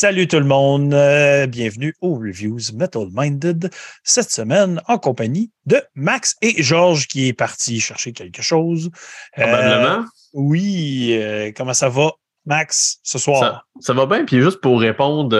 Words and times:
Salut 0.00 0.28
tout 0.28 0.38
le 0.38 0.44
monde, 0.44 0.94
euh, 0.94 1.48
bienvenue 1.48 1.92
aux 2.00 2.14
Reviews 2.14 2.72
Metal 2.72 3.08
Minded. 3.12 3.68
Cette 4.04 4.30
semaine, 4.30 4.80
en 4.86 4.96
compagnie 4.96 5.50
de 5.66 5.82
Max 5.96 6.36
et 6.40 6.62
Georges 6.62 7.08
qui 7.08 7.26
est 7.26 7.32
parti 7.32 7.80
chercher 7.80 8.12
quelque 8.12 8.40
chose. 8.40 8.92
Probablement. 9.32 10.02
Euh, 10.02 10.04
oui, 10.34 11.18
euh, 11.20 11.50
comment 11.50 11.74
ça 11.74 11.88
va, 11.88 12.12
Max, 12.46 13.00
ce 13.02 13.18
soir? 13.18 13.40
Ça, 13.40 13.64
ça 13.80 13.92
va 13.92 14.06
bien. 14.06 14.24
Puis 14.24 14.40
juste 14.40 14.60
pour 14.60 14.80
répondre 14.80 15.36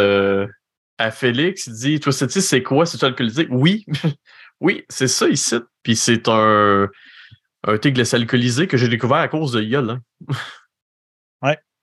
à 0.99 1.11
Félix, 1.13 1.69
il 1.69 1.75
dit 1.75 2.01
Toi, 2.01 2.13
c'est 2.13 2.29
c'est 2.29 2.65
quoi 2.65 2.85
C'est-tu 2.85 3.05
alcoolisé 3.05 3.47
Oui, 3.53 3.87
oui, 4.61 4.85
c'est 4.89 5.07
ça 5.07 5.29
ici. 5.29 5.55
Puis 5.85 5.95
c'est 5.95 6.27
un, 6.27 6.89
un 7.63 7.79
thé 7.79 7.93
glacé 7.93 8.17
alcoolisé 8.17 8.67
que 8.67 8.77
j'ai 8.77 8.89
découvert 8.89 9.19
à 9.19 9.29
cause 9.29 9.53
de 9.53 9.63
Yol. 9.63 9.91
Hein. 9.91 10.01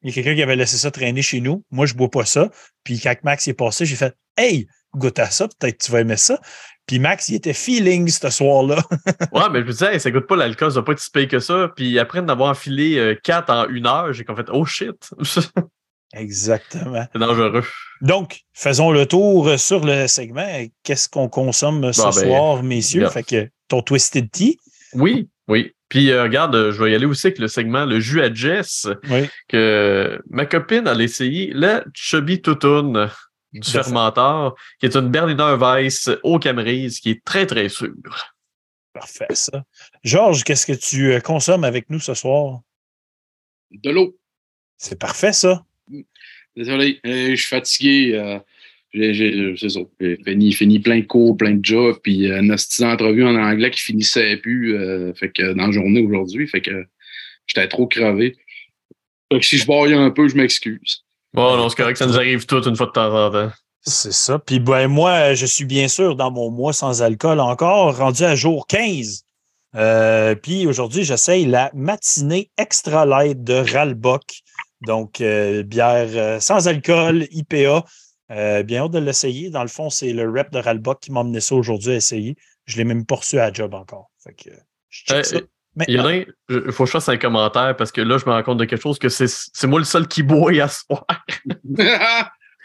Il 0.05 0.09
y 0.09 0.11
a 0.11 0.13
quelqu'un 0.13 0.35
qui 0.35 0.43
avait 0.43 0.55
laissé 0.55 0.77
ça 0.77 0.91
traîner 0.91 1.23
chez 1.23 1.41
nous. 1.41 1.63
Moi, 1.71 1.87
je 1.87 1.95
bois 1.95 2.11
pas 2.11 2.25
ça. 2.25 2.51
Puis 2.83 2.99
quand 2.99 3.15
Max 3.23 3.47
est 3.47 3.55
passé, 3.55 3.87
j'ai 3.87 3.95
fait 3.95 4.15
Hey, 4.37 4.67
goûte 4.93 5.17
à 5.17 5.31
ça, 5.31 5.47
peut-être 5.47 5.79
que 5.79 5.83
tu 5.83 5.91
vas 5.91 6.01
aimer 6.01 6.15
ça. 6.15 6.39
Puis 6.85 6.99
Max, 6.99 7.27
il 7.29 7.35
était 7.35 7.53
feeling 7.53 8.07
ce 8.07 8.29
soir-là. 8.29 8.83
ouais, 9.31 9.49
mais 9.51 9.61
je 9.61 9.65
me 9.65 9.71
disais, 9.71 9.93
hey, 9.95 9.99
ça 9.99 10.11
goûte 10.11 10.27
pas 10.27 10.35
l'alcool, 10.35 10.69
ça 10.69 10.81
va 10.81 10.83
pas 10.83 10.91
être 10.91 10.99
si 10.99 11.27
que 11.27 11.39
ça. 11.39 11.71
Puis 11.75 11.97
après 11.97 12.21
d'avoir 12.21 12.51
enfilé 12.51 12.99
euh, 12.99 13.19
4 13.23 13.49
en 13.49 13.67
une 13.69 13.87
heure, 13.87 14.13
j'ai 14.13 14.23
comme 14.23 14.35
fait 14.35 14.45
Oh 14.53 14.63
shit! 14.63 15.09
Exactement. 16.13 17.07
C'est 17.11 17.19
dangereux. 17.19 17.63
Donc, 18.01 18.41
faisons 18.53 18.91
le 18.91 19.07
tour 19.07 19.59
sur 19.59 19.83
le 19.83 20.05
segment. 20.05 20.47
Qu'est-ce 20.83 21.09
qu'on 21.09 21.29
consomme 21.29 21.91
ce 21.91 22.01
Bon, 22.03 22.09
ben, 22.09 22.11
soir, 22.11 22.63
messieurs? 22.63 23.09
Fait 23.09 23.23
que 23.23 23.49
ton 23.67 23.81
Twisted 23.81 24.29
Tea. 24.29 24.59
Oui, 24.93 25.29
oui. 25.47 25.74
Puis 25.89 26.11
euh, 26.11 26.23
regarde, 26.23 26.55
euh, 26.55 26.71
je 26.71 26.83
vais 26.83 26.91
y 26.91 26.95
aller 26.95 27.05
aussi 27.05 27.27
avec 27.27 27.39
le 27.39 27.47
segment 27.47 27.85
Le 27.85 27.99
jus 27.99 28.21
à 28.21 28.33
Jess, 28.33 28.87
Oui. 29.09 29.29
que 29.47 30.19
ma 30.29 30.45
copine 30.45 30.87
a 30.87 30.95
essayé 30.95 31.51
la 31.53 31.83
Chubby 31.93 32.41
Toutoun 32.41 33.09
du 33.53 33.69
fermenteur, 33.69 34.55
qui 34.79 34.87
est 34.87 34.95
une 34.95 35.09
Berliner 35.09 35.55
Weiss 35.59 36.09
au 36.23 36.39
Camerise, 36.39 36.99
qui 36.99 37.11
est 37.11 37.23
très, 37.23 37.45
très 37.45 37.69
sûre. 37.69 37.93
Parfait, 38.93 39.27
ça. 39.31 39.63
Georges, 40.03 40.43
qu'est-ce 40.43 40.65
que 40.65 40.73
tu 40.73 41.13
euh, 41.13 41.19
consommes 41.19 41.63
avec 41.63 41.89
nous 41.89 41.99
ce 41.99 42.13
soir? 42.13 42.61
De 43.71 43.91
l'eau. 43.91 44.17
C'est 44.77 44.99
parfait, 44.99 45.33
ça. 45.33 45.63
Désolé, 46.55 46.99
je 47.03 47.35
suis 47.35 47.47
fatigué. 47.47 48.39
J'ai- 48.95 50.51
fini, 50.51 50.79
plein 50.79 50.99
de 50.99 51.05
cours, 51.05 51.37
plein 51.37 51.55
de 51.55 51.63
jobs, 51.63 51.97
puis 52.01 52.29
euh, 52.29 52.41
une 52.41 52.51
hostie 52.51 52.81
d'entrevue 52.81 53.25
en 53.25 53.35
anglais 53.35 53.71
qui 53.71 53.81
finissait 53.81 54.37
plus 54.37 54.75
euh, 54.77 55.13
fait 55.13 55.29
que, 55.29 55.53
dans 55.53 55.67
la 55.67 55.71
journée 55.71 56.01
aujourd'hui. 56.01 56.47
Fait 56.47 56.61
que 56.61 56.85
j'étais 57.47 57.67
trop 57.67 57.87
crevé. 57.87 58.35
Fait 59.31 59.39
que 59.39 59.45
si 59.45 59.57
je 59.57 59.67
baille 59.67 59.93
un 59.93 60.11
peu, 60.11 60.27
je 60.27 60.35
m'excuse. 60.35 61.03
Bon, 61.33 61.57
non, 61.57 61.69
c'est 61.69 61.75
correct, 61.75 61.97
ça 61.97 62.05
nous 62.05 62.15
arrive 62.15 62.45
tout 62.45 62.63
une 62.67 62.75
fois 62.75 62.87
de 62.87 62.91
temps 62.91 63.13
en 63.13 63.31
temps. 63.31 63.51
C'est 63.81 64.13
ça. 64.13 64.39
Puis 64.39 64.59
ben, 64.59 64.87
moi, 64.87 65.35
je 65.35 65.45
suis 65.45 65.65
bien 65.65 65.87
sûr 65.87 66.15
dans 66.15 66.31
mon 66.31 66.49
mois 66.49 66.73
sans 66.73 67.03
alcool 67.03 67.39
encore, 67.39 67.97
rendu 67.97 68.23
à 68.23 68.35
jour 68.35 68.65
15. 68.67 69.25
Euh, 69.75 70.35
puis 70.35 70.65
aujourd'hui, 70.65 71.03
j'essaye 71.03 71.45
la 71.45 71.69
matinée 71.73 72.49
extra 72.57 73.05
light 73.05 73.43
de 73.43 73.53
Ralbock. 73.53 74.23
Donc, 74.81 75.21
euh, 75.21 75.63
bière 75.63 76.07
euh, 76.13 76.39
sans 76.39 76.67
alcool, 76.67 77.27
IPA. 77.31 77.85
Euh, 78.31 78.63
bien 78.63 78.83
hâte 78.83 78.91
de 78.91 78.99
l'essayer. 78.99 79.49
Dans 79.49 79.61
le 79.61 79.67
fond, 79.67 79.89
c'est 79.89 80.11
le 80.13 80.29
rep 80.29 80.51
de 80.51 80.59
Ralbock 80.59 80.99
qui 81.01 81.11
m'a 81.11 81.19
amené 81.21 81.39
ça 81.39 81.55
aujourd'hui 81.55 81.91
à 81.91 81.95
essayer. 81.95 82.35
Je 82.65 82.73
ne 82.75 82.77
l'ai 82.79 82.83
même 82.85 83.05
pas 83.05 83.15
reçu 83.15 83.37
à 83.39 83.47
la 83.47 83.53
job 83.53 83.73
encore. 83.73 84.09
Fait 84.23 84.33
que 84.33 84.49
je 84.89 85.03
check 85.05 85.17
Euh, 85.17 85.23
ça. 85.23 85.37
Il 85.87 85.93
y 85.95 85.99
en 85.99 86.03
maintenant. 86.03 86.25
a 86.49 86.55
un, 86.57 86.61
il 86.67 86.71
faut 86.71 86.83
que 86.85 86.87
je 86.87 86.91
fasse 86.93 87.09
un 87.09 87.17
commentaire 87.17 87.75
parce 87.75 87.91
que 87.91 87.99
là, 88.01 88.17
je 88.17 88.25
me 88.25 88.31
rends 88.31 88.43
compte 88.43 88.57
de 88.59 88.65
quelque 88.65 88.81
chose 88.81 88.97
que 88.97 89.09
c'est 89.09 89.27
c'est 89.27 89.67
moi 89.67 89.77
le 89.79 89.85
seul 89.85 90.07
qui 90.07 90.23
boit 90.23 90.51
à 90.63 90.69
soir. 90.69 91.05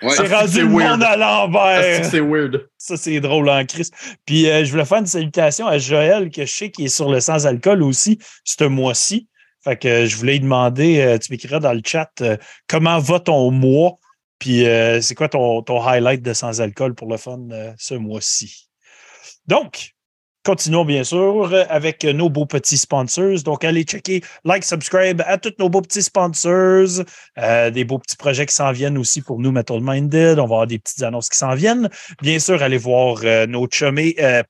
ouais. 0.03 0.11
C'est 0.11 0.33
Ah, 0.33 0.41
rendu 0.41 0.61
le 0.63 0.69
monde 0.69 1.03
à 1.03 1.17
l'envers. 1.17 2.05
c'est 2.05 2.21
weird. 2.21 2.69
Ça, 2.79 2.97
c'est 2.97 3.21
drôle 3.21 3.49
en 3.51 3.65
crise. 3.67 3.91
Puis, 4.25 4.49
euh, 4.49 4.65
je 4.65 4.71
voulais 4.71 4.85
faire 4.85 4.99
une 4.99 5.07
salutation 5.07 5.67
à 5.67 5.79
Joël, 5.79 6.31
que 6.31 6.47
je 6.47 6.55
sais 6.55 6.71
qui 6.71 6.85
est 6.85 6.89
sur 6.89 7.11
le 7.11 7.21
sans-alcool 7.21 7.83
aussi, 7.83 8.19
ce 8.45 8.65
mois-ci. 8.65 9.29
Fait 9.63 9.77
que 9.77 9.89
euh, 9.89 10.07
je 10.07 10.17
voulais 10.17 10.33
lui 10.35 10.41
demander, 10.41 11.01
euh, 11.01 11.19
tu 11.19 11.33
m'écriras 11.33 11.59
dans 11.59 11.73
le 11.75 11.83
chat, 11.85 12.11
euh, 12.23 12.37
comment 12.69 12.99
va 12.99 13.21
ton 13.21 13.51
mois? 13.51 13.99
Puis, 14.41 14.67
euh, 14.67 15.01
c'est 15.01 15.15
quoi 15.15 15.29
ton, 15.29 15.63
ton 15.63 15.81
highlight 15.87 16.23
de 16.23 16.33
sans-alcool 16.33 16.97
pour 16.97 17.09
le 17.09 17.17
fun 17.19 17.39
euh, 17.53 17.73
ce 17.79 17.95
mois-ci? 17.95 18.69
Donc, 19.47 19.95
continuons 20.45 20.85
bien 20.85 21.05
sûr 21.05 21.55
avec 21.69 22.05
nos 22.05 22.31
beaux 22.31 22.47
petits 22.47 22.79
sponsors. 22.79 23.43
Donc, 23.45 23.65
allez 23.65 23.83
checker, 23.83 24.23
like, 24.45 24.65
subscribe 24.65 25.23
à 25.27 25.39
tous 25.39 25.55
nos 25.59 25.69
beaux 25.69 25.83
petits 25.83 26.03
sponsors. 26.03 27.05
Euh, 27.39 27.71
des 27.71 27.85
beaux 27.85 27.99
petits 27.99 28.17
projets 28.17 28.47
qui 28.47 28.55
s'en 28.55 28.73
viennent 28.73 28.99
aussi 28.99 29.23
pour 29.23 29.39
nous, 29.39 29.53
Metal 29.53 29.81
Minded. 29.81 30.39
On 30.39 30.47
va 30.47 30.57
avoir 30.57 30.67
des 30.67 30.79
petites 30.79 31.03
annonces 31.03 31.29
qui 31.29 31.37
s'en 31.37 31.55
viennent. 31.55 31.89
Bien 32.23 32.39
sûr, 32.39 32.63
allez 32.63 32.79
voir 32.79 33.21
euh, 33.25 33.47
nos 33.47 33.67
chummés 33.69 34.15
euh, 34.21 34.43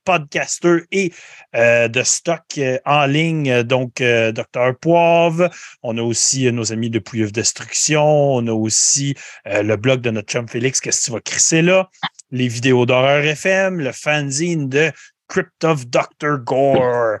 et 0.91 1.13
euh, 1.55 1.87
de 1.87 2.03
stock 2.03 2.59
en 2.85 3.05
ligne. 3.05 3.63
Donc, 3.63 3.95
Dr. 4.01 4.75
Poivre. 4.79 5.49
On 5.83 5.97
a 5.97 6.01
aussi 6.01 6.51
nos 6.51 6.71
amis 6.71 6.89
de 6.89 6.99
Pouilleuf 6.99 7.31
Destruction. 7.31 8.35
On 8.35 8.47
a 8.47 8.53
aussi 8.53 9.15
le 9.45 9.75
blog 9.75 10.01
de 10.01 10.11
notre 10.11 10.31
chum 10.31 10.47
Félix. 10.47 10.79
Qu'est-ce 10.79 11.01
que 11.01 11.05
tu 11.05 11.11
vas 11.11 11.19
crisser 11.21 11.61
là? 11.61 11.89
Les 12.31 12.47
vidéos 12.47 12.85
d'horreur 12.85 13.23
FM, 13.25 13.79
le 13.79 13.91
fanzine 13.91 14.69
de 14.69 14.91
Crypt 15.31 15.63
of 15.63 15.87
Dr. 15.87 16.39
Gore. 16.39 17.19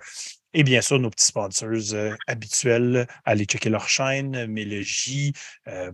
Et 0.53 0.63
bien 0.63 0.81
sûr, 0.81 0.99
nos 0.99 1.09
petits 1.09 1.27
sponsors 1.27 1.93
euh, 1.93 2.13
habituels, 2.27 3.07
allez 3.23 3.45
checker 3.45 3.69
leur 3.69 3.87
chaîne, 3.87 4.47
Mélogie, 4.47 5.31
euh, 5.69 5.93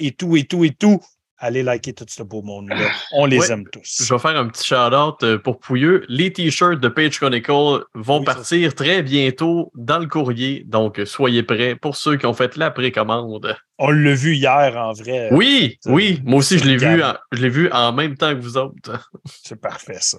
et 0.00 0.10
tout, 0.10 0.36
et 0.36 0.44
tout, 0.44 0.64
et 0.64 0.72
tout. 0.72 1.00
Allez 1.40 1.62
liker 1.62 1.92
tout 1.92 2.04
ce 2.08 2.22
beau 2.24 2.42
monde-là. 2.42 2.90
On 3.12 3.24
les 3.24 3.38
Ouais. 3.38 3.52
aime 3.52 3.64
tous. 3.70 4.02
Je 4.04 4.12
vais 4.12 4.18
faire 4.18 4.36
un 4.36 4.48
petit 4.48 4.66
shout-out 4.66 5.22
euh, 5.22 5.38
pour 5.38 5.60
Pouilleux. 5.60 6.04
Les 6.08 6.32
t-shirts 6.32 6.80
de 6.80 6.88
Page 6.88 7.16
Chronicle 7.20 7.84
vont 7.94 8.18
Oui, 8.18 8.24
partir 8.24 8.74
très 8.74 9.02
bientôt 9.02 9.70
dans 9.76 10.00
le 10.00 10.06
courrier, 10.06 10.64
donc 10.66 11.00
soyez 11.04 11.44
prêts 11.44 11.76
pour 11.76 11.94
ceux 11.94 12.16
qui 12.16 12.26
ont 12.26 12.34
fait 12.34 12.56
la 12.56 12.72
précommande. 12.72 13.56
On 13.78 13.90
l'a 13.92 14.14
vu 14.14 14.34
hier 14.34 14.76
en 14.76 14.92
vrai. 14.92 15.28
Oui, 15.30 15.78
oui, 15.86 16.20
moi 16.24 16.40
aussi 16.40 16.58
je 16.58 16.64
l'ai 16.64 16.76
vu, 16.76 17.00
en, 17.04 17.14
je 17.30 17.40
l'ai 17.40 17.48
vu 17.50 17.70
en 17.70 17.92
même 17.92 18.16
temps 18.16 18.34
que 18.34 18.40
vous 18.40 18.56
autres. 18.56 19.08
C'est 19.44 19.60
parfait, 19.60 19.98
ça. 20.00 20.18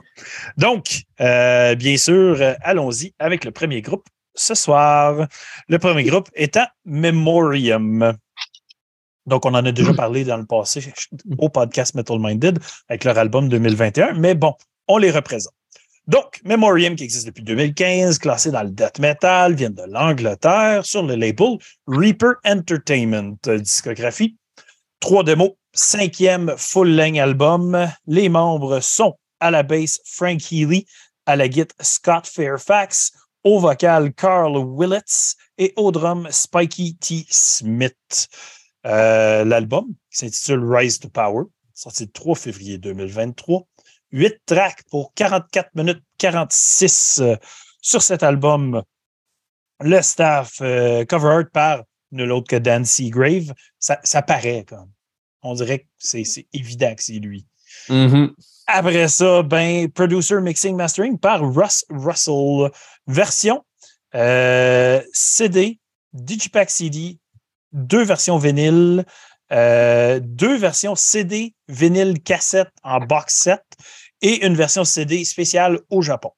Donc, 0.56 1.02
euh, 1.20 1.76
bien 1.76 1.98
sûr, 1.98 2.38
allons-y 2.62 3.14
avec 3.20 3.44
le 3.44 3.52
premier 3.52 3.82
groupe 3.82 4.06
ce 4.36 4.56
soir. 4.56 5.28
Le 5.68 5.80
premier 5.80 6.06
groupe 6.06 6.30
étant 6.34 6.68
Memoriam. 6.86 8.14
Donc, 9.30 9.46
on 9.46 9.54
en 9.54 9.66
a 9.66 9.72
déjà 9.72 9.94
parlé 9.94 10.26
dans 10.26 10.38
le 10.38 10.46
passé 10.46 10.92
au 11.38 11.50
podcast 11.50 11.96
Metal 11.96 12.18
Minded 12.20 12.60
avec 12.90 13.04
leur 13.04 13.18
album 13.18 13.48
2021, 13.48 14.14
mais 14.14 14.36
bon, 14.36 14.54
on 14.88 14.98
les 14.98 15.12
représente. 15.12 15.54
Donc, 16.08 16.42
Memoriam, 16.44 16.96
qui 16.96 17.04
existe 17.04 17.28
depuis 17.28 17.44
2015, 17.44 18.18
classé 18.18 18.50
dans 18.50 18.64
le 18.64 18.72
death 18.72 18.98
metal, 18.98 19.54
vient 19.54 19.70
de 19.70 19.84
l'Angleterre 19.88 20.84
sur 20.84 21.04
le 21.04 21.14
label 21.14 21.60
Reaper 21.86 22.34
Entertainment. 22.44 23.38
Euh, 23.48 23.60
Discographie, 23.60 24.36
trois 25.00 25.24
démos, 25.24 25.52
cinquième 25.72 26.56
full-length 26.58 27.20
album. 27.20 27.88
Les 28.08 28.28
membres 28.28 28.80
sont 28.80 29.16
à 29.40 29.52
la 29.52 29.62
basse 29.62 30.00
Frank 30.04 30.52
Healy, 30.52 30.88
à 31.28 31.36
la 31.36 31.48
guitare 31.48 31.78
Scott 31.80 32.26
Fairfax, 32.26 33.12
au 33.44 33.60
vocal 33.60 34.12
Carl 34.14 34.58
Willets 34.58 35.36
et 35.60 35.74
au 35.76 35.92
drum 35.92 36.28
Spikey 36.32 36.96
T. 37.00 37.26
Smith. 37.30 38.28
Euh, 38.86 39.44
L'album 39.44 39.88
qui 40.10 40.20
s'intitule 40.20 40.64
Rise 40.64 41.00
to 41.00 41.10
Power, 41.10 41.46
sorti 41.74 42.06
le 42.06 42.12
3 42.12 42.36
février 42.36 42.78
2023. 42.78 43.68
8 44.12 44.42
tracks 44.46 44.84
pour 44.90 45.14
44 45.14 45.70
minutes 45.76 46.04
46 46.18 47.20
euh, 47.22 47.36
sur 47.82 48.02
cet 48.02 48.24
album. 48.24 48.82
Le 49.82 50.02
staff 50.02 50.58
euh, 50.62 51.06
cover 51.06 51.30
art 51.30 51.50
par 51.54 51.84
nul 52.12 52.32
autre 52.32 52.48
que 52.48 52.56
Dan 52.56 52.86
Seagrave. 52.86 53.54
Ça, 53.78 54.00
ça 54.04 54.22
paraît 54.22 54.66
comme. 54.68 54.92
On 55.42 55.54
dirait 55.54 55.80
que 55.80 55.86
c'est 56.00 56.48
évident 56.54 56.96
que 56.96 57.04
c'est 57.04 57.14
lui. 57.14 57.46
Mhm. 57.88 58.34
Après 58.68 59.08
ça, 59.08 59.42
ben, 59.44 59.90
producer, 59.90 60.42
mixing, 60.42 60.76
mastering 60.76 61.18
par 61.18 61.42
Russ 61.42 61.86
Russell. 61.90 62.72
Version 63.08 63.64
euh, 64.16 65.02
CD, 65.14 65.80
Digipack 66.14 66.70
CD, 66.70 67.19
deux 67.72 68.04
versions 68.04 68.38
vinyle, 68.38 69.06
euh, 69.52 70.20
deux 70.22 70.58
versions 70.58 70.96
CD, 70.96 71.56
vinyle, 71.68 72.22
cassette 72.22 72.72
en 72.84 73.00
box 73.00 73.36
set 73.36 73.64
et 74.22 74.46
une 74.46 74.56
version 74.56 74.84
CD 74.84 75.24
spéciale 75.26 75.80
au 75.90 76.02
Japon 76.02 76.32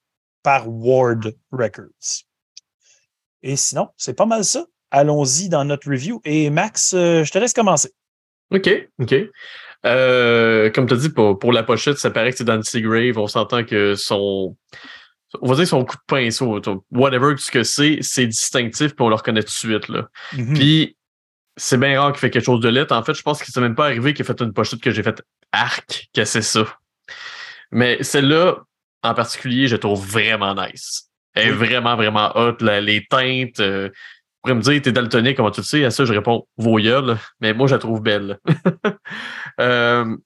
par 0.43 0.67
Ward 0.67 1.35
Records. 1.51 2.25
Et 3.43 3.55
sinon, 3.55 3.89
c'est 3.97 4.13
pas 4.13 4.25
mal 4.25 4.43
ça. 4.43 4.65
Allons-y 4.91 5.49
dans 5.49 5.65
notre 5.65 5.89
review. 5.89 6.21
Et 6.25 6.49
Max, 6.49 6.93
euh, 6.93 7.23
je 7.23 7.31
te 7.31 7.37
laisse 7.37 7.53
commencer. 7.53 7.91
OK, 8.51 8.69
OK. 8.99 9.15
Euh, 9.85 10.69
comme 10.69 10.85
tu 10.85 10.93
as 10.93 10.97
dit, 10.97 11.09
pour, 11.09 11.39
pour 11.39 11.53
la 11.53 11.63
pochette, 11.63 11.97
ça 11.97 12.11
paraît 12.11 12.31
que 12.31 12.37
c'est 12.37 12.43
dans 12.43 12.59
Grave. 12.59 13.17
On 13.17 13.27
s'entend 13.27 13.63
que 13.63 13.95
son. 13.95 14.55
On 15.41 15.47
va 15.47 15.55
dire 15.55 15.67
son 15.67 15.85
coup 15.85 15.95
de 15.95 16.01
pinceau, 16.07 16.61
whatever 16.91 17.35
ce 17.37 17.49
que 17.49 17.63
c'est, 17.63 17.99
c'est 18.01 18.27
distinctif, 18.27 18.93
puis 18.93 19.05
on 19.05 19.07
le 19.07 19.15
reconnaît 19.15 19.41
tout 19.41 19.47
de 19.47 19.51
suite. 19.51 19.87
Là. 19.87 20.09
Mhm. 20.33 20.53
Puis 20.55 20.97
c'est 21.57 21.77
bien 21.77 21.99
rare 21.99 22.11
qu'il 22.11 22.19
fait 22.19 22.29
quelque 22.29 22.45
chose 22.45 22.61
de 22.61 22.69
lettre. 22.69 22.95
En 22.95 23.03
fait, 23.03 23.13
je 23.13 23.21
pense 23.21 23.41
que 23.41 23.51
c'est 23.51 23.61
même 23.61 23.75
pas 23.75 23.85
arrivé 23.85 24.13
qu'il 24.13 24.23
ait 24.23 24.27
fait 24.27 24.41
une 24.41 24.53
pochette 24.53 24.81
que 24.81 24.91
j'ai 24.91 25.03
fait 25.03 25.21
arc, 25.51 26.07
que 26.13 26.25
c'est 26.25 26.41
ça. 26.41 26.65
Mais 27.71 28.01
celle-là, 28.03 28.57
en 29.03 29.13
particulier, 29.13 29.67
je 29.67 29.75
trouve 29.75 30.05
vraiment 30.05 30.55
nice. 30.55 31.09
Elle 31.33 31.49
est 31.49 31.51
vraiment, 31.51 31.95
vraiment 31.95 32.31
hot. 32.35 32.57
les 32.61 33.05
teintes. 33.09 33.59
Euh, 33.59 33.89
pourrais 34.41 34.55
me 34.55 34.61
dire, 34.61 34.81
t'es 34.81 34.91
daltonien, 34.91 35.33
comment 35.33 35.51
tu 35.51 35.61
le 35.61 35.65
sais? 35.65 35.85
À 35.85 35.91
ça, 35.91 36.05
je 36.05 36.13
réponds 36.13 36.47
voyelle, 36.57 37.17
mais 37.39 37.53
moi, 37.53 37.67
je 37.67 37.75
la 37.75 37.79
trouve 37.79 38.01
belle. 38.01 38.39
euh, 39.59 40.17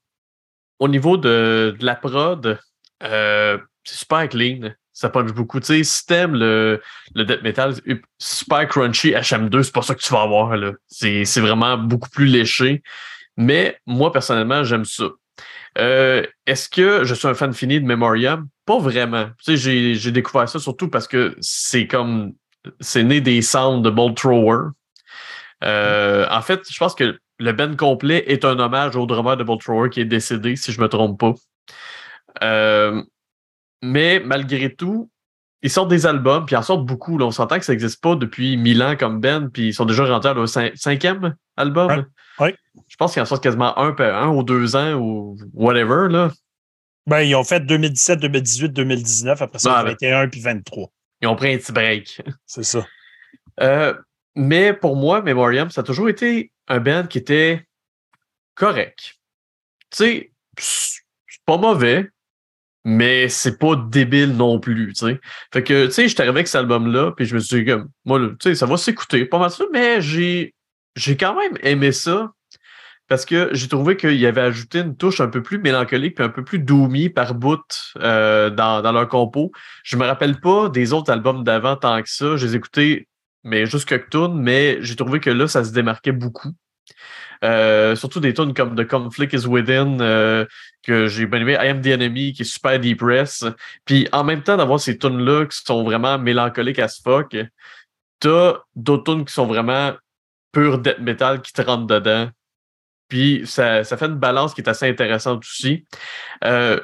au 0.79 0.87
niveau 0.87 1.17
de, 1.17 1.75
de 1.77 1.85
la 1.85 1.95
prod, 1.95 2.59
euh, 3.03 3.57
c'est 3.83 3.97
super 3.97 4.27
clean. 4.29 4.71
Ça 4.95 5.09
punch 5.09 5.33
beaucoup. 5.33 5.59
Tu 5.59 5.65
sais, 5.65 5.83
si 5.83 6.03
le, 6.09 6.81
le 7.15 7.25
death 7.25 7.43
metal, 7.43 7.73
super 8.17 8.65
crunchy 8.65 9.11
HM2, 9.11 9.63
c'est 9.63 9.73
pas 9.73 9.81
ça 9.81 9.93
que 9.93 9.99
tu 9.99 10.13
vas 10.13 10.21
avoir. 10.21 10.55
Là. 10.55 10.71
C'est, 10.87 11.25
vraiment 11.41 11.77
beaucoup 11.77 12.09
plus 12.09 12.27
léché. 12.27 12.81
Mais 13.35 13.77
moi, 13.85 14.13
personnellement, 14.13 14.63
j'aime 14.63 14.85
ça. 14.85 15.09
Euh, 15.77 16.25
est-ce 16.47 16.69
que 16.69 17.03
je 17.03 17.13
suis 17.13 17.27
un 17.27 17.33
fan 17.33 17.53
fini 17.53 17.81
de 17.81 17.85
Memoriam? 17.85 18.47
Pas 18.65 18.79
vraiment. 18.79 19.25
Tu 19.43 19.43
sais, 19.43 19.57
j'ai, 19.57 19.95
j'ai 19.95 20.11
découvert 20.11 20.47
ça 20.47 20.59
surtout 20.59 20.87
parce 20.87 21.09
que 21.09 21.35
c'est 21.41 21.87
comme 21.87 22.31
c'est 22.79 23.03
né 23.03 23.19
des 23.19 23.41
sounds 23.41 23.81
de 23.81 23.89
Bolt 23.89 24.15
Thrower. 24.15 24.69
Euh, 25.65 26.25
en 26.31 26.41
fait, 26.41 26.61
je 26.69 26.77
pense 26.77 26.95
que 26.95 27.19
le 27.37 27.51
band 27.51 27.75
complet 27.75 28.23
est 28.27 28.45
un 28.45 28.57
hommage 28.59 28.95
au 28.95 29.05
drummer 29.05 29.35
de 29.35 29.43
Bolt 29.43 29.61
Thrower 29.61 29.89
qui 29.89 29.99
est 29.99 30.05
décédé, 30.05 30.55
si 30.55 30.71
je 30.71 30.79
me 30.79 30.87
trompe 30.87 31.19
pas. 31.19 31.33
Euh, 32.43 33.03
mais 33.85 34.19
malgré 34.19 34.73
tout, 34.73 35.09
ils 35.61 35.69
sortent 35.69 35.89
des 35.89 36.05
albums, 36.05 36.45
puis 36.45 36.53
ils 36.53 36.57
en 36.57 36.63
sortent 36.63 36.85
beaucoup. 36.85 37.17
Là. 37.17 37.25
On 37.25 37.31
s'entend 37.31 37.57
que 37.57 37.65
ça 37.65 37.73
n'existe 37.73 38.01
pas 38.01 38.15
depuis 38.15 38.57
mille 38.57 38.83
ans 38.83 38.95
comme 38.95 39.19
Ben, 39.19 39.49
puis 39.49 39.69
ils 39.69 39.73
sont 39.73 39.85
déjà 39.85 40.05
rentrés 40.05 40.31
au 40.31 40.47
cinquième 40.47 41.35
album. 41.57 42.05
Ouais. 42.39 42.55
Je 42.87 42.95
pense 42.97 43.13
qu'ils 43.13 43.21
en 43.21 43.25
sortent 43.25 43.43
quasiment 43.43 43.77
un, 43.79 43.95
un 43.97 44.27
ou 44.27 44.43
deux 44.43 44.75
ans 44.75 44.93
ou 44.93 45.37
whatever. 45.53 46.07
Là. 46.09 46.31
Ben, 47.07 47.21
ils 47.21 47.35
ont 47.35 47.43
fait 47.43 47.61
2017, 47.61 48.19
2018, 48.19 48.69
2019, 48.69 49.41
après 49.41 49.59
ça, 49.59 49.83
21 49.83 50.27
puis 50.27 50.41
23. 50.41 50.91
Ils 51.21 51.27
ont 51.27 51.35
pris 51.35 51.53
un 51.53 51.57
petit 51.57 51.71
break. 51.71 52.21
C'est 52.45 52.63
ça. 52.63 52.85
Euh, 53.61 53.93
mais 54.35 54.73
pour 54.73 54.95
moi, 54.95 55.21
Memoriam, 55.21 55.69
ça 55.69 55.81
a 55.81 55.83
toujours 55.83 56.09
été 56.09 56.51
un 56.67 56.79
band 56.79 57.07
qui 57.07 57.17
était 57.17 57.65
correct. 58.53 59.15
Tu 59.91 59.97
sais, 59.97 60.31
c'est 60.57 61.01
pas 61.45 61.57
mauvais, 61.57 62.09
mais 62.85 63.27
c'est 63.29 63.57
pas 63.57 63.75
débile 63.75 64.37
non 64.37 64.59
plus, 64.59 64.93
tu 64.93 65.07
sais. 65.07 65.19
Fait 65.51 65.63
que, 65.63 65.87
tu 65.87 65.91
sais, 65.91 66.07
j'étais 66.07 66.21
arrivé 66.21 66.37
avec 66.37 66.47
cet 66.47 66.61
album-là, 66.61 67.13
puis 67.17 67.25
je 67.25 67.33
me 67.33 67.39
suis 67.39 67.65
dit, 67.65 67.71
moi, 68.05 68.19
tu 68.19 68.35
sais, 68.41 68.55
ça 68.55 68.67
va 68.67 68.77
s'écouter, 68.77 69.25
pas 69.25 69.39
mal 69.39 69.49
ça, 69.49 69.65
mais 69.73 70.01
j'ai, 70.01 70.53
j'ai 70.95 71.17
quand 71.17 71.35
même 71.35 71.57
aimé 71.63 71.91
ça 71.91 72.31
parce 73.07 73.25
que 73.25 73.49
j'ai 73.53 73.67
trouvé 73.67 73.97
qu'il 73.97 74.23
avait 74.25 74.41
ajouté 74.41 74.79
une 74.79 74.95
touche 74.95 75.19
un 75.19 75.27
peu 75.27 75.41
plus 75.41 75.59
mélancolique 75.59 76.15
puis 76.15 76.25
un 76.25 76.29
peu 76.29 76.43
plus 76.43 76.59
doomy 76.59 77.09
par 77.09 77.35
bout 77.35 77.61
euh, 77.99 78.49
dans, 78.49 78.81
dans, 78.81 78.91
leur 78.91 79.07
compo. 79.07 79.51
Je 79.83 79.97
me 79.97 80.05
rappelle 80.05 80.39
pas 80.39 80.69
des 80.69 80.93
autres 80.93 81.11
albums 81.11 81.43
d'avant 81.43 81.75
tant 81.75 82.01
que 82.01 82.09
ça. 82.09 82.35
Je 82.35 82.47
les 82.47 82.55
écoutais, 82.55 83.07
mais 83.43 83.65
juste 83.67 83.87
quelques 83.87 84.15
mais 84.15 84.77
j'ai 84.81 84.95
trouvé 84.95 85.19
que 85.19 85.29
là, 85.29 85.47
ça 85.47 85.63
se 85.63 85.71
démarquait 85.71 86.11
beaucoup. 86.11 86.51
Euh, 87.43 87.95
surtout 87.95 88.19
des 88.19 88.33
tunes 88.33 88.53
comme 88.53 88.75
The 88.75 88.87
Conflict 88.87 89.33
is 89.33 89.45
Within, 89.47 89.99
euh, 89.99 90.45
que 90.83 91.07
j'ai 91.07 91.25
bien 91.25 91.41
aimé, 91.41 91.53
I 91.53 91.67
Am 91.67 91.81
the 91.81 91.87
Enemy, 91.87 92.33
qui 92.33 92.43
est 92.43 92.45
super 92.45 92.79
depress. 92.79 93.45
Puis 93.85 94.07
en 94.11 94.23
même 94.23 94.43
temps, 94.43 94.57
d'avoir 94.57 94.79
ces 94.79 94.97
tunes-là 94.97 95.45
qui 95.45 95.57
sont 95.63 95.83
vraiment 95.83 96.17
mélancoliques 96.17 96.79
as 96.79 97.01
fuck, 97.03 97.35
t'as 98.19 98.53
d'autres 98.75 99.13
tunes 99.13 99.25
qui 99.25 99.33
sont 99.33 99.45
vraiment 99.45 99.93
pure 100.51 100.79
death 100.79 100.99
metal 100.99 101.41
qui 101.41 101.51
te 101.51 101.61
rentrent 101.61 101.87
dedans. 101.87 102.29
Puis 103.07 103.43
ça, 103.45 103.83
ça, 103.83 103.97
fait 103.97 104.05
une 104.05 104.15
balance 104.15 104.53
qui 104.53 104.61
est 104.61 104.69
assez 104.69 104.87
intéressante 104.87 105.43
aussi. 105.43 105.85
Euh, 106.43 106.79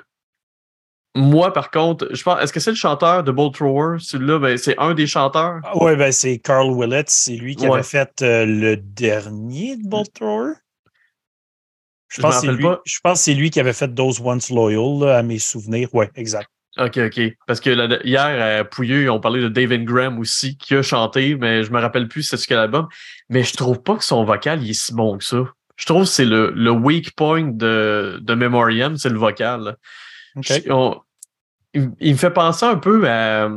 moi, 1.15 1.51
par 1.51 1.71
contre, 1.71 2.07
je 2.11 2.23
pense, 2.23 2.41
est-ce 2.41 2.53
que 2.53 2.59
c'est 2.59 2.71
le 2.71 2.77
chanteur 2.77 3.23
de 3.23 3.31
Bolt 3.31 3.53
Thrower? 3.53 3.97
Celui-là, 3.99 4.39
ben, 4.39 4.57
c'est 4.57 4.77
un 4.77 4.93
des 4.93 5.07
chanteurs? 5.07 5.59
Ah 5.63 5.73
oui, 5.75 5.95
ben, 5.95 6.11
c'est 6.11 6.37
Carl 6.37 6.73
Willett. 6.73 7.09
C'est 7.09 7.35
lui 7.35 7.55
qui 7.55 7.65
avait 7.65 7.83
fait 7.83 8.21
euh, 8.21 8.45
le 8.45 8.77
dernier 8.77 9.75
de 9.75 9.87
Bolt 9.87 10.13
Thrower. 10.13 10.53
Je, 12.07 12.21
pense, 12.21 12.45
lui, 12.45 12.65
je 12.85 12.99
pense 13.03 13.19
que 13.19 13.23
c'est 13.25 13.33
lui 13.33 13.49
qui 13.49 13.59
avait 13.59 13.73
fait 13.73 13.93
Those 13.93 14.21
Once 14.21 14.49
Loyal, 14.49 15.09
à 15.09 15.23
mes 15.23 15.39
souvenirs. 15.39 15.89
Oui, 15.93 16.05
exact. 16.15 16.49
OK, 16.77 16.97
OK. 16.97 17.21
Parce 17.47 17.59
que 17.59 18.05
hier, 18.05 18.59
à 18.59 18.63
Pouilleux, 18.63 19.11
on 19.11 19.19
parlait 19.19 19.41
de 19.41 19.49
David 19.49 19.83
Graham 19.83 20.19
aussi, 20.19 20.57
qui 20.57 20.75
a 20.75 20.81
chanté, 20.81 21.35
mais 21.35 21.63
je 21.63 21.71
me 21.71 21.79
rappelle 21.79 22.07
plus 22.07 22.23
c'est 22.23 22.37
ce 22.37 22.47
qu'est 22.47 22.55
l'album. 22.55 22.87
Mais 23.29 23.43
je 23.43 23.53
trouve 23.55 23.81
pas 23.81 23.97
que 23.97 24.03
son 24.05 24.23
vocal 24.23 24.63
il 24.63 24.69
est 24.69 24.73
si 24.73 24.93
bon 24.93 25.17
que 25.17 25.23
ça. 25.25 25.43
Je 25.75 25.85
trouve 25.85 26.03
que 26.03 26.09
c'est 26.09 26.25
le, 26.25 26.51
le 26.51 26.71
weak 26.71 27.15
point 27.15 27.43
de, 27.43 28.19
de 28.21 28.33
Memoriam, 28.35 28.95
c'est 28.95 29.09
le 29.09 29.17
vocal. 29.17 29.75
Il, 31.73 32.11
me 32.11 32.17
fait 32.17 32.31
penser 32.31 32.65
un 32.65 32.77
peu 32.77 33.07
à, 33.09 33.49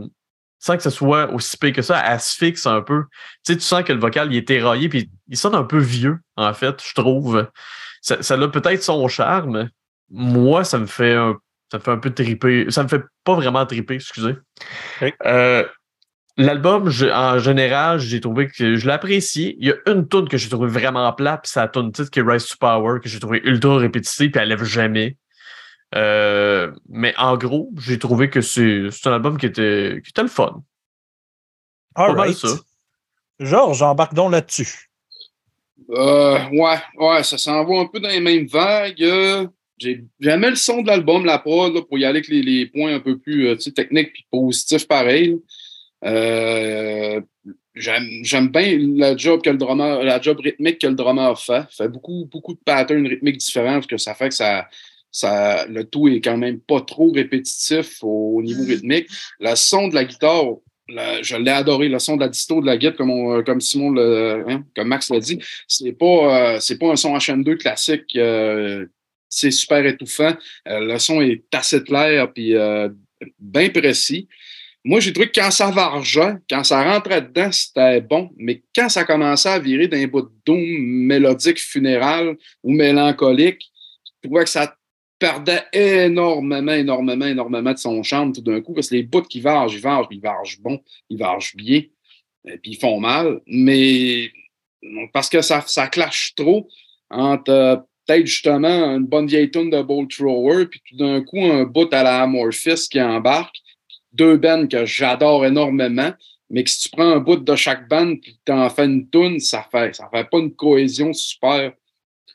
sans 0.59 0.77
que 0.77 0.83
ce 0.83 0.91
soit 0.91 1.33
aussi 1.33 1.57
pire 1.57 1.73
que 1.73 1.83
ça, 1.83 1.99
à 1.99 2.13
Asphyx 2.13 2.67
un 2.67 2.81
peu. 2.81 3.05
Tu 3.45 3.53
sais, 3.53 3.59
tu 3.59 3.65
sens 3.65 3.83
que 3.83 3.93
le 3.93 4.01
vocal 4.01 4.33
il 4.33 4.37
est 4.37 4.51
éraillé, 4.51 4.89
puis 4.89 5.11
il 5.29 5.37
sonne 5.37 5.55
un 5.55 5.65
peu 5.65 5.79
vieux, 5.79 6.19
en 6.37 6.55
fait, 6.55 6.83
je 6.83 6.95
trouve. 6.95 7.49
Ça, 8.01 8.23
ça 8.23 8.35
a 8.35 8.49
peut-être 8.49 8.83
son 8.83 9.07
charme. 9.09 9.69
Moi, 10.11 10.65
ça 10.65 10.79
me 10.79 10.87
fait 10.87 11.15
un, 11.15 11.37
ça 11.71 11.79
me 11.79 11.83
fait 11.83 11.91
un 11.91 11.99
peu 11.99 12.11
triper. 12.11 12.67
Ça 12.71 12.83
me 12.83 12.89
fait 12.89 13.03
pas 13.25 13.35
vraiment 13.35 13.67
triper, 13.67 13.95
excusez. 13.95 14.37
Euh, 15.25 15.65
L'album, 16.37 16.91
en 17.13 17.39
général, 17.39 18.01
j'ai 18.01 18.21
trouvé 18.21 18.49
que 18.49 18.75
je 18.75 18.87
l'apprécie. 18.89 19.57
Il 19.61 19.69
y 19.69 19.71
a 19.71 19.77
une 19.87 20.09
tune 20.09 20.29
que 20.29 20.37
j'ai 20.37 20.49
trouvé 20.49 20.69
vraiment 20.69 21.13
plate, 21.13 21.43
puis 21.43 21.53
c'est 21.53 21.61
la 21.61 21.69
tune 21.69 21.93
titre 21.93 22.11
qui 22.11 22.19
est 22.19 22.23
Rise 22.23 22.47
to 22.47 22.57
Power, 22.59 22.99
que 23.01 23.09
j'ai 23.09 23.21
trouvé 23.21 23.41
ultra 23.45 23.77
répétitive, 23.77 24.33
puis 24.33 24.43
elle 24.43 24.49
lève 24.49 24.65
jamais. 24.65 25.17
Euh, 25.95 26.73
mais 26.89 27.15
en 27.17 27.37
gros, 27.37 27.71
j'ai 27.79 27.99
trouvé 27.99 28.29
que 28.31 28.41
c'est 28.41 28.89
un 29.05 29.13
album 29.13 29.39
qui 29.39 29.47
était, 29.47 30.01
qui 30.03 30.11
était 30.11 30.23
le 30.23 30.29
fun. 30.29 30.63
All 31.95 32.17
right. 32.17 32.37
ça. 32.37 32.49
Georges, 33.39 33.79
j'embarque 33.79 34.15
donc 34.15 34.33
là-dessus. 34.33 34.91
Euh, 35.91 36.39
ouais, 36.51 36.79
ouais, 36.97 37.23
ça 37.23 37.39
s'en 37.39 37.65
va 37.65 37.81
un 37.81 37.87
peu 37.87 38.01
dans 38.01 38.09
les 38.09 38.21
mêmes 38.21 38.47
vagues. 38.47 39.51
J'ai 39.77 40.05
jamais 40.21 40.51
le 40.51 40.57
son 40.57 40.83
de 40.83 40.87
l'album, 40.89 41.25
la 41.25 41.39
prod, 41.39 41.81
pour 41.87 41.99
y 41.99 42.05
aller 42.05 42.19
avec 42.19 42.29
les, 42.29 42.43
les 42.43 42.67
points 42.67 42.95
un 42.95 43.01
peu 43.01 43.19
plus 43.19 43.49
euh, 43.49 43.57
techniques 43.57 44.13
puis 44.13 44.27
positifs 44.31 44.89
pareil. 44.89 45.37
Euh, 46.05 47.21
J'aime 47.77 48.49
bien 48.51 48.79
la 48.79 49.17
job 49.17 49.43
que 49.43 49.51
le 49.51 49.57
drummer, 49.57 50.05
la 50.05 50.21
job 50.21 50.39
rythmique 50.39 50.81
que 50.81 50.87
le 50.87 50.95
drummer 50.95 51.37
fait. 51.39 51.65
Il 51.73 51.75
fait 51.77 51.89
beaucoup, 51.89 52.29
beaucoup 52.31 52.55
de 52.55 52.61
patterns 52.65 53.07
rythmiques 53.07 53.39
différents, 53.39 53.75
parce 53.75 53.89
que 53.89 53.97
ça 53.97 54.15
fait 54.15 54.29
que 54.29 54.35
ça, 54.35 54.69
ça, 55.15 55.65
le 55.67 55.85
tout 55.85 56.09
est 56.09 56.21
quand 56.21 56.37
même 56.37 56.59
pas 56.59 56.81
trop 56.81 57.13
répétitif 57.13 57.99
au, 58.03 58.43
niveau 58.43 58.65
mm. 58.65 58.67
rythmique. 58.67 59.07
Le 59.39 59.55
son 59.55 59.87
de 59.87 59.95
la 59.95 60.05
guitare, 60.05 60.45
je 60.89 61.37
l'ai 61.37 61.53
adoré, 61.53 61.89
le 61.89 62.01
son 62.01 62.17
de 62.17 62.23
la 62.23 62.29
disto 62.29 62.61
de 62.61 62.67
la 62.67 62.77
guitare, 62.77 62.97
comme, 62.97 63.45
comme 63.45 63.61
Simon 63.61 63.91
le, 63.91 64.45
hein, 64.49 64.65
comme 64.75 64.89
Max 64.89 65.11
l'a 65.11 65.21
dit. 65.21 65.39
C'est 65.69 65.93
pas, 65.93 66.57
euh, 66.57 66.61
c'est 66.61 66.79
pas 66.79 66.91
un 66.91 66.97
son 66.97 67.17
HM2 67.17 67.57
classique. 67.59 68.17
Euh, 68.17 68.87
c'est 69.29 69.53
super 69.53 69.87
étouffant. 69.87 70.35
Euh, 70.67 70.81
le 70.81 70.99
son 70.99 71.21
est 71.21 71.45
assez 71.55 71.85
clair 71.85 72.33
puis 72.33 72.55
bien 73.39 73.69
précis. 73.71 74.27
Moi, 74.87 74.99
j'ai 74.99 75.13
trouvé 75.13 75.29
que 75.29 75.41
quand 75.41 75.53
ça 75.53 75.71
vargeait, 75.71 76.35
quand 76.51 76.65
ça 76.65 76.83
rentrait 76.83 77.23
dedans, 77.23 77.53
c'était 77.53 78.01
bon. 78.01 78.31
Mais 78.37 78.65
quand 78.75 78.89
ça 78.89 79.05
commençait 79.05 79.49
à 79.49 79.61
virer 79.61 79.87
d'un 79.87 80.07
bout 80.09 80.23
de 80.23 80.33
doom 80.45 80.61
mélodique, 80.61 81.59
funéral 81.59 82.37
ou 82.65 82.73
mélancolique, 82.73 83.71
je 84.05 84.29
trouvais 84.29 84.45
que 84.45 84.51
ça 84.51 84.77
perdait 85.25 85.65
énormément, 85.73 86.73
énormément, 86.73 87.25
énormément 87.25 87.73
de 87.73 87.79
son 87.79 88.03
charme 88.03 88.35
tout 88.35 88.43
d'un 88.43 88.61
coup. 88.61 88.75
Parce 88.75 88.91
que 88.91 88.97
les 88.97 89.03
bouts 89.03 89.23
qui 89.23 89.41
vargent, 89.41 89.75
ils 89.75 89.81
vargent, 89.81 90.09
ils 90.11 90.21
vargent 90.21 90.61
bon, 90.61 90.79
ils 91.09 91.19
vargent 91.19 91.57
bien, 91.57 91.83
et 92.47 92.59
puis 92.59 92.73
ils 92.73 92.79
font 92.79 93.01
mal. 93.01 93.41
Mais 93.47 94.31
parce 95.15 95.31
que 95.31 95.41
ça, 95.41 95.63
ça 95.67 95.87
clash 95.87 96.35
trop 96.37 96.69
entre 97.09 97.51
euh, 97.51 97.77
peut-être 98.07 98.27
justement 98.27 98.97
une 98.97 99.07
bonne 99.07 99.27
vieille 99.27 99.51
tune 99.51 99.71
de 99.71 99.81
Bolt 99.81 100.11
Thrower, 100.11 100.67
puis 100.67 100.83
tout 100.87 100.97
d'un 100.97 101.23
coup 101.23 101.43
un 101.43 101.65
bout 101.65 101.91
à 101.95 102.03
la 102.03 102.23
Amorphis 102.23 102.87
qui 102.91 103.01
embarque 103.01 103.57
deux 104.13 104.37
bands 104.37 104.67
que 104.67 104.85
j'adore 104.85 105.47
énormément, 105.47 106.13
mais 106.51 106.65
que 106.65 106.71
si 106.71 106.81
tu 106.81 106.91
prends 106.91 107.13
un 107.13 107.21
bout 107.21 107.37
de 107.37 107.57
chaque 107.57 107.89
band 107.89 108.15
tu 108.17 108.53
en 108.53 108.69
fais 108.69 108.85
une 108.85 109.09
tune, 109.09 109.41
ça 109.41 109.67
fait, 109.73 109.95
ça 109.95 110.11
fait 110.13 110.29
pas 110.29 110.39
une 110.39 110.55
cohésion 110.55 111.15
super, 111.15 111.73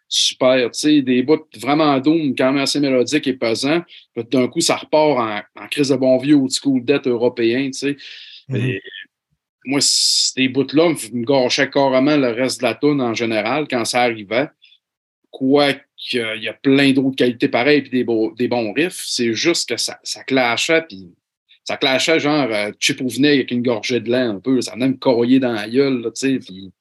super. 0.09 0.71
Tu 0.71 0.79
sais, 0.79 1.01
des 1.01 1.23
bouts 1.23 1.47
vraiment 1.57 1.97
doom, 1.99 2.35
quand 2.35 2.51
même 2.51 2.63
assez 2.63 2.79
mélodiques 2.79 3.27
et 3.27 3.33
pesants. 3.33 3.83
D'un 4.15 4.47
coup, 4.47 4.59
ça 4.59 4.75
repart 4.75 5.45
en, 5.55 5.67
crise 5.67 5.89
de 5.89 5.95
bon 5.95 6.17
vieux 6.17 6.35
old 6.35 6.51
school 6.51 6.83
death 6.83 7.07
européen, 7.07 7.67
tu 7.67 7.73
sais. 7.73 7.97
Mm-hmm. 8.49 8.79
Moi, 9.65 9.79
ces 9.81 10.47
bouts-là 10.47 10.89
me 10.89 11.25
gâchaient 11.25 11.69
carrément 11.69 12.17
le 12.17 12.29
reste 12.29 12.61
de 12.61 12.65
la 12.65 12.75
tune 12.75 13.01
en 13.01 13.13
général 13.13 13.67
quand 13.69 13.85
ça 13.85 14.01
arrivait. 14.01 14.47
Quoique, 15.29 15.83
il 16.13 16.41
y 16.43 16.47
a 16.47 16.53
plein 16.53 16.91
d'autres 16.91 17.15
qualités 17.15 17.49
pareilles 17.49 17.83
et 17.85 18.03
des, 18.03 18.05
des 18.37 18.47
bons 18.47 18.73
riffs. 18.73 19.03
C'est 19.05 19.33
juste 19.33 19.69
que 19.69 19.77
ça, 19.77 19.99
ça 20.03 20.23
clashait 20.23 20.81
puis 20.87 21.13
ça 21.69 21.77
clashait 21.77 22.19
genre 22.19 22.47
euh, 22.49 22.71
chip 22.79 22.99
au 22.99 23.07
vinaigre 23.07 23.35
avec 23.35 23.51
une 23.51 23.61
gorgée 23.61 23.99
de 23.99 24.09
lait 24.09 24.17
un 24.17 24.39
peu. 24.39 24.59
Ça 24.59 24.73
venait 24.73 24.87
me 24.87 24.97
corroyer 24.97 25.39
dans 25.39 25.51
la 25.51 25.69
gueule, 25.69 26.01
tu 26.03 26.11
sais. 26.15 26.39
Puis 26.39 26.71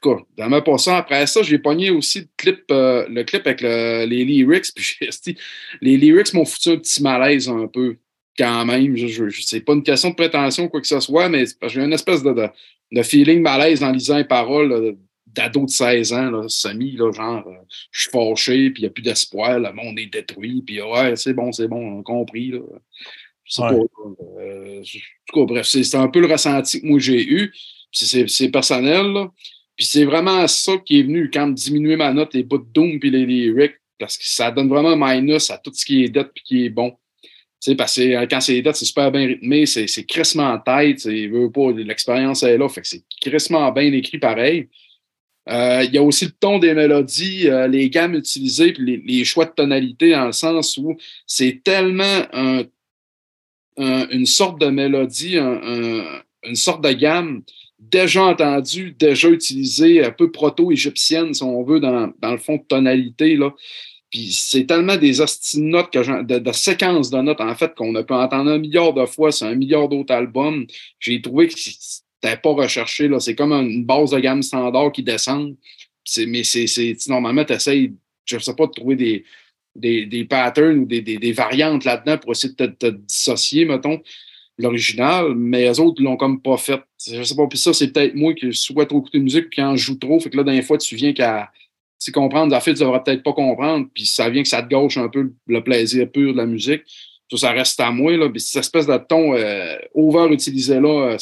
tout 0.00 0.14
cas, 0.14 0.22
dans 0.36 0.48
ma 0.48 0.62
passion, 0.62 0.94
après 0.94 1.26
ça, 1.26 1.42
j'ai 1.42 1.58
pogné 1.58 1.90
aussi 1.90 2.20
le 2.20 2.28
clip, 2.36 2.64
euh, 2.70 3.06
le 3.08 3.22
clip 3.24 3.46
avec 3.46 3.60
les 3.60 4.24
lyrics. 4.24 4.66
Puis 4.74 5.36
les 5.80 5.96
lyrics 5.96 6.32
m'ont 6.34 6.44
foutu 6.44 6.70
un 6.70 6.76
petit 6.76 7.02
malaise 7.02 7.48
un 7.48 7.66
peu, 7.66 7.96
quand 8.38 8.64
même. 8.64 8.96
Je, 8.96 9.06
je, 9.06 9.40
c'est 9.40 9.60
pas 9.60 9.74
une 9.74 9.82
question 9.82 10.10
de 10.10 10.14
prétention, 10.14 10.68
quoi 10.68 10.80
que 10.80 10.86
ce 10.86 11.00
soit, 11.00 11.28
mais 11.28 11.44
j'ai 11.66 11.82
une 11.82 11.92
espèce 11.92 12.22
de, 12.22 12.48
de, 12.92 13.02
feeling 13.02 13.42
malaise 13.42 13.82
en 13.82 13.92
lisant 13.92 14.16
les 14.16 14.24
paroles 14.24 14.96
d'ado 15.26 15.64
de 15.64 15.70
16 15.70 16.12
ans, 16.12 16.30
là, 16.30 16.48
semi, 16.48 16.92
là, 16.92 17.12
genre, 17.12 17.46
euh, 17.46 17.52
je 17.92 18.02
suis 18.02 18.10
fâché, 18.10 18.70
puis 18.70 18.82
il 18.82 18.84
n'y 18.84 18.88
a 18.88 18.90
plus 18.90 19.02
d'espoir, 19.02 19.58
le 19.60 19.72
monde 19.72 19.98
est 19.98 20.06
détruit, 20.06 20.62
puis 20.66 20.82
ouais, 20.82 21.14
c'est 21.16 21.34
bon, 21.34 21.52
c'est 21.52 21.68
bon, 21.68 21.98
on 21.98 22.00
a 22.00 22.02
compris. 22.02 22.50
Là. 22.50 22.60
Pas. 23.56 23.72
Euh, 23.72 24.80
en 24.80 24.82
tout 24.82 25.40
cas, 25.40 25.44
bref, 25.44 25.66
c'est 25.66 25.94
un 25.96 26.08
peu 26.08 26.20
le 26.20 26.26
ressenti 26.26 26.80
que 26.80 26.86
moi 26.86 26.98
j'ai 26.98 27.24
eu. 27.24 27.52
C'est 27.92 28.48
personnel. 28.50 29.12
Là. 29.12 29.32
Puis 29.80 29.86
c'est 29.86 30.04
vraiment 30.04 30.46
ça 30.46 30.76
qui 30.76 31.00
est 31.00 31.04
venu 31.04 31.30
quand 31.32 31.46
diminuer 31.46 31.96
ma 31.96 32.12
note, 32.12 32.34
les 32.34 32.42
bouts 32.42 32.58
de 32.58 32.66
Doom 32.70 33.00
puis 33.00 33.10
les 33.10 33.24
lyrics, 33.24 33.76
parce 33.98 34.18
que 34.18 34.28
ça 34.28 34.50
donne 34.50 34.68
vraiment 34.68 34.94
minus 34.94 35.48
à 35.50 35.56
tout 35.56 35.72
ce 35.72 35.86
qui 35.86 36.04
est 36.04 36.10
dette 36.10 36.32
puis 36.34 36.44
qui 36.44 36.64
est 36.66 36.68
bon. 36.68 36.90
Tu 36.90 37.30
sais, 37.60 37.74
parce 37.74 37.96
que 37.96 38.02
euh, 38.02 38.26
quand 38.30 38.42
c'est 38.42 38.52
les 38.52 38.60
dettes, 38.60 38.76
c'est 38.76 38.84
super 38.84 39.10
bien 39.10 39.26
rythmé, 39.26 39.64
c'est 39.64 40.04
crissement 40.04 40.50
en 40.50 40.58
tête, 40.58 41.06
veut 41.06 41.50
pas, 41.50 41.72
l'expérience 41.72 42.42
est 42.42 42.58
là, 42.58 42.68
fait 42.68 42.82
que 42.82 42.88
c'est 42.88 43.02
crissement 43.22 43.72
bien 43.72 43.90
écrit 43.94 44.18
pareil. 44.18 44.68
Euh, 45.48 45.82
il 45.84 45.94
y 45.94 45.96
a 45.96 46.02
aussi 46.02 46.26
le 46.26 46.32
ton 46.32 46.58
des 46.58 46.74
mélodies, 46.74 47.48
euh, 47.48 47.66
les 47.66 47.88
gammes 47.88 48.16
utilisées, 48.16 48.74
puis 48.74 49.02
les, 49.06 49.24
choix 49.24 49.46
de 49.46 49.52
tonalité, 49.52 50.10
dans 50.10 50.26
le 50.26 50.32
sens 50.32 50.76
où 50.76 50.94
c'est 51.26 51.62
tellement 51.64 52.26
un, 52.34 52.64
une 53.78 54.26
sorte 54.26 54.60
de 54.60 54.66
mélodie, 54.66 55.38
une 55.38 56.54
sorte 56.54 56.84
de 56.84 56.92
gamme 56.92 57.42
déjà 57.80 58.24
entendue, 58.24 58.94
déjà 58.98 59.28
utilisée, 59.28 60.04
un 60.04 60.10
peu 60.10 60.30
proto-égyptienne, 60.30 61.34
si 61.34 61.42
on 61.42 61.62
veut, 61.62 61.80
dans, 61.80 62.12
dans, 62.20 62.32
le 62.32 62.38
fond 62.38 62.56
de 62.56 62.62
tonalité. 62.68 63.36
Là. 63.36 63.52
Puis 64.10 64.32
c'est 64.32 64.66
tellement 64.66 64.96
des 64.96 65.20
hosties 65.20 65.60
notes, 65.60 65.90
que 65.90 66.22
de, 66.22 66.38
de, 66.38 66.52
séquences 66.52 67.10
de 67.10 67.18
notes, 67.18 67.40
en 67.40 67.54
fait, 67.54 67.74
qu'on 67.74 67.94
a 67.94 68.02
pu 68.02 68.12
entendre 68.12 68.50
un 68.50 68.58
milliard 68.58 68.92
de 68.92 69.06
fois 69.06 69.32
sur 69.32 69.46
un 69.46 69.54
milliard 69.54 69.88
d'autres 69.88 70.14
albums. 70.14 70.66
J'ai 70.98 71.22
trouvé 71.22 71.48
que 71.48 71.54
c'était 71.56 72.36
pas 72.36 72.52
recherché. 72.52 73.08
Là. 73.08 73.20
C'est 73.20 73.34
comme 73.34 73.52
une 73.52 73.84
base 73.84 74.10
de 74.10 74.18
gamme 74.18 74.42
standard 74.42 74.92
qui 74.92 75.02
descend. 75.02 75.56
mais 76.26 76.44
c'est, 76.44 76.96
normalement, 77.08 77.44
tu 77.44 77.52
essaies, 77.54 77.92
je 78.24 78.38
sais 78.38 78.54
pas, 78.54 78.66
de 78.66 78.72
trouver 78.72 78.96
des, 78.96 79.24
des, 79.74 80.06
des 80.06 80.24
patterns 80.24 80.80
ou 80.80 80.84
des, 80.84 81.00
des, 81.00 81.18
des 81.18 81.32
variantes 81.32 81.84
là-dedans 81.84 82.18
pour 82.18 82.32
essayer 82.32 82.52
de 82.54 82.66
te, 82.66 82.86
dissocier, 82.86 83.64
mettons, 83.64 84.02
l'original, 84.58 85.34
mais 85.34 85.62
les 85.62 85.80
autres 85.80 86.02
l'ont 86.02 86.16
comme 86.16 86.42
pas 86.42 86.56
fait. 86.56 86.82
Je 87.06 87.22
sais 87.22 87.34
pas, 87.34 87.46
puis 87.46 87.58
ça, 87.58 87.72
c'est 87.72 87.92
peut-être 87.92 88.14
moi 88.14 88.34
qui 88.34 88.52
souhaite 88.52 88.88
trop 88.88 88.98
écouter 88.98 89.18
de 89.18 89.24
musique, 89.24 89.48
puis 89.50 89.62
quand 89.62 89.74
je 89.74 89.84
joue 89.84 89.94
trop, 89.94 90.20
fait 90.20 90.28
que 90.28 90.36
là, 90.36 90.42
d'un 90.42 90.60
fois, 90.60 90.76
tu 90.76 90.96
viens 90.96 91.12
qu'à 91.12 91.50
comprendre, 92.10 92.56
en 92.56 92.60
fait, 92.60 92.74
tu 92.74 92.80
devrais 92.80 93.02
peut-être 93.02 93.22
pas 93.22 93.34
comprendre, 93.34 93.88
puis 93.92 94.06
ça 94.06 94.30
vient 94.30 94.42
que 94.42 94.48
ça 94.48 94.62
te 94.62 94.68
gauche 94.68 94.96
un 94.96 95.08
peu 95.08 95.32
le 95.46 95.62
plaisir 95.62 96.10
pur 96.10 96.32
de 96.32 96.38
la 96.38 96.46
musique. 96.46 96.82
Ça, 97.30 97.36
ça 97.36 97.52
reste 97.52 97.78
à 97.80 97.90
moi, 97.90 98.16
là. 98.16 98.28
Puis 98.30 98.40
cette 98.40 98.60
espèce 98.60 98.86
de 98.86 98.96
ton 98.96 99.34
euh, 99.34 99.76
over 99.94 100.32
utilisé 100.32 100.80
là, 100.80 101.12
euh, 101.12 101.16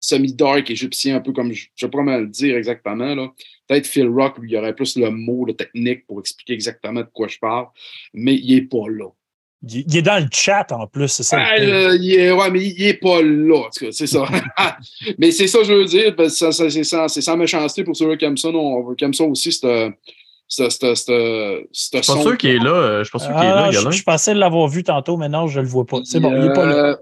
semi-dark 0.00 0.70
égyptien, 0.70 1.16
un 1.16 1.20
peu 1.20 1.32
comme 1.32 1.52
je, 1.52 1.66
sais 1.76 1.88
pas 1.88 1.98
comment 1.98 2.16
le 2.16 2.26
dire 2.26 2.56
exactement, 2.56 3.14
là. 3.14 3.32
Peut-être 3.68 3.86
Phil 3.86 4.08
Rock, 4.08 4.36
il 4.42 4.50
y 4.50 4.56
aurait 4.56 4.74
plus 4.74 4.96
le 4.96 5.10
mot, 5.10 5.44
le 5.44 5.54
technique 5.54 6.06
pour 6.06 6.20
expliquer 6.20 6.54
exactement 6.54 7.00
de 7.00 7.08
quoi 7.12 7.28
je 7.28 7.38
parle, 7.38 7.66
mais 8.12 8.34
il 8.34 8.54
n'est 8.54 8.62
pas 8.62 8.88
là. 8.88 9.08
Il 9.68 9.96
est 9.96 10.02
dans 10.02 10.22
le 10.22 10.28
chat 10.32 10.70
en 10.72 10.86
plus, 10.86 11.08
c'est 11.08 11.22
ça? 11.22 11.38
Ah, 11.40 11.54
euh, 11.58 11.98
il 12.00 12.14
est, 12.14 12.32
ouais, 12.32 12.50
mais 12.50 12.64
il 12.64 12.84
n'est 12.84 12.94
pas 12.94 13.22
là, 13.22 13.68
c'est 13.72 14.06
ça. 14.06 14.26
mais 15.18 15.30
c'est 15.30 15.46
ça, 15.46 15.62
je 15.62 15.72
veux 15.72 15.84
dire, 15.84 16.14
ça, 16.28 16.52
ça, 16.52 16.70
c'est 16.70 16.84
sans, 16.84 17.08
sans, 17.08 17.36
méchanceté 17.36 17.84
pour 17.84 17.96
ceux 17.96 18.14
qui 18.16 18.24
aiment 18.24 18.36
ça, 18.36 18.50
non, 18.50 18.94
qui 18.94 19.04
aiment 19.04 19.14
ça 19.14 19.24
aussi, 19.24 19.52
c'est 19.52 19.90
c'est 20.46 20.70
Je 20.70 21.64
suis 21.72 21.90
pas 21.90 22.02
sûr 22.02 22.38
qu'il 22.38 22.50
est 22.50 22.58
là. 22.58 22.70
Euh, 22.70 22.98
je 22.98 23.04
suis 23.04 23.12
pas 23.12 23.18
sûr 23.18 23.34
qu'il 23.34 23.44
est 23.44 23.54
là, 23.54 23.70
je, 23.70 23.90
je, 23.90 24.02
pensais 24.02 24.34
l'avoir 24.34 24.68
vu 24.68 24.84
tantôt, 24.84 25.16
mais 25.16 25.28
non, 25.28 25.46
je 25.46 25.60
le 25.60 25.66
vois 25.66 25.86
pas. 25.86 26.00
C'est 26.04 26.20
bon, 26.20 26.34
il 26.36 26.44
est 26.44 26.52
pas 26.52 26.66
là. 26.66 26.74
Euh, 26.74 26.96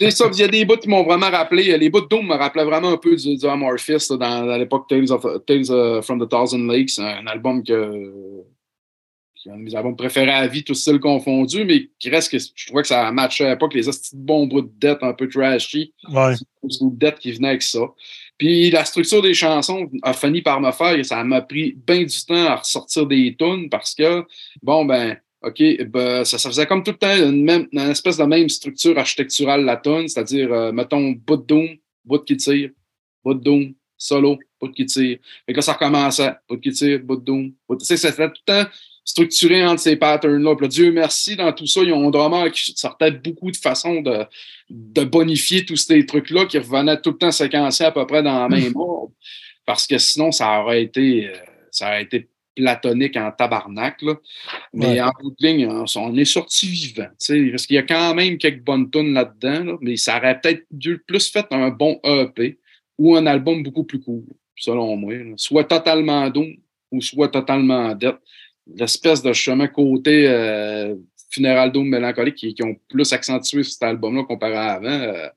c'est 0.00 0.10
ça, 0.10 0.26
il 0.32 0.38
y 0.38 0.42
a 0.42 0.48
des 0.48 0.64
bouts 0.64 0.76
qui 0.76 0.88
m'ont 0.88 1.04
vraiment 1.04 1.30
rappelé. 1.30 1.76
Les 1.76 1.90
bouts 1.90 2.00
de 2.00 2.08
Doom 2.08 2.26
me 2.26 2.34
rappelaient 2.34 2.64
vraiment 2.64 2.90
un 2.90 2.96
peu 2.96 3.14
du, 3.16 3.36
du 3.36 3.46
Amorphis 3.46 4.08
dans, 4.10 4.48
à 4.48 4.58
l'époque 4.58 4.88
Tales, 4.88 5.12
of, 5.12 5.24
Tales 5.46 5.70
uh, 5.70 6.02
from 6.02 6.24
the 6.24 6.28
Thousand 6.28 6.66
Lakes, 6.66 6.98
un 6.98 7.26
album 7.26 7.62
que 7.62 8.44
qui 9.44 9.50
est 9.50 9.52
un 9.52 9.58
de 9.58 9.62
mes 9.62 9.74
albums 9.74 9.94
préférés 9.94 10.32
à 10.32 10.46
vie, 10.46 10.64
tout 10.64 10.74
style 10.74 10.98
confondu, 10.98 11.64
mais 11.64 11.90
qui 11.98 12.08
reste 12.08 12.30
que 12.30 12.38
je 12.38 12.66
trouvais 12.66 12.80
que 12.80 12.88
ça 12.88 13.12
matchait 13.12 13.56
pas 13.56 13.68
que 13.68 13.76
les 13.76 13.84
petits 13.84 14.16
bons 14.16 14.46
bouts 14.46 14.62
de 14.62 14.72
dette 14.78 15.02
un 15.02 15.12
peu 15.12 15.28
trashy. 15.28 15.92
Ouais. 16.10 16.32
Une 16.80 16.96
dette 16.96 17.18
qui 17.18 17.30
venait 17.32 17.48
avec 17.48 17.62
ça. 17.62 17.80
Puis 18.38 18.70
la 18.70 18.86
structure 18.86 19.20
des 19.20 19.34
chansons 19.34 19.90
a 20.02 20.14
fini 20.14 20.40
par 20.40 20.62
me 20.62 20.72
faire, 20.72 21.04
ça 21.04 21.22
m'a 21.24 21.42
pris 21.42 21.76
bien 21.86 22.04
du 22.04 22.24
temps 22.24 22.46
à 22.46 22.56
ressortir 22.56 23.06
des 23.06 23.36
tunes 23.38 23.68
parce 23.68 23.94
que, 23.94 24.24
bon, 24.62 24.86
ben, 24.86 25.18
OK, 25.42 25.62
ben, 25.88 26.24
ça, 26.24 26.38
ça, 26.38 26.48
faisait 26.48 26.66
comme 26.66 26.82
tout 26.82 26.92
le 26.92 26.96
temps 26.96 27.14
une, 27.14 27.44
même, 27.44 27.68
une 27.70 27.90
espèce 27.90 28.16
de 28.16 28.24
même 28.24 28.48
structure 28.48 28.98
architecturale, 28.98 29.62
la 29.62 29.76
tune, 29.76 30.08
c'est-à-dire, 30.08 30.50
euh, 30.50 30.72
mettons, 30.72 31.10
bout 31.10 31.36
de 31.36 31.44
doom, 31.44 31.68
bout 32.02 32.24
qui 32.24 32.38
tire, 32.38 32.70
bout 33.22 33.34
de 33.34 33.40
doom, 33.40 33.74
solo, 33.98 34.38
bout 34.58 34.72
qui 34.72 34.86
tire. 34.86 35.18
Fait 35.44 35.52
que 35.52 35.60
ça 35.60 35.74
recommençait, 35.74 36.32
bout 36.48 36.58
qui 36.58 36.72
tire, 36.72 37.00
bout 37.00 37.16
de 37.16 37.24
doom, 37.24 37.52
bout 37.68 37.76
Tu 37.76 37.84
sais, 37.84 37.98
ça 37.98 38.10
fait 38.10 38.28
tout 38.28 38.40
le 38.48 38.64
temps 38.64 38.70
structuré 39.04 39.64
entre 39.64 39.80
ces 39.80 39.96
patterns-là. 39.96 40.56
Dieu 40.68 40.90
merci, 40.90 41.36
dans 41.36 41.52
tout 41.52 41.66
ça, 41.66 41.82
ils 41.82 41.92
ont 41.92 42.08
un 42.08 42.10
drummer 42.10 42.50
qui 42.50 42.72
sortait 42.74 43.10
beaucoup 43.10 43.50
de 43.50 43.56
façons 43.56 44.00
de, 44.00 44.24
de 44.70 45.04
bonifier 45.04 45.64
tous 45.64 45.76
ces 45.76 46.04
trucs-là 46.06 46.46
qui 46.46 46.58
revenaient 46.58 47.00
tout 47.00 47.10
le 47.10 47.18
temps 47.18 47.30
séquencés 47.30 47.84
à 47.84 47.92
peu 47.92 48.06
près 48.06 48.22
dans 48.22 48.40
la 48.40 48.48
même 48.48 48.72
ordre. 48.76 49.12
Parce 49.66 49.86
que 49.86 49.98
sinon, 49.98 50.32
ça 50.32 50.60
aurait 50.60 50.82
été, 50.82 51.28
euh, 51.28 51.34
ça 51.70 51.88
aurait 51.88 52.02
été 52.02 52.28
platonique 52.56 53.16
en 53.16 53.30
tabarnak. 53.30 54.00
Là. 54.02 54.14
Mais 54.72 55.00
en 55.00 55.10
bout 55.20 55.34
de 55.38 55.46
ligne, 55.46 55.68
on 55.68 56.16
est 56.16 56.24
sorti 56.24 56.66
vivant. 56.68 57.08
Parce 57.18 57.66
qu'il 57.66 57.76
y 57.76 57.78
a 57.78 57.82
quand 57.82 58.14
même 58.14 58.38
quelques 58.38 58.62
bonnes 58.62 58.90
tunes 58.90 59.12
là-dedans, 59.12 59.78
mais 59.80 59.96
ça 59.96 60.18
aurait 60.18 60.40
peut-être 60.40 60.64
plus 61.06 61.30
fait 61.30 61.46
un 61.50 61.70
bon 61.70 61.98
EP 62.04 62.58
ou 62.96 63.16
un 63.16 63.26
album 63.26 63.62
beaucoup 63.62 63.84
plus 63.84 64.00
court, 64.00 64.24
selon 64.56 64.96
moi. 64.96 65.14
Soit 65.36 65.64
totalement 65.64 66.30
doux 66.30 66.52
ou 66.92 67.00
soit 67.00 67.28
totalement 67.28 67.94
dette 67.94 68.18
l'espèce 68.66 69.22
de 69.22 69.32
chemin 69.32 69.68
côté 69.68 70.26
euh, 70.28 70.94
funéral 71.30 71.72
doom 71.72 71.88
mélancolique 71.88 72.36
qui, 72.36 72.54
qui, 72.54 72.62
ont 72.62 72.76
plus 72.88 73.12
accentué 73.12 73.62
cet 73.62 73.82
album-là 73.82 74.24
comparé 74.24 74.54
à 74.54 74.72
avant. 74.72 74.88
Euh, 74.88 75.28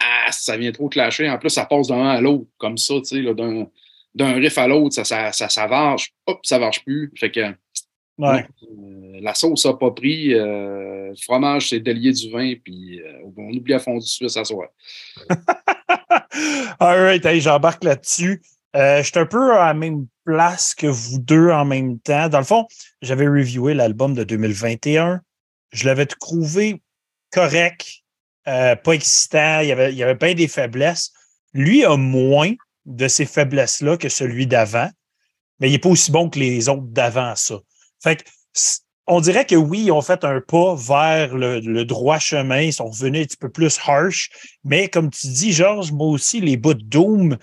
ah, 0.00 0.32
ça 0.32 0.56
vient 0.56 0.72
trop 0.72 0.88
clasher. 0.88 1.28
En 1.28 1.38
plus, 1.38 1.50
ça 1.50 1.66
passe 1.66 1.88
d'un 1.88 2.08
à 2.08 2.20
l'autre, 2.20 2.46
comme 2.58 2.78
ça, 2.78 2.94
tu 2.96 3.24
sais, 3.24 3.34
d'un, 3.34 3.66
d'un 4.14 4.32
riff 4.34 4.58
à 4.58 4.66
l'autre, 4.66 4.94
ça, 4.94 5.04
ça, 5.04 5.32
ça, 5.32 5.48
ça 5.48 5.66
varge, 5.66 6.12
hop, 6.26 6.40
ça 6.42 6.58
varge 6.58 6.82
plus. 6.84 7.12
Fait 7.16 7.30
que 7.30 7.40
ouais. 8.18 8.46
euh, 8.62 9.20
la 9.20 9.34
sauce 9.34 9.66
n'a 9.66 9.74
pas 9.74 9.90
pris. 9.90 10.34
Euh, 10.34 11.10
le 11.10 11.16
fromage, 11.16 11.70
c'est 11.70 11.80
délié 11.80 12.12
du 12.12 12.30
vin, 12.30 12.54
puis 12.62 13.00
on 13.36 13.52
oublie 13.52 13.74
à 13.74 13.78
fond 13.78 13.98
du 13.98 14.06
suisse 14.06 14.36
à 14.36 14.44
soir. 14.44 14.68
All 16.78 17.02
right, 17.02 17.24
hey, 17.24 17.40
j'embarque 17.40 17.84
là-dessus. 17.84 18.42
Je 18.74 19.02
suis 19.02 19.18
un 19.18 19.26
peu 19.26 19.54
à 19.54 19.74
même 19.74 20.06
place 20.30 20.74
que 20.74 20.86
vous 20.86 21.18
deux 21.18 21.50
en 21.50 21.64
même 21.64 21.98
temps. 21.98 22.28
Dans 22.28 22.38
le 22.38 22.44
fond, 22.44 22.66
j'avais 23.02 23.26
reviewé 23.26 23.74
l'album 23.74 24.14
de 24.14 24.22
2021. 24.22 25.20
Je 25.72 25.86
l'avais 25.86 26.06
trouvé 26.06 26.82
correct, 27.32 28.02
euh, 28.46 28.76
pas 28.76 28.92
excitant. 28.92 29.60
Il 29.60 29.68
y, 29.68 29.72
avait, 29.72 29.92
il 29.92 29.98
y 29.98 30.14
bien 30.14 30.34
des 30.34 30.46
faiblesses. 30.46 31.12
Lui 31.52 31.84
a 31.84 31.96
moins 31.96 32.52
de 32.86 33.08
ces 33.08 33.26
faiblesses-là 33.26 33.96
que 33.96 34.08
celui 34.08 34.46
d'avant, 34.46 34.88
mais 35.58 35.68
il 35.68 35.72
n'est 35.72 35.78
pas 35.78 35.88
aussi 35.88 36.12
bon 36.12 36.30
que 36.30 36.38
les 36.38 36.68
autres 36.68 36.82
d'avant 36.82 37.34
ça. 37.34 37.56
Fait 38.02 38.24
on 39.08 39.20
dirait 39.20 39.44
que 39.44 39.56
oui, 39.56 39.86
ils 39.86 39.90
ont 39.90 40.02
fait 40.02 40.22
un 40.22 40.40
pas 40.40 40.76
vers 40.76 41.36
le, 41.36 41.58
le, 41.58 41.84
droit 41.84 42.20
chemin, 42.20 42.60
ils 42.60 42.72
sont 42.72 42.86
revenus 42.86 43.22
un 43.22 43.24
petit 43.24 43.36
peu 43.36 43.48
plus 43.48 43.80
harsh, 43.84 44.30
mais 44.62 44.88
comme 44.88 45.10
tu 45.10 45.26
dis, 45.26 45.52
Georges, 45.52 45.90
moi 45.90 46.06
aussi, 46.06 46.40
les 46.40 46.56
bouts 46.56 46.74
de 46.74 46.84
Doom, 46.84 47.36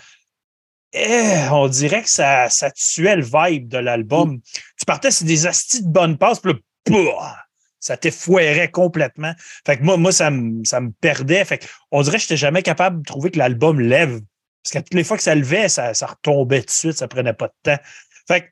eh, 0.94 1.50
on 1.52 1.68
dirait 1.68 2.04
que 2.04 2.10
ça, 2.10 2.50
ça 2.50 2.72
tuait 2.72 3.18
le 3.18 3.24
vibe 3.24 3.68
de 3.68 3.78
l'album. 3.78 4.40
Tu 4.78 4.86
partais 4.86 5.12
sur 5.12 5.26
des 5.26 5.46
astis 5.46 5.84
de 5.84 5.90
bonne 5.90 6.18
passe, 6.18 6.40
puis 6.40 6.54
là, 6.88 7.36
ça 7.80 7.98
t'effouerait 7.98 8.72
complètement. 8.72 9.34
Fait 9.66 9.78
que 9.78 9.84
moi, 9.84 9.98
moi 9.98 10.12
ça, 10.12 10.32
me, 10.32 10.64
ça 10.64 10.80
me 10.80 10.92
perdait. 10.92 11.44
Fait 11.46 11.60
que 11.60 11.66
on 11.92 12.02
dirait 12.02 12.18
que 12.18 12.24
je 12.24 12.26
n'étais 12.26 12.38
jamais 12.38 12.64
capable 12.64 13.00
de 13.00 13.06
trouver 13.06 13.32
que 13.32 13.38
l'album 13.38 13.80
lève. 13.80 14.22
Parce 14.64 14.74
qu'à 14.74 14.82
toutes 14.82 14.94
les 14.94 15.04
fois 15.04 15.18
que 15.18 15.24
ça 15.24 15.36
levait, 15.36 15.70
ça, 15.70 15.94
ça 15.94 16.08
retombait 16.08 16.62
tout 16.62 16.68
de 16.68 16.72
suite, 16.72 16.98
ça 16.98 17.08
prenait 17.08 17.34
pas 17.34 17.48
de 17.48 17.54
temps. 17.64 17.82
Fait 18.28 18.42
que, 18.42 18.48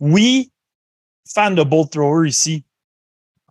oui, 0.00 0.52
fan 1.32 1.54
de 1.54 1.62
Bolt 1.62 1.90
Thrower 1.90 2.28
ici, 2.28 2.64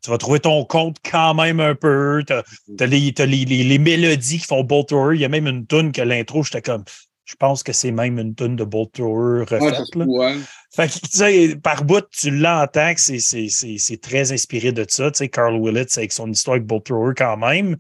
tu 0.02 0.10
vas 0.10 0.18
trouver 0.18 0.40
ton 0.42 0.66
compte 0.66 0.98
quand 1.10 1.34
même 1.34 1.60
un 1.60 1.76
peu. 1.76 2.24
Tu 2.28 2.34
as, 2.34 2.86
les, 2.86 3.14
les, 3.18 3.46
les, 3.64 3.78
mélodies 3.80 4.40
qui 4.40 4.46
font 4.46 4.64
Bolt 4.64 4.90
Thrower. 4.90 5.16
Il 5.16 5.22
y 5.22 5.26
a 5.26 5.30
même 5.30 5.48
une 5.48 5.66
tune 5.66 5.92
que 5.92 6.02
l'intro, 6.02 6.44
j'étais 6.44 6.62
comme 6.62 6.84
je 7.26 7.36
pense 7.36 7.64
que 7.64 7.72
c'est 7.72 7.92
même 7.92 8.20
une 8.20 8.36
tonne 8.36 8.56
de 8.56 8.64
Bolt 8.64 8.92
Thrower 8.94 9.46
refaite. 9.46 9.96
Ouais, 9.96 10.36
Fait 10.76 10.88
que, 10.88 11.00
tu 11.00 11.18
sais, 11.18 11.56
par 11.56 11.86
bout, 11.86 12.06
tu 12.12 12.32
l'entends 12.32 12.94
que 12.94 13.00
c'est 13.00 14.02
très 14.02 14.32
inspiré 14.32 14.72
de 14.72 14.86
ça. 14.88 15.10
Tu 15.12 15.20
sais, 15.20 15.30
Carl 15.30 15.56
Willits 15.56 15.94
avec 15.98 16.12
son 16.12 16.30
histoire 16.30 16.56
avec 16.56 16.68
Bolt 16.68 16.86
Thrower 16.86 17.14
quand 17.16 17.38
même. 17.38 17.78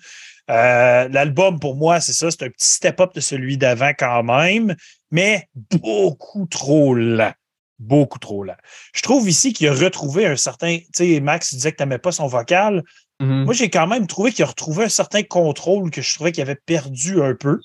Euh, 0.49 1.07
l'album, 1.09 1.59
pour 1.59 1.75
moi, 1.75 1.99
c'est 1.99 2.13
ça, 2.13 2.31
c'est 2.31 2.43
un 2.43 2.49
petit 2.49 2.67
step-up 2.67 3.13
de 3.13 3.19
celui 3.19 3.57
d'avant 3.57 3.91
quand 3.97 4.23
même, 4.23 4.75
mais 5.11 5.47
beaucoup 5.71 6.45
trop 6.47 6.93
lent. 6.95 7.33
Beaucoup 7.79 8.19
trop 8.19 8.43
lent. 8.43 8.55
Je 8.93 9.01
trouve 9.01 9.27
ici 9.27 9.51
qu'il 9.51 9.67
a 9.67 9.73
retrouvé 9.73 10.25
un 10.25 10.35
certain. 10.37 10.77
Tu 10.77 11.15
sais, 11.15 11.19
Max 11.19 11.53
disait 11.53 11.71
que 11.71 11.77
tu 11.77 11.83
n'aimais 11.83 11.97
pas 11.97 12.11
son 12.11 12.27
vocal. 12.27 12.83
Mhm. 13.19 13.43
Moi, 13.43 13.53
j'ai 13.53 13.69
quand 13.69 13.87
même 13.87 14.07
trouvé 14.07 14.31
qu'il 14.31 14.43
a 14.43 14.47
retrouvé 14.47 14.85
un 14.85 14.89
certain 14.89 15.23
contrôle 15.23 15.91
que 15.91 16.01
je 16.01 16.13
trouvais 16.13 16.31
qu'il 16.31 16.41
avait 16.41 16.59
perdu 16.65 17.21
un 17.21 17.35
peu. 17.35 17.59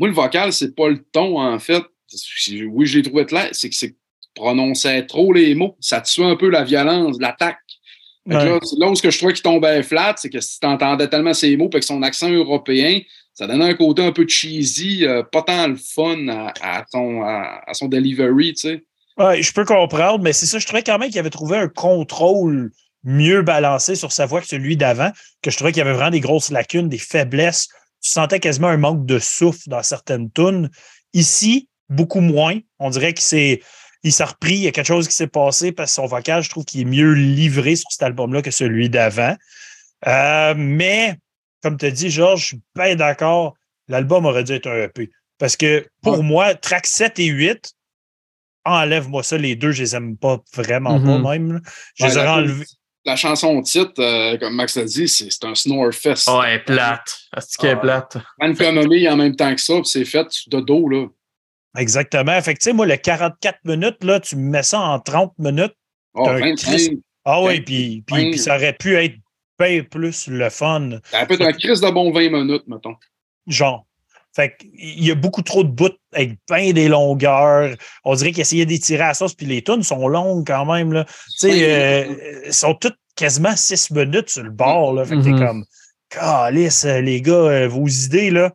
Moi, 0.00 0.08
le 0.08 0.14
vocal, 0.14 0.52
c'est 0.52 0.74
pas 0.74 0.88
le 0.88 1.04
ton, 1.12 1.38
en 1.38 1.58
fait. 1.58 1.84
Oui, 2.70 2.86
je 2.86 2.98
l'ai 2.98 3.02
trouvé 3.02 3.26
clair. 3.26 3.50
C'est 3.52 3.68
que 3.68 3.76
c'est 3.76 3.94
prononçait 4.34 5.04
trop 5.06 5.32
les 5.32 5.54
mots. 5.54 5.76
Ça 5.80 6.00
tue 6.00 6.24
un 6.24 6.36
peu 6.36 6.48
la 6.48 6.64
violence, 6.64 7.18
l'attaque. 7.20 7.58
Ouais. 8.26 8.34
Là, 8.34 8.58
là 8.78 8.88
où 8.88 8.94
ce 8.94 9.02
que 9.02 9.10
je 9.10 9.18
trouvais 9.18 9.34
qu'il 9.34 9.42
tombait 9.42 9.82
flat, 9.82 10.14
c'est 10.16 10.30
que 10.30 10.40
si 10.40 10.58
tu 10.58 10.66
entendais 10.66 11.08
tellement 11.08 11.34
ses 11.34 11.56
mots, 11.56 11.68
puis 11.68 11.80
que 11.80 11.86
son 11.86 12.02
accent 12.02 12.30
européen, 12.30 13.00
ça 13.34 13.46
donnait 13.46 13.64
un 13.64 13.74
côté 13.74 14.02
un 14.02 14.12
peu 14.12 14.26
cheesy, 14.26 15.04
euh, 15.04 15.22
pas 15.22 15.42
tant 15.42 15.66
le 15.66 15.76
fun 15.76 16.28
à, 16.28 16.52
à, 16.62 16.84
à 17.66 17.74
son 17.74 17.88
delivery, 17.88 18.54
tu 18.54 18.68
sais. 18.68 18.84
Ouais, 19.18 19.42
je 19.42 19.52
peux 19.52 19.64
comprendre, 19.64 20.24
mais 20.24 20.32
c'est 20.32 20.46
ça. 20.46 20.58
Je 20.58 20.66
trouvais 20.66 20.82
quand 20.82 20.98
même 20.98 21.10
qu'il 21.10 21.18
avait 21.18 21.28
trouvé 21.28 21.58
un 21.58 21.68
contrôle 21.68 22.70
mieux 23.04 23.42
balancé 23.42 23.94
sur 23.94 24.12
sa 24.12 24.26
voix 24.26 24.40
que 24.40 24.46
celui 24.46 24.76
d'avant, 24.76 25.10
que 25.42 25.50
je 25.50 25.56
trouvais 25.56 25.72
qu'il 25.72 25.78
y 25.78 25.82
avait 25.82 25.92
vraiment 25.92 26.10
des 26.10 26.20
grosses 26.20 26.50
lacunes, 26.50 26.88
des 26.88 26.98
faiblesses. 26.98 27.68
Tu 28.02 28.10
sentais 28.10 28.40
quasiment 28.40 28.68
un 28.68 28.76
manque 28.76 29.04
de 29.06 29.18
souffle 29.18 29.68
dans 29.68 29.82
certaines 29.82 30.30
tunes. 30.32 30.70
Ici, 31.12 31.68
beaucoup 31.88 32.20
moins. 32.20 32.58
On 32.78 32.90
dirait 32.90 33.12
qu'il 33.12 33.24
s'est, 33.24 33.62
il 34.02 34.12
s'est 34.12 34.24
repris. 34.24 34.54
Il 34.54 34.60
y 34.62 34.68
a 34.68 34.72
quelque 34.72 34.86
chose 34.86 35.06
qui 35.08 35.14
s'est 35.14 35.26
passé 35.26 35.72
parce 35.72 35.90
que 35.90 35.94
son 35.96 36.06
vocal, 36.06 36.42
je 36.42 36.48
trouve 36.50 36.64
qu'il 36.64 36.80
est 36.80 36.84
mieux 36.84 37.12
livré 37.12 37.76
sur 37.76 37.90
cet 37.90 38.02
album-là 38.02 38.42
que 38.42 38.50
celui 38.50 38.88
d'avant. 38.88 39.36
Euh, 40.06 40.54
mais, 40.56 41.16
comme 41.62 41.76
tu 41.76 41.86
as 41.86 41.90
dit, 41.90 42.10
Georges, 42.10 42.40
je 42.40 42.46
suis 42.46 42.60
bien 42.74 42.96
d'accord. 42.96 43.54
L'album 43.88 44.24
aurait 44.24 44.44
dû 44.44 44.52
être 44.52 44.68
un 44.68 44.84
EP. 44.84 45.10
Parce 45.38 45.56
que 45.56 45.86
pour 46.02 46.18
Ouais. 46.18 46.24
moi, 46.24 46.54
track 46.54 46.86
7 46.86 47.18
et 47.18 47.26
8, 47.26 47.72
enlève-moi 48.64 49.22
ça, 49.22 49.36
les 49.38 49.56
deux, 49.56 49.72
je 49.72 49.82
les 49.82 49.96
aime 49.96 50.16
pas 50.16 50.38
vraiment 50.54 50.98
Mhm. 50.98 51.22
pas 51.22 51.38
même. 51.38 51.60
Je 51.96 52.04
Ouais, 52.04 52.10
les 52.10 52.16
aurais 52.16 52.28
enlevés. 52.28 52.66
La 53.06 53.16
chanson 53.16 53.62
titre, 53.62 53.92
euh, 53.98 54.36
comme 54.38 54.54
Max 54.54 54.76
l'a 54.76 54.84
dit, 54.84 55.08
c'est 55.08 55.44
un 55.44 55.54
snore 55.54 55.92
fest. 55.94 56.28
Oh, 56.30 56.42
elle 56.46 56.56
est 56.56 56.64
plate. 56.64 57.18
Est-ce 57.36 57.56
qu'elle 57.56 57.70
est 57.70 57.72
Ah. 57.74 57.76
plate? 57.76 58.16
Une 58.42 58.52
économie 58.52 59.08
en 59.08 59.16
même 59.16 59.34
temps 59.36 59.54
que 59.54 59.60
ça, 59.60 59.74
puis 59.74 59.86
c'est 59.86 60.04
fait 60.04 60.26
de 60.48 60.60
dos, 60.60 60.88
là. 60.88 61.06
Exactement. 61.78 62.40
Fait 62.42 62.54
que, 62.54 62.58
tu 62.58 62.64
sais, 62.64 62.72
moi, 62.72 62.84
le 62.86 62.96
44 62.96 63.58
minutes, 63.64 64.02
là, 64.04 64.20
tu 64.20 64.36
me 64.36 64.50
mets 64.50 64.62
ça 64.62 64.80
en 64.80 64.98
30 65.00 65.32
minutes. 65.38 65.74
Oh, 66.14 66.24
T'as 66.24 66.32
un 66.34 66.40
25. 66.40 66.70
Christ- 66.72 66.92
Ah 67.24 67.42
oui, 67.42 67.60
puis, 67.60 68.02
puis, 68.06 68.30
puis 68.30 68.38
ça 68.38 68.56
aurait 68.56 68.72
pu 68.72 68.96
être 68.96 69.14
bien 69.58 69.82
plus 69.84 70.26
le 70.26 70.48
fun. 70.50 70.90
Ça 71.10 71.24
peut 71.26 71.34
être 71.34 71.42
un 71.42 71.52
crise 71.52 71.80
de 71.80 71.90
bon 71.90 72.10
20 72.12 72.30
minutes, 72.30 72.64
mettons. 72.66 72.96
Genre. 73.46 73.86
Fait 74.34 74.56
qu'il 74.56 75.04
y 75.04 75.10
a 75.10 75.14
beaucoup 75.14 75.42
trop 75.42 75.64
de 75.64 75.68
bouts 75.70 75.88
avec 76.12 76.38
bien 76.48 76.72
des 76.72 76.88
longueurs. 76.88 77.74
On 78.04 78.14
dirait 78.14 78.30
qu'il 78.32 78.42
essayait 78.42 78.66
d'étirer 78.66 79.02
à 79.02 79.08
la 79.08 79.14
sauce, 79.14 79.34
puis 79.34 79.46
les 79.46 79.62
tunes 79.62 79.82
sont 79.82 80.06
longues 80.06 80.46
quand 80.46 80.64
même. 80.72 80.92
Là. 80.92 81.04
Tu 81.04 81.12
sais, 81.36 81.50
Oui. 81.52 81.64
euh, 81.64 82.42
elles 82.44 82.52
sont 82.54 82.74
toutes 82.74 82.96
quasiment 83.16 83.56
six 83.56 83.90
minutes 83.90 84.30
sur 84.30 84.42
le 84.44 84.50
bord. 84.50 84.94
Là. 84.94 85.04
Fait 85.04 85.16
que 85.16 85.22
t'es 85.22 85.30
Mhm. 85.30 85.46
comme, 85.46 85.64
calice, 86.08 86.84
euh, 86.84 87.00
les 87.00 87.20
gars, 87.22 87.32
euh, 87.32 87.68
vos 87.68 87.86
idées, 87.86 88.30
là, 88.30 88.52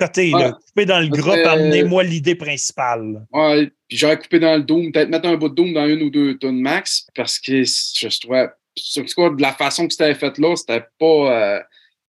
cotez, 0.00 0.30
là, 0.30 0.52
coupez 0.52 0.84
dans 0.86 0.98
le 1.00 1.08
gras, 1.08 1.34
puis 1.34 1.42
amenez-moi 1.44 2.02
l'idée 2.02 2.34
principale. 2.34 3.24
Ouais, 3.32 3.70
puis 3.88 3.96
j'aurais 3.98 4.18
coupé 4.18 4.40
dans 4.40 4.56
le 4.56 4.62
Doom, 4.62 4.90
peut-être 4.92 5.08
mettre 5.10 5.28
un 5.28 5.36
bout 5.36 5.48
de 5.48 5.54
Doom 5.54 5.72
dans 5.72 5.86
une 5.86 6.02
ou 6.02 6.10
deux 6.10 6.38
tonnes 6.38 6.60
max, 6.60 7.06
parce 7.14 7.38
que 7.38 7.62
je 7.64 8.20
trouvais, 8.20 8.48
de 8.76 9.42
la 9.42 9.52
façon 9.52 9.86
que 9.86 9.92
c'était 9.92 10.14
fait 10.14 10.38
là, 10.38 10.56
c'était 10.56 10.84
pas, 10.98 11.06
euh, 11.06 11.60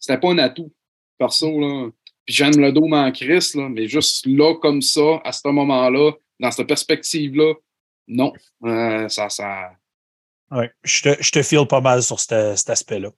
c'était 0.01 0.19
pas 0.19 0.31
un 0.31 0.39
atout, 0.39 0.73
perso, 1.19 1.61
là. 1.61 1.89
Puis 2.27 2.35
j'aime 2.35 2.59
le 2.59 2.73
Doom 2.73 2.93
en 2.93 3.11
crise, 3.13 3.55
là, 3.55 3.69
mais 3.69 3.87
juste 3.89 4.27
là, 4.27 4.55
comme 4.61 4.83
ça, 4.83 5.21
à 5.25 5.33
ce 5.33 5.47
moment-là, 5.49 6.13
dans 6.41 6.51
cette 6.51 6.67
perspective-là, 6.67 7.55
non. 8.09 8.33
Euh, 8.65 9.09
ça, 9.09 9.29
ça. 9.29 9.71
Ouais, 10.51 10.71
je 10.85 11.03
te, 11.03 11.23
je 11.23 11.31
te 11.31 11.43
file 11.43 11.67
pas 11.69 11.81
mal 11.81 12.03
sur 12.03 12.21
cet, 12.21 12.57
cet 12.59 12.71
aspect-là. 12.71 13.09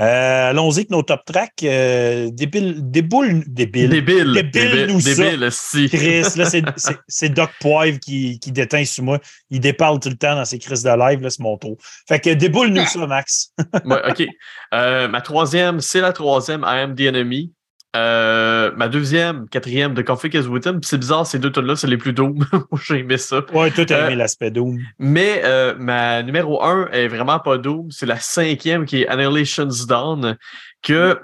Euh, 0.00 0.50
Allons-y 0.50 0.78
avec 0.78 0.90
nos 0.90 1.02
top 1.04 1.24
tracks. 1.24 1.62
Euh, 1.62 2.28
débile, 2.32 2.90
déboule, 2.90 3.44
débile. 3.46 3.90
Débile. 3.90 4.32
Débile, 4.34 4.86
nous 4.88 4.98
ça. 5.00 5.14
Débile, 5.30 5.48
si. 5.52 5.88
Chris, 5.88 6.22
là, 6.36 6.50
c'est- 7.08 7.28
Doc 7.28 7.50
Poivre 7.60 8.00
qui, 8.00 8.40
qui 8.40 8.50
déteint 8.50 8.84
sur 8.84 9.04
moi. 9.04 9.20
Il 9.50 9.60
déparle 9.60 10.00
tout 10.00 10.08
le 10.08 10.16
temps 10.16 10.34
dans 10.34 10.44
ses 10.44 10.58
crises 10.58 10.82
de 10.82 10.90
live, 10.90 11.20
là, 11.20 11.30
c'est 11.30 11.42
mon 11.42 11.56
tour. 11.56 11.76
Fait 12.08 12.18
que 12.18 12.30
déboule-nous 12.30 12.80
Ah. 12.82 12.86
ça, 12.92 13.06
Max. 13.06 13.52
Ouais, 13.84 14.00
OK. 14.10 14.26
Euh, 14.74 15.06
ma 15.06 15.20
troisième, 15.20 15.80
c'est 15.80 16.00
la 16.00 16.12
troisième, 16.12 16.62
I 16.62 16.78
Am 16.80 16.96
the 16.96 17.02
Enemy. 17.02 17.52
Euh, 17.94 18.72
ma 18.76 18.88
deuxième, 18.88 19.48
quatrième, 19.48 19.94
The 19.94 20.02
Conflict 20.04 20.34
is 20.34 20.48
Within. 20.48 20.80
C'est 20.82 20.98
bizarre, 20.98 21.26
ces 21.26 21.38
deux 21.38 21.52
tunes-là, 21.52 21.76
c'est 21.76 21.86
les 21.86 21.96
plus 21.96 22.12
doom. 22.12 22.44
Moi, 22.52 22.80
j'ai 22.84 22.98
aimé 22.98 23.16
ça. 23.18 23.42
Ouais, 23.52 23.70
toi, 23.70 23.84
t'as 23.86 23.98
Euh, 24.02 24.06
aimé 24.06 24.16
l'aspect 24.16 24.50
Doom. 24.50 24.78
Mais 24.98 25.42
euh, 25.44 25.74
ma 25.78 26.22
numéro 26.22 26.62
un 26.64 26.88
est 26.90 27.06
vraiment 27.08 27.38
pas 27.38 27.56
doom. 27.58 27.90
C'est 27.90 28.06
la 28.06 28.18
cinquième 28.18 28.84
qui 28.84 29.02
est 29.02 29.06
Annihilation's 29.08 29.86
Dawn. 29.86 30.36
Que 30.82 31.20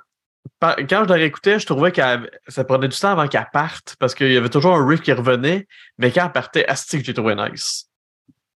par- 0.60 0.76
quand 0.76 1.02
je 1.04 1.08
la 1.08 1.14
réécoutais, 1.16 1.58
je 1.58 1.66
trouvais 1.66 1.90
que 1.90 2.00
ça 2.48 2.64
prenait 2.64 2.88
du 2.88 2.96
temps 2.96 3.10
avant 3.10 3.26
qu'elle 3.26 3.48
parte 3.52 3.96
parce 3.98 4.14
qu'il 4.14 4.32
y 4.32 4.36
avait 4.36 4.48
toujours 4.48 4.74
un 4.76 4.86
riff 4.86 5.00
qui 5.00 5.12
revenait. 5.12 5.66
Mais 5.98 6.12
quand 6.12 6.24
elle 6.26 6.32
partait, 6.32 6.66
Asti, 6.66 7.02
j'ai 7.02 7.14
trouvé 7.14 7.34
nice. 7.34 7.88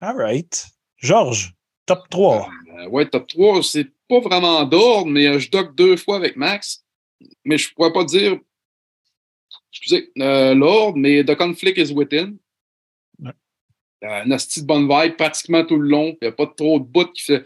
All 0.02 0.16
right. 0.18 0.68
Georges, 0.98 1.54
top 1.88 2.08
3. 2.12 2.48
Euh, 2.80 2.88
ouais, 2.90 3.08
top 3.10 3.28
3, 3.28 3.64
c'est 3.64 3.88
pas 4.08 4.20
vraiment 4.20 4.64
d'ordre, 4.66 5.08
mais 5.10 5.28
euh, 5.28 5.40
je 5.40 5.50
dock 5.50 5.74
deux 5.76 5.98
fois 5.98 6.18
avec 6.18 6.36
Max. 6.36 6.83
Mais 7.46 7.58
je 7.58 7.74
pourrais 7.74 7.94
pas 7.94 8.04
dire, 8.04 8.40
excusez, 9.72 10.12
euh, 10.20 10.54
l'ordre, 10.54 10.98
mais 10.98 11.24
The 11.24 11.36
Conflict 11.36 11.78
is 11.78 11.94
Within. 11.94 12.36
Ouais. 13.20 13.32
Euh, 14.04 14.24
une 14.26 14.32
de 14.32 14.66
bonne 14.66 14.88
vibe 14.88 15.16
pratiquement 15.16 15.64
tout 15.66 15.78
le 15.78 15.90
long. 15.90 16.18
Il 16.22 16.26
n'y 16.26 16.28
a 16.30 16.32
pas 16.32 16.48
trop 16.48 16.80
de 16.80 16.86
bouts 16.86 17.12
qui 17.14 17.24
fait. 17.24 17.44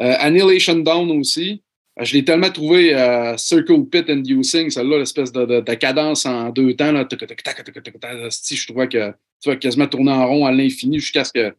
Euh, 0.00 0.14
Annihilation 0.20 0.76
Down 0.76 1.10
aussi. 1.18 1.62
Euh, 1.98 2.04
Je 2.04 2.14
l'ai 2.14 2.24
tellement 2.24 2.50
trouvé 2.50 2.94
euh, 2.94 3.36
Circle 3.36 3.84
Pit 3.86 4.08
Inducing, 4.08 4.70
celle-là, 4.70 4.98
l'espèce 4.98 5.32
de, 5.32 5.44
de, 5.44 5.60
de 5.60 5.74
cadence 5.74 6.24
en 6.26 6.50
deux 6.50 6.74
temps. 6.74 6.92
Là, 6.92 7.06
je 7.10 8.66
trouvais 8.66 8.88
que 8.88 9.10
tu 9.42 9.48
vas 9.48 9.56
quasiment 9.56 9.86
tourner 9.88 10.12
en 10.12 10.28
rond 10.28 10.46
à 10.46 10.52
l'infini 10.52 11.00
jusqu'à 11.00 11.24
ce 11.24 11.32
que 11.32 11.54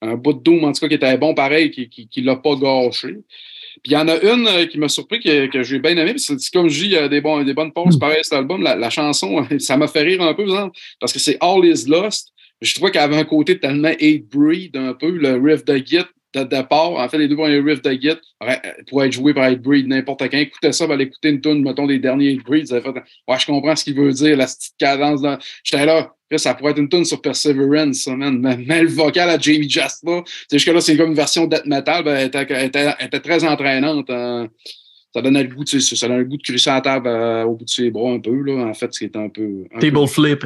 un 0.00 0.16
bout 0.16 0.32
de 0.32 0.40
Doom, 0.40 0.64
en 0.64 0.72
tout 0.72 0.80
cas, 0.80 0.88
qui 0.88 0.94
était 0.94 1.16
bon 1.16 1.32
pareil, 1.34 1.70
qui 1.70 2.08
ne 2.16 2.24
l'a 2.24 2.36
pas 2.36 2.56
gâché. 2.56 3.18
Puis 3.82 3.92
il 3.92 3.92
y 3.92 3.96
en 3.96 4.08
a 4.08 4.16
une 4.20 4.46
euh, 4.46 4.66
qui 4.66 4.78
m'a 4.78 4.88
surpris, 4.88 5.20
que, 5.20 5.46
que 5.46 5.62
j'ai 5.62 5.78
bien 5.78 5.96
aimé. 5.96 6.14
Puis 6.14 6.20
c'est 6.20 6.50
comme 6.52 6.68
je 6.68 6.84
dis, 6.84 6.88
y 6.88 6.96
a 6.96 7.08
des, 7.08 7.20
bonnes 7.20 7.72
pauses 7.72 7.98
pareil 7.98 8.20
cet 8.22 8.34
album. 8.34 8.62
La, 8.62 8.90
chanson, 8.90 9.46
ça 9.58 9.76
m'a 9.76 9.88
fait 9.88 10.02
rire 10.02 10.22
un 10.22 10.34
peu, 10.34 10.42
exemple, 10.42 10.78
parce 11.00 11.12
que 11.12 11.18
c'est 11.18 11.38
All 11.40 11.64
Is 11.64 11.84
Lost. 11.88 12.32
Je 12.60 12.74
trouvais 12.74 12.92
qu'elle 12.92 13.02
avait 13.02 13.16
un 13.16 13.24
côté 13.24 13.58
tellement 13.58 13.92
8 14.00 14.28
breed 14.30 14.76
un 14.76 14.94
peu, 14.94 15.10
le 15.10 15.34
riff 15.34 15.64
de 15.64 15.76
Git 15.76 16.06
de 16.34 16.44
départ. 16.44 16.92
En 16.92 17.08
fait, 17.08 17.18
les 17.18 17.28
deux 17.28 17.36
premiers 17.36 17.60
riffs 17.60 17.82
de 17.82 17.92
Git 17.92 18.18
pourraient 18.88 19.06
être 19.06 19.12
joués 19.12 19.34
par 19.34 19.50
8 19.50 19.56
breed 19.56 19.88
n'importe 19.88 20.22
quand. 20.22 20.38
Écoutez 20.38 20.72
ça, 20.72 20.86
va 20.86 20.94
aller 20.94 21.04
écouter 21.04 21.30
une 21.30 21.40
tune, 21.40 21.62
mettons, 21.62 21.86
des 21.86 21.98
derniers 21.98 22.32
8 22.32 22.44
breed. 22.44 22.68
Fait, 22.68 22.84
ouais, 22.84 23.38
je 23.38 23.46
comprends 23.46 23.76
ce 23.76 23.84
qu'il 23.84 23.94
veut 23.94 24.12
dire, 24.12 24.36
la 24.36 24.46
petite 24.46 24.74
cadence. 24.78 25.22
Dans... 25.22 25.38
J'étais 25.64 25.86
là, 25.86 26.12
ça 26.38 26.54
pourrait 26.54 26.72
être 26.72 26.78
une 26.78 26.88
tune 26.88 27.04
sur 27.04 27.20
Perseverance, 27.20 27.98
ça, 27.98 28.16
man. 28.16 28.38
Mais, 28.40 28.82
le 28.82 28.88
vocal 28.88 29.28
à 29.28 29.38
Jamie 29.38 29.68
Jasper, 29.68 30.22
c'est 30.48 30.58
jusque 30.58 30.72
là, 30.72 30.80
c'est 30.80 30.96
comme 30.96 31.10
une 31.10 31.14
version 31.14 31.46
death 31.46 31.66
metal, 31.66 32.04
ben, 32.04 32.16
elle, 32.16 32.26
était, 32.28 32.46
elle, 32.48 32.66
était, 32.66 32.94
elle 32.98 33.06
était 33.06 33.20
très 33.20 33.44
entraînante. 33.44 34.10
Hein. 34.10 34.48
Ça 35.14 35.20
donnait 35.20 35.42
le 35.42 35.54
goût, 35.54 35.64
tu 35.64 35.80
sais, 35.80 35.94
ça 35.94 36.08
donnait 36.08 36.20
le 36.20 36.24
goût 36.24 36.38
de 36.38 36.42
crisser 36.42 36.70
à 36.70 36.74
la 36.76 36.80
table 36.80 37.06
euh, 37.08 37.44
au 37.44 37.56
bout 37.56 37.64
de 37.64 37.70
ses 37.70 37.90
bras 37.90 38.12
un 38.12 38.20
peu, 38.20 38.42
là. 38.42 38.64
En 38.64 38.74
fait, 38.74 38.92
c'était 38.94 39.18
un 39.18 39.28
peu. 39.28 39.64
Un 39.74 39.78
table 39.78 39.92
peu... 39.92 40.06
flip. 40.06 40.44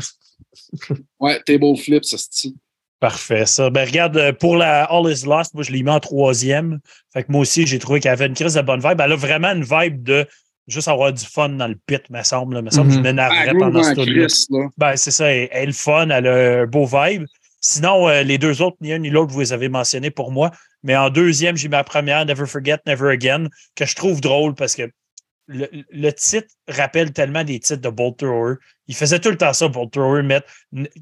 Ouais, 1.21 1.41
table 1.47 1.77
flip, 1.77 2.05
ça 2.05 2.19
se 2.19 2.29
dit. 2.31 2.57
Parfait, 2.99 3.45
ça. 3.45 3.69
Ben, 3.69 3.87
regarde, 3.87 4.33
pour 4.33 4.57
la 4.57 4.85
All 4.85 5.11
is 5.11 5.27
Lost, 5.27 5.53
moi, 5.55 5.63
je 5.63 5.71
l'ai 5.71 5.83
mis 5.83 5.91
en 5.91 6.01
troisième. 6.01 6.81
Fait 7.13 7.25
que 7.25 7.33
moi 7.33 7.43
aussi, 7.43 7.67
j'ai 7.67 7.79
trouvé 7.79 8.01
qu'elle 8.01 8.13
avait 8.13 8.27
une 8.27 8.35
crise 8.35 8.55
de 8.55 8.63
bonne 8.63 8.81
vibe. 8.81 9.01
Elle 9.01 9.13
a 9.13 9.17
vraiment 9.17 9.53
une 9.53 9.65
vibe 9.65 10.03
de 10.03 10.27
juste 10.67 10.89
avoir 10.89 11.13
du 11.13 11.25
fun 11.25 11.51
dans 11.51 11.69
le 11.69 11.79
pit, 11.87 12.03
me 12.09 12.23
semble. 12.23 12.55
Là. 12.55 12.63
Me 12.63 12.71
semble 12.71 12.89
que 12.89 12.97
je 12.97 13.01
m'énerverais 13.01 13.51
ah, 13.51 13.59
pendant 13.59 13.83
ce 13.83 14.53
là. 14.53 14.69
Ben, 14.79 14.97
c'est 14.97 15.11
ça. 15.11 15.31
Elle, 15.31 15.49
elle 15.53 15.63
est 15.63 15.67
le 15.67 15.73
fun, 15.73 16.09
elle 16.09 16.27
a 16.27 16.63
un 16.63 16.67
beau 16.67 16.87
vibe. 16.87 17.25
Sinon, 17.61 18.09
euh, 18.09 18.23
les 18.23 18.39
deux 18.39 18.63
autres, 18.63 18.77
ni 18.81 18.93
un 18.93 18.99
ni 18.99 19.11
l'autre, 19.11 19.33
vous 19.33 19.41
les 19.41 19.53
avez 19.53 19.69
mentionnés 19.69 20.11
pour 20.11 20.31
moi. 20.31 20.51
Mais 20.83 20.97
en 20.97 21.11
deuxième, 21.11 21.57
j'ai 21.57 21.69
ma 21.69 21.85
première, 21.85 22.25
Never 22.25 22.47
Forget, 22.47 22.79
Never 22.87 23.11
Again, 23.11 23.49
que 23.75 23.85
je 23.85 23.95
trouve 23.95 24.21
drôle 24.21 24.55
parce 24.55 24.77
que 24.77 24.89
le, 25.47 25.69
le, 25.91 26.11
titre 26.13 26.49
rappelle 26.69 27.13
tellement 27.13 27.45
des 27.45 27.61
titres 27.61 27.83
de 27.83 27.89
Bolt 27.89 28.17
Thrower. 28.19 28.55
Il 28.89 28.95
faisait 28.95 29.21
tout 29.21 29.31
le 29.31 29.37
temps 29.37 29.53
ça, 29.53 29.69
Bolt 29.69 29.93
Thrower, 29.93 30.23
mettre 30.23 30.47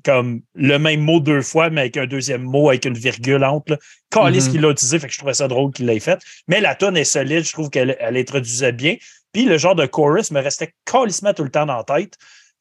comme 0.04 0.42
le 0.54 0.78
même 0.78 1.00
mot 1.00 1.20
deux 1.20 1.42
fois, 1.42 1.70
mais 1.70 1.82
avec 1.82 1.96
un 1.96 2.06
deuxième 2.06 2.42
mot, 2.42 2.68
avec 2.68 2.84
une 2.84 2.98
virgule 2.98 3.44
entre. 3.44 3.78
Calice 4.10 4.44
mm 4.44 4.48
-hmm. 4.48 4.52
qu'il 4.52 4.60
l'a 4.60 4.70
utilisé, 4.70 4.98
fait 4.98 5.06
que 5.06 5.12
je 5.12 5.18
trouvais 5.18 5.34
ça 5.34 5.48
drôle 5.48 5.72
qu'il 5.72 5.86
l'ait 5.86 6.00
fait. 6.00 6.20
Mais 6.48 6.60
la 6.60 6.74
tonne 6.74 6.96
est 6.96 7.04
solide, 7.04 7.44
je 7.44 7.52
trouve 7.52 7.70
qu'elle 7.70 7.96
elle 8.00 8.16
introduisait 8.16 8.72
bien. 8.72 8.96
Puis 9.32 9.44
le 9.46 9.58
genre 9.58 9.74
de 9.74 9.86
chorus 9.86 10.30
me 10.30 10.40
restait 10.40 10.72
calissement 10.84 11.34
tout 11.34 11.44
le 11.44 11.50
temps 11.50 11.66
dans 11.66 11.78
la 11.78 11.84
tête. 11.84 12.16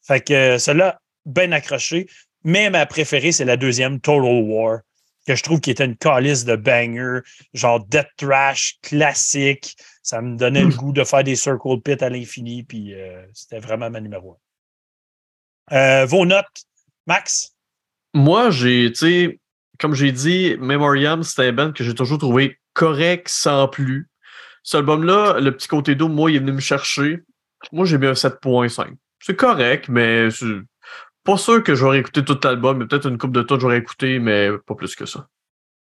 Fait 0.06 0.20
que 0.20 0.34
euh, 0.34 0.58
cela, 0.58 1.00
bien 1.24 1.52
accroché. 1.52 2.06
Mais 2.44 2.68
ma 2.70 2.84
préférée, 2.86 3.32
c'est 3.32 3.46
la 3.46 3.56
deuxième, 3.56 4.00
Total 4.00 4.22
War, 4.22 4.80
que 5.26 5.34
je 5.34 5.42
trouve 5.42 5.60
qui 5.60 5.70
était 5.70 5.84
une 5.84 5.96
calice 5.96 6.44
de 6.44 6.56
banger, 6.56 7.20
genre 7.52 7.84
death 7.86 8.08
trash 8.16 8.78
classique. 8.82 9.76
Ça 10.02 10.20
me 10.20 10.36
donnait 10.36 10.64
le 10.64 10.74
goût 10.74 10.92
de 10.92 11.04
faire 11.04 11.24
des 11.24 11.36
circle 11.36 11.80
pit 11.82 12.02
à 12.02 12.10
l'infini, 12.10 12.62
puis 12.62 12.94
euh, 12.94 13.24
c'était 13.32 13.58
vraiment 13.58 13.90
ma 13.90 14.00
numéro 14.00 14.38
un. 15.70 15.76
Euh, 15.76 16.06
vos 16.06 16.26
notes 16.26 16.64
Max? 17.06 17.54
Moi, 18.12 18.50
j'ai, 18.50 18.90
tu 18.92 18.98
sais, 18.98 19.40
comme 19.78 19.94
j'ai 19.94 20.12
dit, 20.12 20.56
Memoriam, 20.58 21.22
c'est 21.22 21.46
un 21.46 21.52
band 21.52 21.72
que 21.72 21.82
j'ai 21.84 21.94
toujours 21.94 22.18
trouvé 22.18 22.58
correct 22.74 23.28
sans 23.28 23.68
plus. 23.68 24.08
Ce 24.62 24.76
album-là, 24.76 25.40
le 25.40 25.54
petit 25.54 25.68
côté 25.68 25.94
d'eau, 25.94 26.08
moi, 26.08 26.30
il 26.30 26.36
est 26.36 26.40
venu 26.40 26.52
me 26.52 26.60
chercher. 26.60 27.22
Moi, 27.72 27.86
j'ai 27.86 27.98
mis 27.98 28.06
un 28.06 28.12
7.5. 28.12 28.94
C'est 29.20 29.36
correct, 29.36 29.88
mais 29.88 30.28
pas 31.24 31.36
sûr 31.36 31.62
que 31.62 31.74
j'aurais 31.74 31.98
écouté 31.98 32.24
tout 32.24 32.38
l'album. 32.44 32.78
Mais 32.78 32.86
peut-être 32.86 33.08
une 33.08 33.18
coupe 33.18 33.32
de 33.32 33.42
temps, 33.42 33.58
j'aurais 33.58 33.78
écouté, 33.78 34.18
mais 34.18 34.50
pas 34.66 34.74
plus 34.74 34.94
que 34.94 35.06
ça. 35.06 35.26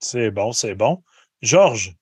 C'est 0.01 0.31
bon, 0.31 0.53
c'est 0.53 0.75
bon. 0.75 1.03
Georges? 1.43 1.95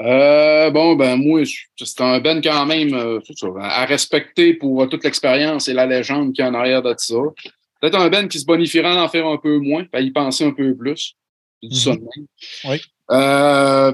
Euh, 0.00 0.70
bon, 0.70 0.96
ben 0.96 1.16
moi, 1.16 1.42
c'est 1.76 2.00
un 2.00 2.18
Ben 2.20 2.40
quand 2.40 2.66
même 2.66 2.94
euh, 2.94 3.20
à 3.60 3.84
respecter 3.84 4.54
pour 4.54 4.88
toute 4.88 5.04
l'expérience 5.04 5.68
et 5.68 5.74
la 5.74 5.86
légende 5.86 6.32
qui 6.32 6.40
est 6.40 6.44
en 6.44 6.54
arrière 6.54 6.82
de 6.82 6.94
ça. 6.96 7.14
Peut-être 7.80 7.98
un 7.98 8.08
Ben 8.08 8.28
qui 8.28 8.38
se 8.38 8.46
bonifierait 8.46 8.94
d'en 8.94 9.08
faire 9.08 9.26
un 9.26 9.36
peu 9.36 9.58
moins, 9.58 9.84
à 9.92 10.00
y 10.00 10.10
penser 10.10 10.44
un 10.44 10.52
peu 10.52 10.74
plus. 10.74 11.14
Du 11.62 11.76
ça 11.76 11.94
de 11.94 12.00
même. 12.00 12.26
Oui. 12.64 12.80
Euh, 13.10 13.92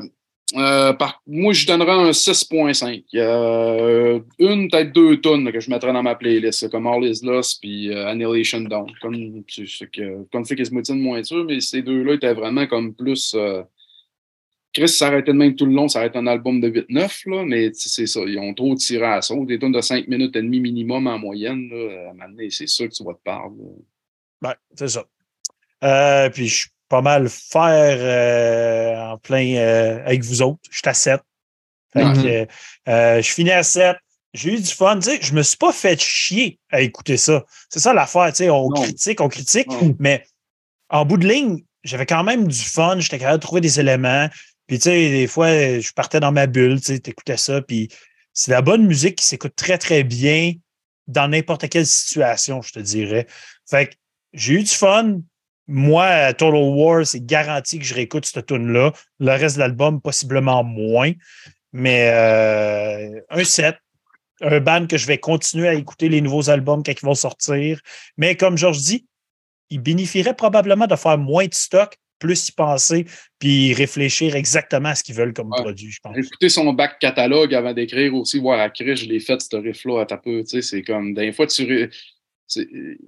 euh, 0.56 0.94
moi, 1.26 1.52
je 1.52 1.66
donnerais 1.66 1.92
un 1.92 2.10
6.5. 2.10 3.04
Euh, 3.14 4.20
une, 4.38 4.70
peut-être 4.70 4.92
deux 4.92 5.20
tonnes 5.20 5.52
que 5.52 5.60
je 5.60 5.70
mettrais 5.70 5.92
dans 5.92 6.02
ma 6.02 6.14
playlist, 6.14 6.70
comme 6.70 6.86
All 6.86 7.04
Is 7.04 7.20
Lost 7.22 7.60
puis 7.60 7.92
euh, 7.92 8.06
Annihilation 8.06 8.60
Dawn. 8.60 8.90
Comme 9.02 9.44
que 9.44 10.22
Conflict 10.32 10.66
is 10.66 10.74
Mutin, 10.74 10.94
moins 10.94 11.22
sûr, 11.22 11.44
mais 11.44 11.60
ces 11.60 11.82
deux-là 11.82 12.14
étaient 12.14 12.32
vraiment 12.32 12.66
comme 12.66 12.94
plus. 12.94 13.36
Chris 14.72 14.88
s'arrêtait 14.88 15.32
de 15.32 15.36
même 15.36 15.56
tout 15.56 15.66
le 15.66 15.72
long, 15.72 15.88
ça 15.88 16.02
un 16.02 16.26
album 16.26 16.60
de 16.60 16.68
8-9, 16.68 17.30
là, 17.30 17.44
mais 17.44 17.70
c'est 17.72 18.06
ça, 18.06 18.20
ils 18.20 18.38
ont 18.38 18.52
trop 18.54 18.74
tiré 18.74 19.04
à 19.04 19.22
ça. 19.22 19.34
Des 19.46 19.58
tonnes 19.58 19.72
de 19.72 19.80
5 19.80 20.06
minutes 20.08 20.36
et 20.36 20.42
demie 20.42 20.60
minimum 20.60 21.06
en 21.06 21.18
moyenne, 21.18 21.70
à 22.20 22.26
c'est 22.50 22.68
sûr 22.68 22.88
que 22.88 22.94
tu 22.94 23.02
vas 23.02 23.14
te 23.14 23.22
parler. 23.24 23.54
Ben, 24.40 24.54
c'est 24.74 24.88
ça. 24.88 25.04
Puis 26.30 26.46
je 26.46 26.56
suis 26.56 26.70
pas 26.88 27.02
mal 27.02 27.28
faire 27.28 27.98
plein 29.28 29.56
euh, 29.56 30.00
avec 30.04 30.24
vous 30.24 30.42
autres. 30.42 30.58
Je 30.70 30.78
suis 30.78 30.88
à 30.88 30.94
7. 30.94 31.20
Fait 31.92 32.04
Mhm. 32.04 32.22
que, 32.22 32.46
euh, 32.88 33.22
je 33.22 33.30
finis 33.30 33.52
à 33.52 33.62
7. 33.62 33.96
J'ai 34.34 34.54
eu 34.54 34.60
du 34.60 34.70
fun. 34.70 34.98
Tu 34.98 35.10
sais, 35.10 35.18
je 35.22 35.32
me 35.32 35.42
suis 35.42 35.56
pas 35.56 35.72
fait 35.72 36.00
chier 36.00 36.58
à 36.70 36.80
écouter 36.80 37.16
ça. 37.16 37.44
C'est 37.70 37.78
ça 37.80 37.92
l'affaire. 37.94 38.28
Tu 38.28 38.36
sais, 38.44 38.50
on 38.50 38.68
Non. 38.68 38.82
critique, 38.82 39.20
on 39.20 39.28
critique, 39.28 39.68
Non. 39.68 39.94
mais 39.98 40.24
en 40.90 41.04
bout 41.04 41.16
de 41.18 41.26
ligne, 41.28 41.62
j'avais 41.84 42.06
quand 42.06 42.24
même 42.24 42.46
du 42.48 42.58
fun. 42.58 42.98
J'étais 43.00 43.18
capable 43.18 43.38
de 43.38 43.42
trouver 43.46 43.60
des 43.60 43.80
éléments. 43.80 44.28
Puis, 44.66 44.78
tu 44.78 44.84
sais, 44.84 45.10
des 45.10 45.26
fois, 45.26 45.48
je 45.80 45.92
partais 45.92 46.20
dans 46.20 46.32
ma 46.32 46.46
bulle, 46.46 46.78
tu 46.80 46.86
sais, 46.94 46.98
t'écoutais 46.98 47.36
ça. 47.38 47.62
Puis, 47.62 47.88
c'est 48.34 48.50
la 48.50 48.60
bonne 48.62 48.86
musique 48.86 49.16
qui 49.16 49.26
s'écoute 49.26 49.54
très, 49.56 49.78
très 49.78 50.04
bien 50.04 50.52
dans 51.06 51.26
n'importe 51.28 51.68
quelle 51.70 51.86
situation, 51.86 52.60
je 52.60 52.72
te 52.72 52.78
dirais. 52.80 53.26
Fait 53.68 53.86
que 53.88 53.94
j'ai 54.34 54.54
eu 54.54 54.62
du 54.62 54.70
fun. 54.70 55.20
Moi, 55.68 56.32
Total 56.32 56.60
War, 56.60 57.06
c'est 57.06 57.24
garanti 57.24 57.78
que 57.78 57.84
je 57.84 57.94
réécoute 57.94 58.24
cette 58.24 58.46
tune-là. 58.46 58.92
Le 59.20 59.30
reste 59.30 59.56
de 59.56 59.60
l'album, 59.60 60.00
possiblement 60.00 60.64
moins. 60.64 61.12
Mais 61.72 62.10
euh, 62.10 63.20
un 63.28 63.44
set, 63.44 63.76
un 64.40 64.60
band 64.60 64.86
que 64.86 64.96
je 64.96 65.06
vais 65.06 65.18
continuer 65.18 65.68
à 65.68 65.74
écouter 65.74 66.08
les 66.08 66.22
nouveaux 66.22 66.48
albums 66.48 66.82
quand 66.82 66.92
ils 66.92 67.04
vont 67.04 67.14
sortir. 67.14 67.80
Mais 68.16 68.34
comme 68.34 68.56
Georges 68.56 68.78
dit, 68.78 69.06
il 69.70 69.80
bénéficierait 69.80 70.34
probablement 70.34 70.86
de 70.86 70.96
faire 70.96 71.18
moins 71.18 71.46
de 71.46 71.54
stock, 71.54 71.96
plus 72.18 72.48
y 72.48 72.52
penser, 72.52 73.04
puis 73.38 73.74
réfléchir 73.74 74.34
exactement 74.34 74.88
à 74.88 74.94
ce 74.94 75.04
qu'ils 75.04 75.14
veulent 75.14 75.34
comme 75.34 75.50
Ouais. 75.52 75.60
produit, 75.60 75.90
je 75.90 76.00
pense. 76.02 76.16
Écouter 76.16 76.48
son 76.48 76.72
bac 76.72 76.98
catalogue 76.98 77.54
avant 77.54 77.74
d'écrire 77.74 78.14
aussi, 78.14 78.40
voir 78.40 78.58
à 78.58 78.70
Chris, 78.70 78.96
je 78.96 79.04
l'ai 79.06 79.20
fait, 79.20 79.40
ce 79.40 79.56
riff-là, 79.56 80.00
à 80.00 80.06
ta 80.06 80.16
peu. 80.16 80.40
Tu 80.40 80.46
sais, 80.46 80.62
c'est 80.62 80.82
comme, 80.82 81.14
des 81.14 81.32
fois, 81.32 81.46
tu. 81.46 81.90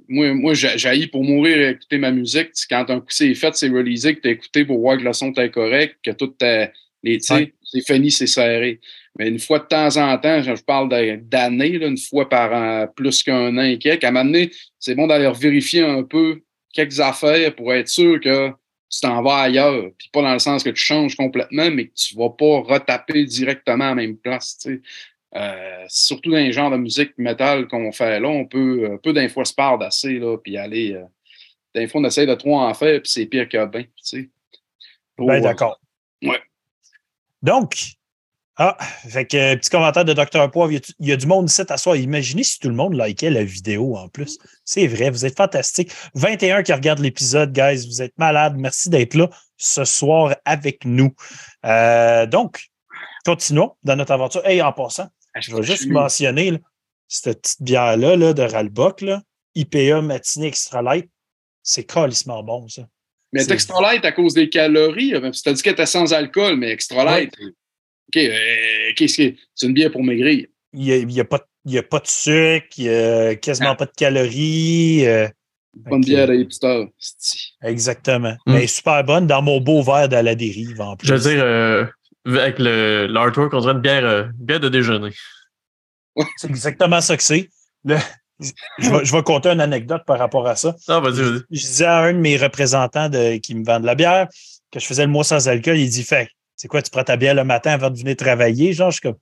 Moi, 0.08 0.34
moi 0.34 0.54
j'ai 0.54 0.76
j'ai 0.76 1.06
pour 1.06 1.24
mourir 1.24 1.68
à 1.68 1.70
écouter 1.70 1.98
ma 1.98 2.10
musique. 2.10 2.50
Quand 2.68 2.90
un 2.90 3.00
coup 3.00 3.06
c'est 3.10 3.34
fait, 3.34 3.54
c'est 3.54 3.68
releasé, 3.68 4.16
que 4.16 4.20
tu 4.20 4.28
as 4.28 4.32
écouté 4.32 4.64
pour 4.64 4.78
voir 4.80 4.98
que 4.98 5.02
le 5.02 5.12
son 5.12 5.30
était 5.30 5.50
correct, 5.50 5.96
que 6.02 6.10
tout 6.10 6.34
est. 6.42 6.72
Ouais. 7.02 7.18
c'est 7.62 7.86
fini, 7.86 8.10
c'est 8.10 8.26
serré. 8.26 8.80
Mais 9.18 9.28
une 9.28 9.38
fois 9.38 9.58
de 9.58 9.64
temps 9.64 9.96
en 9.96 10.18
temps, 10.18 10.42
je 10.42 10.62
parle 10.62 10.88
d'années, 11.22 11.76
une 11.82 11.98
fois 11.98 12.28
par 12.28 12.52
an, 12.52 12.86
plus 12.94 13.22
qu'un 13.22 13.56
an 13.56 13.62
et 13.62 13.78
quelques, 13.78 14.04
à 14.04 14.08
un 14.08 14.10
moment 14.10 14.26
donné, 14.26 14.50
c'est 14.78 14.94
bon 14.94 15.06
d'aller 15.06 15.30
vérifier 15.34 15.82
un 15.82 16.02
peu 16.02 16.42
quelques 16.72 17.00
affaires 17.00 17.54
pour 17.54 17.72
être 17.72 17.88
sûr 17.88 18.20
que 18.20 18.50
tu 18.90 19.00
t'en 19.00 19.22
vas 19.22 19.42
ailleurs. 19.42 19.90
Puis 19.96 20.08
pas 20.12 20.22
dans 20.22 20.32
le 20.32 20.38
sens 20.38 20.62
que 20.62 20.70
tu 20.70 20.82
changes 20.82 21.16
complètement, 21.16 21.70
mais 21.70 21.86
que 21.86 21.94
tu 21.94 22.14
vas 22.16 22.30
pas 22.30 22.60
retaper 22.60 23.24
directement 23.24 23.84
à 23.84 23.88
la 23.90 23.94
même 23.94 24.16
place. 24.16 24.58
Euh, 25.36 25.84
surtout 25.88 26.30
dans 26.30 26.38
les 26.38 26.52
genres 26.52 26.70
de 26.70 26.76
musique 26.76 27.12
métal 27.16 27.68
qu'on 27.68 27.92
fait 27.92 28.18
là, 28.18 28.28
on 28.28 28.46
peut, 28.46 28.90
un 28.92 28.96
peu 28.96 29.12
d'un 29.12 29.28
fois 29.28 29.44
se 29.44 29.54
parle 29.54 29.78
d'assez, 29.78 30.18
là, 30.18 30.36
puis 30.38 30.56
aller. 30.56 30.94
Euh, 30.94 31.04
d'un 31.74 31.86
fois, 31.86 32.00
on 32.00 32.04
essaie 32.04 32.26
de 32.26 32.34
trop 32.34 32.58
en 32.58 32.74
faire, 32.74 33.00
puis 33.00 33.10
c'est 33.10 33.26
pire 33.26 33.48
que 33.48 33.64
bien. 33.66 33.82
Tu 33.82 33.90
sais. 34.02 34.30
Ben, 35.18 35.34
euh, 35.34 35.40
d'accord. 35.40 35.80
Ouais. 36.22 36.40
Donc, 37.42 37.76
ah, 38.62 38.76
fait 39.08 39.24
que 39.24 39.36
euh, 39.36 39.56
petit 39.56 39.70
commentaire 39.70 40.04
de 40.04 40.12
Dr. 40.12 40.50
Poivre, 40.50 40.72
il 40.72 40.74
y, 40.74 40.78
a, 40.78 40.80
il 40.98 41.08
y 41.08 41.12
a 41.12 41.16
du 41.16 41.26
monde 41.26 41.48
ici 41.48 41.62
à 41.66 41.76
soi. 41.78 41.96
Imaginez 41.96 42.42
si 42.42 42.58
tout 42.58 42.68
le 42.68 42.74
monde 42.74 42.94
likait 42.94 43.30
la 43.30 43.42
vidéo 43.42 43.96
en 43.96 44.08
plus. 44.08 44.38
C'est 44.64 44.86
vrai, 44.86 45.08
vous 45.08 45.24
êtes 45.24 45.36
fantastique. 45.36 45.90
21 46.14 46.62
qui 46.62 46.72
regardent 46.72 46.98
l'épisode, 46.98 47.52
guys, 47.52 47.86
vous 47.86 48.02
êtes 48.02 48.12
malades. 48.18 48.56
Merci 48.58 48.90
d'être 48.90 49.14
là 49.14 49.30
ce 49.56 49.84
soir 49.86 50.36
avec 50.44 50.84
nous. 50.84 51.14
Euh, 51.64 52.26
donc, 52.26 52.70
continuons 53.24 53.76
dans 53.82 53.96
notre 53.96 54.12
aventure. 54.12 54.44
Hey, 54.44 54.60
en 54.60 54.72
passant, 54.72 55.08
je 55.38 55.54
vais 55.54 55.62
juste 55.62 55.86
mentionner 55.88 56.52
là, 56.52 56.58
cette 57.08 57.42
petite 57.42 57.62
bière-là 57.62 58.16
là, 58.16 58.32
de 58.32 58.42
Ralbock, 58.42 59.00
là, 59.02 59.22
IPA 59.54 60.02
matinée 60.02 60.46
extra 60.46 60.82
light. 60.82 61.08
C'est 61.62 61.84
calissement 61.84 62.42
bon, 62.42 62.68
ça. 62.68 62.86
Mais 63.32 63.44
c'est- 63.44 63.52
extra 63.52 63.80
light 63.80 64.04
à 64.04 64.12
cause 64.12 64.34
des 64.34 64.48
calories, 64.48 65.14
euh, 65.14 65.30
dit 65.30 65.42
qu'elle 65.62 65.72
était 65.74 65.86
sans 65.86 66.12
alcool, 66.12 66.56
mais 66.56 66.70
extra 66.70 67.04
light. 67.04 67.32
OK, 67.40 68.16
euh, 68.16 68.92
qu'est-ce 68.96 69.16
que 69.18 69.36
c'est 69.54 69.66
une 69.66 69.74
bière 69.74 69.92
pour 69.92 70.02
maigrir. 70.02 70.46
Il 70.72 70.80
n'y 70.80 70.92
a, 70.92 70.96
il 70.96 71.12
y 71.12 71.20
a 71.20 71.24
pas 71.24 71.38
de- 71.38 71.44
il 71.66 71.72
y 71.72 71.78
a 71.78 71.82
pas 71.82 72.00
de 72.00 72.06
sucre, 72.06 72.66
il 72.78 72.84
n'y 72.84 72.88
a 72.88 73.34
quasiment 73.36 73.76
pas 73.76 73.86
de 73.86 73.92
calories. 73.96 75.06
euh, 75.06 75.28
Bonne 75.74 76.00
Ok. 76.00 76.06
bière 76.06 76.28
à 76.30 76.34
hipster. 76.34 76.86
exactement. 77.62 78.34
Mm. 78.46 78.52
Mais 78.54 78.66
super 78.66 79.04
bonne 79.04 79.26
dans 79.26 79.42
mon 79.42 79.60
beau 79.60 79.82
verre 79.82 80.08
de 80.08 80.16
la 80.16 80.34
dérive 80.34 80.80
en 80.80 80.96
plus. 80.96 81.06
Je 81.08 81.14
veux 81.14 81.20
dire, 81.20 81.42
euh, 81.44 81.84
avec 82.26 82.58
le- 82.58 83.06
l'artwork, 83.06 83.52
on 83.54 83.60
dirait 83.60 83.72
une 83.74 83.80
bière, 83.80 84.04
euh, 84.04 84.24
bière 84.34 84.60
de 84.60 84.68
déjeuner. 84.68 85.10
C'est 86.36 86.48
exactement 86.50 87.00
ça 87.00 87.16
que 87.16 87.22
c'est. 87.22 87.48
Le- 87.84 87.96
Je 88.78 88.90
vais, 88.90 89.04
je 89.04 89.12
vais 89.14 89.22
conter 89.22 89.50
une 89.50 89.60
anecdote 89.60 90.02
par 90.06 90.18
rapport 90.18 90.46
à 90.48 90.56
ça. 90.56 90.74
Ah, 90.88 90.98
vas-y, 91.00 91.20
vas-y. 91.20 91.40
Je 91.50 91.60
disais 91.60 91.84
à 91.84 91.98
un 91.98 92.14
de 92.14 92.18
mes 92.18 92.38
représentants 92.38 93.10
de, 93.10 93.36
qui 93.36 93.54
me 93.54 93.62
vend 93.64 93.80
de 93.80 93.84
la 93.86 93.94
bière 93.94 94.28
que 94.72 94.80
je 94.80 94.86
faisais 94.86 95.04
le 95.04 95.10
mois 95.12 95.24
sans 95.24 95.46
alcool. 95.48 95.76
Il 95.76 95.90
dit 95.90 96.02
Fait, 96.04 96.28
c'est 96.56 96.66
quoi, 96.68 96.80
tu 96.80 96.90
prends 96.90 97.04
ta 97.04 97.16
bière 97.18 97.34
le 97.34 97.44
matin 97.44 97.72
avant 97.72 97.90
de 97.90 97.98
venir 97.98 98.16
travailler? 98.16 98.72
Genre, 98.72 98.90
je 98.90 98.94
suis 98.94 99.02
comme, 99.02 99.18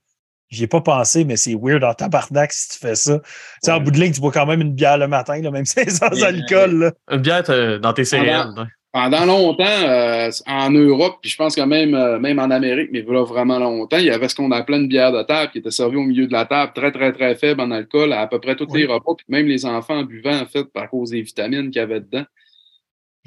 j'y 0.49 0.63
ai 0.63 0.67
pas 0.67 0.79
pensé, 0.79 1.25
mais 1.25 1.35
c'est 1.35 1.53
weird 1.53 1.83
en 1.83 1.93
tabarnak 1.93 2.53
si 2.53 2.69
tu 2.69 2.77
fais 2.79 2.95
ça. 2.95 3.19
Tu 3.19 3.25
sais, 3.63 3.71
en 3.73 3.81
bout 3.81 3.91
de 3.91 3.99
ligne, 3.99 4.13
tu 4.13 4.21
bois 4.21 4.31
quand 4.31 4.45
même 4.45 4.61
une 4.61 4.73
bière 4.73 4.97
le 4.97 5.07
matin, 5.09 5.41
là, 5.41 5.51
même 5.51 5.65
si 5.65 5.73
c'est 5.73 5.89
sans 5.89 6.23
alcool. 6.23 6.79
là. 6.79 6.91
Une 7.11 7.21
bière 7.21 7.43
euh, 7.49 7.77
dans 7.77 7.91
tes 7.91 8.05
céréales. 8.05 8.53
Pendant 8.91 9.23
longtemps, 9.25 9.63
euh, 9.65 10.31
en 10.47 10.71
Europe, 10.71 11.17
puis 11.21 11.29
je 11.29 11.37
pense 11.37 11.55
que 11.55 11.61
même, 11.61 11.93
euh, 11.93 12.17
même 12.17 12.39
en 12.39 12.49
Amérique, 12.49 12.89
mais 12.91 13.01
voilà 13.01 13.21
vraiment 13.21 13.59
longtemps, 13.59 13.97
il 13.97 14.05
y 14.05 14.09
avait 14.09 14.27
ce 14.27 14.33
qu'on 14.33 14.51
appelait 14.51 14.77
une 14.77 14.87
bière 14.87 15.11
de 15.11 15.21
table 15.21 15.51
qui 15.51 15.59
était 15.59 15.69
servie 15.69 15.97
au 15.97 16.01
milieu 16.03 16.25
de 16.25 16.31
la 16.33 16.45
table, 16.45 16.71
très, 16.73 16.91
très, 16.91 17.11
très 17.13 17.35
faible 17.35 17.61
en 17.61 17.69
alcool, 17.69 18.11
à, 18.13 18.21
à 18.21 18.27
peu 18.27 18.39
près 18.39 18.55
tous 18.55 18.65
Oui. 18.71 18.81
les 18.81 18.87
repas, 18.87 19.13
puis 19.15 19.25
même 19.29 19.45
les 19.45 19.63
enfants 19.65 19.99
en 19.99 20.03
buvant, 20.03 20.39
en 20.41 20.47
fait, 20.47 20.63
par 20.65 20.89
cause 20.89 21.11
des 21.11 21.21
vitamines 21.21 21.69
qu'il 21.69 21.79
y 21.79 21.83
avait 21.83 21.99
dedans. 21.99 22.25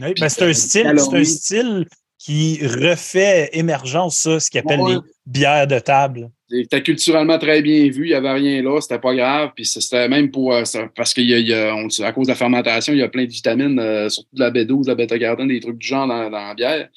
Oui, 0.00 0.14
ben, 0.18 0.28
c'est 0.28 0.42
un 0.44 0.52
style, 0.52 0.92
c'est 0.98 1.16
un 1.16 1.24
style 1.24 1.86
qui 2.18 2.58
refait 2.66 3.50
émergence, 3.52 4.16
ça, 4.16 4.40
ce 4.40 4.50
qu'ils 4.50 4.60
appellent 4.60 4.80
Ouais. 4.80 4.94
les 4.94 5.00
bières 5.26 5.66
de 5.68 5.78
table. 5.78 6.28
C'était 6.52 6.82
culturellement 6.82 7.38
très 7.38 7.62
bien 7.62 7.88
vu, 7.88 8.04
il 8.04 8.08
n'y 8.08 8.14
avait 8.14 8.32
rien 8.32 8.62
là, 8.62 8.78
c'était 8.80 8.98
pas 8.98 9.14
grave. 9.14 9.52
Puis 9.54 9.64
c'était 9.64 10.06
même 10.08 10.30
pour. 10.30 10.52
euh, 10.52 10.64
parce 10.94 11.14
qu'à 11.14 12.12
cause 12.12 12.26
de 12.26 12.28
la 12.28 12.34
fermentation, 12.34 12.92
il 12.92 12.98
y 12.98 13.02
a 13.02 13.08
plein 13.08 13.24
de 13.24 13.30
vitamines, 13.30 13.78
euh, 13.78 14.10
surtout 14.10 14.34
de 14.34 14.40
la 14.40 14.50
B12, 14.50 14.84
de 14.84 14.88
la 14.88 14.94
bêta-carotène, 14.94 15.48
des 15.48 15.60
trucs 15.60 15.78
du 15.78 15.86
genre 15.86 16.06
dans, 16.06 16.28
la 16.28 16.54
bière. 16.54 16.88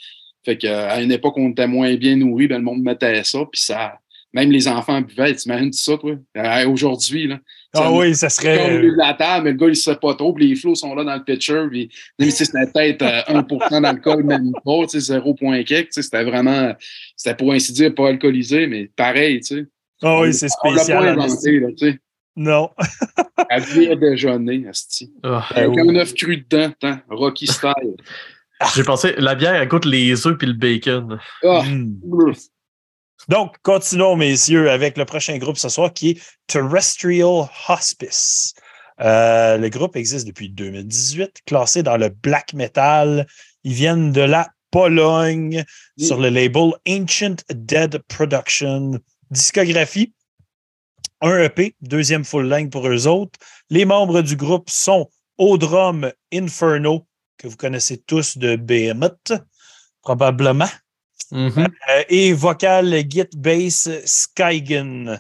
Fait 0.43 0.57
qu'à 0.57 1.01
une 1.01 1.11
époque, 1.11 1.37
on 1.37 1.51
était 1.51 1.67
moins 1.67 1.95
bien 1.95 2.17
nourris, 2.17 2.47
ben, 2.47 2.57
le 2.57 2.63
monde 2.63 2.83
mettait 2.83 3.23
ça, 3.23 3.39
puis 3.49 3.61
ça. 3.61 3.99
Même 4.35 4.51
les 4.51 4.67
enfants 4.67 4.99
buvaient, 5.01 5.33
t'imagines 5.33 5.71
ça, 5.71 5.97
toi? 5.97 6.11
Euh, 6.37 6.67
Aujourd'hui, 6.69 7.25
là. 7.27 7.39
Ah 7.73 7.79
Ça- 7.83 7.91
oui, 7.93 8.13
ça 8.13 8.27
Comme 8.27 8.35
serait. 8.35 8.79
de 8.81 8.91
la 8.97 9.13
table, 9.13 9.45
mais 9.45 9.51
le 9.53 9.57
gars, 9.57 9.65
il 9.67 9.69
ne 9.69 9.73
sait 9.75 9.95
pas 9.95 10.13
trop, 10.13 10.33
puis 10.33 10.47
les 10.49 10.55
flots 10.55 10.75
sont 10.75 10.93
là 10.93 11.03
dans 11.05 11.15
le 11.15 11.23
pitcher, 11.23 11.63
puis 11.71 11.89
même 12.19 12.29
si 12.31 12.45
c'était 12.45 12.67
peut-être 12.71 13.01
euh, 13.01 13.21
1% 13.41 13.81
d'alcool, 13.81 14.23
même 14.25 14.51
pas, 14.65 14.81
tu 14.83 14.99
sais, 14.99 15.13
0 15.13 15.33
point 15.35 15.63
quelque, 15.63 15.87
tu 15.87 15.93
sais, 15.93 16.01
c'était 16.01 16.23
vraiment, 16.25 16.75
c'était 17.15 17.35
pour 17.35 17.53
ainsi 17.53 17.71
dire 17.73 17.95
pas 17.95 18.09
alcoolisé, 18.09 18.67
mais 18.67 18.91
pareil, 18.95 19.39
tu 19.39 19.55
sais. 19.55 19.65
Ah 20.03 20.19
oui, 20.19 20.33
c'est 20.33 20.47
On 20.63 20.71
l'a 20.71 20.77
spécial. 20.79 21.03
pas 21.15 21.23
inventé, 21.23 21.59
là, 21.61 21.67
tu 21.69 21.77
sais. 21.91 21.99
Non. 22.35 22.69
À 23.49 23.59
bière 23.59 23.97
déjeuner, 23.97 24.65
asti. 24.69 25.13
Ah. 25.23 25.45
Ben 25.55 25.63
Avec 25.71 25.75
oui. 25.85 25.89
un 25.89 25.95
œuf 26.01 26.13
cru 26.13 26.37
dedans, 26.37 26.71
tant, 26.79 26.97
Rocky 27.09 27.47
style. 27.47 27.95
J'ai 28.75 28.83
pensé, 28.83 29.13
la 29.17 29.35
bière, 29.35 29.55
elle 29.55 29.67
goûte 29.67 29.85
les 29.85 30.25
œufs 30.27 30.37
puis 30.37 30.47
le 30.47 30.53
bacon. 30.53 31.19
Ah, 31.43 31.61
Mm. 31.65 32.33
Donc, 33.27 33.55
continuons, 33.63 34.15
messieurs, 34.15 34.69
avec 34.69 34.97
le 34.97 35.05
prochain 35.05 35.37
groupe 35.37 35.57
ce 35.57 35.69
soir 35.69 35.91
qui 35.91 36.11
est 36.11 36.21
Terrestrial 36.47 37.49
Hospice. 37.67 38.53
Euh, 39.01 39.57
le 39.57 39.69
groupe 39.69 39.95
existe 39.95 40.27
depuis 40.27 40.49
2018, 40.49 41.41
classé 41.45 41.81
dans 41.81 41.97
le 41.97 42.09
black 42.09 42.53
metal. 42.53 43.25
Ils 43.63 43.73
viennent 43.73 44.11
de 44.11 44.21
la 44.21 44.49
Pologne 44.69 45.63
sur 45.97 46.19
le 46.19 46.29
label 46.29 46.73
Ancient 46.87 47.37
Dead 47.49 47.97
Production. 48.07 48.99
Discographie, 49.31 50.13
un 51.21 51.39
EP, 51.39 51.75
deuxième 51.81 52.23
full 52.23 52.47
length 52.47 52.71
pour 52.71 52.87
eux 52.87 53.07
autres. 53.07 53.39
Les 53.69 53.85
membres 53.85 54.21
du 54.21 54.35
groupe 54.35 54.69
sont 54.69 55.09
au 55.37 55.57
drum 55.57 56.11
Inferno, 56.31 57.07
que 57.37 57.47
vous 57.47 57.57
connaissez 57.57 57.97
tous 57.97 58.37
de 58.37 58.55
Behemoth, 58.55 59.33
probablement. 60.01 60.69
Mhm. 61.31 61.67
Euh, 61.89 62.03
et 62.09 62.33
vocal 62.33 63.03
Git 63.09 63.29
Bass 63.35 63.89
Skygen. 64.05 65.19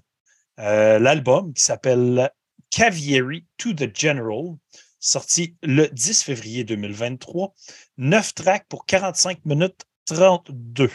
Euh, 0.59 0.99
L'album 0.99 1.53
qui 1.53 1.63
s'appelle 1.63 2.31
Cavieri 2.69 3.45
to 3.57 3.73
the 3.73 3.89
General, 3.93 4.55
sorti 4.99 5.55
le 5.63 5.87
10 5.87 6.23
février 6.23 6.63
2023. 6.63 7.53
9 7.97 8.33
tracks 8.33 8.65
pour 8.69 8.85
45 8.85 9.45
minutes 9.45 9.81
32. 10.05 10.89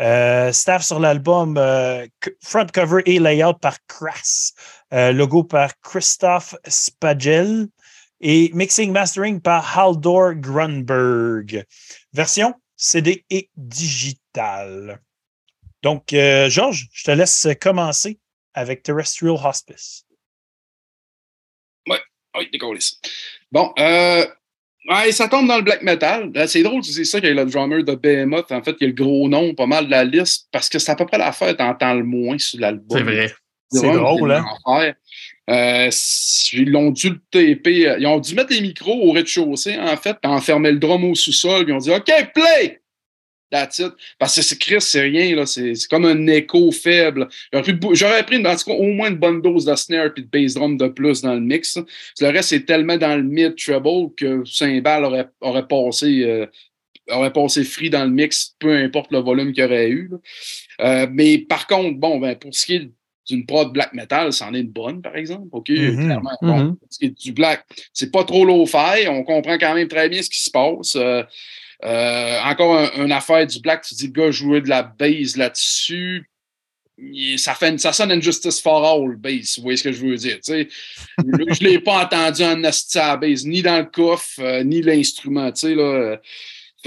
Euh, 0.00 0.52
staff 0.52 0.84
sur 0.84 1.00
l'album, 1.00 1.60
front 2.40 2.66
cover 2.72 3.02
et 3.06 3.18
layout 3.18 3.54
par 3.54 3.78
Crass. 3.86 4.54
Logo 4.92 5.44
par 5.44 5.78
Christophe 5.80 6.54
Spagel. 6.66 7.68
Et 8.20 8.50
mixing 8.52 8.90
mastering 8.90 9.40
par 9.40 9.78
Haldor 9.78 10.34
Grunberg. 10.34 11.64
Version 12.12 12.54
CD 12.78 13.26
et 13.28 13.50
digital. 13.56 15.02
Donc, 15.82 16.12
euh, 16.12 16.48
Georges, 16.48 16.88
je 16.92 17.04
te 17.04 17.10
laisse 17.10 17.46
commencer 17.60 18.18
avec 18.54 18.82
Terrestrial 18.82 19.36
Hospice. 19.44 20.06
Oui, 22.36 22.48
décollé 22.52 22.80
ça. 22.80 22.94
Bon, 23.50 23.72
euh, 23.78 24.24
ouais, 24.88 25.12
ça 25.12 25.28
tombe 25.28 25.48
dans 25.48 25.56
le 25.56 25.62
black 25.62 25.82
metal. 25.82 26.30
Là, 26.32 26.46
C'est 26.46 26.62
drôle, 26.62 26.84
c'est 26.84 27.04
ça 27.04 27.20
qu'il 27.20 27.28
y 27.28 27.32
a 27.32 27.44
le 27.44 27.50
drummer 27.50 27.82
de 27.82 27.94
Behemoth. 27.94 28.52
En 28.52 28.62
fait, 28.62 28.76
il 28.80 28.82
y 28.82 28.84
a 28.84 28.88
le 28.88 28.94
gros 28.94 29.28
nom, 29.28 29.54
pas 29.54 29.66
mal 29.66 29.86
de 29.86 29.90
la 29.90 30.04
liste, 30.04 30.48
parce 30.52 30.68
que 30.68 30.78
c'est 30.78 30.92
à 30.92 30.96
peu 30.96 31.06
près 31.06 31.18
l'affaire, 31.18 31.56
t'entends 31.56 31.94
le 31.94 32.04
moins 32.04 32.38
sur 32.38 32.60
l'album. 32.60 32.98
C'est 32.98 33.04
vrai. 33.04 33.34
C'est 33.70 33.92
drôle, 33.92 34.32
hein? 34.32 34.44
Euh, 35.50 35.90
ils 36.52 36.70
l'ont 36.70 36.90
dû 36.90 37.10
le 37.10 37.20
taper. 37.30 37.96
Ils 37.98 38.06
ont 38.06 38.18
dû 38.18 38.34
mettre 38.34 38.52
les 38.52 38.60
micros 38.60 39.00
au 39.02 39.12
rez-de-chaussée, 39.12 39.78
en 39.78 39.96
fait, 39.96 40.16
puis 40.22 40.30
enfermer 40.30 40.72
le 40.72 40.78
drum 40.78 41.04
au 41.04 41.14
sous-sol. 41.14 41.64
Ils 41.66 41.72
ont 41.72 41.78
dit 41.78 41.90
OK, 41.90 42.10
play! 42.34 42.80
That's 43.50 43.78
it. 43.78 43.92
Parce 44.18 44.36
que 44.36 44.42
c'est 44.42 44.58
Chris, 44.58 44.82
c'est 44.82 45.00
rien, 45.00 45.34
là. 45.34 45.46
C'est 45.46 45.72
comme 45.88 46.04
un 46.04 46.26
écho 46.26 46.70
faible. 46.70 47.28
J'aurais 47.92 48.26
pris, 48.26 48.36
en 48.46 48.56
tout 48.56 48.64
cas, 48.64 48.72
au 48.72 48.92
moins 48.92 49.08
une 49.08 49.16
bonne 49.16 49.40
dose 49.40 49.64
de 49.64 49.74
snare 49.74 50.10
et 50.14 50.20
de 50.20 50.26
bass 50.26 50.52
drum 50.52 50.76
de 50.76 50.88
plus 50.88 51.22
dans 51.22 51.32
le 51.32 51.40
mix. 51.40 51.78
Le 52.20 52.28
reste, 52.28 52.50
c'est 52.50 52.66
tellement 52.66 52.98
dans 52.98 53.16
le 53.16 53.22
mid-treble 53.22 54.14
que 54.16 54.44
Cymbal 54.44 55.04
aurait, 55.04 55.28
aurait 55.40 55.66
passé. 55.66 56.24
euh, 56.24 56.46
aurait 57.10 57.32
passé 57.32 57.64
free 57.64 57.88
dans 57.90 58.04
le 58.04 58.10
mix, 58.10 58.54
peu 58.58 58.70
importe 58.76 59.12
le 59.12 59.20
volume 59.20 59.52
qu'il 59.52 59.64
aurait 59.64 59.88
eu. 59.88 60.10
Euh, 60.82 61.06
mais 61.10 61.38
par 61.38 61.66
contre, 61.66 61.98
bon, 61.98 62.18
ben, 62.18 62.36
pour 62.36 62.54
ce 62.54 62.66
qui 62.66 62.74
est 62.74 62.90
d'une 63.28 63.44
prod 63.46 63.72
black 63.72 63.92
metal, 63.92 64.32
c'en 64.32 64.54
est 64.54 64.60
une 64.60 64.68
bonne, 64.70 65.02
par 65.02 65.14
exemple. 65.16 65.48
OK, 65.52 65.68
Mhm. 65.68 66.04
clairement. 66.06 66.30
Bon, 66.42 66.56
Mhm. 66.58 66.76
ce 66.88 66.98
qui 66.98 67.04
est 67.06 67.18
du 67.20 67.32
black, 67.32 67.64
c'est 67.92 68.10
pas 68.10 68.24
trop 68.24 68.44
low-fi. 68.44 69.06
On 69.08 69.22
comprend 69.22 69.58
quand 69.58 69.74
même 69.74 69.88
très 69.88 70.08
bien 70.08 70.22
ce 70.22 70.30
qui 70.30 70.40
se 70.40 70.50
passe. 70.50 70.96
Euh, 70.96 71.22
euh, 71.84 72.40
encore 72.44 72.76
un- 72.78 73.04
une 73.04 73.12
affaire 73.12 73.46
du 73.46 73.60
black, 73.60 73.82
tu 73.82 73.94
dis 73.94 74.06
le 74.06 74.12
gars 74.12 74.30
jouer 74.30 74.60
de 74.60 74.68
la 74.68 74.82
base 74.82 75.36
là-dessus. 75.36 76.28
Ça, 77.36 77.54
fait 77.54 77.68
une- 77.68 77.78
ça 77.78 77.92
sonne 77.92 78.10
Injustice 78.10 78.60
for 78.60 78.84
All, 78.84 79.14
base, 79.14 79.54
vous 79.56 79.62
voyez 79.62 79.76
ce 79.76 79.84
que 79.84 79.92
je 79.92 80.04
veux 80.04 80.16
dire. 80.16 80.38
je 80.44 80.52
ne 81.24 81.64
l'ai 81.68 81.78
pas 81.78 82.02
entendu 82.04 82.42
en 82.42 82.64
à 82.64 82.70
la 82.96 83.16
base, 83.16 83.46
ni 83.46 83.62
dans 83.62 83.78
le 83.78 83.84
coffre, 83.84 84.40
euh, 84.40 84.64
ni 84.64 84.82
l'instrument. 84.82 85.52
tu 85.52 85.60
sais, 85.68 85.74
Là, 85.76 86.20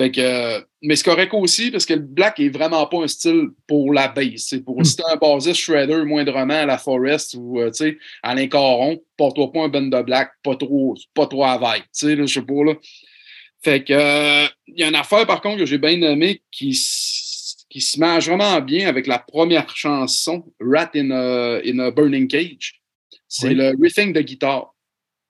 fait 0.02 0.10
que, 0.10 0.22
euh, 0.22 0.60
mais 0.82 0.96
c'est 0.96 1.04
correct 1.06 1.32
aussi 1.36 1.70
parce 1.70 1.86
que 1.86 1.94
le 1.94 2.00
black 2.00 2.40
est 2.40 2.50
vraiment 2.50 2.88
pas 2.88 3.04
un 3.04 3.08
style 3.08 3.50
pour 3.68 3.94
la 3.94 4.08
bass. 4.08 4.48
C'est 4.48 4.62
pour 4.62 4.84
si 4.84 4.96
t'es 4.96 5.04
un 5.08 5.16
bassiste 5.16 5.58
shredder 5.58 6.04
moindrement 6.06 6.56
à 6.56 6.66
la 6.66 6.80
Forest 6.80 7.36
ou 7.38 7.60
euh, 7.60 7.70
tu 7.70 7.78
sais, 7.78 7.98
Alain 8.24 8.48
Caron, 8.48 9.00
porte-toi 9.16 9.52
pas 9.52 9.66
un 9.66 9.68
band 9.68 9.82
de 9.82 10.02
black, 10.02 10.32
pas 10.44 10.56
trop, 10.56 10.96
pas 11.14 11.28
trop 11.28 11.44
à 11.44 11.60
tu 11.76 11.84
sais, 11.92 12.16
là, 12.16 12.26
je 12.26 12.34
sais 12.34 12.42
pas, 12.42 12.64
là. 12.64 12.74
Fait 13.64 13.84
que, 13.84 13.94
euh, 13.94 14.48
il 14.66 14.80
y 14.80 14.84
a 14.84 14.88
une 14.88 14.96
affaire, 14.96 15.28
par 15.28 15.40
contre, 15.40 15.60
que 15.60 15.66
j'ai 15.68 15.78
bien 15.78 16.02
aimé 16.02 16.42
qui, 16.52 16.72
qui 17.70 17.82
se 17.82 18.00
mange 18.00 18.28
vraiment 18.28 18.60
bien 18.60 18.88
avec 18.88 19.06
la 19.06 19.20
première 19.20 19.70
chanson, 19.76 20.52
Rat 20.60 20.90
in 20.96 21.12
a, 21.12 21.60
in 21.64 21.78
a 21.78 21.92
Burning 21.92 22.28
Cage. 22.28 22.82
C'est 23.28 23.50
Oui. 23.50 23.54
le 23.56 23.74
riffing 23.80 24.14
de 24.14 24.22
guitare 24.22 24.74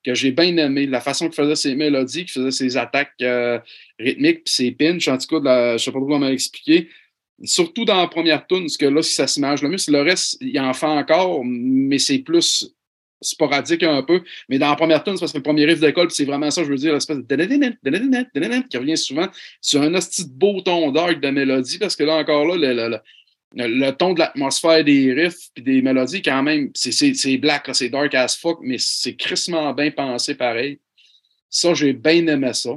que 0.03 0.13
j'ai 0.15 0.31
bien 0.31 0.55
aimé. 0.57 0.85
La 0.87 1.01
façon 1.01 1.25
qu'il 1.27 1.35
faisait 1.35 1.55
ses 1.55 1.75
mélodies, 1.75 2.25
qu'il 2.25 2.31
faisait 2.31 2.51
ses 2.51 2.77
attaques 2.77 3.13
euh, 3.21 3.59
rythmiques, 3.99 4.43
puis 4.45 4.53
ses 4.53 4.71
pinches, 4.71 5.07
en 5.07 5.17
tout 5.17 5.27
cas, 5.27 5.39
de 5.39 5.45
la- 5.45 5.77
je 5.77 5.83
sais 5.83 5.91
pas 5.91 5.99
trop 5.99 6.07
comment 6.07 6.27
expliquer. 6.27 6.89
Surtout 7.43 7.85
dans 7.85 7.97
la 7.97 8.07
première 8.07 8.45
tune, 8.45 8.61
parce 8.61 8.77
que 8.77 8.85
là, 8.85 9.01
si 9.01 9.13
ça 9.13 9.27
s'image 9.27 9.63
le 9.63 9.69
mieux, 9.69 9.77
le 9.87 10.01
reste, 10.01 10.37
il 10.41 10.59
en 10.59 10.73
fait 10.73 10.85
encore, 10.85 11.43
mais 11.43 11.97
c'est 11.97 12.19
plus 12.19 12.71
sporadique 13.21 13.83
un 13.83 14.03
peu. 14.03 14.21
Mais 14.49 14.57
dans 14.59 14.69
la 14.69 14.75
première 14.75 15.03
tune, 15.03 15.15
c'est 15.15 15.21
parce 15.21 15.31
que 15.31 15.37
le 15.37 15.43
premier 15.43 15.65
riff 15.65 15.79
d'école, 15.79 16.09
c'est 16.11 16.25
vraiment 16.25 16.49
ça, 16.51 16.63
je 16.63 16.69
veux 16.69 16.75
dire, 16.75 16.93
l'espèce 16.93 17.17
de 17.17 17.23
qui 18.67 18.77
revient 18.77 18.97
souvent 18.97 19.27
sur 19.61 19.81
un 19.81 19.93
de 20.25 20.33
beau 20.33 20.61
ton 20.61 20.91
dark 20.91 21.19
de 21.19 21.29
mélodie, 21.29 21.77
parce 21.77 21.95
que 21.95 22.03
là, 22.03 22.15
encore 22.17 22.45
là, 22.45 22.55
le, 22.57 22.89
le- 22.89 22.99
le- 23.53 23.91
ton 23.91 24.13
de 24.13 24.19
l'atmosphère 24.19 24.83
des 24.83 25.13
riffs 25.13 25.49
puis 25.53 25.63
des 25.63 25.81
mélodies, 25.81 26.21
quand 26.21 26.41
même, 26.43 26.71
c'est- 26.73 27.37
black, 27.37 27.69
c'est 27.73 27.89
dark 27.89 28.13
as 28.15 28.37
fuck, 28.37 28.59
mais 28.61 28.77
c'est 28.79 29.15
crissement 29.15 29.73
bien 29.73 29.91
pensé 29.91 30.35
pareil. 30.35 30.79
Ça, 31.49 31.73
j'ai 31.73 31.93
bien 31.93 32.25
aimé 32.27 32.53
ça. 32.53 32.71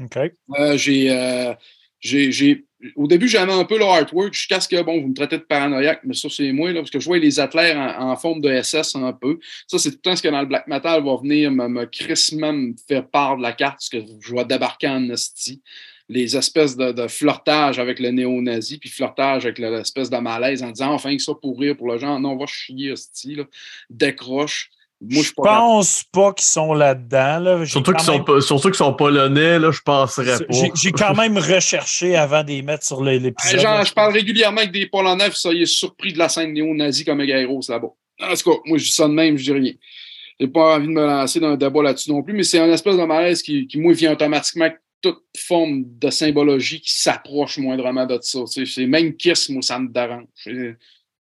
OK. 0.00 0.18
Euh, 0.58 0.76
j'ai, 0.76 1.10
euh, 1.10 1.52
j'ai, 2.00 2.64
au 2.94 3.06
début, 3.08 3.26
j'aimais 3.28 3.52
un 3.52 3.64
peu 3.64 3.76
le 3.76 3.84
artwork 3.84 4.32
jusqu'à 4.32 4.60
ce 4.60 4.68
que, 4.68 4.80
bon, 4.82 5.00
vous 5.00 5.08
me 5.08 5.14
traitez 5.14 5.36
de 5.38 5.42
paranoïaque, 5.42 6.00
mais 6.04 6.14
ça, 6.14 6.28
c'est 6.30 6.52
moi, 6.52 6.70
là, 6.72 6.80
parce 6.80 6.90
que 6.90 7.00
je 7.00 7.04
vois 7.06 7.18
les 7.18 7.40
athlètes 7.40 7.76
en, 7.76 8.10
en 8.10 8.16
forme 8.16 8.40
de 8.40 8.48
SS 8.62 8.94
un 8.94 9.12
peu. 9.12 9.38
Ça, 9.66 9.78
c'est 9.78 9.90
tout 9.90 9.96
le 9.96 10.10
temps 10.10 10.16
ce 10.16 10.22
que 10.22 10.28
dans 10.28 10.40
le 10.40 10.46
black 10.46 10.68
metal 10.68 11.04
va 11.04 11.16
venir 11.16 11.50
me, 11.50 11.66
me 11.68 11.84
crissement 11.86 12.52
me 12.52 12.74
faire 12.86 13.06
part 13.08 13.36
de 13.36 13.42
la 13.42 13.52
carte, 13.52 13.74
parce 13.78 13.88
que 13.88 13.98
je 14.20 14.34
vais 14.34 14.44
débarquer 14.44 14.88
en 14.88 15.10
esti. 15.10 15.60
Les 16.10 16.36
espèces 16.36 16.76
de, 16.76 16.92
de 16.92 17.06
flirtage 17.06 17.78
avec 17.78 17.98
le 18.00 18.10
néo-nazi, 18.10 18.78
puis 18.78 18.88
flirtage 18.88 19.44
avec 19.44 19.58
le- 19.58 19.76
l'espèce 19.78 20.08
de 20.08 20.16
malaise 20.16 20.62
en 20.62 20.70
disant 20.70 20.92
enfin 20.92 21.14
que 21.16 21.22
ça 21.22 21.34
pour 21.34 21.58
rire 21.60 21.76
pour 21.76 21.88
le 21.92 21.98
genre, 21.98 22.18
non, 22.18 22.30
on 22.32 22.36
va 22.36 22.46
chier, 22.46 22.92
esti, 22.92 23.34
là. 23.34 23.44
décroche. 23.90 24.70
Moi, 25.00 25.22
je 25.22 25.30
pense 25.32 26.02
pas 26.10 26.32
qu'ils 26.32 26.44
sont 26.46 26.74
là-dedans. 26.74 27.38
Là. 27.38 27.64
Surtout 27.66 27.92
qu'ils 27.92 28.04
sont, 28.04 28.24
même- 28.26 28.40
surtout 28.40 28.68
qu'ils 28.68 28.76
sont 28.78 28.94
polonais, 28.94 29.58
là, 29.60 29.70
je 29.70 29.80
penserais 29.80 30.38
pas. 30.38 30.70
J'ai 30.74 30.90
quand 30.90 31.14
même 31.16 31.38
recherché 31.38 32.16
avant 32.16 32.42
de 32.42 32.48
les 32.48 32.62
mettre 32.62 32.84
sur 32.84 33.04
l'épisode. 33.04 33.60
genre, 33.60 33.84
je 33.84 33.92
parle 33.92 34.12
régulièrement 34.12 34.58
avec 34.58 34.72
des 34.72 34.86
Polonais, 34.86 35.28
puis 35.28 35.38
soyez 35.38 35.66
surpris 35.66 36.12
de 36.14 36.18
la 36.18 36.28
scène 36.28 36.52
néo-nazie 36.52 37.04
comme 37.04 37.22
Guerreros 37.24 37.60
là-bas. 37.68 37.92
En 38.20 38.34
tout 38.34 38.50
cas, 38.50 38.56
moi, 38.64 38.76
je 38.78 38.84
dis 38.86 38.90
ça 38.90 39.06
de 39.06 39.12
même, 39.12 39.36
je 39.36 39.44
dis 39.44 39.52
rien. 39.52 39.72
J'ai 40.40 40.48
pas 40.48 40.76
envie 40.76 40.88
de 40.88 40.92
me 40.92 41.06
lancer 41.06 41.38
dans 41.38 41.48
un 41.50 41.56
débat 41.56 41.82
là-dessus 41.82 42.10
non 42.10 42.22
plus, 42.22 42.32
mais 42.34 42.42
c'est 42.42 42.58
un 42.58 42.72
espèce 42.72 42.96
de 42.96 43.04
malaise 43.04 43.40
qui, 43.42 43.68
qui, 43.68 43.78
moi, 43.78 43.92
vient 43.92 44.12
automatiquement 44.12 44.68
toute 45.00 45.22
forme 45.36 45.84
de 45.98 46.10
symbologie 46.10 46.80
qui 46.80 46.92
s'approche 46.92 47.58
moindrement 47.58 48.06
de 48.06 48.18
ça. 48.20 48.40
C'est 48.46 48.86
même 48.86 49.16
Kiss, 49.16 49.48
moi, 49.48 49.62
ça 49.62 49.78
me 49.78 49.88
dérange. 49.88 50.26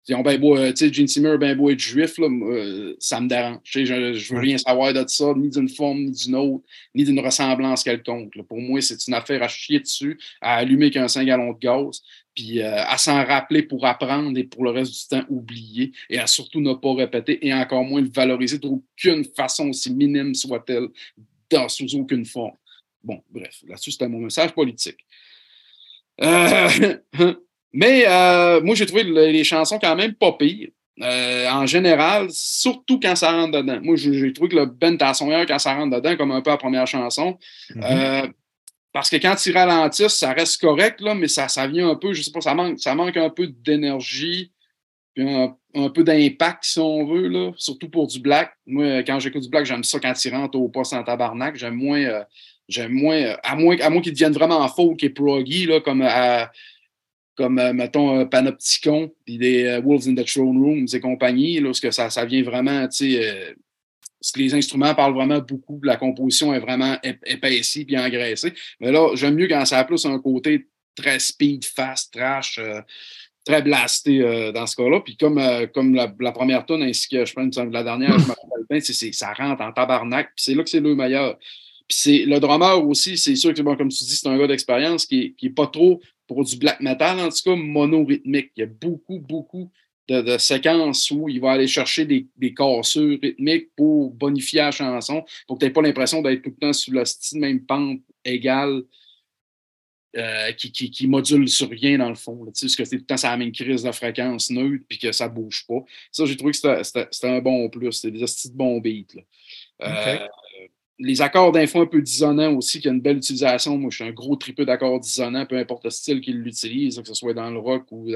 Ils 0.09 0.15
ont 0.15 0.23
ben 0.23 0.39
beau, 0.39 0.57
euh, 0.57 0.71
tu 0.73 0.87
sais, 0.87 0.93
Gene 0.93 1.09
Simmer, 1.09 1.37
ben 1.37 1.57
beau 1.57 1.69
être 1.69 1.81
juif, 1.81 2.17
là, 2.19 2.29
euh, 2.29 2.95
ça 3.01 3.21
me 3.21 3.29
dérange. 3.29 3.59
Je, 3.65 4.15
je 4.15 4.35
veux 4.35 4.41
rien 4.41 4.57
savoir 4.57 4.93
de 4.93 5.05
ça, 5.09 5.33
ni 5.37 5.51
d'une 5.51 5.69
forme, 5.69 6.05
ni 6.05 6.13
d'une 6.13 6.37
autre, 6.37 6.65
ni 6.95 7.05
d'une 7.05 7.19
ressemblance 7.19 7.83
quelconque. 7.83 8.37
là. 8.37 8.45
Pour 8.45 8.61
moi, 8.61 8.81
c'est 8.81 9.05
une 9.09 9.15
affaire 9.15 9.43
à 9.43 9.49
chier 9.49 9.81
dessus, 9.81 10.17
à 10.41 10.59
allumer 10.59 10.91
qu'un 10.93 11.09
5 11.09 11.25
gallons 11.25 11.53
de 11.53 11.59
gaz, 11.59 12.03
puis 12.37 12.63
euh, 12.63 12.85
à 12.85 12.99
s'en 12.99 13.25
rappeler 13.25 13.63
pour 13.63 13.85
apprendre 13.85 14.39
et 14.39 14.45
pour 14.45 14.63
le 14.63 14.71
reste 14.71 14.93
du 14.93 15.09
temps 15.09 15.25
oublier, 15.29 15.91
et 16.09 16.21
à 16.21 16.29
surtout 16.29 16.61
ne 16.61 16.75
pas 16.75 16.95
répéter, 16.95 17.45
et 17.45 17.53
encore 17.53 17.83
moins 17.83 18.01
le 18.01 18.11
valoriser 18.11 18.59
d'aucune 18.59 19.25
façon, 19.25 19.71
aussi 19.71 19.93
minime 19.93 20.37
soit-elle, 20.37 20.87
dans, 21.51 21.69
sous 21.69 21.97
aucune 21.97 22.25
forme. 22.25 22.55
Bon, 23.07 23.23
bref, 23.31 23.63
là-dessus, 23.69 23.93
c'était 23.93 24.09
mon 24.09 24.19
message 24.19 24.53
politique. 24.53 24.99
Euh, 26.21 26.69
mais 27.73 28.05
euh, 28.09 28.61
moi, 28.63 28.75
j'ai 28.75 28.85
trouvé 28.85 29.05
le- 29.05 29.29
les 29.29 29.45
chansons 29.45 29.79
quand 29.79 29.95
même 29.95 30.15
pas 30.15 30.33
pires. 30.33 30.71
Euh, 31.01 31.49
en 31.51 31.67
général, 31.67 32.27
surtout 32.31 32.99
quand 32.99 33.15
ça 33.15 33.31
rentre 33.31 33.59
dedans. 33.59 33.79
Moi, 33.81 33.95
j'ai 33.97 34.33
trouvé 34.33 34.49
que 34.49 34.57
le 34.57 34.67
Ben 34.67 34.99
heure 35.01 35.47
quand 35.47 35.59
ça 35.61 35.75
rentre 35.75 35.95
dedans, 35.95 36.17
comme 36.17 36.33
un 36.33 36.41
peu 36.41 36.51
la 36.51 36.57
première 36.57 36.87
chanson. 36.87 37.39
Mhm. 37.75 38.33
Parce 38.93 39.09
que 39.11 39.17
quand 39.17 39.37
ils 39.47 39.53
ralentissent, 39.57 40.17
ça 40.17 40.33
reste 40.33 40.61
correct, 40.61 41.01
là, 41.01 41.15
mais 41.15 41.29
ça, 41.29 41.47
ça 41.49 41.69
vient 41.69 41.91
un 41.91 41.95
peu, 41.95 42.13
je 42.13 42.23
sais 42.23 42.33
pas, 42.33 42.41
ça 42.41 42.55
manque, 42.55 42.81
ça 42.81 42.95
manque 42.95 43.17
un 43.19 43.29
peu 43.31 43.47
d'énergie, 43.47 44.53
puis 45.15 45.31
un, 45.31 45.55
un 45.75 45.91
peu 45.91 46.03
d'impact, 46.03 46.65
si 46.65 46.79
on 46.81 47.05
veut, 47.07 47.29
là, 47.29 47.53
surtout 47.57 47.91
pour 47.91 48.07
du 48.07 48.19
black. 48.19 48.53
Moi, 48.65 49.03
quand 49.03 49.21
j'écoute 49.21 49.43
du 49.43 49.51
black, 49.51 49.67
j'aime 49.67 49.85
ça 49.85 50.01
quand 50.01 50.25
ils 50.25 50.35
rentrent 50.35 50.59
au 50.59 50.71
poste 50.71 50.95
en 50.95 51.05
tabarnak. 51.05 51.57
J'aime 51.57 51.75
moins, 51.75 52.25
j'aime 52.69 52.93
moins, 52.93 53.17
euh, 53.17 53.37
à 53.43 53.57
moins, 53.57 53.77
à 53.81 53.91
moins 53.91 54.01
qu'ils 54.01 54.13
deviennent 54.13 54.33
vraiment 54.33 54.67
folk 54.69 55.03
et 55.03 55.11
proggy, 55.11 55.67
là, 55.67 55.81
comme 55.81 56.03
à, 56.03 56.51
comme, 57.37 57.59
euh, 57.59 57.73
mettons, 57.73 58.21
euh, 58.21 58.25
Panopticon, 58.25 59.13
puis 59.25 59.39
des 59.39 59.65
euh, 59.65 59.81
Wolves 59.81 60.09
in 60.09 60.15
the 60.15 60.25
Throne 60.25 60.59
Rooms 60.59 60.87
et 60.93 61.01
compagnie, 61.01 61.61
lorsque 61.61 61.93
ça, 61.93 62.11
ça 62.11 62.25
vient 62.25 62.43
vraiment, 62.43 62.89
tu 62.89 63.13
sais, 63.13 63.29
euh, 63.29 63.55
les 64.37 64.55
instruments 64.55 64.95
parlent 64.95 65.15
vraiment 65.15 65.39
beaucoup, 65.39 65.81
la 65.85 65.97
composition 65.97 66.53
est 66.53 66.59
vraiment 66.59 66.97
épaissie 67.27 67.85
puis 67.85 67.99
engraissée. 67.99 68.53
Mais 68.81 68.91
là, 68.91 69.15
j'aime 69.15 69.35
mieux 69.35 69.47
quand 69.47 69.65
ça 69.65 69.79
a 69.79 69.85
plus 69.85 70.05
un 70.07 70.19
côté 70.19 70.67
très 70.97 71.19
speed, 71.19 71.65
fast, 71.65 72.13
trash, 72.13 72.59
euh, 72.59 72.81
très 73.45 73.63
blasté 73.63 74.23
euh, 74.23 74.51
dans 74.51 74.67
ce 74.67 74.75
cas-là. 74.77 75.01
Puis 75.01 75.17
comme, 75.17 75.39
euh, 75.39 75.67
comme 75.67 75.95
la, 75.95 76.33
première 76.33 76.67
tonne 76.67 76.83
ainsi 76.83 77.09
que 77.09 77.25
je 77.25 77.33
pense 77.33 77.57
la 77.57 77.85
dernière, 77.85 78.19
je 78.19 78.27
me 78.27 78.35
rappelle 78.61 79.15
ça 79.15 79.33
rentre 79.33 79.63
en 79.63 79.73
tabarnak, 79.73 80.33
puis 80.35 80.45
c'est 80.45 80.55
là 80.55 80.65
que 80.65 80.71
c'est 80.71 80.81
le 80.81 80.95
meilleur. 80.95 81.39
Puis 81.89 81.99
c'est 81.99 82.19
le 82.25 82.41
drummer 82.41 82.87
aussi, 82.87 83.17
c'est 83.17 83.37
sûr 83.37 83.55
que, 83.55 83.63
bon, 83.63 83.77
comme 83.77 83.89
tu 83.89 84.05
dis, 84.05 84.17
c'est 84.17 84.29
un 84.29 84.37
gars 84.37 84.47
d'expérience 84.47 85.07
qui 85.07 85.35
n'est 85.43 85.51
pas 85.51 85.67
trop 85.67 86.01
pour 86.27 86.45
du 86.45 86.57
black 86.57 86.81
metal, 86.81 87.21
en 87.21 87.29
tout 87.29 87.43
cas, 87.45 87.55
monorhythmique. 87.55 88.51
Il 88.57 88.61
y 88.61 88.63
a 88.65 88.67
beaucoup, 88.67 89.21
beaucoup 89.21 89.71
de, 90.09 90.39
séquences 90.39 91.11
où 91.11 91.29
il 91.29 91.41
va 91.41 91.53
aller 91.53 91.67
chercher 91.67 92.05
des, 92.05 92.27
des 92.37 92.55
cassures 92.55 93.19
rythmiques 93.21 93.71
pour 93.77 94.11
bonifier 94.11 94.61
la 94.61 94.71
chanson, 94.71 95.25
pour 95.47 95.57
que 95.57 95.61
tu 95.61 95.67
n'aies 95.67 95.73
pas 95.73 95.83
l'impression 95.83 96.23
d'être 96.23 96.43
tout 96.43 96.51
le 96.51 96.57
temps 96.57 96.73
sur 96.73 96.93
le 96.93 97.05
style 97.05 97.41
même 97.41 97.65
pente 97.65 98.01
égale. 98.25 98.83
Euh, 100.17 100.51
qui, 100.53 100.71
qui, 100.73 101.07
module 101.07 101.47
sur 101.47 101.69
rien 101.69 101.99
dans 101.99 102.09
le 102.09 102.15
fond. 102.15 102.43
Là, 102.43 102.51
parce 102.51 102.75
que 102.75 102.85
c'est 102.87 102.97
tout 102.97 103.03
le 103.03 103.05
temps 103.05 103.19
ça 103.19 103.33
la 103.33 103.37
même 103.37 103.53
crise 103.53 103.83
de 103.83 103.93
fréquence 103.93 104.49
neutre 104.49 104.83
puis 104.89 104.97
que 104.97 105.13
ça 105.13 105.29
ne 105.29 105.35
bouge 105.35 105.67
pas. 105.69 105.85
Ça, 106.11 106.25
j'ai 106.25 106.39
trouvé 106.39 106.53
que 106.53 106.83
c'était 106.83 107.27
un 107.27 107.41
bon 107.41 107.69
plus. 107.69 107.93
C'était 107.93 108.17
des 108.17 108.25
de 108.25 108.55
bons 108.57 108.81
beats. 108.81 109.15
Là. 109.15 109.23
Euh, 109.83 110.27
les 110.99 111.21
accords 111.21 111.53
d'info 111.53 111.83
un 111.83 111.87
peu 111.87 112.01
dissonants 112.01 112.55
aussi, 112.55 112.81
qui 112.81 112.89
a 112.89 112.93
une 112.93 113.01
belle 113.01 113.19
utilisation. 113.19 113.77
Moi, 113.77 113.91
je 113.91 113.97
suis 113.97 114.05
un 114.05 114.13
gros 114.13 114.37
tripeux 114.37 114.65
d'accords 114.65 114.99
dissonants, 114.99 115.45
peu 115.45 115.59
importe 115.59 115.85
le 115.85 115.91
style 115.91 116.21
qu'il 116.21 116.41
l'utilise, 116.41 116.99
que 116.99 117.07
ce 117.07 117.15
soit 117.15 117.35
dans 117.35 117.51
le 117.51 117.59
rock 117.59 117.85
ou 117.91 118.11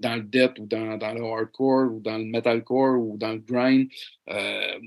dans, 0.00 0.16
le 0.16 0.22
death 0.22 0.58
ou 0.58 0.66
dans, 0.66 0.98
le 0.98 1.24
hardcore 1.24 1.92
ou 1.92 2.00
dans 2.00 2.18
le 2.18 2.24
metalcore 2.24 2.98
ou 2.98 3.16
dans 3.16 3.32
le 3.32 3.38
grind. 3.38 3.88
Euh, 4.28 4.78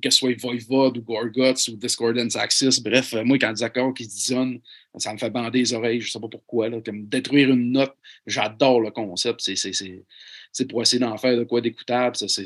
que 0.00 0.10
ce 0.10 0.18
soit 0.18 0.38
Voivod 0.38 0.96
ou 0.96 1.02
Gorguts 1.02 1.68
ou 1.68 1.76
Discordance 1.76 2.36
Axis. 2.36 2.80
Bref, 2.80 3.14
moi, 3.24 3.36
quand 3.38 3.52
des 3.52 3.62
accords 3.62 3.92
qui 3.92 4.06
dissonnent, 4.06 4.60
ça 4.96 5.12
me 5.12 5.18
fait 5.18 5.30
bander 5.30 5.58
les 5.58 5.74
oreilles. 5.74 6.00
Je 6.00 6.06
ne 6.06 6.10
sais 6.10 6.20
pas 6.20 6.28
pourquoi. 6.28 6.68
Là, 6.68 6.80
comme 6.80 7.06
détruire 7.06 7.50
une 7.50 7.72
note, 7.72 7.94
j'adore 8.26 8.80
le 8.80 8.90
concept. 8.90 9.40
C'est 9.40 10.68
pour 10.68 10.82
essayer 10.82 11.00
d'en 11.00 11.16
faire 11.16 11.36
de 11.36 11.44
quoi 11.44 11.60
d'écoutable. 11.60 12.16
C'est 12.16 12.44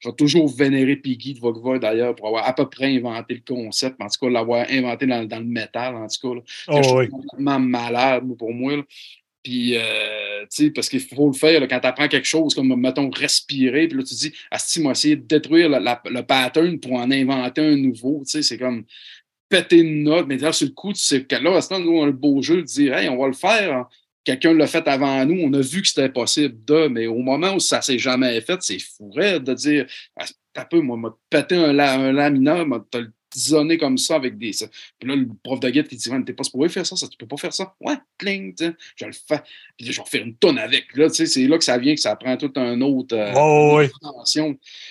je 0.00 0.08
vais 0.08 0.14
toujours 0.14 0.48
vénérer 0.48 0.96
Piggy 0.96 1.34
de 1.34 1.40
Vogva 1.40 1.78
d'ailleurs 1.78 2.14
pour 2.14 2.28
avoir 2.28 2.46
à 2.46 2.54
peu 2.54 2.68
près 2.68 2.96
inventé 2.96 3.34
le 3.34 3.42
concept, 3.46 4.00
en 4.00 4.06
tout 4.06 4.26
cas 4.26 4.30
l'avoir 4.30 4.66
inventé 4.70 5.06
dans, 5.06 5.24
dans, 5.24 5.38
le 5.38 5.44
métal, 5.44 5.96
en 5.96 6.06
tout 6.06 6.28
cas. 6.28 6.34
Là, 6.34 6.40
oh, 6.68 6.98
oui. 6.98 7.08
complètement 7.08 7.58
malade 7.58 8.24
pour 8.38 8.52
moi. 8.52 8.74
Puis, 9.42 9.76
euh, 9.76 10.42
tu 10.42 10.64
sais, 10.64 10.70
parce 10.70 10.88
qu'il 10.88 11.00
faut 11.00 11.28
le 11.28 11.32
faire 11.32 11.60
quand 11.68 11.80
tu 11.80 11.86
apprends 11.86 12.08
quelque 12.08 12.26
chose, 12.26 12.54
comme, 12.54 12.74
mettons, 12.80 13.10
respirer, 13.10 13.88
puis 13.88 13.96
là, 13.96 14.04
tu 14.04 14.14
te 14.14 14.20
dis, 14.20 14.32
ah, 14.50 14.58
si, 14.58 14.80
moi, 14.80 14.92
essayer 14.92 15.16
de 15.16 15.26
détruire 15.26 15.68
le 15.70 16.20
pattern 16.22 16.78
pour 16.78 16.92
en 16.92 17.10
inventer 17.10 17.60
un 17.60 17.76
nouveau, 17.76 18.22
tu 18.24 18.30
sais, 18.30 18.42
c'est 18.42 18.58
comme 18.58 18.84
péter 19.48 19.78
une 19.78 20.02
note, 20.02 20.26
mais 20.28 20.36
là, 20.36 20.52
sur 20.52 20.66
le 20.66 20.74
coup, 20.74 20.92
tu 20.92 21.00
sais 21.00 21.24
que 21.24 21.36
là, 21.36 21.60
c'est 21.60 21.78
nous, 21.78 21.92
on 21.92 22.02
a 22.02 22.06
le 22.06 22.12
beau 22.12 22.42
jeu 22.42 22.56
de 22.56 22.62
dire, 22.66 22.96
hey, 22.96 23.08
on 23.08 23.16
va 23.16 23.26
le 23.26 23.32
faire 23.32 23.88
quelqu'un 24.28 24.52
l'a 24.52 24.66
fait 24.66 24.86
avant 24.86 25.24
nous, 25.24 25.40
on 25.42 25.52
a 25.54 25.60
vu 25.60 25.80
que 25.80 25.88
c'était 25.88 26.10
possible 26.10 26.62
de, 26.66 26.88
mais 26.88 27.06
au 27.06 27.20
moment 27.20 27.54
où 27.54 27.60
ça 27.60 27.80
s'est 27.80 27.98
jamais 27.98 28.38
fait, 28.42 28.60
c'est 28.60 28.78
fourré 28.78 29.40
de 29.40 29.54
dire 29.54 29.86
ah, 30.16 30.26
T'as 30.52 30.64
peu, 30.64 30.80
moi, 30.80 30.96
m'a 30.96 31.14
pété 31.30 31.54
un, 31.54 31.72
la, 31.72 31.94
un 31.94 32.12
laminat, 32.12 32.64
m'a 32.64 32.84
le 32.94 33.76
comme 33.76 33.98
ça 33.98 34.16
avec 34.16 34.36
des. 34.38 34.50
Puis 34.98 35.08
là, 35.08 35.14
le 35.14 35.28
prof 35.44 35.60
de 35.60 35.70
guide 35.70 35.86
qui 35.86 35.96
dit 35.96 36.10
T'es 36.26 36.32
pas 36.32 36.42
supposé 36.42 36.68
faire 36.68 36.86
ça, 36.86 36.96
ça, 36.96 37.06
tu 37.06 37.16
peux 37.16 37.26
pas 37.26 37.36
faire 37.36 37.52
ça. 37.52 37.74
Ouais, 37.80 37.96
cling, 38.18 38.54
je 38.96 39.04
le 39.04 39.12
fais. 39.12 39.40
Puis 39.76 39.86
là, 39.86 39.92
je 39.92 40.00
vais 40.00 40.06
faire 40.06 40.24
une 40.24 40.34
tonne 40.36 40.58
avec. 40.58 40.94
Là, 40.96 41.08
c'est 41.08 41.46
là 41.46 41.58
que 41.58 41.64
ça 41.64 41.78
vient, 41.78 41.94
que 41.94 42.00
ça 42.00 42.16
prend 42.16 42.36
tout 42.36 42.52
un 42.56 42.80
autre. 42.80 43.14
Euh, 43.16 43.32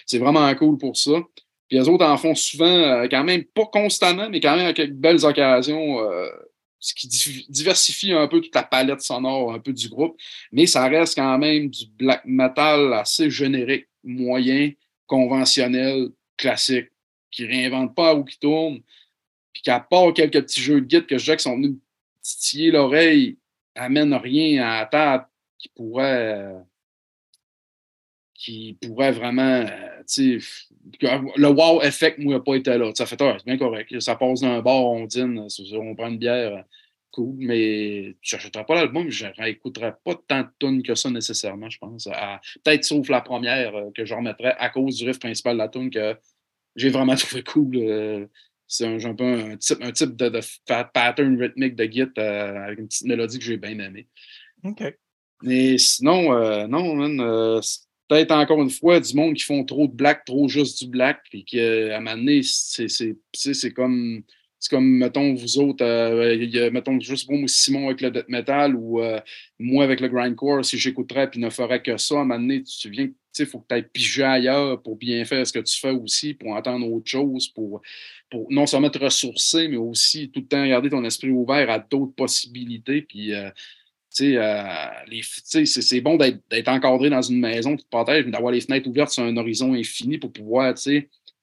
C'est 0.06 0.20
vraiment 0.20 0.54
cool 0.56 0.78
pour 0.78 0.96
ça. 0.96 1.20
Puis 1.68 1.78
les 1.78 1.90
autres 1.90 2.06
en 2.06 2.18
font 2.18 2.36
souvent, 2.36 2.66
euh, 2.66 3.08
quand 3.10 3.24
même, 3.24 3.44
pas 3.44 3.66
constamment, 3.66 4.30
mais 4.30 4.40
quand 4.40 4.56
même 4.56 4.68
avec 4.68 4.94
belles 4.94 5.26
occasions. 5.26 6.00
Euh, 6.00 6.30
ce 6.80 6.94
qui 6.94 7.08
diversifie 7.50 8.14
un 8.14 8.28
peu 8.28 8.40
toute 8.40 8.54
la 8.54 8.64
palette 8.64 9.02
sonore 9.02 9.54
un 9.54 9.60
peu 9.60 9.74
du 9.74 9.90
groupe, 9.90 10.20
mais 10.52 10.68
ça 10.68 10.88
reste 10.88 11.16
quand 11.16 11.38
même 11.38 11.70
du 11.70 11.86
black 11.88 12.24
metal 12.26 12.94
assez 12.94 13.30
générique, 13.30 13.88
moyen, 14.04 14.72
conventionnel, 15.08 16.10
classique, 16.38 16.90
qui 17.32 17.46
réinvente 17.46 17.96
pas 17.96 18.14
ou 18.14 18.24
qui 18.24 18.40
tourne, 18.40 18.82
puis 19.54 19.62
qu'à 19.64 19.80
part 19.80 20.14
quelques 20.14 20.42
petits 20.42 20.62
jeux 20.62 20.82
de 20.82 20.86
guide 20.86 21.08
que 21.08 21.18
je 21.18 21.26
dirais 21.26 21.38
qui 21.38 21.44
sont 21.44 21.56
venus 21.56 21.76
titiller 22.22 22.72
l'oreille, 22.72 23.38
amène 23.76 24.14
rien 24.14 24.68
à 24.68 24.80
la 24.80 24.86
table 24.86 25.28
qui 25.58 25.70
pourrait 25.70 26.54
qui 28.38 28.78
pourrait 28.82 29.12
vraiment, 29.12 29.66
le 30.08 31.48
wow 31.48 31.82
effect, 31.82 32.18
moi, 32.20 32.36
n'a 32.36 32.40
pas 32.40 32.56
été 32.56 32.78
là. 32.78 32.92
Ça 32.96 33.06
fait, 33.06 33.18
c'est 33.20 33.46
bien 33.46 33.58
correct. 33.58 34.00
Ça 34.00 34.16
passe 34.16 34.42
d'un 34.42 34.62
bar, 34.62 34.86
on 34.86 35.06
dîne, 35.06 35.48
on 35.74 35.96
prend 35.96 36.08
une 36.08 36.18
bière, 36.18 36.64
cool, 37.12 37.36
mais 37.38 38.16
je 38.22 38.36
n'achèterai 38.36 38.66
pas 38.66 38.76
l'album, 38.76 39.10
je 39.10 39.26
n'écouterai 39.40 39.94
pas 40.04 40.16
tant 40.28 40.42
de 40.42 40.50
tunes 40.60 40.84
que 40.84 40.96
ça 40.96 41.10
nécessairement, 41.10 41.70
je 41.70 41.78
pense. 41.80 42.08
Peut-être 42.64 42.84
sauf 42.84 43.10
la 43.10 43.22
première 43.22 43.76
euh, 43.76 43.90
que 43.96 44.06
je 44.06 44.14
remettrais 44.14 44.56
à 44.58 44.70
cause 44.70 44.98
du 44.98 45.06
riff 45.06 45.20
principal 45.20 45.54
de 45.54 45.60
la 45.60 45.68
tune 45.68 45.90
que 45.90 46.16
j'ai 46.76 46.90
vraiment 46.90 47.16
trouvé 47.16 47.44
cool. 47.44 47.76
Euh, 47.76 48.28
c'est 48.70 48.86
un, 48.86 49.16
peu 49.16 49.24
un 49.24 49.58
type, 49.58 49.78
un 49.82 49.92
type 49.92 50.16
de, 50.18 50.40
pattern 50.94 51.42
rythmique 51.42 51.76
de 51.76 51.86
Git 51.86 52.12
euh, 52.18 52.66
avec 52.66 52.80
une 52.80 52.88
petite 52.88 53.08
mélodie 53.08 53.40
que 53.40 53.46
j'ai 53.46 53.58
bien 53.58 53.80
aimée. 53.80 54.08
OK. 54.64 54.84
Mais 55.44 55.78
sinon, 55.78 56.68
non, 56.68 56.96
man, 56.96 57.62
peut-être 58.08 58.32
encore 58.32 58.62
une 58.62 58.70
fois 58.70 59.00
du 59.00 59.14
monde 59.16 59.36
qui 59.36 59.44
font 59.44 59.64
trop 59.64 59.88
de 59.88 59.94
black, 59.94 60.26
trop 60.26 60.48
juste 60.48 60.84
du 60.84 60.90
black, 60.90 61.22
puis 61.30 61.44
qu'à 61.46 61.98
un 61.98 62.00
moment 62.00 62.18
donné, 62.18 62.42
c'est 62.44 63.74
comme. 63.74 64.24
C'est 64.60 64.72
comme, 64.72 64.98
mettons, 64.98 65.36
vous 65.36 65.60
autres, 65.60 65.86
euh, 65.86 66.72
mettons, 66.72 67.00
juste 67.00 67.30
moi, 67.30 67.40
Simon 67.46 67.86
avec 67.86 68.02
le 68.02 68.10
death 68.10 68.28
metal 68.28 68.76
ou 68.76 69.00
euh, 69.00 69.20
moi 69.60 69.84
avec 69.84 70.00
le 70.00 70.08
grindcore, 70.08 70.66
si 70.66 70.80
j'écouterais 70.80 71.30
puis 71.30 71.40
ne 71.40 71.52
ferais 71.52 71.84
que 71.84 71.96
ça, 71.98 72.16
à 72.16 72.18
un 72.22 72.24
moment 72.24 72.40
donné, 72.40 72.64
tu 72.64 72.90
viens, 72.90 73.06
tu 73.06 73.14
sais, 73.34 73.44
il 73.44 73.46
faut 73.46 73.60
que 73.60 73.68
tu 73.70 73.76
ailles 73.76 73.88
piger 73.94 74.24
ailleurs 74.24 74.82
pour 74.82 74.96
bien 74.96 75.24
faire 75.26 75.46
ce 75.46 75.54
que 75.54 75.60
tu 75.60 75.80
fais 75.80 75.92
aussi, 75.92 76.34
pour 76.34 76.54
entendre 76.54 76.92
autre 76.92 77.08
chose, 77.08 77.50
pour, 77.50 77.84
pour 78.32 78.48
non 78.50 78.66
seulement 78.66 78.90
te 78.90 78.98
ressourcer, 78.98 79.68
mais 79.68 79.78
aussi 79.78 80.32
tout 80.32 80.40
le 80.40 80.48
temps 80.48 80.66
garder 80.66 80.90
ton 80.90 81.06
esprit 81.06 81.30
ouvert 81.30 81.70
à 81.70 81.78
d'autres 81.78 82.16
possibilités. 82.16 83.04
Puis, 83.04 83.36
euh, 83.36 83.52
euh, 84.22 85.66
c'est 85.66 86.02
bon 86.02 86.18
d'être 86.18 86.68
encadré 86.68 87.10
dans 87.10 87.22
une 87.22 87.40
maison 87.40 87.76
qui 87.76 87.84
te 87.84 87.90
protège, 87.90 88.26
mais 88.26 88.32
d'avoir 88.32 88.52
les 88.52 88.62
fenêtres 88.62 88.90
ouvertes 88.90 89.12
sur 89.12 89.24
un 89.24 89.36
horizon 89.38 89.74
infini 89.74 90.18
pour 90.18 90.32
pouvoir 90.32 90.74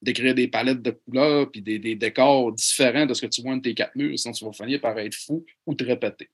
décrire 0.01 0.35
des 0.35 0.47
palettes 0.47 0.81
de 0.81 0.91
couleurs 0.91 1.49
puis 1.49 1.61
des, 1.61 1.79
des, 1.79 1.95
décors 1.95 2.51
différents 2.51 3.05
de 3.05 3.13
ce 3.13 3.25
que 3.25 3.27
tu 3.27 3.41
vois 3.41 3.55
dans 3.55 3.61
tes 3.61 3.73
quatre 3.73 3.95
murs, 3.95 4.17
sinon 4.19 4.33
tu 4.33 4.45
vas 4.45 4.51
finir 4.51 4.79
par 4.79 4.97
être 4.99 5.15
fou 5.15 5.45
ou 5.65 5.73
te 5.73 5.83
répéter. 5.83 6.29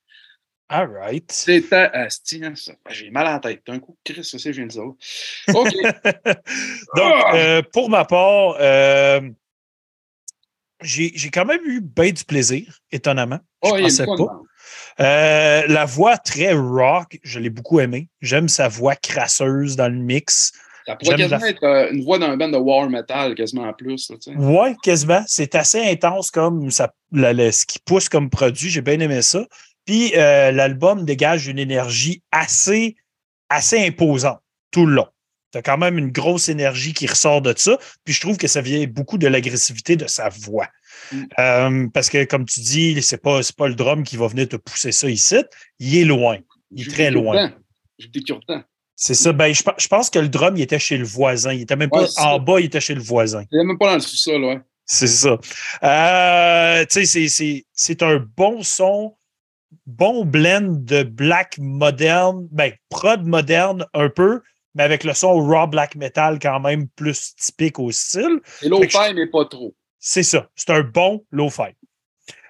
All 0.73 0.87
right. 0.87 1.29
C'était 1.29 1.89
Asti, 1.91 2.41
hein, 2.45 2.53
j'ai 2.89 3.09
mal 3.09 3.27
à 3.27 3.33
la 3.33 3.39
tête. 3.39 3.61
Un 3.67 3.79
coup, 3.79 3.97
Chris, 4.05 4.23
ça, 4.23 4.37
je 4.37 4.51
viens 4.51 4.67
de 4.67 4.69
dire. 4.69 4.83
OK. 4.83 4.95
Donc, 6.95 7.23
ah! 7.25 7.35
euh, 7.35 7.61
pour 7.73 7.89
ma 7.89 8.05
part, 8.05 8.55
euh, 8.57 9.19
j'ai 10.81 11.29
quand 11.31 11.45
même 11.45 11.61
eu 11.65 11.81
bien 11.81 12.11
du 12.11 12.23
plaisir, 12.23 12.79
étonnamment. 12.91 13.39
Je 13.63 13.69
oh, 13.69 13.77
pensais 13.77 14.05
pas. 14.05 14.41
Euh, 14.99 15.63
la 15.67 15.85
voix 15.85 16.17
très 16.17 16.53
rock, 16.53 17.19
je 17.23 17.39
l'ai 17.39 17.49
beaucoup 17.49 17.79
aimé. 17.79 18.07
J'aime 18.21 18.47
sa 18.47 18.67
voix 18.67 18.95
crasseuse 18.95 19.75
dans 19.75 19.89
le 19.89 19.97
mix. 19.97 20.51
Ça 20.85 20.95
pourrait 20.95 21.15
quasiment 21.15 21.45
être 21.45 21.63
euh, 21.63 21.91
une 21.91 22.03
voix 22.03 22.17
d'un 22.17 22.35
band 22.37 22.49
de 22.49 22.57
war 22.57 22.89
metal, 22.89 23.35
quasiment 23.35 23.63
en 23.63 23.73
plus. 23.73 24.11
Oui, 24.35 24.75
quasiment. 24.81 25.23
C'est 25.27 25.55
assez 25.55 25.79
intense 25.79 26.31
comme 26.31 26.71
ça, 26.71 26.91
ce 27.13 27.65
qui 27.65 27.79
pousse 27.79 28.09
comme 28.09 28.29
produit. 28.29 28.69
J'ai 28.69 28.81
bien 28.81 28.99
aimé 28.99 29.21
ça. 29.21 29.45
Puis 29.85 30.13
euh, 30.15 30.51
l'album 30.51 31.05
dégage 31.05 31.47
une 31.47 31.59
énergie 31.59 32.23
assez, 32.31 32.95
assez 33.49 33.85
imposante 33.85 34.39
tout 34.71 34.85
le 34.85 34.93
long. 34.95 35.07
Tu 35.51 35.57
as 35.57 35.61
quand 35.61 35.77
même 35.77 35.97
une 35.97 36.11
grosse 36.11 36.49
énergie 36.49 36.93
qui 36.93 37.07
ressort 37.07 37.41
de 37.41 37.53
ça. 37.55 37.77
Puis 38.03 38.13
je 38.13 38.21
trouve 38.21 38.37
que 38.37 38.47
ça 38.47 38.61
vient 38.61 38.85
beaucoup 38.87 39.17
de 39.17 39.27
l'agressivité 39.27 39.95
de 39.95 40.07
sa 40.07 40.29
voix. 40.29 40.67
Mm. 41.11 41.23
Euh, 41.39 41.87
parce 41.93 42.09
que, 42.09 42.23
comme 42.25 42.45
tu 42.45 42.59
dis, 42.61 43.01
c'est 43.01 43.21
pas, 43.21 43.41
pas 43.57 43.67
le 43.67 43.75
drum 43.75 44.03
qui 44.03 44.17
va 44.17 44.27
venir 44.27 44.47
te 44.47 44.55
pousser 44.55 44.91
ça 44.91 45.09
ici. 45.09 45.37
Il 45.79 45.97
est 45.97 46.05
loin. 46.05 46.37
Il 46.71 46.87
est 46.87 46.91
très 46.91 47.11
loin. 47.11 47.53
C'est 48.95 49.13
ça. 49.15 49.33
Ben, 49.33 49.53
je, 49.53 49.87
pense 49.87 50.09
que 50.09 50.19
le 50.19 50.29
drum, 50.29 50.55
il 50.55 50.61
était 50.61 50.79
chez 50.79 50.97
le 50.97 51.05
voisin. 51.05 51.53
Il 51.53 51.61
était 51.61 51.75
même 51.75 51.89
pas 51.89 52.07
en 52.17 52.39
bas, 52.39 52.59
il 52.59 52.65
était 52.65 52.79
chez 52.79 52.93
le 52.93 53.01
voisin. 53.01 53.43
Il 53.51 53.57
n'était 53.57 53.67
même 53.67 53.77
pas 53.77 53.87
dans 53.87 53.95
le 53.95 53.99
sous-sol, 53.99 54.43
ouais. 54.43 54.61
C'est 54.85 55.07
ça. 55.07 55.39
Euh, 55.83 56.85
tu 56.85 57.05
sais, 57.05 57.63
c'est 57.73 58.03
un 58.03 58.17
bon 58.35 58.61
son, 58.61 59.15
bon 59.85 60.25
blend 60.25 60.83
de 60.83 61.03
black 61.03 61.57
moderne, 61.59 62.47
ben, 62.51 62.73
prod 62.89 63.25
moderne 63.25 63.85
un 63.93 64.09
peu, 64.09 64.41
mais 64.75 64.83
avec 64.83 65.03
le 65.03 65.13
son 65.13 65.33
raw 65.45 65.67
black 65.67 65.95
metal 65.95 66.39
quand 66.39 66.59
même 66.59 66.87
plus 66.87 67.35
typique 67.35 67.79
au 67.79 67.91
style. 67.91 68.39
Et 68.61 68.69
low-fi, 68.69 69.13
mais 69.13 69.27
pas 69.27 69.45
trop. 69.45 69.75
C'est 69.99 70.23
ça. 70.23 70.49
C'est 70.55 70.71
un 70.71 70.81
bon 70.81 71.25
low-fi. 71.31 71.75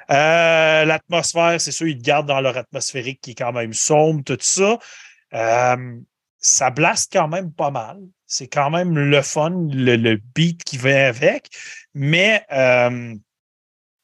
Euh, 0.09 0.86
l'atmosphère, 0.86 1.59
c'est 1.59 1.72
sûr, 1.72 1.88
ils 1.88 1.97
te 1.97 2.03
gardent 2.03 2.28
dans 2.28 2.41
leur 2.41 2.57
atmosphérique 2.57 3.22
qui 3.22 3.32
est 3.32 3.36
quand 3.36 3.53
même 3.53 3.74
sombre, 3.74 4.24
tout 4.24 4.38
ça. 4.39 4.78
Euh, 5.34 5.97
ça 6.38 6.69
blast 6.69 7.11
quand 7.13 7.28
même 7.28 7.51
pas 7.51 7.72
mal. 7.72 7.99
C'est 8.26 8.47
quand 8.47 8.69
même 8.69 8.97
le 8.97 9.22
fun, 9.22 9.67
le, 9.72 10.15
beat 10.15 10.63
qui 10.63 10.78
vient 10.78 11.07
avec. 11.07 11.49
Mais 11.93 12.45
euh, 12.51 13.15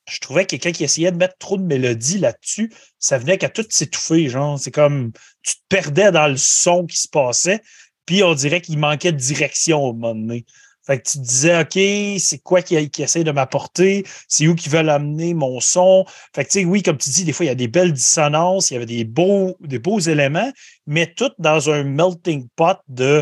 je 0.10 0.20
trouvais 0.20 0.46
que 0.46 0.52
quelqu'un 0.52 0.72
qui 0.72 0.84
essayait 0.84 1.12
de 1.12 1.18
mettre 1.18 1.38
trop 1.38 1.58
de 1.58 1.64
mélodie 1.64 2.20
là-dessus, 2.20 2.72
ça 3.00 3.18
venait 3.18 3.38
qu'à 3.38 3.50
tout 3.50 3.66
s'étouffer. 3.70 4.30
Genre, 4.30 4.60
c'est 4.60 4.72
comme 4.72 5.12
tu 5.44 5.56
te 5.56 5.62
perdais 5.68 6.12
dans 6.12 6.28
le 6.28 6.38
son 6.38 6.86
qui 6.86 6.98
se 6.98 7.10
passait, 7.10 7.62
puis 8.08 8.24
on 8.24 8.34
dirait 8.34 8.62
qu'il 8.62 8.80
manquait 8.80 9.12
de 9.12 9.18
direction 9.18 9.84
au 9.84 9.94
moment 9.94 10.16
donné. 10.16 10.46
Fait 10.88 11.00
que 11.00 11.10
tu 11.10 11.18
te 11.18 11.24
disais, 11.24 11.60
OK, 11.60 12.20
c'est 12.22 12.38
quoi 12.42 12.62
qui, 12.62 12.76
essaie 12.76 13.26
de 13.26 13.32
m'apporter? 13.32 14.06
C'est 14.30 14.48
où 14.48 14.56
qui 14.56 14.70
veulent 14.70 14.90
amener 14.90 15.34
mon 15.34 15.60
son? 15.60 16.06
Fait 16.34 16.46
que, 16.46 16.50
tu 16.50 16.60
sais, 16.62 16.66
oui, 16.66 16.82
comme 16.82 16.98
tu 16.98 17.10
dis, 17.10 17.26
des 17.26 17.34
fois, 17.34 17.46
il 17.46 17.50
y 17.50 17.52
a 17.52 17.56
des 17.56 17.68
belles 17.68 17.92
dissonances, 17.92 18.72
il 18.72 18.76
y 18.76 18.78
avait 18.78 18.86
des 18.86 19.04
beaux, 19.04 19.58
des 19.60 19.80
beaux 19.80 20.00
éléments, 20.00 20.50
mais 20.86 21.14
tout 21.14 21.32
dans 21.40 21.70
un 21.70 21.84
melting 21.84 22.48
pot 22.56 22.78
de. 22.88 23.22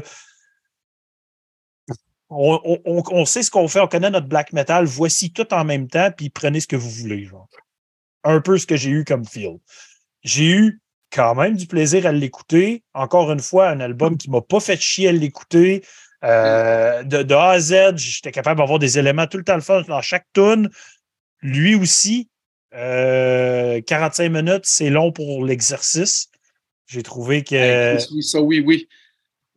On, 2.29 3.25
sait 3.25 3.41
ce 3.41 3.49
qu'on 3.49 3.67
fait, 3.67 3.79
on 3.79 3.87
connaît 3.87 4.11
notre 4.11 4.27
black 4.27 4.53
metal, 4.53 4.85
voici 4.85 5.31
tout 5.33 5.51
en 5.51 5.63
même 5.63 5.87
temps, 5.87 6.11
puis 6.15 6.29
prenez 6.29 6.59
ce 6.59 6.67
que 6.67 6.75
vous 6.75 6.89
voulez, 6.89 7.25
genre. 7.25 7.49
Un 8.23 8.41
peu 8.41 8.59
ce 8.59 8.67
que 8.67 8.75
j'ai 8.75 8.91
eu 8.91 9.05
comme 9.05 9.25
feel. 9.25 9.57
J'ai 10.23 10.49
eu 10.49 10.81
quand 11.15 11.33
même 11.33 11.55
du 11.55 11.65
plaisir 11.65 12.05
à 12.05 12.11
l'écouter. 12.11 12.83
Encore 12.93 13.31
une 13.31 13.39
fois, 13.39 13.69
un 13.69 13.79
album 13.79 14.17
qui 14.17 14.29
m'a 14.29 14.41
pas 14.41 14.59
fait 14.59 14.79
chier 14.79 15.07
à 15.07 15.11
l'écouter. 15.13 15.81
Euh, 16.23 17.03
de, 17.03 17.33
A 17.33 17.51
à 17.51 17.59
Z, 17.59 17.95
j'étais 17.95 18.31
capable 18.31 18.59
d'avoir 18.59 18.79
des 18.79 18.99
éléments 18.99 19.25
tout 19.25 19.37
le 19.37 19.43
temps 19.43 19.55
le 19.55 19.61
fun 19.61 19.81
dans 19.87 20.01
chaque 20.01 20.25
tune. 20.33 20.69
Lui 21.41 21.75
aussi, 21.75 22.29
45 22.71 22.77
euh, 22.81 24.29
minutes, 24.29 24.65
c'est 24.65 24.89
long 24.89 25.13
pour 25.13 25.45
l'exercice. 25.45 26.27
J'ai 26.87 27.01
trouvé 27.01 27.43
que. 27.43 27.97
ça, 28.21 28.41
oui, 28.41 28.63
oui. 28.65 28.87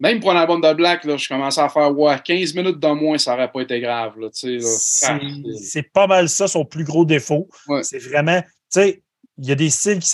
Même 0.00 0.20
pour 0.20 0.30
un 0.30 0.36
album 0.36 0.60
de 0.60 0.72
Black, 0.74 1.04
là, 1.04 1.16
je 1.16 1.26
commençais 1.26 1.60
à 1.60 1.68
faire 1.68 1.90
ouais, 1.98 2.16
15 2.24 2.54
minutes 2.54 2.78
de 2.78 2.88
moins, 2.88 3.18
ça 3.18 3.32
n'aurait 3.32 3.50
pas 3.50 3.62
été 3.62 3.80
grave. 3.80 4.12
Ah, 4.22 5.18
c'est 5.60 5.82
pas 5.92 6.06
mal 6.06 6.28
ça, 6.28 6.46
son 6.46 6.64
plus 6.64 6.84
gros 6.84 7.04
défaut. 7.04 7.48
C'est 7.82 7.98
vraiment, 7.98 8.40
tu 8.42 8.48
sais, 8.68 9.02
il 9.38 9.46
y 9.46 9.50
a 9.50 9.56
des 9.56 9.70
styles 9.70 9.98
qui, 9.98 10.08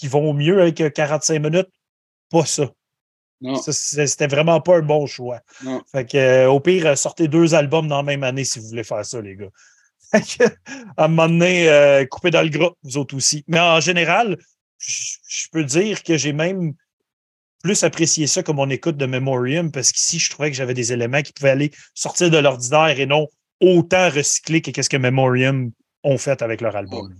qui 0.00 0.08
vont 0.08 0.32
mieux 0.32 0.62
avec 0.62 0.94
45 0.94 1.38
minutes. 1.38 1.68
Pas 2.30 2.46
ça. 2.46 2.70
C'était 3.70 4.28
vraiment 4.28 4.60
pas 4.62 4.78
un 4.78 4.82
bon 4.82 5.06
choix. 5.06 5.40
Fait 5.92 6.06
que, 6.06 6.16
euh, 6.16 6.50
au 6.50 6.58
pire, 6.58 6.96
sortez 6.96 7.28
deux 7.28 7.54
albums 7.54 7.86
dans 7.86 7.98
la 7.98 8.02
même 8.02 8.24
année 8.24 8.44
si 8.44 8.58
vous 8.58 8.68
voulez 8.68 8.84
faire 8.84 9.04
ça, 9.04 9.20
les 9.20 9.36
gars. 9.36 9.50
à 10.96 11.04
un 11.04 11.08
moment 11.08 11.28
donné, 11.28 11.68
euh, 11.68 12.06
coupez 12.06 12.30
dans 12.30 12.42
le 12.42 12.48
gras, 12.48 12.70
vous 12.82 12.96
autres 12.96 13.14
aussi. 13.14 13.44
Mais 13.46 13.60
en 13.60 13.80
général, 13.80 14.38
je 14.78 15.46
peux 15.52 15.64
dire 15.64 16.02
que 16.02 16.16
j'ai 16.16 16.32
même 16.32 16.72
plus 17.62 17.84
apprécié 17.84 18.26
ça 18.26 18.42
comme 18.42 18.58
on 18.58 18.70
écoute 18.70 18.96
de 18.96 19.04
Memoriam 19.04 19.70
parce 19.70 19.92
qu'ici, 19.92 20.18
je 20.18 20.30
trouvais 20.30 20.50
que 20.50 20.56
j'avais 20.56 20.74
des 20.74 20.94
éléments 20.94 21.20
qui 21.20 21.34
pouvaient 21.34 21.50
aller 21.50 21.70
sortir 21.94 22.30
de 22.30 22.38
l'ordinaire 22.38 22.98
et 22.98 23.06
non 23.06 23.28
autant 23.60 24.08
recycler 24.08 24.62
que 24.62 24.82
ce 24.82 24.88
que 24.88 24.96
Memoriam 24.96 25.70
ont 26.04 26.18
fait 26.18 26.40
avec 26.40 26.62
leur 26.62 26.74
album. 26.74 27.14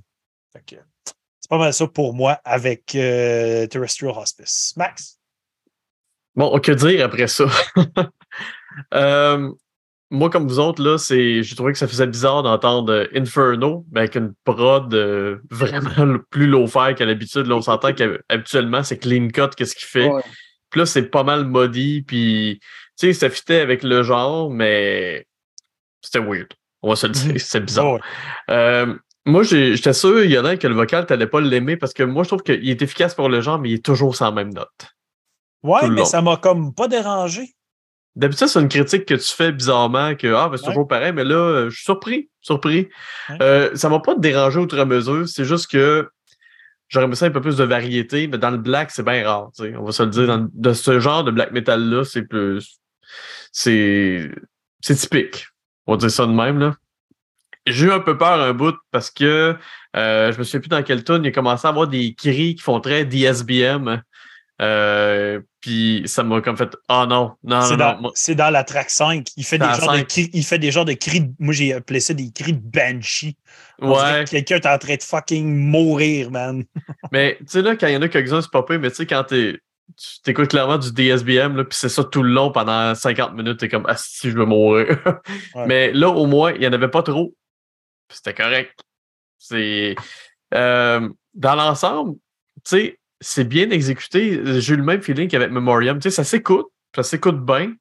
Pas 1.51 1.59
mal 1.59 1.75
ça 1.75 1.87
pour 1.89 2.15
moi 2.15 2.41
avec 2.45 2.95
euh, 2.95 3.67
Terrestrial 3.67 4.15
Hospice. 4.17 4.73
Max? 4.77 5.19
Bon, 6.37 6.57
que 6.61 6.73
dire 6.73 7.05
après 7.05 7.27
ça? 7.27 7.47
Euh, 8.95 9.51
moi, 10.11 10.31
comme 10.31 10.47
vous 10.47 10.61
autres, 10.61 10.81
là, 10.81 10.97
c'est, 10.97 11.43
j'ai 11.43 11.57
trouvé 11.57 11.73
que 11.73 11.79
ça 11.79 11.89
faisait 11.89 12.07
bizarre 12.07 12.45
d'entendre 12.45 13.09
Inferno, 13.13 13.85
mais 13.91 14.03
avec 14.03 14.15
une 14.15 14.33
prod 14.45 14.95
euh, 14.95 15.39
vraiment 15.51 16.19
plus 16.31 16.47
low-fi 16.47 16.95
qu'à 16.95 17.05
l'habitude. 17.05 17.47
Là, 17.47 17.57
on 17.57 17.61
s'entend 17.61 17.93
qu'habituellement, 17.93 18.85
c'est 18.85 18.99
clean 18.99 19.29
cut, 19.29 19.49
qu'est-ce 19.57 19.75
qu'il 19.75 19.89
fait? 19.89 20.09
Puis 20.71 20.79
là, 20.79 20.87
c'est 20.87 21.11
pas 21.11 21.25
mal 21.25 21.47
modi, 21.47 22.03
puis, 22.03 22.61
tu 22.97 23.09
sais, 23.09 23.13
ça 23.13 23.29
fitait 23.29 23.61
avec 23.61 23.83
le 23.83 24.05
genre, 24.05 24.51
mais 24.51 25.27
c'était 26.01 26.21
weird. 26.21 26.49
On 26.83 26.91
va 26.91 26.97
se 26.97 27.09
le 27.09 27.13
dire, 27.13 27.35
c'est 27.39 27.61
bizarre. 27.61 27.99
Euh, 28.51 28.95
moi, 29.27 29.43
j'étais 29.43 29.93
sûr, 29.93 30.25
il 30.25 30.31
y 30.31 30.39
en 30.39 30.45
a 30.45 30.57
que 30.57 30.67
le 30.67 30.75
vocal, 30.75 31.07
t'allais 31.07 31.27
pas 31.27 31.41
l'aimer 31.41 31.77
parce 31.77 31.93
que 31.93 32.03
moi, 32.03 32.23
je 32.23 32.29
trouve 32.29 32.43
qu'il 32.43 32.69
est 32.69 32.83
efficace 32.83 33.15
pour 33.15 33.29
le 33.29 33.41
genre, 33.41 33.59
mais 33.59 33.71
il 33.71 33.75
est 33.75 33.85
toujours 33.85 34.17
sans 34.17 34.33
même 34.33 34.53
note. 34.53 34.89
Ouais, 35.63 35.89
mais 35.91 36.05
ça 36.05 36.23
m'a 36.23 36.39
comme 36.39 36.75
pas 36.75 36.89
dérangé. 36.89 37.55
D'habitude, 38.17 38.49
c'est 38.49 38.61
une 38.61 38.69
critique 38.69 39.05
que 39.07 39.15
tu 39.15 39.35
fais 39.35 39.53
bizarrement, 39.53 40.15
que 40.15 40.33
ah, 40.35 40.49
ben, 40.49 40.57
c'est 40.57 40.67
toujours 40.67 40.89
pareil, 40.89 41.13
mais 41.13 41.25
là, 41.25 41.37
euh, 41.37 41.71
je 41.71 41.77
suis 41.77 41.85
surpris. 41.85 42.29
Surpris. 42.41 42.89
Euh, 43.43 43.71
ça 43.75 43.89
m'a 43.89 44.01
pas 44.01 44.17
dérangé 44.17 44.59
outre 44.59 44.83
mesure. 44.85 45.29
C'est 45.29 45.45
juste 45.45 45.71
que 45.71 46.09
j'aurais 46.89 47.05
aimé 47.05 47.15
ça 47.15 47.27
un 47.27 47.31
peu 47.31 47.41
plus 47.41 47.57
de 47.57 47.65
variété, 47.65 48.27
mais 48.27 48.39
dans 48.39 48.51
le 48.51 48.57
black, 48.57 48.91
c'est 48.91 49.05
bien 49.05 49.25
rare. 49.25 49.51
On 49.61 49.85
va 49.85 49.93
se 49.93 50.03
le 50.03 50.11
dire. 50.11 50.27
Dans, 50.27 50.49
de 50.53 50.73
ce 50.73 50.99
genre 50.99 51.23
de 51.23 51.31
black 51.31 51.53
metal-là, 51.53 52.05
c'est 52.05 52.23
plus. 52.23 52.81
C'est. 53.53 54.31
C'est 54.81 54.97
typique. 54.97 55.47
On 55.87 55.93
va 55.93 55.99
dire 55.99 56.11
ça 56.11 56.27
de 56.27 56.33
même, 56.33 56.59
là. 56.59 56.75
J'ai 57.71 57.87
eu 57.87 57.93
un 57.93 58.01
peu 58.01 58.17
peur 58.19 58.41
un 58.41 58.53
bout 58.53 58.77
parce 58.91 59.11
que 59.11 59.57
euh, 59.97 60.33
je 60.33 60.39
me 60.39 60.45
souviens 60.45 60.61
plus 60.61 60.69
dans 60.69 60.83
quel 60.83 61.05
tune 61.05 61.23
il 61.25 61.29
a 61.29 61.33
commencé 61.33 61.67
à 61.67 61.71
avoir 61.71 61.89
des 61.89 62.15
cris 62.15 62.55
qui 62.55 62.63
font 62.63 62.81
très 62.81 63.05
DSBM. 63.05 64.03
Euh, 64.61 65.41
puis 65.61 66.03
ça 66.07 66.23
m'a 66.23 66.41
comme 66.41 66.57
fait 66.57 66.77
Ah 66.89 67.03
oh 67.03 67.07
non, 67.07 67.33
non, 67.45 67.63
c'est 67.63 67.77
non. 67.77 68.01
Dans, 68.01 68.11
C'est 68.15 68.35
dans 68.35 68.51
la 68.51 68.63
track 68.63 68.91
5. 68.91 69.27
Il 69.37 69.45
fait, 69.45 69.59
des 69.59 69.65
genres 69.65 69.93
de 69.95 70.03
cris, 70.03 70.31
il 70.33 70.45
fait 70.45 70.59
des 70.59 70.71
genres 70.71 70.85
de 70.85 70.93
cris. 70.93 71.31
Moi, 71.39 71.55
j'ai 71.55 71.73
appelé 71.73 72.01
ça 72.01 72.15
des 72.15 72.31
cris 72.31 72.53
de 72.53 72.61
banshee. 72.61 73.37
Ouais. 73.81 74.25
Quelqu'un 74.29 74.57
est 74.57 74.67
en 74.67 74.79
train 74.79 74.97
de 74.97 75.03
fucking 75.03 75.47
mourir, 75.47 76.31
man. 76.31 76.65
mais 77.13 77.37
tu 77.41 77.47
sais, 77.49 77.63
là, 77.63 77.77
quand 77.77 77.87
il 77.87 77.95
y 77.95 77.97
en 77.97 78.03
a 78.03 78.09
quelques-uns, 78.09 78.43
c'est 78.43 78.51
pas 78.51 78.63
peu, 78.63 78.79
mais 78.79 78.91
tu 78.91 78.97
sais, 78.97 79.07
quand 79.07 79.25
t'es. 79.25 79.59
Tu 79.97 80.23
t'écoutes 80.23 80.49
clairement 80.49 80.79
du 80.79 80.93
DSBM, 80.93 81.57
là, 81.57 81.65
puis 81.65 81.77
c'est 81.77 81.89
ça 81.89 82.05
tout 82.05 82.23
le 82.23 82.31
long 82.31 82.53
pendant 82.53 82.95
50 82.95 83.35
minutes, 83.35 83.59
t'es 83.59 83.69
comme 83.69 83.85
Ah 83.89 83.97
si 83.97 84.31
je 84.31 84.37
veux 84.37 84.45
mourir. 84.45 84.87
Mais 85.67 85.93
là, 85.93 86.11
au 86.11 86.27
moins, 86.27 86.53
il 86.53 86.61
n'y 86.61 86.67
en 86.69 86.73
avait 86.73 86.89
pas 86.89 87.03
trop. 87.03 87.35
C'était 88.11 88.35
correct. 88.35 88.79
C'est. 89.39 89.95
Euh, 90.55 91.09
dans 91.35 91.55
l'ensemble, 91.55 92.17
tu 92.57 92.63
sais, 92.65 92.99
c'est 93.21 93.45
bien 93.45 93.71
exécuté. 93.71 94.41
J'ai 94.61 94.75
eu 94.75 94.77
le 94.77 94.83
même 94.83 95.03
feeling 95.03 95.29
qu'avec 95.29 95.51
Memoriam. 95.51 95.99
Tu 95.99 96.11
sais, 96.11 96.17
ça 96.17 96.25
s'écoute, 96.25 96.67
ça 96.95 97.03
s'écoute 97.03 97.45
bien. 97.45 97.75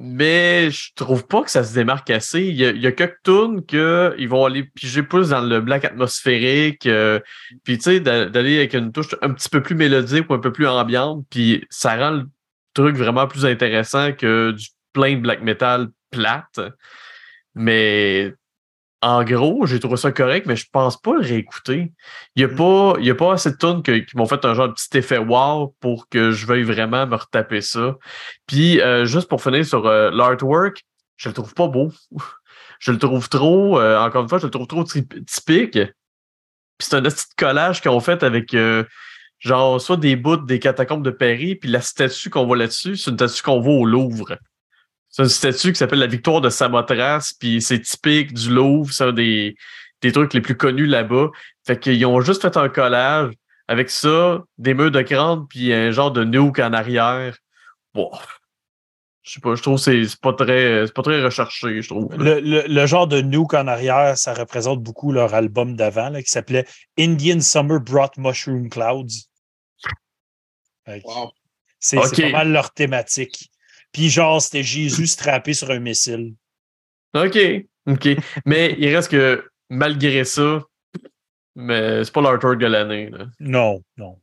Mais 0.00 0.70
je 0.70 0.92
trouve 0.94 1.26
pas 1.26 1.42
que 1.42 1.50
ça 1.50 1.64
se 1.64 1.74
démarque 1.74 2.10
assez. 2.10 2.42
Il 2.42 2.54
y 2.54 2.64
a, 2.64 2.70
il 2.70 2.84
y 2.84 2.94
quelques 2.94 3.20
tunes 3.24 3.64
qu'ils 3.66 4.28
vont 4.28 4.44
aller 4.44 4.62
piger 4.62 5.02
plus 5.02 5.30
dans 5.30 5.40
le 5.40 5.60
black 5.60 5.84
atmosphérique. 5.84 6.86
Euh, 6.86 7.18
puis 7.64 7.78
tu 7.78 7.84
sais, 7.84 8.00
d'aller 8.00 8.58
avec 8.58 8.74
une 8.74 8.92
touche 8.92 9.16
un 9.22 9.32
petit 9.32 9.48
peu 9.48 9.60
plus 9.60 9.74
mélodique 9.74 10.30
ou 10.30 10.34
un 10.34 10.38
peu 10.38 10.52
plus 10.52 10.68
ambiante. 10.68 11.24
Puis 11.30 11.66
ça 11.68 11.96
rend 11.96 12.10
le 12.10 12.28
truc 12.74 12.94
vraiment 12.94 13.26
plus 13.26 13.44
intéressant 13.44 14.12
que 14.12 14.52
du 14.52 14.68
plein 14.92 15.16
de 15.16 15.20
black 15.20 15.42
metal 15.42 15.88
plate. 16.12 16.60
Mais 17.56 18.32
en 19.00 19.22
gros, 19.22 19.64
j'ai 19.66 19.78
trouvé 19.78 19.96
ça 19.96 20.10
correct, 20.10 20.46
mais 20.46 20.56
je 20.56 20.66
pense 20.72 21.00
pas 21.00 21.14
le 21.14 21.20
réécouter. 21.20 21.92
Il 22.34 22.44
n'y 22.44 22.50
a, 22.50 22.52
mm. 22.52 22.56
pas, 22.56 22.94
a 22.98 23.14
pas 23.14 23.32
assez 23.34 23.52
de 23.52 23.56
tunes 23.56 23.82
qui 23.82 24.16
m'ont 24.16 24.26
fait 24.26 24.44
un 24.44 24.54
genre 24.54 24.68
de 24.68 24.72
petit 24.72 24.98
effet 24.98 25.18
wow 25.18 25.74
pour 25.80 26.08
que 26.08 26.32
je 26.32 26.46
veuille 26.46 26.64
vraiment 26.64 27.06
me 27.06 27.14
retaper 27.14 27.60
ça. 27.60 27.96
Puis, 28.46 28.80
euh, 28.80 29.04
juste 29.04 29.28
pour 29.28 29.42
finir 29.42 29.64
sur 29.64 29.86
euh, 29.86 30.10
l'artwork, 30.10 30.84
je 31.16 31.28
le 31.28 31.34
trouve 31.34 31.54
pas 31.54 31.68
beau. 31.68 31.92
je 32.80 32.90
le 32.90 32.98
trouve 32.98 33.28
trop, 33.28 33.78
euh, 33.78 33.98
encore 33.98 34.22
une 34.22 34.28
fois, 34.28 34.38
je 34.38 34.46
le 34.46 34.50
trouve 34.50 34.66
trop 34.66 34.84
typique. 34.84 35.78
Puis 35.78 36.86
c'est 36.86 36.96
un 36.96 37.02
petit 37.02 37.24
collage 37.36 37.80
qu'ils 37.80 37.90
ont 37.90 38.00
fait 38.00 38.22
avec 38.22 38.54
genre 39.40 39.80
soit 39.80 39.96
des 39.96 40.14
bouts 40.14 40.36
des 40.36 40.60
catacombes 40.60 41.04
de 41.04 41.10
Paris, 41.10 41.56
puis 41.56 41.68
la 41.68 41.80
statue 41.80 42.30
qu'on 42.30 42.46
voit 42.46 42.56
là-dessus, 42.56 42.96
c'est 42.96 43.10
une 43.10 43.16
statue 43.16 43.42
qu'on 43.42 43.60
voit 43.60 43.74
au 43.74 43.84
Louvre. 43.84 44.38
C'est 45.10 45.22
une 45.22 45.28
statue 45.28 45.72
qui 45.72 45.78
s'appelle 45.78 45.98
la 45.98 46.06
victoire 46.06 46.40
de 46.40 46.50
Samothrace, 46.50 47.32
puis 47.32 47.62
c'est 47.62 47.80
typique 47.80 48.34
du 48.34 48.50
Louvre, 48.50 48.92
c'est 48.92 49.04
un 49.04 49.12
des, 49.12 49.56
des 50.02 50.12
trucs 50.12 50.34
les 50.34 50.40
plus 50.40 50.56
connus 50.56 50.86
là-bas. 50.86 51.30
Fait 51.66 51.78
qu'ils 51.78 52.04
ont 52.06 52.20
juste 52.20 52.42
fait 52.42 52.56
un 52.56 52.68
collage 52.68 53.32
avec 53.68 53.90
ça, 53.90 54.42
des 54.56 54.74
murs 54.74 54.90
de 54.90 55.02
crâne, 55.02 55.46
puis 55.48 55.72
un 55.72 55.90
genre 55.90 56.10
de 56.10 56.24
nuke 56.24 56.58
en 56.58 56.72
arrière. 56.72 57.36
Bon. 57.94 58.10
Je 59.22 59.34
sais 59.34 59.40
pas, 59.40 59.54
je 59.54 59.62
trouve 59.62 59.76
que 59.76 60.04
c'est 60.04 60.20
pas 60.22 60.32
très 60.32 60.86
pas 60.86 61.02
très 61.02 61.22
recherché, 61.22 61.82
je 61.82 61.88
trouve. 61.88 62.08
Le, 62.16 62.40
le, 62.66 62.86
genre 62.86 63.06
de 63.06 63.20
nuke 63.20 63.52
en 63.52 63.66
arrière, 63.66 64.16
ça 64.16 64.32
représente 64.32 64.82
beaucoup 64.82 65.12
leur 65.12 65.34
album 65.34 65.76
d'avant, 65.76 66.14
qui 66.14 66.30
s'appelait 66.30 66.64
Indian 66.98 67.38
Summer 67.40 67.78
Brought 67.78 68.16
Mushroom 68.16 68.70
Clouds. 68.70 69.28
C'est 71.78 71.96
pas 71.96 72.30
mal 72.30 72.52
leur 72.52 72.72
thématique. 72.72 73.50
Puis 73.98 74.10
genre, 74.10 74.40
c'était 74.40 74.62
Jésus 74.62 75.08
strappé 75.08 75.54
sur 75.54 75.72
un 75.72 75.80
missile. 75.80 76.34
OK. 77.16 77.36
OK. 77.90 78.08
mais 78.46 78.76
il 78.78 78.94
reste 78.94 79.10
que 79.10 79.44
malgré 79.68 80.22
ça, 80.22 80.62
mais 81.56 82.04
c'est 82.04 82.12
pas 82.12 82.20
l'artwork 82.20 82.60
de 82.60 82.66
l'année. 82.66 83.10
Non, 83.40 83.82
non. 83.96 84.16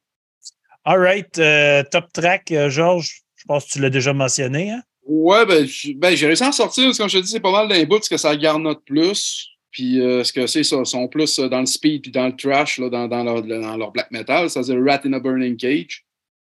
All 0.85 0.99
right. 0.99 1.37
Euh, 1.39 1.83
top 1.91 2.05
track, 2.13 2.53
euh, 2.53 2.69
Georges, 2.69 3.23
je 3.35 3.43
pense 3.45 3.65
que 3.65 3.71
tu 3.71 3.81
l'as 3.81 3.89
déjà 3.89 4.13
mentionné. 4.13 4.71
Hein? 4.71 4.81
Ouais, 5.03 5.45
ben, 5.45 5.67
ben 5.97 6.15
j'ai 6.15 6.27
réussi 6.27 6.43
à 6.45 6.47
en 6.47 6.51
sortir. 6.53 6.89
Comme 6.97 7.09
je 7.09 7.17
te 7.17 7.23
dis, 7.23 7.31
c'est 7.31 7.41
pas 7.41 7.51
mal 7.51 7.67
d'un 7.67 7.83
bout 7.83 7.97
parce 7.97 8.07
que 8.07 8.15
ça 8.15 8.33
garde 8.37 8.61
notre 8.61 8.85
plus. 8.85 9.45
Puis 9.71 9.99
euh, 9.99 10.23
ce 10.23 10.31
que 10.31 10.47
c'est, 10.47 10.63
ça, 10.63 10.85
sont 10.85 11.09
plus 11.09 11.37
dans 11.37 11.59
le 11.59 11.65
speed 11.65 12.03
puis 12.03 12.11
dans 12.11 12.27
le 12.27 12.35
trash, 12.37 12.77
là, 12.77 12.89
dans, 12.89 13.09
dans, 13.09 13.25
leur, 13.25 13.43
dans 13.43 13.75
leur 13.75 13.91
black 13.91 14.09
metal. 14.09 14.49
Ça, 14.49 14.63
c'est 14.63 14.77
Rat 14.77 15.01
in 15.03 15.11
a 15.11 15.19
Burning 15.19 15.57
Cage. 15.57 16.04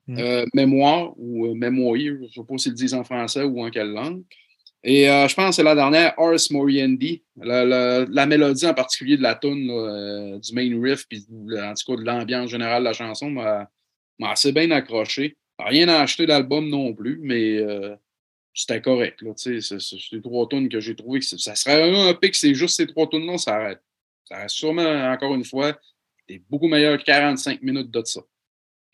Mm. 0.08 0.18
euh, 0.20 0.46
mémoire 0.54 1.14
ou 1.18 1.48
euh, 1.48 1.54
mémoire, 1.54 1.96
je 1.98 2.12
ne 2.12 2.28
sais 2.30 2.42
pas 2.48 2.58
s'ils 2.58 2.72
le 2.72 2.78
disent 2.78 2.94
en 2.94 3.04
français 3.04 3.44
ou 3.44 3.62
en 3.62 3.70
quelle 3.70 3.92
langue. 3.92 4.24
Et 4.84 5.10
euh, 5.10 5.28
je 5.28 5.36
pense 5.36 5.50
que 5.50 5.56
c'est 5.56 5.64
la 5.64 5.76
dernière, 5.76 6.14
Ars 6.18 6.38
Moriendi, 6.52 7.24
la, 7.36 7.66
la- 7.66 8.06
la 8.06 8.26
mélodie 8.26 8.66
en 8.68 8.74
particulier 8.74 9.18
de 9.18 9.24
la 9.24 9.36
tune 9.36 9.68
du 10.40 10.54
main 10.54 10.82
riff, 10.82 11.06
puis 11.10 11.26
en 11.60 11.74
tout 11.74 11.92
cas 11.96 12.02
de 12.02 12.06
l'ambiance 12.06 12.50
générale 12.52 12.84
de 12.84 12.86
la 12.88 12.94
chanson 12.94 13.30
m'a 13.30 13.68
assez 14.24 14.52
bien 14.54 14.72
accroché. 14.72 15.36
Rien 15.60 15.90
à 15.90 16.02
acheter 16.02 16.26
d'album 16.26 16.70
non 16.70 16.94
plus, 16.94 17.20
mais 17.22 17.60
c'était 18.54 18.82
correct. 18.82 19.22
C'est 19.36 19.60
les 20.14 20.22
trois 20.22 20.48
tunes 20.48 20.70
que 20.70 20.80
j'ai 20.80 20.96
trouvé 20.96 21.20
que 21.20 21.26
ça 21.26 21.56
serait 21.56 21.92
un 22.10 22.14
pic, 22.14 22.34
c'est 22.36 22.54
juste 22.54 22.78
ces 22.78 22.88
trois 22.88 23.08
tunes-là, 23.10 23.38
ça 23.38 23.56
arrête. 23.56 23.82
Ça 24.26 24.38
reste 24.38 24.56
sûrement, 24.56 25.12
encore 25.12 25.34
une 25.36 25.44
fois, 25.46 25.78
c'est 26.30 26.42
beaucoup 26.50 26.68
meilleur 26.68 26.98
que 26.98 27.04
45 27.04 27.62
minutes 27.62 27.92
de 27.92 28.02
ça. 28.06 28.22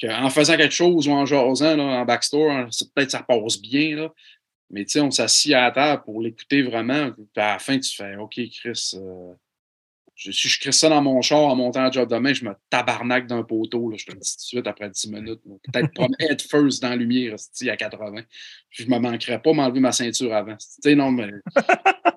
Que 0.03 0.11
en 0.11 0.29
faisant 0.29 0.57
quelque 0.57 0.73
chose 0.73 1.07
ou 1.07 1.11
en 1.11 1.25
jasant 1.25 1.77
là, 1.77 1.83
en 1.83 2.05
backstore, 2.05 2.51
hein, 2.51 2.67
peut-être 2.93 3.11
ça 3.11 3.23
passe 3.23 3.61
bien, 3.61 4.09
mais 4.69 4.83
tu 4.83 4.91
sais, 4.91 4.99
on 4.99 5.11
s'assit 5.11 5.53
à 5.53 5.61
la 5.61 5.71
table 5.71 6.03
pour 6.03 6.19
l'écouter 6.19 6.61
vraiment. 6.61 7.11
Puis 7.11 7.25
à 7.37 7.53
la 7.53 7.59
fin, 7.59 7.79
tu 7.79 7.95
fais 7.95 8.17
OK, 8.17 8.37
Chris, 8.51 8.91
euh, 8.95 9.33
si 10.15 10.49
je 10.49 10.59
crie 10.59 10.73
ça 10.73 10.89
dans 10.89 11.01
mon 11.01 11.21
char 11.21 11.39
en 11.39 11.55
montant 11.55 11.85
à 11.85 11.91
job 11.91 12.09
demain, 12.09 12.33
je 12.33 12.43
me 12.43 12.53
tabarnaque 12.69 13.27
d'un 13.27 13.43
poteau. 13.43 13.89
Là, 13.89 13.97
je 13.97 14.05
te 14.05 14.11
le 14.11 14.19
dis 14.19 14.31
tout 14.31 14.41
de 14.41 14.45
suite 14.45 14.67
après 14.67 14.89
10 14.89 15.09
minutes. 15.09 15.41
Peut-être 15.71 15.93
pas 15.93 16.07
head 16.19 16.41
first 16.41 16.81
dans 16.81 16.89
la 16.89 16.95
lumière 16.95 17.35
à 17.35 17.77
80. 17.77 18.23
Puis 18.69 18.83
je 18.83 18.89
me 18.89 18.97
manquerais 18.97 19.41
pas 19.41 19.53
m'enlever 19.53 19.79
ma 19.79 19.91
ceinture 19.91 20.33
avant. 20.33 20.57
Non, 20.85 21.11
mais. 21.11 21.29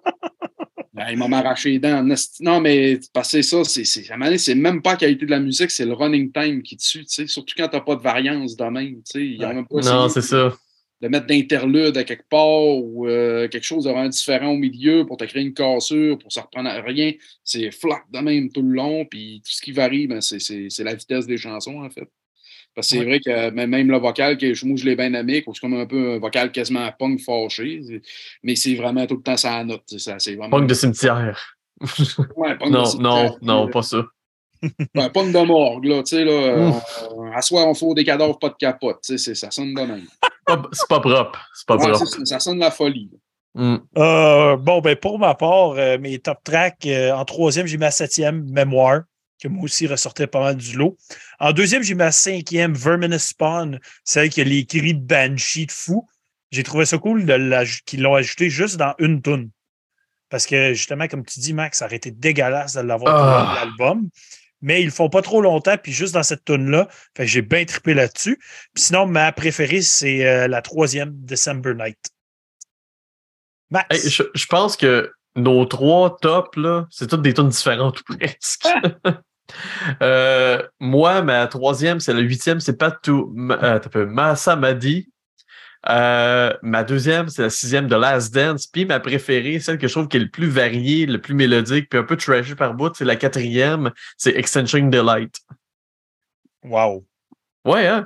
Ben, 0.97 1.09
il 1.11 1.19
m'a 1.19 1.39
arraché 1.39 1.73
les 1.73 1.79
dents. 1.79 2.03
Non, 2.41 2.61
mais 2.61 2.99
parce 3.13 3.31
que 3.33 3.43
c'est 3.43 3.43
ça, 3.43 3.65
c'est, 3.65 3.85
c'est, 3.85 4.11
à 4.11 4.15
un 4.15 4.17
moment 4.17 4.27
donné, 4.27 4.39
c'est 4.39 4.55
même 4.55 4.81
pas 4.81 4.93
la 4.93 4.97
qualité 4.97 5.27
de 5.27 5.31
la 5.31 5.41
musique, 5.41 5.71
c'est 5.71 5.85
le 5.85 5.93
running 5.93 6.33
time 6.33 6.63
qui 6.63 6.77
tue, 6.79 7.01
tu 7.05 7.07
sais. 7.13 7.27
Surtout 7.27 7.55
quand 7.57 7.69
t'as 7.69 7.81
pas 7.83 7.97
de 7.97 8.01
variance 8.03 8.57
de 8.57 8.65
même, 8.65 8.95
tu 8.97 9.03
sais. 9.05 9.21
Il 9.27 9.37
y 9.39 9.45
a 9.45 9.49
Ouais. 9.49 9.55
même 9.55 9.67
pas 9.67 9.81
Non, 9.83 10.09
c'est 10.09 10.23
ça. 10.23 10.57
de 11.03 11.09
mettre 11.09 11.27
d'interlude 11.27 11.95
à 11.99 12.05
quelque 12.05 12.27
part 12.31 12.49
ou 12.79 13.07
euh, 13.07 13.47
quelque 13.49 13.65
chose 13.65 13.85
de 13.85 13.91
vraiment 13.91 14.09
différent 14.09 14.49
au 14.53 14.57
milieu 14.57 15.05
pour 15.05 15.19
te 15.19 15.25
créer 15.25 15.43
une 15.43 15.53
cassure, 15.53 16.17
pour 16.19 16.33
se 16.33 16.41
reprendre 16.41 16.71
à 16.71 16.81
rien. 16.81 17.13
C'est 17.45 17.71
flat 17.71 18.01
de 18.11 18.19
même 18.21 18.51
tout 18.51 18.63
le 18.63 18.71
long, 18.75 19.05
puis 19.05 19.43
tout 19.45 19.53
ce 19.53 19.61
qui 19.61 19.73
varie, 19.73 20.07
ben, 20.07 20.23
c'est, 20.23 20.39
c'est, 20.39 20.69
c'est 20.71 20.85
la 20.85 20.95
vitesse 20.95 21.27
des 21.27 21.37
chansons, 21.37 21.83
en 21.85 21.91
fait. 21.91 22.09
Parce 22.77 22.89
que 22.89 22.93
c'est 22.93 22.99
Ouais. 23.01 23.05
vrai 23.07 23.21
que 23.21 23.51
même 23.51 23.71
même 23.71 23.91
le 23.91 23.99
vocal, 23.99 24.37
que 24.37 24.53
je- 24.55 24.67
moi 24.67 24.77
je 24.77 24.85
l'ai 24.85 24.95
bien 24.97 25.13
aimé, 25.15 25.43
c'est 25.47 25.61
comme 25.61 25.75
un 25.75 25.87
peu 25.87 26.13
un 26.13 26.19
vocal 26.19 26.53
quasiment 26.53 26.89
punk 26.99 27.21
fâché, 27.21 27.81
mais 28.43 28.55
c'est 28.55 28.75
vraiment 28.75 29.07
tout 29.07 29.17
le 29.17 29.23
temps 29.23 29.37
ça 29.39 29.65
note. 29.65 29.83
c'est 29.89 30.35
vraiment... 30.37 30.51
Punk 30.59 30.69
de 30.69 30.75
cimetière. 30.75 31.57
Ouais, 32.37 32.57
punk 32.59 32.71
Non, 32.71 32.83
de 32.83 32.87
cimetière, 32.87 33.31
non, 33.43 33.55
non, 33.61 33.65
puis, 33.67 33.73
pas 33.73 33.83
ça. 33.83 33.97
euh, 34.65 35.09
punk 35.09 35.33
de 35.33 35.45
morgue, 35.47 35.85
là, 35.87 36.03
tu 36.03 36.17
sais, 36.17 36.25
là. 36.25 36.31
euh, 36.33 36.71
on- 37.15 37.33
à 37.33 37.41
soir, 37.43 37.67
on 37.67 37.75
faut 37.75 37.95
des 37.95 38.05
cadavres, 38.05 38.39
pas 38.39 38.51
de 38.51 38.55
capote, 38.59 38.99
tu 39.05 39.17
sais, 39.19 39.35
ça 39.35 39.51
sonne 39.51 39.73
de 39.75 39.81
même. 39.83 40.05
C'est 40.73 40.89
pas 40.89 41.01
propre. 41.01 41.41
C'est 41.55 41.67
pas 41.67 41.77
Ouais, 41.77 41.91
propre. 41.91 42.07
ça, 42.07 42.25
ça 42.25 42.41
sonne 42.41 42.59
la 42.59 42.71
folie. 42.71 43.11
Mm. 43.55 43.77
Euh, 43.97 44.57
bon, 44.59 44.81
ben 44.83 44.95
pour 44.97 45.19
ma 45.19 45.35
part, 45.35 45.71
euh, 45.73 45.97
mes 45.99 46.19
top 46.19 46.39
tracks, 46.45 46.85
euh, 46.87 47.13
en 47.13 47.25
troisième, 47.25 47.67
j'ai 47.67 47.77
mis 47.79 47.81
ma 47.85 47.91
septième, 47.91 48.45
Mémoire, 48.51 49.01
que 49.43 49.49
moi 49.49 49.65
aussi 49.65 49.87
ressortait 49.87 50.27
pas 50.27 50.41
mal 50.41 50.57
du 50.57 50.77
lot. 50.77 50.97
En 51.39 51.53
deuxième, 51.53 51.83
j'ai 51.83 51.95
ma 51.95 52.13
cinquième, 52.13 52.75
Verminous 52.75 53.19
Spawn, 53.19 53.81
celle 54.05 54.31
qui 54.31 54.41
a 54.41 54.45
les 54.45 54.65
cris 54.67 54.95
de 54.95 55.01
Banshee 55.01 55.67
de 55.67 55.73
fou. 55.73 56.07
J'ai 56.51 56.63
trouvé 56.63 56.87
ça 56.87 56.99
cool 56.99 57.27
qu'ils 57.85 58.03
l'ont 58.03 58.15
ajouté 58.15 58.49
juste 58.51 58.77
dans 58.77 58.95
une 58.99 59.21
tune. 59.21 59.51
Parce 60.29 60.47
que 60.47 60.75
justement, 60.75 61.07
comme 61.07 61.25
tu 61.25 61.41
dis, 61.41 61.53
Max, 61.53 61.79
ça 61.79 61.87
aurait 61.87 61.97
été 61.97 62.11
dégueulasse 62.11 62.75
de 62.75 62.81
l'avoir 62.81 63.15
Ah. 63.17 63.45
dans 63.45 63.53
l'album. 63.55 64.09
Mais 64.63 64.81
ils 64.81 64.87
le 64.87 64.91
font 64.91 65.11
pas 65.11 65.23
trop 65.23 65.43
longtemps, 65.43 65.77
puis 65.77 65.93
juste 65.93 66.15
dans 66.15 66.23
cette 66.23 66.45
tune-là. 66.45 66.89
J'ai 67.21 67.43
bien 67.43 67.65
trippé 67.65 67.95
là-dessus. 67.95 68.39
Puis 68.75 68.85
sinon, 68.85 69.07
ma 69.07 69.31
préférée, 69.33 69.83
c'est 69.83 70.27
euh, 70.27 70.49
la 70.49 70.63
troisième, 70.63 71.13
December 71.15 71.75
Night. 71.75 71.99
Max? 73.71 73.87
Hey, 73.91 74.11
je, 74.11 74.23
je 74.35 74.47
pense 74.47 74.77
que 74.77 75.13
nos 75.37 75.65
trois 75.67 76.17
tops, 76.17 76.57
là, 76.57 76.87
c'est 76.91 77.09
toutes 77.09 77.23
des 77.23 77.35
tonnes 77.35 77.49
différentes 77.49 78.01
ou 78.01 78.05
presque. 78.19 78.67
Euh, 80.03 80.61
moi, 80.81 81.23
ma 81.23 81.47
troisième, 81.47 82.01
c'est 82.01 82.13
la 82.13 82.19
huitième, 82.19 82.59
c'est 82.59 82.77
pas 82.77 82.91
tout. 82.91 83.33
Massa 83.35 84.57
Madi. 84.57 85.09
Euh, 85.89 86.53
ma 86.63 86.83
deuxième, 86.83 87.29
c'est 87.29 87.43
la 87.43 87.51
sixième 87.51 87.87
de 87.87 87.95
Last 87.95 88.35
Dance. 88.35 88.67
Puis 88.67 88.85
ma 88.85 88.99
préférée, 88.99 89.61
celle 89.61 89.79
que 89.79 89.87
je 89.87 89.93
trouve 89.93 90.09
qui 90.09 90.17
est 90.17 90.21
le 90.21 90.31
plus 90.31 90.49
variée, 90.49 91.07
le 91.07 91.21
plus 91.21 91.35
mélodique, 91.35 91.89
puis 91.89 91.99
un 91.99 92.03
peu 92.03 92.17
trashy 92.17 92.55
par 92.55 92.75
bout, 92.75 92.95
c'est 92.97 93.05
la 93.05 93.17
quatrième, 93.17 93.93
c'est 94.17 94.35
Extension 94.37 94.89
Delight. 94.89 95.39
Wow. 96.65 97.07
Ouais, 97.65 97.87
hein? 97.87 98.05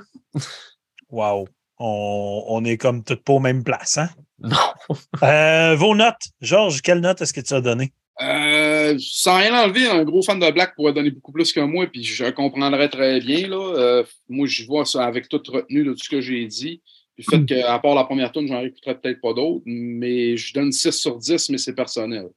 Wow. 1.09 1.47
On, 1.79 2.43
on 2.49 2.63
est 2.65 2.77
comme 2.77 3.03
toutes 3.03 3.23
pas 3.23 3.33
aux 3.33 3.39
mêmes 3.39 3.63
places, 3.63 3.97
hein? 3.97 4.09
Non. 4.41 4.57
Euh, 5.23 5.75
vos 5.75 5.95
notes. 5.95 6.29
Georges, 6.41 6.81
quelle 6.81 6.99
note 6.99 7.21
est-ce 7.21 7.33
que 7.33 7.41
tu 7.41 7.53
as 7.53 7.61
donné? 7.61 7.93
Euh, 8.21 8.97
sans 8.99 9.37
rien 9.37 9.63
enlever, 9.63 9.87
un 9.87 10.03
gros 10.03 10.21
fan 10.21 10.39
de 10.39 10.51
Black 10.51 10.75
pourrait 10.75 10.93
donner 10.93 11.11
beaucoup 11.11 11.31
plus 11.31 11.51
que 11.51 11.59
moi, 11.59 11.87
puis 11.87 12.03
je 12.03 12.25
comprendrais 12.29 12.89
très 12.89 13.19
bien. 13.19 13.47
Là. 13.47 13.73
Euh, 13.77 14.03
moi, 14.29 14.47
je 14.47 14.65
vois 14.65 14.85
ça 14.85 15.05
avec 15.05 15.29
toute 15.29 15.47
retenue 15.47 15.83
de 15.83 15.93
tout 15.93 16.03
ce 16.03 16.09
que 16.09 16.21
j'ai 16.21 16.45
dit. 16.45 16.81
Puis 17.15 17.25
le 17.27 17.37
fait 17.39 17.45
qu'à 17.45 17.79
part 17.79 17.95
la 17.95 18.03
première 18.03 18.31
tune, 18.31 18.47
j'en 18.47 18.59
réécouterais 18.59 18.99
peut-être 18.99 19.21
pas 19.21 19.33
d'autres, 19.33 19.63
mais 19.65 20.37
je 20.37 20.53
donne 20.53 20.71
6 20.71 20.91
sur 20.91 21.17
10, 21.17 21.49
mais 21.49 21.57
c'est 21.57 21.73
personnel. 21.75 22.27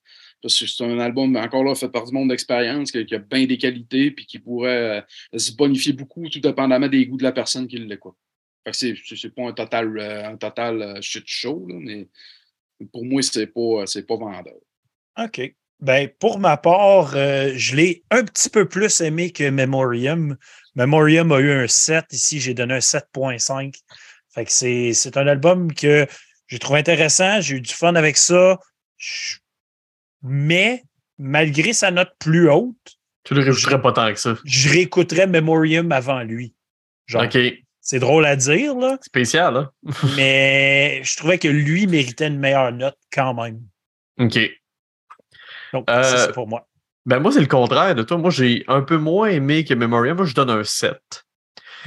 Parce 0.42 0.58
que 0.58 0.66
c'est 0.66 0.84
un 0.84 0.98
album, 0.98 1.36
encore 1.36 1.64
là, 1.64 1.74
fait 1.74 1.88
par 1.88 2.04
du 2.04 2.12
monde 2.12 2.28
d'expérience, 2.28 2.90
qui, 2.90 3.04
qui 3.06 3.14
a 3.14 3.18
bien 3.18 3.46
des 3.46 3.58
qualités, 3.58 4.10
puis 4.10 4.26
qui 4.26 4.38
pourrait 4.38 5.02
euh, 5.34 5.38
se 5.38 5.52
bonifier 5.52 5.92
beaucoup, 5.92 6.28
tout 6.28 6.40
dépendamment 6.40 6.88
des 6.88 7.06
goûts 7.06 7.16
de 7.16 7.22
la 7.22 7.32
personne 7.32 7.66
qui 7.66 7.78
l'écoute. 7.78 8.16
Fait 8.64 8.70
que 8.70 8.76
c'est, 9.16 9.30
pas 9.34 9.42
un 9.48 9.52
total, 9.52 9.98
euh, 9.98 10.28
un 10.28 10.36
total 10.36 10.80
euh, 10.82 11.00
shit 11.02 11.24
show, 11.26 11.66
là, 11.68 11.76
mais 11.80 12.08
pour 12.92 13.04
moi, 13.04 13.20
c'est 13.22 13.46
pas, 13.46 13.86
c'est 13.86 14.06
pas 14.06 14.16
vendeur. 14.16 14.54
OK. 15.22 15.54
Ben, 15.80 16.08
pour 16.18 16.38
ma 16.38 16.56
part, 16.56 17.14
euh, 17.14 17.52
je 17.56 17.76
l'ai 17.76 18.04
un 18.10 18.24
petit 18.24 18.48
peu 18.48 18.66
plus 18.66 19.00
aimé 19.02 19.32
que 19.32 19.48
Memoriam. 19.50 20.36
Memoriam 20.76 21.30
a 21.32 21.40
eu 21.40 21.50
un 21.52 21.66
7. 21.68 22.06
Ici, 22.12 22.40
j'ai 22.40 22.54
donné 22.54 22.74
un 22.74 22.80
7.5. 22.80 23.74
Fait 24.34 24.44
que 24.46 24.50
c'est, 24.52 24.92
c'est 24.94 25.16
un 25.18 25.26
album 25.26 25.72
que 25.74 26.06
j'ai 26.46 26.58
trouvé 26.58 26.78
intéressant. 26.78 27.40
J'ai 27.40 27.56
eu 27.56 27.60
du 27.60 27.72
fun 27.74 27.94
avec 27.96 28.16
ça. 28.16 28.58
Je- 28.96 29.36
Mais, 30.22 30.84
malgré 31.18 31.72
sa 31.74 31.90
note 31.90 32.12
plus 32.18 32.48
haute, 32.50 32.96
Tu 33.24 33.34
le 33.34 33.40
réécouterais 33.42 33.80
pas 33.82 33.92
tant 33.92 34.12
que 34.12 34.18
ça. 34.18 34.36
je 34.44 34.68
réécouterais 34.70 35.26
Memoriam 35.26 35.90
avant 35.92 36.22
lui. 36.22 36.54
Genre, 37.06 37.24
OK. 37.24 37.36
C'est 37.84 37.98
drôle 37.98 38.24
à 38.24 38.34
dire, 38.34 38.74
là, 38.74 38.98
Spécial, 39.02 39.56
hein? 39.56 39.70
mais 40.16 41.02
je 41.04 41.16
trouvais 41.16 41.38
que 41.38 41.48
lui 41.48 41.86
méritait 41.86 42.26
une 42.28 42.38
meilleure 42.38 42.72
note 42.72 42.96
quand 43.12 43.34
même. 43.34 43.60
OK. 44.18 44.38
Donc, 45.72 45.88
Euh, 45.90 46.02
c'est 46.02 46.16
ça 46.16 46.32
pour 46.32 46.48
moi. 46.48 46.66
Ben 47.06 47.20
moi, 47.20 47.30
c'est 47.30 47.40
le 47.40 47.46
contraire 47.46 47.94
de 47.94 48.02
toi. 48.02 48.16
Moi, 48.16 48.30
j'ai 48.30 48.64
un 48.66 48.80
peu 48.80 48.96
moins 48.96 49.28
aimé 49.28 49.64
que 49.64 49.74
Memoriam. 49.74 50.16
Moi, 50.16 50.24
je 50.24 50.34
donne 50.34 50.48
un 50.48 50.64
7. 50.64 50.96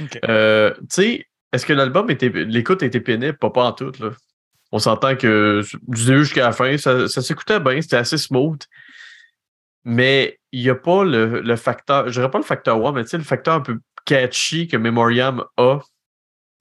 OK. 0.00 0.18
Euh, 0.28 0.72
tu 0.78 0.86
sais, 0.90 1.26
est-ce 1.52 1.66
que 1.66 1.72
l'album 1.72 2.08
était. 2.10 2.28
L'écoute 2.28 2.84
était 2.84 3.00
pénible? 3.00 3.36
Pas, 3.36 3.50
pas 3.50 3.64
en 3.64 3.72
tout, 3.72 3.92
là. 3.98 4.10
On 4.70 4.78
s'entend 4.78 5.16
que 5.16 5.62
du 5.88 6.04
début 6.04 6.24
jusqu'à 6.24 6.44
la 6.44 6.52
fin, 6.52 6.76
ça, 6.76 7.08
ça 7.08 7.22
s'écoutait 7.22 7.58
bien, 7.58 7.80
c'était 7.80 7.96
assez 7.96 8.18
smooth. 8.18 8.60
Mais 9.82 10.38
il 10.52 10.62
n'y 10.62 10.68
a 10.68 10.74
pas 10.74 11.04
le, 11.04 11.40
le 11.40 11.56
facteur, 11.56 12.08
je 12.08 12.12
dirais 12.20 12.30
pas 12.30 12.38
le 12.38 12.44
facteur 12.44 12.78
wow, 12.78 12.92
mais 12.92 13.02
tu 13.04 13.10
sais, 13.10 13.16
le 13.18 13.24
facteur 13.24 13.54
un 13.54 13.60
peu 13.60 13.78
catchy 14.08 14.66
que 14.68 14.76
Memoriam 14.76 15.44
a. 15.58 15.78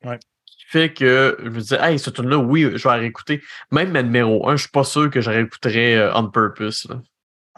Ouais. 0.04 0.20
Qui 0.46 0.66
fait 0.70 0.94
que 0.94 1.38
je 1.40 1.50
me 1.50 1.60
disais, 1.60 1.78
hey, 1.82 1.98
ce 1.98 2.10
tune 2.10 2.28
là 2.28 2.38
oui, 2.38 2.64
je 2.64 2.84
vais 2.84 2.90
la 2.90 2.96
réécouter. 2.96 3.42
Même 3.72 3.92
ma 3.92 4.04
numéro 4.04 4.48
1, 4.50 4.58
je 4.58 4.64
suis 4.64 4.72
pas 4.72 4.84
sûr 4.84 5.10
que 5.10 5.22
je 5.22 5.30
réécouterais 5.30 5.96
euh, 5.96 6.14
on 6.14 6.30
purpose. 6.30 6.88
là. 6.90 7.02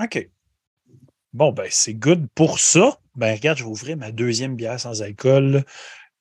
OK. 0.03 0.29
Bon, 1.33 1.51
ben, 1.51 1.67
c'est 1.69 1.93
good 1.95 2.27
pour 2.35 2.59
ça. 2.59 2.97
Ben, 3.15 3.35
regarde, 3.35 3.57
je 3.57 3.63
vais 3.63 3.69
ouvrir 3.69 3.97
ma 3.97 4.11
deuxième 4.11 4.55
bière 4.55 4.79
sans 4.79 5.01
alcool. 5.01 5.63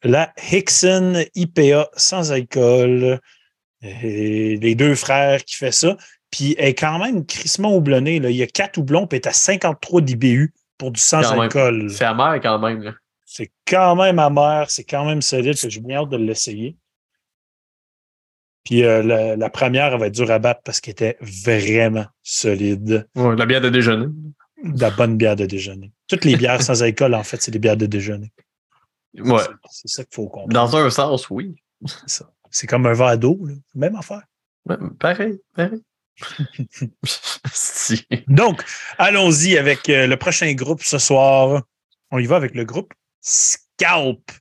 La 0.03 0.33
Hickson 0.51 1.25
IPA 1.35 1.89
sans 1.95 2.33
alcool. 2.33 3.21
Et 3.83 4.57
les 4.57 4.75
deux 4.75 4.95
frères 4.97 5.45
qui 5.45 5.55
fait 5.57 5.73
ça. 5.73 5.97
Puis 6.31 6.55
elle 6.59 6.71
est 6.71 6.75
quand 6.75 6.99
même 6.99 7.25
crissement 7.25 7.75
houblonnée. 7.77 8.19
Là. 8.19 8.29
Il 8.31 8.37
y 8.37 8.43
a 8.43 8.47
quatre 8.47 8.77
houblons, 8.79 9.07
puis 9.07 9.17
elle 9.19 9.27
est 9.27 9.29
à 9.29 9.33
53 9.33 10.01
d'IBU 10.01 10.53
pour 10.79 10.91
du 10.91 11.01
sans 11.01 11.23
Quand 11.23 11.31
même. 11.33 11.41
alcool. 11.43 11.91
C'est 11.91 12.05
amer 12.05 12.41
quand 12.43 12.59
même. 12.59 12.83
là. 12.83 12.93
C'est 13.31 13.53
quand 13.67 13.95
même 13.95 14.19
amer, 14.19 14.71
c'est 14.71 14.85
quand 14.85 15.05
même 15.05 15.21
solide. 15.21 15.55
J'ai 15.55 15.81
bien 15.81 15.99
hâte 15.99 16.09
de 16.09 16.17
l'essayer. 16.17 16.79
Puis 18.65 18.85
euh, 18.85 19.03
la, 19.03 19.37
la 19.37 19.51
première, 19.51 19.93
elle 19.93 20.01
va 20.01 20.07
être 20.07 20.15
dure 20.15 20.31
à 20.31 20.39
battre 20.39 20.63
parce 20.65 20.81
qu'elle 20.81 20.93
était 20.93 21.19
vraiment 21.21 22.07
solide. 22.23 23.07
Ouais, 23.15 23.37
la 23.37 23.45
bière 23.45 23.61
de 23.61 23.69
déjeuner. 23.69 24.07
De 24.65 24.81
la 24.81 24.91
bonne 24.91 25.19
bière 25.19 25.37
de 25.37 25.45
déjeuner. 25.45 25.93
Toutes 26.09 26.25
les 26.25 26.37
bières 26.37 26.63
sans 26.63 26.83
alcool, 26.83 27.15
en 27.15 27.23
fait, 27.23 27.43
c'est 27.43 27.51
des 27.51 27.59
bières 27.59 27.77
de 27.77 27.85
déjeuner. 27.85 28.33
Ouais. 29.19 29.43
C'est- 29.71 29.89
ça 29.89 30.05
qu'il 30.05 30.15
faut 30.15 30.29
comprendre. 30.29 30.55
Dans 30.55 30.75
un 30.77 30.89
sens, 30.89 31.29
oui. 31.29 31.55
C'est 32.51 32.67
comme 32.67 32.87
un 32.87 32.95
verre 32.95 33.19
d'eau, 33.19 33.39
même 33.75 33.95
affaire. 33.95 34.23
Ouais, 34.65 34.77
pareil, 34.99 35.39
pareil. 35.55 35.83
si. 37.53 38.07
Donc, 38.27 38.65
allons-y 38.97 39.59
avec 39.59 39.87
euh, 39.91 40.07
le 40.07 40.17
prochain 40.17 40.51
groupe 40.55 40.83
ce 40.83 40.97
soir. 40.99 41.63
On 42.11 42.19
y 42.19 42.25
va 42.25 42.37
avec 42.37 42.55
le 42.55 42.65
groupe 42.65 42.95
Scalp. 43.29 44.33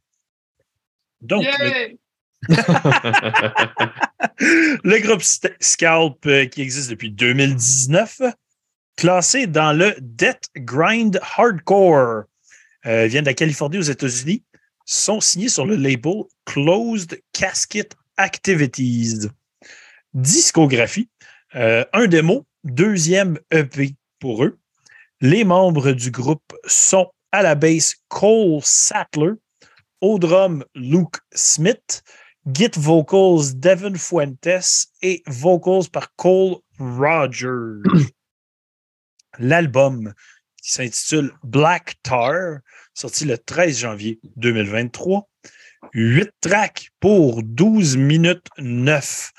Donc, 1.19 1.43
le, 1.43 1.97
le 4.83 4.99
groupe 4.99 5.21
Scalp, 5.59 6.25
euh, 6.25 6.45
qui 6.45 6.61
existe 6.61 6.89
depuis 6.89 7.11
2019, 7.11 8.21
classé 8.95 9.45
dans 9.45 9.73
le 9.73 9.93
Death 9.99 10.47
Grind 10.55 11.19
Hardcore, 11.21 12.23
euh, 12.85 13.07
vient 13.07 13.21
de 13.21 13.25
la 13.25 13.33
Californie 13.33 13.77
aux 13.77 13.81
États-Unis, 13.81 14.43
sont 14.85 15.19
signés 15.19 15.49
sur 15.49 15.65
le 15.65 15.75
label 15.75 16.23
Closed 16.45 17.21
Casket 17.33 17.93
Activities. 18.15 19.27
Discographie, 20.13 21.09
euh, 21.55 21.83
un 21.91 22.07
démo, 22.07 22.45
deuxième 22.63 23.37
EP 23.51 23.95
pour 24.19 24.45
eux. 24.45 24.57
Les 25.19 25.43
membres 25.43 25.91
du 25.91 26.09
groupe 26.09 26.55
sont 26.65 27.11
à 27.31 27.41
la 27.41 27.55
basse 27.55 27.95
Cole 28.07 28.61
Sattler, 28.63 29.33
au 30.01 30.19
drum 30.19 30.63
Luke 30.75 31.17
Smith, 31.33 32.03
Git 32.53 32.71
Vocals 32.77 33.59
Devin 33.59 33.95
Fuentes 33.95 34.87
et 35.01 35.21
Vocals 35.27 35.89
par 35.91 36.15
Cole 36.15 36.57
Rogers. 36.79 37.81
L'album 39.39 40.13
qui 40.61 40.71
s'intitule 40.71 41.31
Black 41.43 41.95
Tar, 42.03 42.59
sorti 42.93 43.25
le 43.25 43.37
13 43.37 43.77
janvier 43.79 44.19
2023. 44.37 45.27
8 45.93 46.29
tracks 46.41 46.89
pour 46.99 47.43
12 47.43 47.97
minutes 47.97 48.47
9. 48.57 49.31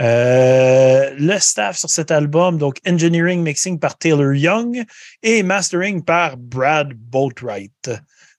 Euh, 0.00 1.14
le 1.18 1.38
staff 1.38 1.76
sur 1.76 1.90
cet 1.90 2.10
album, 2.10 2.56
donc 2.56 2.78
engineering 2.86 3.42
mixing 3.42 3.78
par 3.78 3.98
Taylor 3.98 4.32
Young 4.32 4.84
et 5.22 5.42
mastering 5.42 6.02
par 6.02 6.38
Brad 6.38 6.94
Boatwright. 6.94 7.90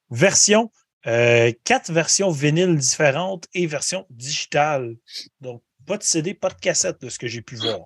Version, 0.10 0.72
euh, 1.06 1.52
quatre 1.64 1.92
versions 1.92 2.32
vinyles 2.32 2.76
différentes 2.78 3.48
et 3.54 3.68
version 3.68 4.08
digitale. 4.10 4.96
Donc, 5.40 5.62
pas 5.86 5.98
de 5.98 6.04
CD, 6.04 6.34
pas 6.34 6.50
de 6.50 6.60
cassette 6.60 7.00
de 7.02 7.10
ce 7.10 7.20
que 7.20 7.28
j'ai 7.28 7.42
pu 7.42 7.56
voir. 7.56 7.82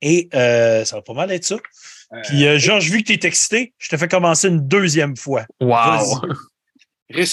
Et 0.00 0.28
euh, 0.34 0.84
ça 0.84 0.96
va 0.96 1.02
pas 1.02 1.14
mal 1.14 1.30
être 1.30 1.44
ça. 1.44 1.56
Puis, 2.24 2.58
Georges, 2.58 2.90
vu 2.90 3.02
que 3.02 3.12
tu 3.12 3.12
es 3.12 3.26
excité, 3.26 3.72
je 3.78 3.88
te 3.88 3.96
fais 3.96 4.08
commencer 4.08 4.48
une 4.48 4.66
deuxième 4.66 5.16
fois. 5.16 5.44
Wow! 5.60 6.22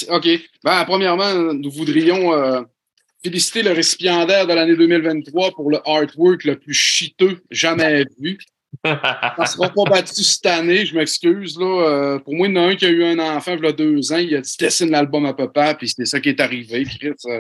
OK. 0.10 0.28
Ben, 0.64 0.86
premièrement, 0.86 1.54
nous 1.54 1.72
voudrions 1.72 2.66
féliciter 3.26 3.64
le 3.64 3.72
récipiendaire 3.72 4.46
de 4.46 4.54
l'année 4.54 4.76
2023 4.76 5.52
pour 5.52 5.72
le 5.72 5.80
artwork 5.84 6.44
le 6.44 6.60
plus 6.60 6.76
chiteux 6.76 7.42
jamais 7.50 8.06
vu. 8.20 8.38
Ça 8.86 9.36
ne 9.40 9.46
sera 9.46 9.70
pas 9.70 9.84
battu 9.90 10.22
cette 10.24 10.46
année, 10.46 10.86
je 10.86 10.96
m'excuse. 10.96 11.58
Là. 11.58 11.66
Euh, 11.66 12.20
pour 12.20 12.36
moi, 12.36 12.48
il 12.48 12.54
y 12.54 12.60
en 12.60 12.62
a 12.62 12.68
un 12.68 12.76
qui 12.76 12.86
a 12.86 12.90
eu 12.90 13.04
un 13.04 13.18
enfant 13.18 13.56
il 13.58 13.64
y 13.64 13.68
a 13.68 13.72
deux 13.72 14.14
ans, 14.14 14.18
il 14.18 14.36
a 14.36 14.42
dit 14.42 14.56
dessine 14.60 14.92
l'album 14.92 15.26
à 15.26 15.34
papa, 15.34 15.74
puis 15.74 15.90
c'est 15.90 16.06
ça 16.06 16.20
qui 16.20 16.30
est 16.30 16.40
arrivé. 16.40 16.86
Euh, 17.04 17.40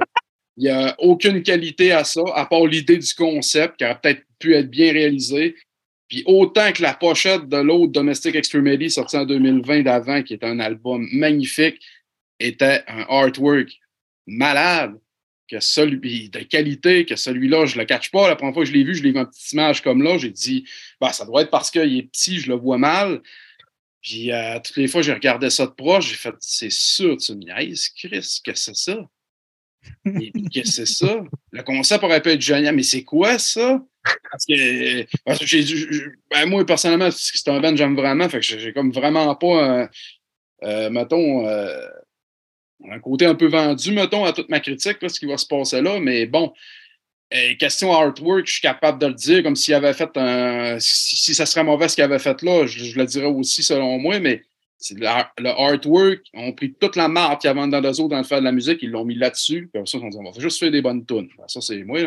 il 0.58 0.64
n'y 0.64 0.70
a 0.70 0.96
aucune 0.98 1.44
qualité 1.44 1.92
à 1.92 2.04
ça, 2.04 2.22
à 2.34 2.46
part 2.46 2.66
l'idée 2.66 2.98
du 2.98 3.14
concept 3.14 3.78
qui 3.78 3.86
aurait 3.86 4.00
peut-être 4.02 4.24
pu 4.40 4.56
être 4.56 4.70
bien 4.70 4.92
réalisé. 4.92 5.56
Puis 6.08 6.24
autant 6.26 6.72
que 6.72 6.82
la 6.82 6.94
pochette 6.94 7.48
de 7.48 7.58
l'autre 7.58 7.92
Domestic 7.92 8.36
Extremity 8.36 8.90
sorti 8.90 9.18
en 9.18 9.26
2020 9.26 9.84
d'avant, 9.84 10.24
qui 10.24 10.34
est 10.34 10.44
un 10.44 10.60
album 10.60 11.08
magnifique, 11.12 11.80
était 12.40 12.84
un 12.88 13.06
artwork 13.10 13.70
malade 14.26 14.96
que 15.50 15.60
celui 15.60 16.30
de 16.30 16.39
qualité, 16.39 17.06
que 17.06 17.16
celui-là, 17.16 17.66
je 17.66 17.78
le 17.78 17.86
catch 17.86 18.12
pas. 18.12 18.28
La 18.28 18.36
première 18.36 18.54
fois 18.54 18.64
que 18.64 18.70
je 18.70 18.74
l'ai 18.74 18.84
vu, 18.84 18.96
je 18.96 19.04
l'ai 19.04 19.12
vu 19.12 19.20
en 19.20 19.26
petite 19.26 19.52
image 19.54 19.82
comme 19.82 20.02
là. 20.02 20.18
J'ai 20.18 20.32
dit, 20.32 20.66
bah, 21.00 21.14
ça 21.14 21.26
doit 21.26 21.41
être 21.41 21.52
parce 21.52 21.72
qu'il 21.72 21.98
est 21.98 22.04
petit, 22.04 22.39
je 22.39 22.50
le 22.50 22.56
vois 22.56 22.78
mal. 22.78 23.22
Puis 24.02 24.32
euh, 24.32 24.60
toutes 24.64 24.78
les 24.78 24.88
fois, 24.88 25.02
j'ai 25.02 25.14
regardé 25.14 25.50
ça 25.50 25.66
de 25.66 25.72
proche, 25.72 26.10
j'ai 26.10 26.16
fait, 26.16 26.36
c'est 26.39 26.72
sûr, 26.72 27.18
tu 27.18 27.34
me 27.34 27.39
niaises, 27.39 27.89
Chris, 27.89 28.39
que 28.46 28.54
c'est 28.54 28.76
ça? 28.76 28.98
Qu'est-ce 30.06 30.62
que 30.62 30.68
c'est 30.68 30.86
ça? 30.86 31.24
Le 31.52 31.64
concept 31.64 32.04
aurait 32.04 32.22
pu 32.22 32.30
être 32.30 32.41
génial, 32.41 32.76
mais 32.76 32.84
c'est 32.84 33.04
quoi 33.04 33.39
ça? 33.39 33.84
Parce 34.32 34.46
que, 34.46 34.56
j'ai, 34.56 35.08
ben, 36.30 36.46
moi, 36.48 36.64
personnellement, 36.66 37.10
c'est 37.12 37.48
un 37.50 37.60
band 37.60 37.72
que 37.72 37.78
j'aime 37.78 37.96
vraiment, 37.96 38.30
fait 38.30 38.39
que 38.39 38.46
j'ai 38.46 38.74
comme 38.74 38.91
vraiment 38.91 39.34
pas, 39.36 39.82
euh, 39.82 39.88
euh, 40.64 40.89
mettons, 40.91 41.48
un 42.92 43.00
côté 43.00 43.26
un 43.26 43.36
peu 43.36 43.48
vendu, 43.48 43.92
mettons, 43.92 44.26
à 44.26 44.34
toute 44.34 44.50
ma 44.50 44.60
critique, 44.60 44.98
ce 45.08 45.20
qui 45.20 45.26
va 45.26 45.38
se 45.38 45.46
passer 45.46 45.82
là. 45.82 46.00
Mais 46.00 46.26
bon, 46.26 46.54
euh, 47.34 47.56
question 47.56 47.92
artwork, 47.92 48.46
je 48.46 48.54
suis 48.54 48.62
capable 48.62 49.00
de 49.00 49.08
le 49.08 49.14
dire, 49.14 49.44
comme 49.44 49.56
s'il 49.56 49.74
avait 49.74 49.94
fait 49.94 50.10
un. 50.16 50.78
Si, 50.80 51.34
ça 51.34 51.46
serait 51.46 51.64
mauvais 51.64 51.88
ce 51.88 51.96
qu'il 51.96 52.04
avait 52.04 52.20
fait 52.20 52.42
là, 52.44 52.66
je, 52.66 52.98
le 52.98 53.06
dirais 53.06 53.26
aussi 53.26 53.64
selon 53.64 53.98
moi, 53.98 54.20
mais 54.20 54.44
le, 54.92 55.48
artwork, 55.48 56.22
on 56.34 56.54
pris 56.54 56.74
toute 56.74 56.96
la 56.96 57.08
marque 57.08 57.42
qu'il 57.42 57.48
y 57.48 57.52
avait 57.52 57.68
dans 57.68 57.82
le 57.82 57.90
autres 57.90 58.10
dans 58.10 58.18
le 58.18 58.24
faire 58.24 58.40
de 58.40 58.46
la 58.46 58.52
musique, 58.52 58.80
ils 58.84 58.92
l'ont 58.92 59.06
mis 59.06 59.16
là-dessus. 59.16 59.70
Puis 59.74 59.82
ça, 59.86 59.98
on 59.98 60.08
dit, 60.10 60.18
on 60.20 60.32
va 60.32 60.40
juste 60.40 60.60
faire 60.60 60.72
des 60.72 60.82
bonnes 60.82 61.06
tunes. 61.06 61.30
Ça, 61.48 61.62
c'est 61.62 61.84
moi. 61.84 62.00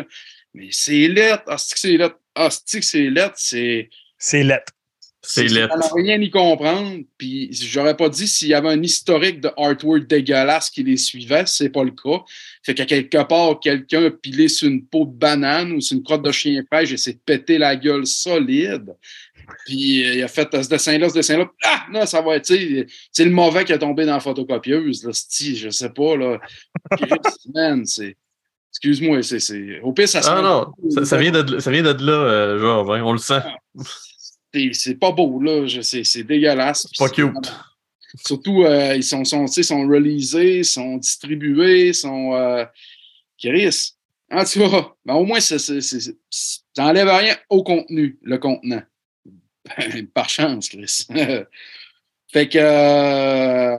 Mais 0.53 0.69
c'est 0.71 1.07
lettre. 1.07 1.43
Ah, 1.47 1.57
c'est 1.57 1.97
lettre. 1.97 2.19
Ah, 2.35 2.49
c'est 2.49 3.09
lettre. 3.09 3.35
C'est. 3.37 3.89
C'est 4.17 4.43
lettre. 4.43 4.73
C'est. 5.21 5.49
Ça 5.49 5.67
n'a 5.67 5.89
rien 5.95 6.19
y 6.21 6.29
comprendre. 6.29 6.99
Puis 7.17 7.49
j'aurais 7.51 7.97
pas 7.97 8.07
dit 8.07 8.27
s'il 8.27 8.47
y 8.47 8.53
avait 8.53 8.69
un 8.69 8.81
historique 8.81 9.41
de 9.41 9.51
artwork 9.57 10.07
dégueulasse 10.07 10.69
qui 10.69 10.83
les 10.83 10.95
suivait, 10.95 11.43
c'est 11.45 11.69
pas 11.69 11.83
le 11.83 11.91
cas. 11.91 12.23
Fait 12.63 12.73
qu'à 12.73 12.85
quelque 12.85 13.21
part, 13.27 13.59
quelqu'un 13.59 14.05
a 14.05 14.11
pilé 14.11 14.47
sur 14.47 14.69
une 14.69 14.85
peau 14.85 15.05
de 15.05 15.11
banane 15.11 15.73
ou 15.73 15.81
sur 15.81 15.97
une 15.97 16.03
crotte 16.03 16.23
de 16.23 16.31
chien 16.31 16.63
pêche 16.69 16.93
et 16.93 16.97
s'est 16.97 17.19
pété 17.25 17.57
la 17.57 17.75
gueule 17.75 18.07
solide. 18.07 18.95
Puis 19.65 20.07
euh, 20.07 20.13
il 20.15 20.23
a 20.23 20.27
fait 20.27 20.47
ce 20.51 20.69
dessin-là, 20.69 21.09
ce 21.09 21.15
dessin-là. 21.15 21.51
Ah! 21.65 21.85
Non, 21.91 22.05
ça 22.05 22.21
va 22.21 22.37
être, 22.37 22.45
c'est 22.45 23.25
le 23.25 23.31
mauvais 23.31 23.65
qui 23.65 23.73
est 23.73 23.79
tombé 23.79 24.05
dans 24.05 24.13
la 24.13 24.19
photocopieuse. 24.19 25.03
Là, 25.03 25.11
je 25.11 25.69
sais 25.69 25.89
pas, 25.89 26.15
là. 26.15 26.39
c'est. 27.85 28.15
Excuse-moi, 28.71 29.21
c'est. 29.23 29.81
Au 29.81 29.91
pire, 29.91 30.07
ça 30.07 30.21
Ah 30.25 30.41
non, 30.41 31.03
ça, 31.03 31.17
vient 31.17 31.31
de, 31.31 31.59
ça 31.59 31.71
vient 31.71 31.81
de 31.81 32.05
là, 32.05 32.13
euh, 32.13 32.59
genre, 32.59 32.93
hein, 32.93 33.01
on 33.03 33.11
le 33.11 33.17
sent. 33.17 33.41
Ah 33.43 33.83
c'est 34.73 34.95
pas 34.95 35.11
beau, 35.11 35.41
là. 35.41 35.67
C'est 35.81 36.23
dégueulasse. 36.23 36.87
Pas 36.97 37.09
cute. 37.09 37.53
Surtout, 38.25 38.63
euh, 38.63 38.95
ils 38.95 39.03
sont, 39.03 39.23
sont, 39.23 39.45
sont 39.47 39.87
releasés, 39.87 40.63
sont 40.63 40.97
distribués, 40.97 41.93
sont. 41.93 42.33
Euh, 42.33 42.65
Chris. 43.37 43.93
En 44.31 44.43
tout 44.43 44.69
cas, 44.69 44.91
ben, 45.05 45.15
au 45.15 45.25
moins, 45.25 45.39
ça 45.39 45.55
n'enlève 46.77 47.07
rien 47.07 47.35
au 47.49 47.63
contenu, 47.63 48.19
le 48.21 48.37
contenant. 48.37 48.83
par 50.13 50.29
chance, 50.29 50.69
Chris. 50.69 51.07
fait 52.31 52.49
que. 52.49 52.59
Euh, 52.59 53.77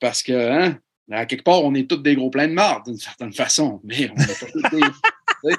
parce 0.00 0.22
que, 0.22 0.32
hein, 0.32 0.78
à 1.10 1.26
quelque 1.26 1.44
part, 1.44 1.62
on 1.64 1.74
est 1.74 1.88
tous 1.88 1.98
des 1.98 2.16
gros 2.16 2.30
pleins 2.30 2.48
de 2.48 2.54
marde, 2.54 2.86
d'une 2.86 2.96
certaine 2.96 3.32
façon. 3.32 3.80
Mais 3.84 4.10
on 4.10 4.20
est 4.20 4.52
tous 4.52 4.62
des. 4.70 5.54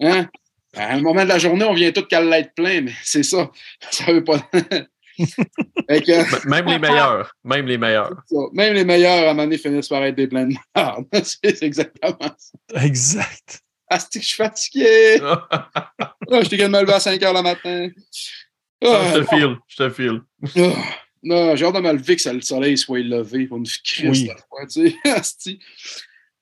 hein? 0.00 0.28
À 0.76 0.94
un 0.94 1.00
moment 1.00 1.22
de 1.22 1.28
la 1.28 1.38
journée, 1.38 1.64
on 1.64 1.74
vient 1.74 1.92
tout 1.92 2.04
qu'à 2.04 2.20
l'être 2.20 2.54
plein, 2.54 2.82
mais 2.82 2.92
c'est 3.02 3.22
ça. 3.22 3.50
Ça 3.90 4.12
veut 4.12 4.24
pas. 4.24 4.40
Même 6.46 6.66
les 6.66 6.78
meilleurs. 6.78 7.32
Même 7.44 7.66
les 7.66 7.78
meilleurs. 7.78 8.22
Même 8.52 8.74
les 8.74 8.84
meilleurs, 8.84 9.28
à 9.28 9.30
un 9.30 9.34
moment 9.34 9.44
donné, 9.44 9.58
finissent 9.58 9.88
par 9.88 10.04
être 10.04 10.16
des 10.16 10.26
pleins 10.26 10.46
de 10.46 10.54
merde. 10.74 11.04
c'est 11.22 11.62
exactement 11.62 12.18
ça. 12.36 12.82
Exact. 12.82 13.60
Asti, 13.88 14.20
je 14.20 14.26
suis 14.26 14.36
fatigué. 14.36 15.20
oh, 15.22 15.36
je 16.42 16.48
t'ai 16.48 16.56
de 16.56 16.66
me 16.66 16.80
lever 16.80 16.94
à 16.94 17.00
5 17.00 17.22
heures 17.22 17.34
le 17.34 17.42
matin. 17.42 17.88
Oh, 18.82 18.96
je 19.12 19.18
te 19.18 19.24
file. 19.24 19.56
Je 19.68 19.76
te 19.76 19.90
file. 19.90 20.20
Oh, 20.56 20.72
non, 21.22 21.56
j'ai 21.56 21.64
hâte 21.64 21.74
de 21.74 21.80
me 21.80 21.92
lever 21.92 22.16
que 22.16 22.28
le 22.28 22.40
soleil 22.40 22.76
soit 22.76 23.00
levé 23.00 23.46
pour 23.46 23.58
une 23.58 23.66
crise 23.66 24.22
oui. 24.22 24.30
fois, 24.48 24.66
tu 24.66 24.94
sais. 25.20 25.58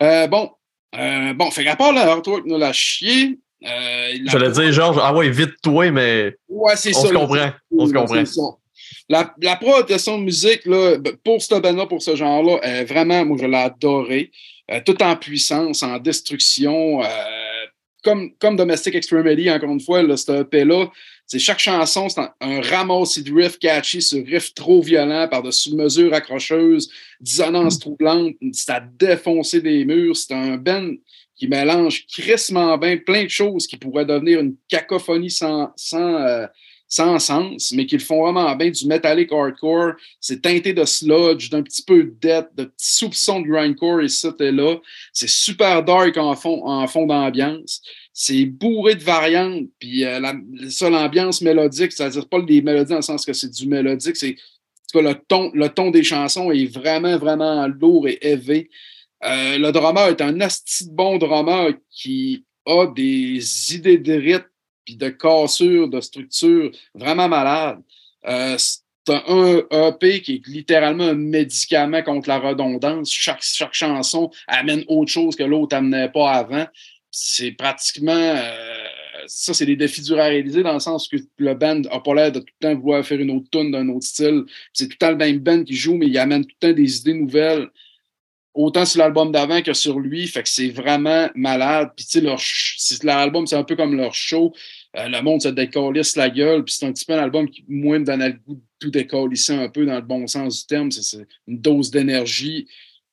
Euh, 0.03 0.27
bon. 0.27 0.51
Euh, 0.97 1.33
bon, 1.33 1.49
fait 1.53 1.65
part 1.77 1.93
là, 1.93 2.21
toi, 2.23 2.41
nous 2.45 2.59
l'a 2.59 2.73
chier, 2.73 3.39
euh, 3.65 4.19
J'allais 4.27 4.51
dire, 4.51 4.73
Georges, 4.73 4.99
ah 5.01 5.15
ouais, 5.15 5.31
vite 5.31 5.55
toi, 5.63 5.91
mais 5.91 6.35
ouais, 6.49 6.77
c'est 6.77 6.95
on, 6.97 7.07
se 7.07 7.13
comprend. 7.13 7.51
on 7.71 7.87
se 7.87 7.93
comprend. 7.93 8.59
La, 9.09 9.35
la 9.41 9.57
de 9.57 10.17
musique, 10.19 10.65
là, 10.67 10.97
pour 11.25 11.43
ce 11.43 11.55
band 11.55 11.87
pour 11.87 12.03
ce 12.03 12.17
genre-là, 12.17 12.85
vraiment, 12.85 13.25
moi, 13.25 13.37
je 13.41 13.47
l'ai 13.47 13.57
adoré. 13.57 14.31
Euh, 14.71 14.81
tout 14.85 15.03
en 15.03 15.17
puissance, 15.17 15.83
en 15.83 15.99
destruction. 15.99 17.03
Euh, 17.03 17.07
comme, 18.03 18.33
comme 18.39 18.57
Domestic 18.57 18.95
Extremity, 18.95 19.51
encore 19.51 19.71
une 19.71 19.81
fois, 19.81 20.03
là, 20.03 20.17
ce 20.17 20.41
EP-là, 20.41 20.87
c'est 21.27 21.39
chaque 21.39 21.59
chanson, 21.59 22.09
c'est 22.09 22.21
un, 22.21 22.33
un 22.41 22.61
ramassis 22.61 23.23
de 23.23 23.33
riff 23.33 23.59
catchy 23.59 24.03
sur 24.03 24.25
riff 24.25 24.55
trop 24.55 24.81
violent, 24.83 25.29
par-dessus 25.29 25.75
mesure 25.75 26.13
accrocheuse, 26.13 26.91
dissonance 27.21 27.79
troublante, 27.79 28.35
c'est 28.53 28.71
à 28.71 28.81
défoncer 28.81 29.61
des 29.61 29.85
murs. 29.85 30.17
C'est 30.17 30.35
un 30.35 30.57
band 30.57 30.91
qui 31.43 31.49
mélange 31.49 32.07
crissement 32.07 32.79
bien 32.79 32.97
plein 32.99 33.25
de 33.25 33.29
choses 33.29 33.67
qui 33.67 33.77
pourraient 33.77 34.07
devenir 34.07 34.39
une 34.39 34.55
cacophonie 34.69 35.29
sans, 35.29 35.73
euh, 35.93 36.47
sens, 36.89 37.73
mais 37.73 37.85
qui 37.85 37.97
le 37.97 38.03
font 38.03 38.23
vraiment 38.23 38.55
bien 38.55 38.71
du 38.71 38.87
metallic 38.87 39.33
hardcore. 39.33 39.95
C'est 40.21 40.41
teinté 40.41 40.73
de 40.73 40.85
sludge, 40.85 41.51
d'un 41.51 41.65
petit 41.65 41.83
peu 41.83 42.05
de 42.05 42.15
death, 42.21 42.47
de 42.57 42.67
petits 42.67 42.95
soupçons 42.95 43.41
de 43.41 43.49
grindcore 43.49 44.03
ici 44.03 44.29
et 44.39 44.53
là. 44.53 44.77
C'est 45.13 45.29
super 45.29 45.83
dark 45.83 46.17
en 46.17 46.37
fond, 46.37 46.65
en 46.65 46.87
fond 46.87 47.07
d'ambiance. 47.07 47.83
C'est 48.13 48.45
bourré 48.45 48.95
de 48.95 49.03
variantes, 49.03 49.67
puis 49.81 50.05
euh, 50.05 50.21
ça, 50.69 50.91
l'ambiance 50.91 51.41
mélodique, 51.41 51.91
c'est-à-dire 51.91 52.29
pas 52.29 52.41
des 52.41 52.63
mélodies 52.63 52.91
dans 52.91 52.97
le 52.97 53.03
sens 53.03 53.27
que 53.27 53.33
c'est 53.33 53.51
du 53.51 53.67
mélodique, 53.67 54.15
c'est 54.15 54.37
le 54.95 55.15
ton, 55.15 55.51
le 55.55 55.69
ton 55.71 55.91
des 55.91 56.05
chansons 56.05 56.53
est 56.53 56.67
vraiment, 56.67 57.19
vraiment 57.19 57.67
lourd 57.67 58.07
et 58.07 58.19
élevé. 58.21 58.71
Euh, 59.25 59.59
le 59.59 59.71
drummer 59.71 60.09
est 60.09 60.21
un 60.21 60.41
asti 60.41 60.89
bon 60.91 61.19
drummer 61.19 61.73
qui 61.91 62.45
a 62.67 62.87
des 62.87 63.75
idées 63.75 63.99
de 63.99 64.15
rythme 64.15 64.47
de 64.89 65.09
cassure, 65.11 65.89
de 65.89 66.01
structure 66.01 66.71
vraiment 66.95 67.29
malade. 67.29 67.81
Euh, 68.27 68.57
c'est 68.59 69.15
un 69.15 69.63
EP 69.89 70.23
qui 70.23 70.35
est 70.35 70.47
littéralement 70.47 71.05
un 71.05 71.15
médicament 71.15 72.03
contre 72.03 72.29
la 72.29 72.39
redondance. 72.39 73.11
Chaque, 73.13 73.43
chanson 73.73 74.31
amène 74.47 74.85
autre 74.89 75.11
chose 75.11 75.37
que 75.37 75.43
l'autre 75.43 75.77
amenait 75.77 76.09
pas 76.09 76.33
avant. 76.33 76.67
C'est 77.11 77.53
pratiquement. 77.53 78.13
Euh, 78.13 78.85
ça, 79.27 79.55
c'est 79.55 79.67
des 79.67 79.77
défis 79.77 80.03
durs 80.03 80.19
à 80.19 80.25
réaliser 80.25 80.63
dans 80.63 80.75
le 80.75 80.81
sens 80.81 81.07
que 81.09 81.17
le 81.39 81.55
band 81.55 81.81
n'a 81.81 82.01
pas 82.01 82.15
l'air 82.15 82.33
de 82.33 82.41
tout 82.41 82.47
le 82.61 82.69
temps 82.69 82.81
vouloir 82.81 83.05
faire 83.05 83.21
une 83.21 83.31
autre 83.31 83.47
tune 83.53 83.71
d'un 83.71 83.89
autre 83.89 84.07
style. 84.07 84.45
C'est 84.73 84.87
tout 84.87 84.95
le 84.95 84.99
temps 84.99 85.11
le 85.11 85.17
même 85.17 85.39
band 85.39 85.63
qui 85.63 85.75
joue, 85.75 85.97
mais 85.97 86.07
il 86.07 86.19
amène 86.19 86.45
tout 86.45 86.57
le 86.61 86.69
temps 86.69 86.77
des 86.77 86.99
idées 86.99 87.15
nouvelles 87.15 87.69
autant 88.55 88.85
sur 88.85 89.01
l'album 89.01 89.33
d'avant 89.33 89.63
que 89.63 89.73
sur 89.73 89.99
lui. 89.99 90.27
Fait 90.27 90.43
que 90.43 90.49
c'est 90.49 90.69
vraiment 90.69 91.29
malade. 91.35 91.91
Puis, 91.97 92.07
tu 92.07 92.21
sais, 92.21 93.05
leur, 93.05 93.17
album, 93.19 93.47
c'est 93.47 93.57
un 93.57 93.65
peu 93.65 93.77
comme 93.77 93.97
leur 93.97 94.15
show. 94.15 94.53
Euh, 94.97 95.09
le 95.09 95.23
monde 95.23 95.43
se 95.43 95.49
décalisse 95.49 96.17
la 96.17 96.31
gueule. 96.31 96.65
Puis, 96.65 96.75
c'est 96.75 96.87
un 96.87 96.93
petit 96.93 97.05
peu 97.05 97.15
un 97.15 97.23
album 97.23 97.49
qui, 97.49 97.65
moi, 97.69 97.99
me 97.99 98.05
donne 98.05 98.25
le 98.25 98.33
goût 98.33 98.55
de 98.55 98.63
tout 98.79 98.91
décalisser 98.91 99.55
un 99.55 99.69
peu 99.69 99.87
dans 99.87 99.97
le 99.97 100.03
bon 100.03 100.27
sens 100.27 100.61
du 100.61 100.67
terme. 100.67 100.91
C'est 100.91 101.27
une 101.47 101.61
dose 101.61 101.91
d'énergie. 101.91 102.67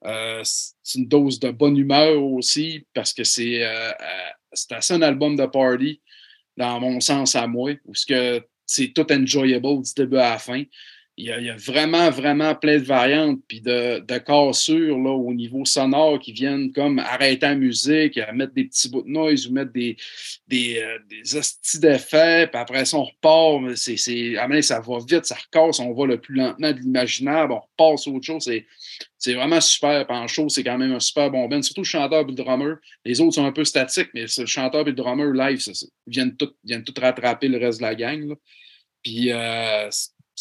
Euh, 0.06 0.42
c'est 0.44 1.00
une 1.00 1.08
dose 1.08 1.40
de 1.40 1.52
bonne 1.52 1.78
humeur 1.78 2.24
aussi 2.24 2.86
parce 2.94 3.12
que 3.12 3.26
c'est 3.26 3.66
euh, 3.66 3.92
c'est 4.54 4.72
assez 4.72 4.94
un 4.94 5.02
album 5.02 5.36
de 5.36 5.46
party 5.46 6.00
dans 6.56 6.80
mon 6.80 7.02
sens 7.02 7.36
à 7.36 7.48
moi 7.48 7.74
où 7.86 7.94
c'est 7.94 8.94
tout 8.94 9.12
enjoyable 9.12 9.82
du 9.82 9.94
début 9.94 10.18
à 10.18 10.32
la 10.32 10.38
fin 10.38 10.64
il 11.22 11.26
y, 11.26 11.50
a, 11.50 11.56
vraiment, 11.58 12.10
vraiment 12.12 12.56
plein 12.56 12.78
de 12.78 12.86
variantes, 12.86 13.42
puis 13.46 13.60
de, 13.60 14.00
de 14.00 14.18
cassures 14.20 14.98
là, 14.98 15.10
au 15.10 15.34
niveau 15.34 15.66
sonore 15.66 16.18
qui 16.18 16.32
viennent 16.32 16.72
comme 16.72 16.98
arrêter 16.98 17.46
la 17.46 17.56
musique, 17.56 18.18
mettre 18.34 18.54
des 18.54 18.64
petits 18.64 18.88
bouts 18.88 19.02
de 19.02 19.10
noise 19.10 19.46
ou 19.46 19.52
mettre 19.52 19.74
des, 19.74 19.98
des, 20.48 20.80
euh, 20.82 20.98
des 21.10 21.36
hosties 21.36 21.82
d'effets, 21.82 22.48
puis 22.48 22.58
après 22.58 22.86
ça, 22.86 22.98
on 22.98 23.04
repart. 23.04 23.76
C'est, 23.76 23.98
c'est, 23.98 24.36
ça 24.62 24.80
va 24.80 24.98
vite, 25.00 25.26
ça 25.26 25.36
recasse, 25.36 25.82
on 25.82 25.94
va 25.94 26.06
le 26.06 26.22
plus 26.22 26.36
lentement 26.36 26.72
de 26.72 26.80
l'imaginable, 26.80 27.52
on 27.52 27.60
repasse 27.60 28.08
autre 28.08 28.26
chose. 28.26 28.50
C'est, 29.18 29.34
vraiment 29.34 29.60
super. 29.60 30.08
Puis 30.08 30.16
en 30.16 30.28
show, 30.28 30.48
c'est 30.48 30.64
quand 30.64 30.78
même 30.78 30.94
un 30.94 31.02
super 31.02 31.30
bon 31.30 31.50
band. 31.50 31.62
Surtout 31.62 31.82
le 31.82 31.86
chanteur 31.86 32.22
et 32.22 32.28
le 32.28 32.32
drummer. 32.32 32.78
Les 33.04 33.20
autres 33.20 33.36
sont 33.36 33.46
un 33.46 33.52
peu 33.52 33.66
statiques, 33.66 34.12
mais 34.14 34.24
le 34.38 34.46
chanteur 34.46 34.82
et 34.84 34.92
le 34.92 34.94
drummer 34.94 35.34
live, 35.34 35.62
viennent 36.08 36.38
tout, 36.38 36.54
viennent 36.64 36.86
tout 36.86 36.94
rattraper 36.98 37.50
le 37.50 37.58
reste 37.58 37.80
de 37.80 37.84
la 37.84 37.96
gang. 37.96 38.30
Là. 38.30 38.36
Puis 39.04 39.32
euh, 39.34 39.90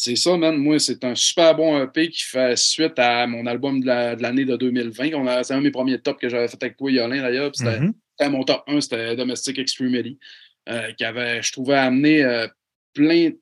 c'est 0.01 0.15
ça, 0.15 0.37
man. 0.37 0.57
Moi, 0.57 0.79
c'est 0.79 1.03
un 1.03 1.17
super 1.17 1.57
bon 1.57 1.83
EP 1.83 2.09
qui 2.09 2.23
fait 2.23 2.57
suite 2.57 2.97
à 3.01 3.27
mon 3.27 3.47
album 3.47 3.81
de 3.81 3.87
l'année 4.23 4.45
de, 4.45 4.55
2020. 4.55 5.43
C'est 5.43 5.55
un 5.55 5.59
de 5.59 5.65
mes 5.65 5.73
premiers 5.73 5.99
tops 5.99 6.21
que 6.21 6.29
j'avais 6.29 6.47
fait 6.47 6.63
avec 6.63 6.77
toi, 6.77 6.89
Yolin, 6.89 7.21
d'ailleurs. 7.21 7.51
Mm-hmm. 7.51 7.93
C'était 8.17 8.31
mon 8.31 8.45
top 8.45 8.63
1, 8.69 8.81
c'était 8.81 9.17
Domestic 9.17 9.59
Extremity, 9.59 10.17
euh, 10.69 10.93
qui 10.93 11.03
avait, 11.03 11.43
je 11.43 11.51
trouvais, 11.51 11.75
amené 11.75 12.23
euh, 12.23 12.47
plein, 12.95 13.33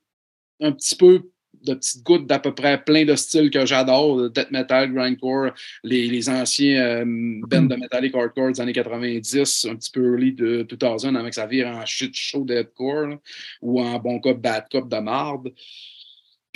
un 0.62 0.72
petit 0.72 0.96
peu 0.96 1.24
de 1.62 1.74
petites 1.74 2.02
gouttes 2.02 2.26
d'à 2.26 2.38
peu 2.38 2.54
près 2.54 2.82
plein 2.82 3.04
de 3.04 3.16
styles 3.16 3.50
que 3.50 3.66
j'adore, 3.66 4.30
death 4.30 4.50
metal, 4.50 4.90
grindcore, 4.94 5.50
les, 5.84 6.08
les 6.08 6.28
anciens 6.30 6.82
euh, 6.82 7.04
bands 7.46 7.64
de 7.64 7.76
metallic 7.76 8.14
hardcore 8.14 8.52
des 8.52 8.60
années 8.62 8.72
90, 8.72 9.66
un 9.68 9.76
petit 9.76 9.90
peu 9.90 10.12
early 10.12 10.32
de 10.32 10.62
2000, 10.62 11.18
avec 11.18 11.34
sa 11.34 11.44
vire 11.44 11.66
en 11.66 11.84
shit 11.84 12.14
show 12.14 12.46
deathcore, 12.46 13.18
ou 13.60 13.82
en 13.82 13.98
bon 13.98 14.20
cas 14.20 14.32
bad 14.32 14.64
cop 14.70 14.88
de 14.88 14.98
marde 15.00 15.52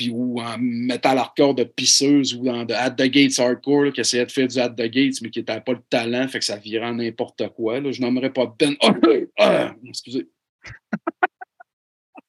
ou 0.09 0.41
en 0.41 0.57
metal 0.59 1.19
hardcore 1.19 1.55
de 1.55 1.65
pisseuse 1.65 2.35
ou 2.35 2.45
dans 2.45 2.65
de 2.65 2.73
At 2.73 2.93
the 2.93 3.03
Gates 3.03 3.39
hardcore 3.39 3.93
qui 3.93 4.01
essayait 4.01 4.25
de 4.25 4.31
faire 4.31 4.49
du 4.49 4.59
At 4.59 4.71
the 4.71 4.87
Gates 4.87 5.21
mais 5.21 5.31
qui 5.31 5.45
n'avait 5.47 5.61
pas 5.61 5.73
le 5.73 5.83
talent, 5.91 6.27
fait 6.29 6.39
que 6.39 6.45
ça 6.45 6.57
virait 6.57 6.87
en 6.87 6.95
n'importe 6.95 7.47
quoi. 7.55 7.81
Là. 7.81 7.93
Je 7.93 8.01
n'aimerais 8.01 8.33
pas 8.33 8.55
Ben. 8.59 8.75
Oh, 8.83 8.93
excusez. 9.87 10.29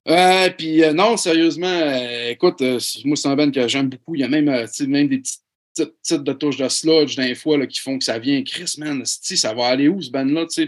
Euh, 0.07 0.49
puis 0.57 0.83
euh, 0.83 0.93
non, 0.93 1.15
sérieusement, 1.15 1.67
euh, 1.67 2.31
écoute, 2.31 2.59
moi 3.05 3.15
c'est 3.15 3.27
un 3.27 3.35
band 3.35 3.51
que 3.51 3.67
j'aime 3.67 3.87
beaucoup. 3.87 4.15
Il 4.15 4.21
y 4.21 4.23
a 4.23 4.27
même, 4.27 4.45
même 4.45 5.07
des 5.07 5.19
petites 5.19 5.43
titres 5.73 6.23
de 6.23 6.33
touche 6.33 6.57
de 6.57 6.67
sludge 6.67 7.15
d'un 7.15 7.33
fois 7.35 7.57
là, 7.57 7.67
qui 7.67 7.79
font 7.79 7.97
que 7.97 8.03
ça 8.03 8.19
vient. 8.19 8.43
Chris, 8.43 8.75
man, 8.77 9.03
ça 9.05 9.53
va 9.53 9.67
aller 9.67 9.87
où 9.87 10.01
ce 10.01 10.09
band-là? 10.09 10.45
C'est 10.49 10.67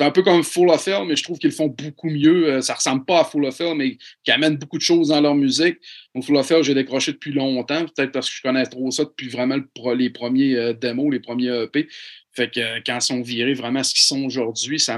un 0.00 0.10
peu 0.10 0.22
comme 0.22 0.42
Full 0.42 0.68
of 0.70 0.86
Hell, 0.86 1.04
mais 1.06 1.16
je 1.16 1.22
trouve 1.22 1.38
qu'ils 1.38 1.50
le 1.50 1.56
font 1.56 1.68
beaucoup 1.68 2.10
mieux. 2.10 2.52
Euh, 2.52 2.60
ça 2.60 2.74
ressemble 2.74 3.04
pas 3.04 3.20
à 3.20 3.24
Full 3.24 3.44
of 3.44 3.60
Hell, 3.60 3.74
mais 3.76 3.96
qui 4.24 4.30
amènent 4.30 4.56
beaucoup 4.56 4.78
de 4.78 4.82
choses 4.82 5.08
dans 5.08 5.20
leur 5.20 5.34
musique. 5.34 5.78
Donc, 6.14 6.24
Full 6.24 6.36
of 6.36 6.50
Hell, 6.50 6.62
j'ai 6.62 6.74
décroché 6.74 7.12
depuis 7.12 7.32
longtemps, 7.32 7.84
peut-être 7.84 8.12
parce 8.12 8.28
que 8.28 8.36
je 8.36 8.42
connais 8.42 8.66
trop 8.66 8.90
ça 8.90 9.04
depuis 9.04 9.28
vraiment 9.28 9.56
les 9.96 10.10
premiers 10.10 10.56
euh, 10.56 10.72
démos, 10.72 11.12
les 11.12 11.20
premiers 11.20 11.64
EP. 11.64 11.88
Fait 12.38 12.48
que 12.48 12.60
euh, 12.60 12.78
quand 12.86 12.98
ils 12.98 13.02
sont 13.02 13.20
virés 13.20 13.54
vraiment 13.54 13.82
ce 13.82 13.92
qu'ils 13.92 14.04
sont 14.04 14.22
aujourd'hui, 14.22 14.78
ça 14.78 14.96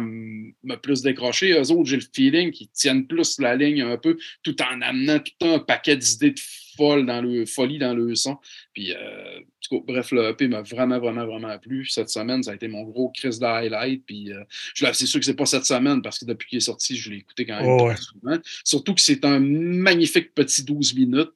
m'a 0.63 0.77
plus 0.77 1.01
décroché. 1.01 1.53
Eux 1.53 1.71
autres, 1.71 1.89
j'ai 1.89 1.97
le 1.97 2.03
feeling 2.15 2.51
qu'ils 2.51 2.69
tiennent 2.69 3.07
plus 3.07 3.39
la 3.39 3.57
ligne 3.57 3.81
un 3.81 3.97
peu, 3.97 4.19
tout 4.43 4.61
en 4.61 4.83
amenant 4.83 5.19
tout 5.19 5.47
un 5.47 5.59
paquet 5.59 5.97
d'idées 5.97 6.33
de 6.33 6.41
folle 6.77 7.07
dans 7.07 7.21
le 7.21 7.47
folie 7.47 7.79
dans 7.79 7.95
le 7.95 8.15
son. 8.15 8.39
Puis, 8.73 8.93
euh, 8.93 9.41
bref, 9.87 10.11
le 10.13 10.31
EP 10.31 10.49
m'a 10.49 10.63
vraiment, 10.63 10.99
vraiment, 10.99 11.27
vraiment 11.27 11.59
plu. 11.59 11.87
Cette 11.87 12.11
semaine, 12.11 12.43
ça 12.43 12.53
a 12.53 12.55
été 12.55 12.69
mon 12.69 12.83
gros 12.83 13.11
Chris 13.11 13.39
de 13.41 13.45
highlight. 13.45 14.05
Puis, 14.07 14.33
euh, 14.33 14.43
c'est 14.75 15.07
sûr 15.07 15.21
que 15.21 15.27
c'est 15.27 15.35
pas 15.35 15.47
cette 15.47 15.65
semaine 15.65 16.03
parce 16.03 16.19
que 16.19 16.25
depuis 16.25 16.49
qu'il 16.49 16.59
est 16.59 16.63
sorti, 16.63 16.97
je 16.97 17.11
l'ai 17.11 17.19
écouté 17.19 17.47
quand 17.47 17.61
même 17.61 17.69
oh, 17.69 17.93
souvent. 17.97 18.39
Surtout 18.65 18.95
que 18.95 19.01
c'est 19.01 19.25
un 19.25 19.41
magnifique 19.41 20.35
petit 20.35 20.65
12 20.65 20.95
minutes. 20.95 21.33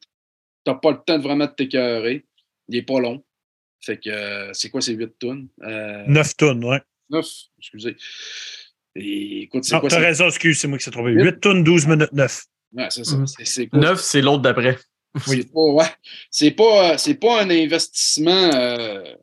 T'as 0.64 0.74
pas 0.74 0.92
le 0.92 0.98
temps 1.04 1.18
de 1.18 1.22
vraiment 1.22 1.46
te 1.46 1.54
t'écœurer. 1.54 2.24
Il 2.68 2.76
est 2.76 2.82
pas 2.82 3.00
long. 3.00 3.22
Fait 3.80 3.98
que 3.98 4.08
euh, 4.08 4.50
c'est 4.54 4.70
quoi 4.70 4.80
ces 4.80 4.94
8 4.94 5.18
tonnes? 5.18 5.48
9 5.60 6.36
tonnes, 6.36 6.64
ouais. 6.64 6.80
9, 7.10 7.26
excusez. 7.58 7.96
Et, 8.96 9.42
écoute, 9.42 9.64
c'est 9.64 9.78
quoi? 9.78 9.90
T'as 9.90 9.98
raison, 9.98 10.26
excuse, 10.26 10.58
c'est 10.58 10.68
moi 10.68 10.78
qui 10.78 10.84
s'est 10.84 10.90
trompé. 10.90 11.10
8 11.10 11.40
tonnes, 11.40 11.64
12 11.64 11.86
minutes, 11.86 12.12
9. 12.12 12.44
Ouais, 12.74 12.88
c'est 12.90 13.04
ça. 13.04 13.16
9, 13.72 14.00
c'est 14.00 14.20
l'autre 14.22 14.42
d'après. 14.42 14.78
Oui. 15.28 15.46
C'est 16.30 16.50
pas, 16.50 16.70
ouais. 17.00 17.14
pas, 17.14 17.42
un 17.42 17.50
investissement 17.50 18.50
euh, 18.54 19.14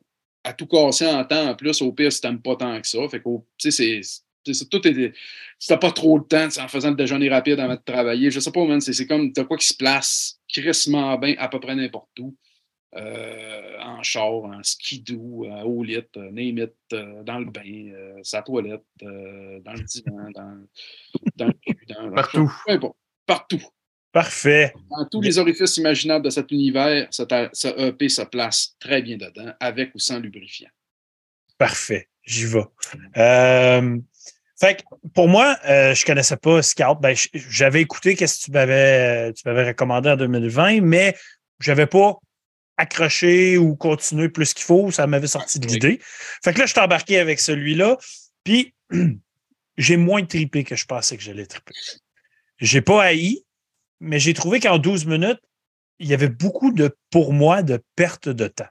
à 0.43 0.53
tout 0.53 0.67
casser 0.67 1.07
en 1.07 1.23
temps. 1.25 1.49
En 1.49 1.55
plus, 1.55 1.81
au 1.81 1.91
pire, 1.91 2.11
si 2.11 2.21
t'aimes 2.21 2.41
pas 2.41 2.55
tant 2.55 2.79
que 2.79 2.87
ça. 2.87 2.99
Fait 3.09 3.21
que, 3.21 3.29
tu 3.57 3.71
sais, 3.71 4.01
c'est. 4.03 4.63
Tout 4.71 4.87
est, 4.87 5.13
si 5.59 5.67
t'as 5.67 5.77
pas 5.77 5.91
trop 5.91 6.19
de 6.19 6.23
temps, 6.23 6.47
en 6.59 6.67
faisant 6.67 6.89
le 6.89 6.95
déjeuner 6.95 7.29
rapide 7.29 7.59
avant 7.59 7.75
de 7.75 7.81
travailler, 7.85 8.31
je 8.31 8.39
sais 8.39 8.51
pas, 8.51 8.65
man, 8.65 8.81
c'est 8.81 9.05
comme 9.05 9.31
t'as 9.31 9.43
quoi 9.43 9.55
qui 9.55 9.67
se 9.67 9.75
place 9.75 10.39
crissement 10.51 11.15
bien 11.19 11.35
à 11.37 11.47
peu 11.47 11.59
près 11.59 11.75
n'importe 11.75 12.17
où. 12.19 12.35
Euh, 12.93 13.79
en 13.79 14.03
char, 14.03 14.43
en 14.43 14.61
skidoo, 14.63 15.45
euh, 15.45 15.61
au 15.61 15.81
lit, 15.81 15.95
euh, 16.17 16.31
name 16.31 16.57
it, 16.57 16.73
dans 17.23 17.39
le 17.39 17.45
bain, 17.45 18.19
sa 18.21 18.41
toilette, 18.41 18.83
dans 18.99 19.73
le 19.73 19.83
divan, 19.83 20.29
dans, 20.35 20.65
dans 21.37 21.47
le 21.47 21.53
cul, 21.53 21.85
dans 21.87 22.11
Partout. 22.11 22.51
Partout. 23.25 23.61
Parfait. 24.11 24.73
Dans 24.89 25.05
tous 25.05 25.21
les 25.21 25.37
orifices 25.37 25.77
imaginables 25.77 26.25
de 26.25 26.29
cet 26.29 26.51
univers, 26.51 27.07
ce 27.11 27.67
EP 27.87 28.09
se 28.09 28.23
place 28.23 28.75
très 28.79 29.01
bien 29.01 29.17
dedans, 29.17 29.53
avec 29.59 29.95
ou 29.95 29.99
sans 29.99 30.19
lubrifiant. 30.19 30.69
Parfait. 31.57 32.09
J'y 32.23 32.45
vais. 32.45 32.65
Euh, 33.17 33.97
fait 34.59 34.83
pour 35.13 35.27
moi, 35.27 35.57
euh, 35.65 35.95
je 35.95 36.03
ne 36.03 36.05
connaissais 36.05 36.37
pas 36.37 36.61
Scout. 36.61 36.99
Ben, 36.99 37.15
j'avais 37.33 37.81
écouté 37.81 38.15
ce 38.15 38.39
que 38.39 38.45
tu 38.45 38.51
m'avais, 38.51 39.33
tu 39.33 39.43
m'avais 39.45 39.69
recommandé 39.69 40.09
en 40.09 40.17
2020, 40.17 40.81
mais 40.81 41.15
je 41.59 41.71
n'avais 41.71 41.87
pas 41.87 42.17
accroché 42.77 43.57
ou 43.57 43.75
continué 43.75 44.29
plus 44.29 44.53
qu'il 44.53 44.65
faut. 44.65 44.91
Ça 44.91 45.07
m'avait 45.07 45.27
sorti 45.27 45.59
de 45.59 45.67
l'idée. 45.67 45.99
Fait 46.43 46.53
que 46.53 46.59
là, 46.59 46.65
je 46.65 46.71
suis 46.71 46.81
embarqué 46.81 47.17
avec 47.17 47.39
celui-là. 47.39 47.97
Puis, 48.43 48.73
j'ai 49.77 49.97
moins 49.97 50.23
trippé 50.25 50.63
que 50.63 50.75
je 50.75 50.85
pensais 50.85 51.17
que 51.17 51.23
j'allais 51.23 51.45
tripper. 51.45 51.73
J'ai 52.59 52.81
pas 52.81 53.03
haï, 53.03 53.43
mais 54.01 54.19
j'ai 54.19 54.33
trouvé 54.33 54.59
qu'en 54.59 54.79
12 54.79 55.05
minutes, 55.05 55.39
il 55.99 56.07
y 56.07 56.13
avait 56.13 56.27
beaucoup 56.27 56.73
de, 56.73 56.93
pour 57.11 57.31
moi, 57.31 57.61
de 57.61 57.81
perte 57.95 58.27
de 58.27 58.47
temps. 58.47 58.67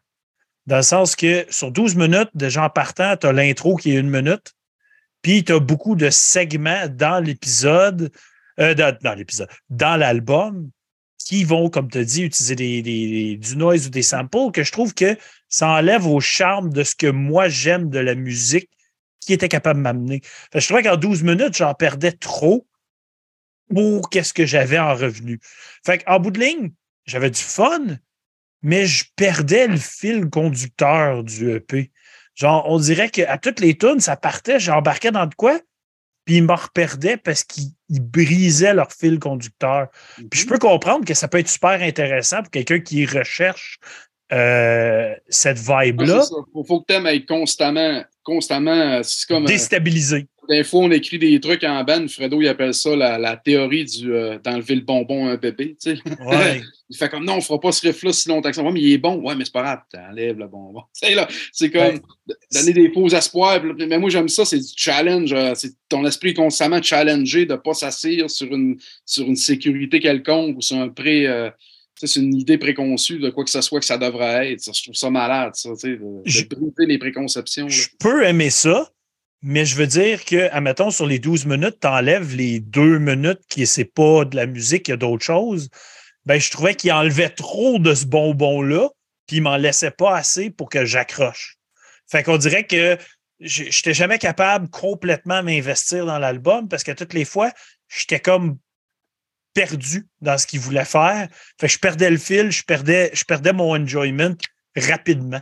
Dans 0.66 0.76
le 0.76 0.82
sens 0.82 1.16
que 1.16 1.46
sur 1.48 1.70
12 1.70 1.94
minutes, 1.94 2.30
déjà 2.34 2.64
en 2.64 2.70
partant, 2.70 3.16
tu 3.16 3.26
as 3.26 3.32
l'intro 3.32 3.76
qui 3.76 3.92
est 3.92 4.00
une 4.00 4.10
minute, 4.10 4.52
puis 5.22 5.44
tu 5.44 5.52
as 5.52 5.60
beaucoup 5.60 5.94
de 5.94 6.10
segments 6.10 6.88
dans 6.88 7.24
l'épisode, 7.24 8.10
euh, 8.58 8.74
dans, 8.74 9.14
l'épisode, 9.14 9.48
dans 9.70 9.96
l'album, 9.96 10.70
qui 11.18 11.44
vont, 11.44 11.70
comme 11.70 11.88
tu 11.88 12.04
dit, 12.04 12.24
utiliser 12.24 13.36
du 13.36 13.56
noise 13.56 13.86
ou 13.86 13.90
des 13.90 14.02
samples, 14.02 14.50
que 14.52 14.64
je 14.64 14.72
trouve 14.72 14.94
que 14.94 15.16
ça 15.48 15.68
enlève 15.68 16.06
au 16.06 16.18
charme 16.18 16.72
de 16.72 16.82
ce 16.82 16.96
que 16.96 17.06
moi 17.06 17.48
j'aime 17.48 17.88
de 17.88 18.00
la 18.00 18.16
musique 18.16 18.68
qui 19.20 19.32
était 19.32 19.48
capable 19.48 19.78
de 19.78 19.84
m'amener. 19.84 20.22
Je 20.52 20.64
trouvais 20.64 20.82
qu'en 20.82 20.96
12 20.96 21.22
minutes, 21.22 21.56
j'en 21.56 21.74
perdais 21.74 22.12
trop 22.12 22.66
pour 23.70 24.10
qu'est-ce 24.10 24.34
que 24.34 24.46
j'avais 24.46 24.78
en 24.78 24.94
revenu. 24.94 25.40
Fait 25.84 26.02
en 26.06 26.20
bout 26.20 26.30
de 26.30 26.40
ligne, 26.40 26.72
j'avais 27.06 27.30
du 27.30 27.40
fun, 27.40 27.98
mais 28.62 28.86
je 28.86 29.04
perdais 29.16 29.68
le 29.68 29.76
fil 29.76 30.28
conducteur 30.28 31.24
du 31.24 31.52
EP. 31.52 31.90
Genre, 32.34 32.64
on 32.68 32.78
dirait 32.78 33.10
qu'à 33.10 33.38
toutes 33.38 33.60
les 33.60 33.76
tunes, 33.76 34.00
ça 34.00 34.16
partait, 34.16 34.60
j'embarquais 34.60 35.10
dans 35.10 35.26
de 35.26 35.34
quoi, 35.34 35.60
puis 36.24 36.36
ils 36.36 36.44
me 36.44 36.52
reperdaient 36.52 37.16
parce 37.16 37.44
qu'ils 37.44 37.72
brisaient 37.88 38.74
leur 38.74 38.92
fil 38.92 39.18
conducteur. 39.18 39.88
Puis 40.30 40.40
je 40.40 40.44
mhm. 40.44 40.50
peux 40.50 40.58
comprendre 40.58 41.04
que 41.04 41.14
ça 41.14 41.28
peut 41.28 41.38
être 41.38 41.48
super 41.48 41.82
intéressant 41.82 42.42
pour 42.42 42.50
quelqu'un 42.50 42.80
qui 42.80 43.06
recherche 43.06 43.78
euh, 44.32 45.14
cette 45.28 45.58
vibe-là. 45.58 46.22
Il 46.54 46.64
faut, 46.64 46.80
que 46.80 46.86
tu 46.88 46.94
aimes 46.94 47.06
être 47.06 47.26
constamment, 47.26 48.02
constamment, 48.22 49.02
c'est 49.02 49.26
comme. 49.26 49.44
Déstabilisé. 49.44 50.26
Des 50.48 50.64
fois, 50.64 50.80
on 50.80 50.90
écrit 50.90 51.18
des 51.18 51.38
trucs 51.38 51.62
en 51.62 51.84
bande. 51.84 52.08
Fredo, 52.08 52.40
il 52.40 52.48
appelle 52.48 52.74
ça 52.74 52.96
la, 52.96 53.36
théorie 53.36 53.84
du 53.84 54.08
d'enlever 54.42 54.74
le 54.76 54.80
bonbon 54.80 55.28
à 55.28 55.32
un 55.32 55.36
bébé. 55.36 55.76
Tu 55.80 55.96
sais. 55.96 55.98
ouais. 56.24 56.60
il 56.88 56.96
fait 56.96 57.08
comme 57.08 57.24
non, 57.24 57.36
on 57.36 57.40
fera 57.40 57.60
pas 57.60 57.70
ce 57.70 57.86
riff-là 57.86 58.12
si 58.12 58.28
longtemps 58.28 58.50
que 58.50 58.56
ça. 58.56 58.62
Mais 58.62 58.80
il 58.80 58.92
est 58.92 58.98
bon. 58.98 59.16
Ouais, 59.16 59.36
mais 59.36 59.44
c'est 59.44 59.52
pas 59.52 59.62
grave. 59.62 59.80
T'enlèves 59.92 60.38
le 60.38 60.48
bonbon. 60.48 60.82
c'est 61.52 61.70
comme 61.70 62.00
donner 62.52 62.72
des 62.72 62.90
faux 62.92 63.08
espoirs. 63.08 63.62
Mais 63.78 63.98
moi, 63.98 64.10
j'aime 64.10 64.28
ça. 64.28 64.44
C'est 64.44 64.58
du 64.58 64.72
challenge. 64.74 65.34
C'est 65.54 65.72
ton 65.88 66.04
esprit 66.04 66.34
constamment 66.34 66.82
challengé 66.82 67.46
de 67.46 67.54
pas 67.54 67.74
s'asseoir 67.74 68.28
sur 68.28 68.52
une, 68.52 68.76
sur 69.06 69.26
une 69.26 69.36
sécurité 69.36 70.00
quelconque 70.00 70.56
ou 70.56 70.62
sur 70.62 70.78
un 70.78 70.88
pré 70.88 71.28
c'est 72.06 72.20
une 72.20 72.34
idée 72.34 72.58
préconçue 72.58 73.18
de 73.18 73.30
quoi 73.30 73.44
que 73.44 73.50
ce 73.50 73.60
soit 73.60 73.80
que 73.80 73.86
ça 73.86 73.98
devrait 73.98 74.52
être. 74.52 74.64
Je 74.64 74.82
trouve 74.82 74.94
ça 74.94 75.10
malade, 75.10 75.54
ça, 75.54 75.70
de, 75.70 75.96
de 75.96 76.54
briser 76.54 76.86
les 76.86 76.98
préconceptions. 76.98 77.68
Je 77.68 77.88
peux 77.98 78.24
aimer 78.24 78.50
ça, 78.50 78.90
mais 79.42 79.64
je 79.64 79.76
veux 79.76 79.86
dire 79.86 80.24
que, 80.24 80.50
admettons, 80.52 80.90
sur 80.90 81.06
les 81.06 81.18
12 81.18 81.46
minutes, 81.46 81.78
tu 81.80 81.86
enlèves 81.86 82.36
les 82.36 82.60
deux 82.60 82.98
minutes 82.98 83.40
qui 83.48 83.66
c'est 83.66 83.84
pas 83.84 84.24
de 84.24 84.36
la 84.36 84.46
musique, 84.46 84.88
il 84.88 84.92
y 84.92 84.94
a 84.94 84.96
d'autres 84.96 85.24
choses. 85.24 85.68
Ben, 86.26 86.38
je 86.38 86.50
trouvais 86.50 86.74
qu'il 86.74 86.92
enlevait 86.92 87.30
trop 87.30 87.78
de 87.78 87.94
ce 87.94 88.04
bonbon-là, 88.04 88.88
puis 89.26 89.38
il 89.38 89.42
m'en 89.42 89.56
laissait 89.56 89.90
pas 89.90 90.16
assez 90.16 90.50
pour 90.50 90.68
que 90.68 90.84
j'accroche. 90.84 91.56
Fait 92.10 92.22
qu'on 92.22 92.36
dirait 92.36 92.66
que 92.66 92.98
je 93.40 93.64
n'étais 93.64 93.94
jamais 93.94 94.18
capable 94.18 94.68
complètement 94.68 95.42
m'investir 95.42 96.04
dans 96.04 96.18
l'album 96.18 96.68
parce 96.68 96.82
que 96.82 96.92
toutes 96.92 97.14
les 97.14 97.24
fois, 97.24 97.52
j'étais 97.88 98.20
comme 98.20 98.58
perdu 99.54 100.06
dans 100.20 100.38
ce 100.38 100.46
qu'il 100.46 100.60
voulait 100.60 100.84
faire. 100.84 101.28
Je 101.62 101.78
perdais 101.78 102.10
le 102.10 102.18
fil, 102.18 102.50
je 102.50 102.62
perdais, 102.62 103.52
mon 103.52 103.76
enjoyment 103.76 104.34
rapidement. 104.76 105.40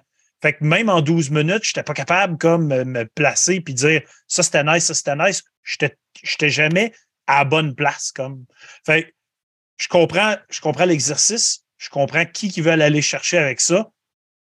Même 0.61 0.89
en 0.89 1.01
12 1.01 1.31
minutes, 1.31 1.65
je 1.65 1.71
n'étais 1.71 1.83
pas 1.83 1.95
capable 1.95 2.39
comme 2.39 2.69
me 2.69 3.05
placer 3.05 3.61
puis 3.61 3.75
dire 3.75 4.03
ça 4.27 4.43
c'était 4.43 4.65
nice, 4.65 4.85
ça 4.85 4.95
c'était 4.95 5.17
nice. 5.17 5.43
Je 5.63 5.77
n'étais 5.83 6.51
jamais 6.51 6.93
à 7.27 7.39
la 7.39 7.45
bonne 7.45 7.75
place. 7.75 8.13
Je 8.87 9.89
comprends, 9.89 10.85
l'exercice, 10.87 11.65
je 11.77 11.89
comprends 11.91 12.25
qui 12.25 12.51
qui 12.51 12.61
veut 12.61 12.73
aller 12.73 13.03
chercher 13.03 13.39
avec 13.39 13.61
ça, 13.61 13.91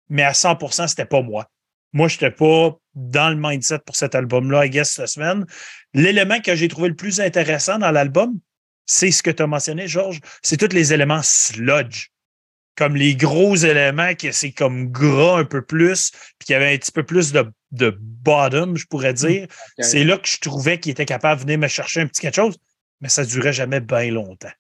mais 0.09 0.23
à 0.23 0.33
100%, 0.33 0.89
c'était 0.89 1.07
pas 1.07 1.23
moi. 1.23 1.49
Moi, 1.93 2.09
je 2.09 2.15
n'étais 2.15 2.33
pas 2.33 2.77
dans 2.95 3.31
le 3.31 3.37
mindset 3.37 3.79
pour 3.87 3.97
cet 3.97 4.15
album-là, 4.15 4.67
I 4.67 4.71
guess, 4.71 4.93
cette 4.93 5.09
semaine. 5.09 5.47
L'élément 5.95 6.41
que 6.41 6.55
j'ai 6.57 6.69
trouvé 6.69 6.89
le 6.89 6.97
plus 6.97 7.21
intéressant 7.21 7.79
dans 7.79 7.93
l'album, 7.93 8.39
c'est 8.87 9.11
ce 9.11 9.23
que 9.23 9.31
tu 9.31 9.43
as 9.43 9.47
mentionné, 9.47 9.89
Georges, 9.89 10.21
c'est 10.43 10.57
tous 10.57 10.75
les 10.75 10.93
éléments 10.93 11.23
sludge. 11.23 12.09
Comme 12.77 12.97
les 12.97 13.15
gros 13.15 13.55
éléments 13.55 14.17
que 14.17 14.33
c'est 14.33 14.51
comme 14.51 14.91
gras 14.91 15.39
un 15.39 15.45
peu 15.45 15.63
plus, 15.63 16.11
puis 16.11 16.47
qu'il 16.47 16.53
y 16.55 16.57
avait 16.57 16.75
un 16.75 16.77
petit 16.77 16.91
peu 16.91 17.05
plus 17.05 17.33
de, 17.33 17.49
de 17.71 17.97
bottom, 18.01 18.77
je 18.77 18.87
pourrais 18.87 19.13
mmh. 19.13 19.27
dire. 19.27 19.47
C'est 19.79 20.03
là 20.03 20.19
que 20.19 20.29
je 20.29 20.39
trouvais 20.39 20.81
qu'il 20.81 20.91
était 20.91 21.05
capable 21.05 21.41
de 21.41 21.47
venir 21.47 21.59
me 21.61 21.69
chercher 21.69 22.01
un 22.01 22.09
petit 22.09 22.21
quelque 22.21 22.35
chose, 22.35 22.59
mais 23.01 23.09
ça 23.09 23.23
ne 23.23 23.29
durait 23.29 23.53
jamais 23.53 23.81
bien 23.81 24.11
longtemps. 24.11 24.53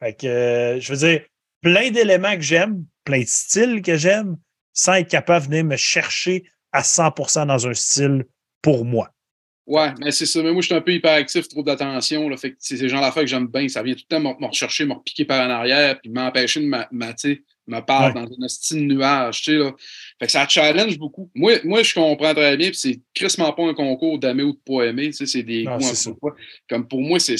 Fait 0.00 0.14
que, 0.14 0.26
euh, 0.26 0.80
je 0.80 0.92
veux 0.92 0.98
dire, 0.98 1.22
plein 1.60 1.90
d'éléments 1.90 2.34
que 2.34 2.40
j'aime, 2.40 2.84
plein 3.04 3.20
de 3.20 3.26
styles 3.26 3.82
que 3.82 3.96
j'aime, 3.96 4.36
sans 4.72 4.94
être 4.94 5.08
capable 5.08 5.46
de 5.46 5.50
venir 5.50 5.64
me 5.64 5.76
chercher 5.76 6.44
à 6.72 6.82
100% 6.82 7.46
dans 7.46 7.66
un 7.66 7.74
style 7.74 8.24
pour 8.62 8.84
moi. 8.84 9.12
Ouais, 9.68 9.92
mais 10.00 10.10
c'est 10.12 10.24
ça. 10.24 10.42
Mais 10.42 10.50
moi, 10.50 10.62
je 10.62 10.66
suis 10.68 10.74
un 10.74 10.80
peu 10.80 10.94
hyperactif, 10.94 11.46
trop 11.46 11.62
d'attention. 11.62 12.34
Fait 12.38 12.52
que 12.52 12.56
c'est 12.58 12.78
ces 12.78 12.88
gens-là 12.88 13.12
que 13.12 13.26
j'aime 13.26 13.46
bien. 13.46 13.68
Ça 13.68 13.82
vient 13.82 13.92
tout 13.92 14.04
le 14.10 14.16
temps 14.16 14.20
me, 14.40 14.46
rechercher, 14.46 14.86
me 14.86 14.94
repiquer 14.94 15.26
par 15.26 15.46
en 15.46 15.50
arrière, 15.50 16.00
puis 16.00 16.10
m'empêcher 16.10 16.60
de 16.60 16.66
me 16.66 17.80
parler 17.80 18.14
dans 18.14 18.26
un 18.42 18.48
style 18.48 18.86
nuage. 18.86 19.42
Tu 19.42 19.52
sais, 19.52 19.58
là. 19.58 19.74
Fait 20.18 20.24
que 20.24 20.32
ça 20.32 20.48
challenge 20.48 20.98
beaucoup. 20.98 21.30
Moi, 21.34 21.56
moi 21.64 21.82
je 21.82 21.92
comprends 21.92 22.32
très 22.32 22.56
bien, 22.56 22.68
puis 22.68 22.78
c'est 22.78 22.98
crissement 23.14 23.52
pas 23.52 23.64
un 23.64 23.74
concours 23.74 24.18
d'aimer 24.18 24.44
ou 24.44 24.52
de 24.52 24.58
pas 24.64 24.84
aimer. 24.84 25.08
Tu 25.08 25.12
sais, 25.12 25.26
c'est 25.26 25.42
des 25.42 25.66
Comme 26.70 26.88
pour 26.88 27.02
moi, 27.02 27.20
c'est 27.20 27.34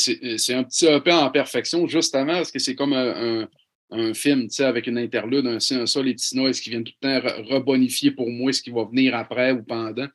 un 0.55 0.65
petit 0.65 0.87
peu 1.03 1.13
en 1.13 1.31
perfection, 1.31 1.87
justement, 1.87 2.35
parce 2.35 2.53
que 2.53 2.59
c'est 2.59 2.75
comme 2.75 2.93
un, 2.93 3.49
un 3.91 4.13
film, 4.13 4.49
tu 4.49 4.57
sais, 4.57 4.65
avec 4.65 4.87
une 4.87 4.99
interlude, 4.99 5.47
un 5.47 5.61
ci, 5.61 5.75
un 5.75 5.87
ça, 5.87 6.03
les 6.03 6.13
petits 6.13 6.37
noise 6.37 6.61
qui 6.61 6.69
viennent 6.69 6.85
tout 6.85 6.93
le 7.01 7.21
temps 7.21 7.55
rebonifier 7.55 8.11
pour 8.11 8.29
moi 8.29 8.53
ce 8.53 8.61
qui 8.61 8.71
va 8.71 8.85
venir 8.85 9.15
après 9.15 9.53
ou 9.53 9.63
pendant. 9.63 10.09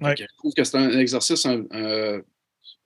Je 0.00 0.24
trouve 0.38 0.54
que 0.54 0.64
c'est 0.64 0.76
un 0.76 0.98
exercice 0.98 1.46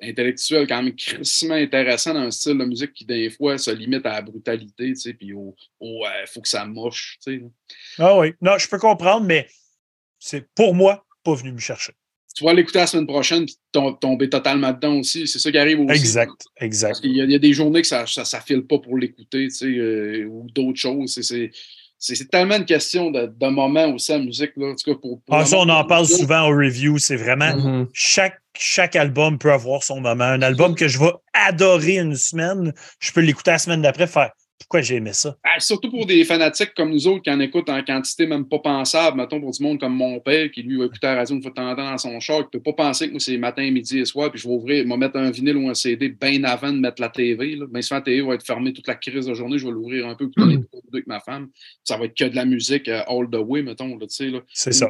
intellectuel 0.03 0.67
quand 0.67 0.83
même 0.83 0.95
crissement 0.95 1.55
intéressant 1.55 2.15
dans 2.15 2.21
un 2.21 2.31
style 2.31 2.59
de 2.59 2.65
musique 2.65 2.93
qui, 2.93 3.05
des 3.05 3.31
fois, 3.31 3.59
se 3.59 3.71
limite 3.71 4.05
à 4.07 4.15
la 4.15 4.23
brutalité, 4.23 4.89
tu 4.89 4.97
sais, 4.97 5.15
puis 5.15 5.33
au, 5.33 5.55
il 5.81 6.27
faut 6.27 6.41
que 6.41 6.49
ça 6.49 6.65
moche, 6.67 7.19
tu 7.25 7.39
sais. 7.39 7.45
Ah 7.99 8.19
oui, 8.19 8.35
non, 8.41 8.59
je 8.59 8.69
peux 8.69 8.79
comprendre, 8.79 9.27
mais 9.27 9.47
c'est 10.19 10.49
pour 10.55 10.75
moi 10.75 11.07
pas 11.23 11.35
venu 11.35 11.53
me 11.53 11.59
chercher 11.59 11.93
tu 12.35 12.43
vas 12.45 12.53
l'écouter 12.53 12.81
la 12.81 12.87
semaine 12.87 13.07
prochaine 13.07 13.45
et 13.45 13.79
tomber 14.01 14.29
totalement 14.29 14.73
dedans 14.73 14.99
aussi. 14.99 15.27
C'est 15.29 15.39
ça 15.39 15.53
qui 15.53 15.59
arrive 15.59 15.81
aussi. 15.81 15.93
Exact, 15.93 16.45
exact. 16.57 17.01
Il 17.05 17.15
y, 17.15 17.35
a, 17.35 17.39
des 17.39 17.53
journées 17.53 17.81
que 17.81 17.87
ça 17.87 18.05
ne 18.05 18.41
file 18.45 18.63
pas 18.63 18.79
pour 18.79 18.99
l'écouter, 18.99 19.47
tu 19.47 19.51
sais, 19.51 19.67
euh, 19.67 20.25
ou 20.25 20.49
d'autres 20.53 20.79
choses. 20.79 21.17
C'est 21.23 21.53
tellement 22.31 22.57
une 22.57 22.65
question 22.65 23.11
de, 23.11 23.27
de 23.27 23.47
moment 23.49 23.87
aussi 23.87 24.13
la 24.13 24.19
musique. 24.19 24.53
Là. 24.57 24.69
En 24.69 24.75
tout 24.75 24.93
cas, 24.93 24.99
pour, 25.01 25.21
ah, 25.31 25.45
ça, 25.45 25.59
on 25.59 25.69
en 25.69 25.85
parle 25.85 26.07
souvent 26.07 26.49
au 26.49 26.57
review. 26.57 26.99
C'est 26.99 27.17
vraiment 27.17 27.53
mm-hmm. 27.57 27.89
chaque, 27.93 28.41
chaque 28.57 28.97
album 28.97 29.39
peut 29.39 29.53
avoir 29.53 29.83
son 29.83 30.01
moment. 30.01 30.25
Un 30.25 30.43
album 30.43 30.75
que 30.75 30.89
je 30.89 30.99
vais 30.99 31.13
adorer 31.33 31.99
une 31.99 32.17
semaine, 32.17 32.73
je 33.01 33.13
peux 33.13 33.21
l'écouter 33.21 33.53
la 33.53 33.59
semaine 33.59 33.83
d'après, 33.83 34.07
faire 34.07 34.31
pourquoi 34.65 34.81
j'ai 34.81 34.95
aimé 34.95 35.13
ça? 35.13 35.37
Ah, 35.45 35.61
surtout 35.61 35.91
pour 35.91 36.07
des 36.07 36.25
fanatiques 36.25 36.73
comme 36.75 36.91
nous 36.91 37.07
autres 37.07 37.23
qui 37.23 37.31
en 37.31 37.39
écoutent 37.39 37.69
en 37.69 37.83
quantité 37.85 38.27
même 38.27 38.47
pas 38.47 38.61
pensable. 38.61 39.19
Mettons 39.19 39.39
pour 39.39 39.51
du 39.51 39.63
monde 39.63 39.79
comme 39.79 39.95
mon 39.95 40.19
père 40.21 40.51
qui 40.51 40.63
lui 40.63 40.79
va 40.79 40.87
écouter 40.87 41.07
la 41.07 41.17
radio 41.17 41.37
une 41.37 41.43
fois 41.43 41.51
de 41.51 41.55
temps 41.55 41.71
en 41.71 41.77
temps 41.77 41.91
dans 41.91 41.99
son 41.99 42.19
char, 42.19 42.45
qui 42.45 42.59
peut 42.59 42.73
pas 42.73 42.73
penser 42.73 43.09
que 43.09 43.13
moi 43.13 43.21
c'est 43.21 43.37
matin, 43.37 43.71
midi 43.71 43.99
et 43.99 44.07
soir, 44.07 44.31
puis 44.31 44.41
je 44.41 44.49
vais 44.49 44.55
ouvrir, 44.55 44.89
vais 44.89 44.97
mettre 44.97 45.19
un 45.19 45.31
vinyle 45.31 45.59
ou 45.59 45.69
un 45.69 45.75
CD 45.75 46.09
bien 46.09 46.45
avant 46.45 46.73
de 46.73 46.79
mettre 46.79 47.03
la 47.03 47.11
TV. 47.11 47.57
Là. 47.57 47.67
Bien 47.71 47.83
souvent, 47.83 47.99
la 47.99 48.03
TV 48.05 48.23
va 48.23 48.35
être 48.35 48.47
fermée 48.47 48.73
toute 48.73 48.89
la 48.89 48.95
crise 48.95 49.27
de 49.27 49.35
journée, 49.35 49.59
je 49.59 49.67
vais 49.67 49.73
l'ouvrir 49.73 50.09
un 50.09 50.15
peu 50.15 50.31
pour 50.31 50.47
les 50.47 50.59
avec 50.93 51.07
ma 51.07 51.21
femme. 51.21 51.51
Ça 51.83 51.99
va 51.99 52.07
être 52.07 52.15
que 52.15 52.25
de 52.25 52.37
la 52.37 52.47
musique 52.47 52.89
euh, 52.89 53.03
all 53.07 53.29
the 53.31 53.37
way, 53.37 53.63
mettons. 53.63 53.99
C'est 54.09 54.73
ça. 54.73 54.89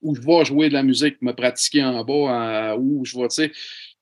Où 0.00 0.16
je 0.16 0.20
vais 0.20 0.44
jouer 0.44 0.68
de 0.68 0.74
la 0.74 0.82
musique, 0.82 1.22
me 1.22 1.32
pratiquer 1.32 1.84
en 1.84 2.02
bas, 2.02 2.76
où 2.76 3.04
je 3.04 3.16
vais, 3.16 3.28
tu 3.28 3.34
sais 3.34 3.52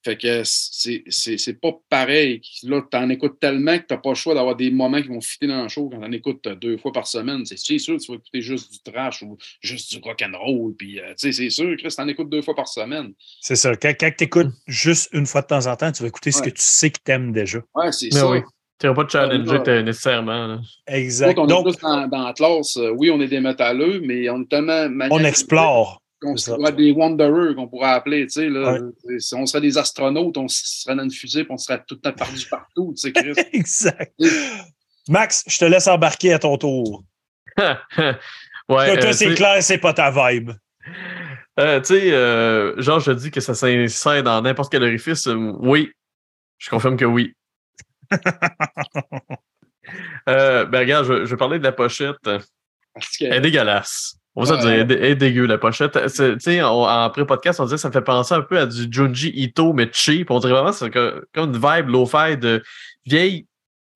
fait 0.02 0.16
que 0.16 0.42
c'est 0.44 1.60
pas 1.60 1.72
pareil. 1.90 2.40
Là, 2.62 2.82
tu 2.90 2.96
en 2.96 3.08
écoutes 3.10 3.38
tellement 3.38 3.76
que 3.76 3.84
tu 3.86 3.94
n'as 3.94 4.00
pas 4.00 4.10
le 4.10 4.14
choix 4.14 4.34
d'avoir 4.34 4.56
des 4.56 4.70
moments 4.70 5.00
qui 5.02 5.08
vont 5.08 5.20
fitter 5.20 5.46
dans 5.46 5.62
le 5.62 5.68
show 5.68 5.90
quand 5.90 6.00
tu 6.00 6.06
en 6.06 6.12
écoutes 6.12 6.48
deux 6.60 6.78
fois 6.78 6.92
par 6.92 7.06
semaine. 7.06 7.44
C'est 7.44 7.56
sûr 7.78 7.96
que 7.96 8.02
tu 8.02 8.12
vas 8.12 8.16
écouter 8.16 8.40
juste 8.40 8.72
du 8.72 8.92
trash 8.92 9.22
ou 9.22 9.36
juste 9.60 9.92
du 9.92 10.00
rock 10.02 10.22
and 10.22 10.38
roll. 10.38 10.74
Puis, 10.74 11.00
euh, 11.00 11.12
c'est 11.16 11.50
sûr 11.50 11.76
que 11.76 11.86
tu 11.86 12.00
en 12.00 12.08
écoutes 12.08 12.30
deux 12.30 12.42
fois 12.42 12.54
par 12.54 12.68
semaine. 12.68 13.12
C'est 13.40 13.56
ça. 13.56 13.76
Quand, 13.76 13.92
tu 13.98 14.24
écoutes 14.24 14.46
mm. 14.46 14.52
juste 14.66 15.10
une 15.12 15.26
fois 15.26 15.42
de 15.42 15.48
temps 15.48 15.66
en 15.66 15.76
temps, 15.76 15.92
tu 15.92 16.02
vas 16.02 16.08
écouter 16.08 16.32
ce 16.32 16.40
que 16.40 16.50
tu 16.50 16.62
sais 16.62 16.90
que 16.90 16.98
tu 17.04 17.12
aimes 17.12 17.32
déjà. 17.32 17.58
Ouais, 17.74 17.92
c'est 17.92 18.10
ça. 18.10 18.28
Oui. 18.30 18.40
Tu 18.78 18.86
n'auras 18.86 18.96
pas 18.96 19.04
de 19.04 19.10
challenger 19.10 19.82
nécessairement. 19.82 20.58
Exact. 20.86 21.38
on 21.38 21.46
Donc, 21.46 21.66
est 21.68 21.82
dans, 21.82 22.08
dans 22.08 22.24
Atlas. 22.24 22.78
Euh, 22.78 22.94
oui, 22.96 23.10
on 23.10 23.20
est 23.20 23.28
des 23.28 23.40
métalleux, 23.40 24.00
mais 24.02 24.30
on 24.30 24.40
est 24.40 24.48
tellement. 24.48 24.88
On 25.10 25.22
explore 25.22 26.00
qu'on 26.20 26.36
serait 26.36 26.72
des 26.72 26.92
Wanderers 26.92 27.54
qu'on 27.54 27.68
pourrait 27.68 27.90
appeler, 27.90 28.26
tu 28.26 28.32
sais, 28.32 28.48
là. 28.48 28.78
Si 29.18 29.34
on 29.34 29.46
serait 29.46 29.60
des 29.60 29.78
astronautes, 29.78 30.36
on 30.36 30.48
serait 30.48 30.94
dans 30.94 31.04
une 31.04 31.10
fusée, 31.10 31.44
puis 31.44 31.52
on 31.52 31.58
serait 31.58 31.82
tout 31.86 31.94
le 31.94 32.00
temps 32.00 32.12
perdu 32.12 32.46
partout, 32.46 32.94
tu 32.96 33.00
sais, 33.00 33.12
Chris. 33.12 33.32
exact. 33.52 34.14
Max, 35.08 35.44
je 35.46 35.58
te 35.58 35.64
laisse 35.64 35.86
embarquer 35.86 36.34
à 36.34 36.38
ton 36.38 36.56
tour. 36.56 37.04
ouais. 37.58 38.14
Toi, 38.68 39.08
euh, 39.08 39.12
c'est 39.12 39.34
clair, 39.34 39.62
c'est 39.62 39.78
pas 39.78 39.92
ta 39.92 40.10
vibe. 40.10 40.52
Euh, 41.58 41.80
tu 41.80 41.86
sais, 41.86 42.12
euh, 42.12 42.80
genre, 42.80 43.00
je 43.00 43.12
dis 43.12 43.30
que 43.30 43.40
ça 43.40 43.54
s'insère 43.54 44.22
dans 44.22 44.40
n'importe 44.42 44.70
quel 44.70 44.82
orifice. 44.82 45.26
oui, 45.26 45.90
je 46.58 46.70
confirme 46.70 46.96
que 46.96 47.04
oui. 47.04 47.34
ben, 50.26 50.68
regarde, 50.72 51.06
je, 51.06 51.24
je, 51.24 51.30
vais 51.30 51.36
parler 51.36 51.58
de 51.58 51.64
la 51.64 51.72
pochette. 51.72 52.28
Elle 53.20 53.32
est 53.32 53.40
dégueulasse. 53.40 54.19
On 54.40 54.44
va 54.44 54.56
dire, 54.56 54.70
elle 54.70 54.90
est 54.90 55.14
dégueu, 55.16 55.44
la 55.44 55.58
pochette. 55.58 55.98
Tu 56.14 56.38
sais, 56.38 56.62
en 56.62 57.10
pré-podcast, 57.10 57.60
on 57.60 57.64
disait 57.64 57.76
que 57.76 57.82
ça 57.82 57.90
fait 57.90 58.00
penser 58.00 58.34
un 58.34 58.40
peu 58.40 58.58
à 58.58 58.66
du 58.66 58.88
Junji 58.90 59.30
Ito, 59.34 59.74
mais 59.74 59.90
cheap. 59.92 60.30
On 60.30 60.38
dirait 60.38 60.54
vraiment 60.54 60.72
c'est 60.72 60.90
comme 60.90 61.24
une 61.36 61.52
vibe 61.52 61.88
low-fi 61.88 62.38
de 62.38 62.62
vieille 63.04 63.46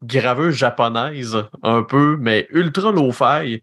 graveuse 0.02 0.54
japonaise, 0.54 1.38
un 1.62 1.82
peu, 1.82 2.18
mais 2.20 2.46
ultra 2.50 2.92
low-fi. 2.92 3.62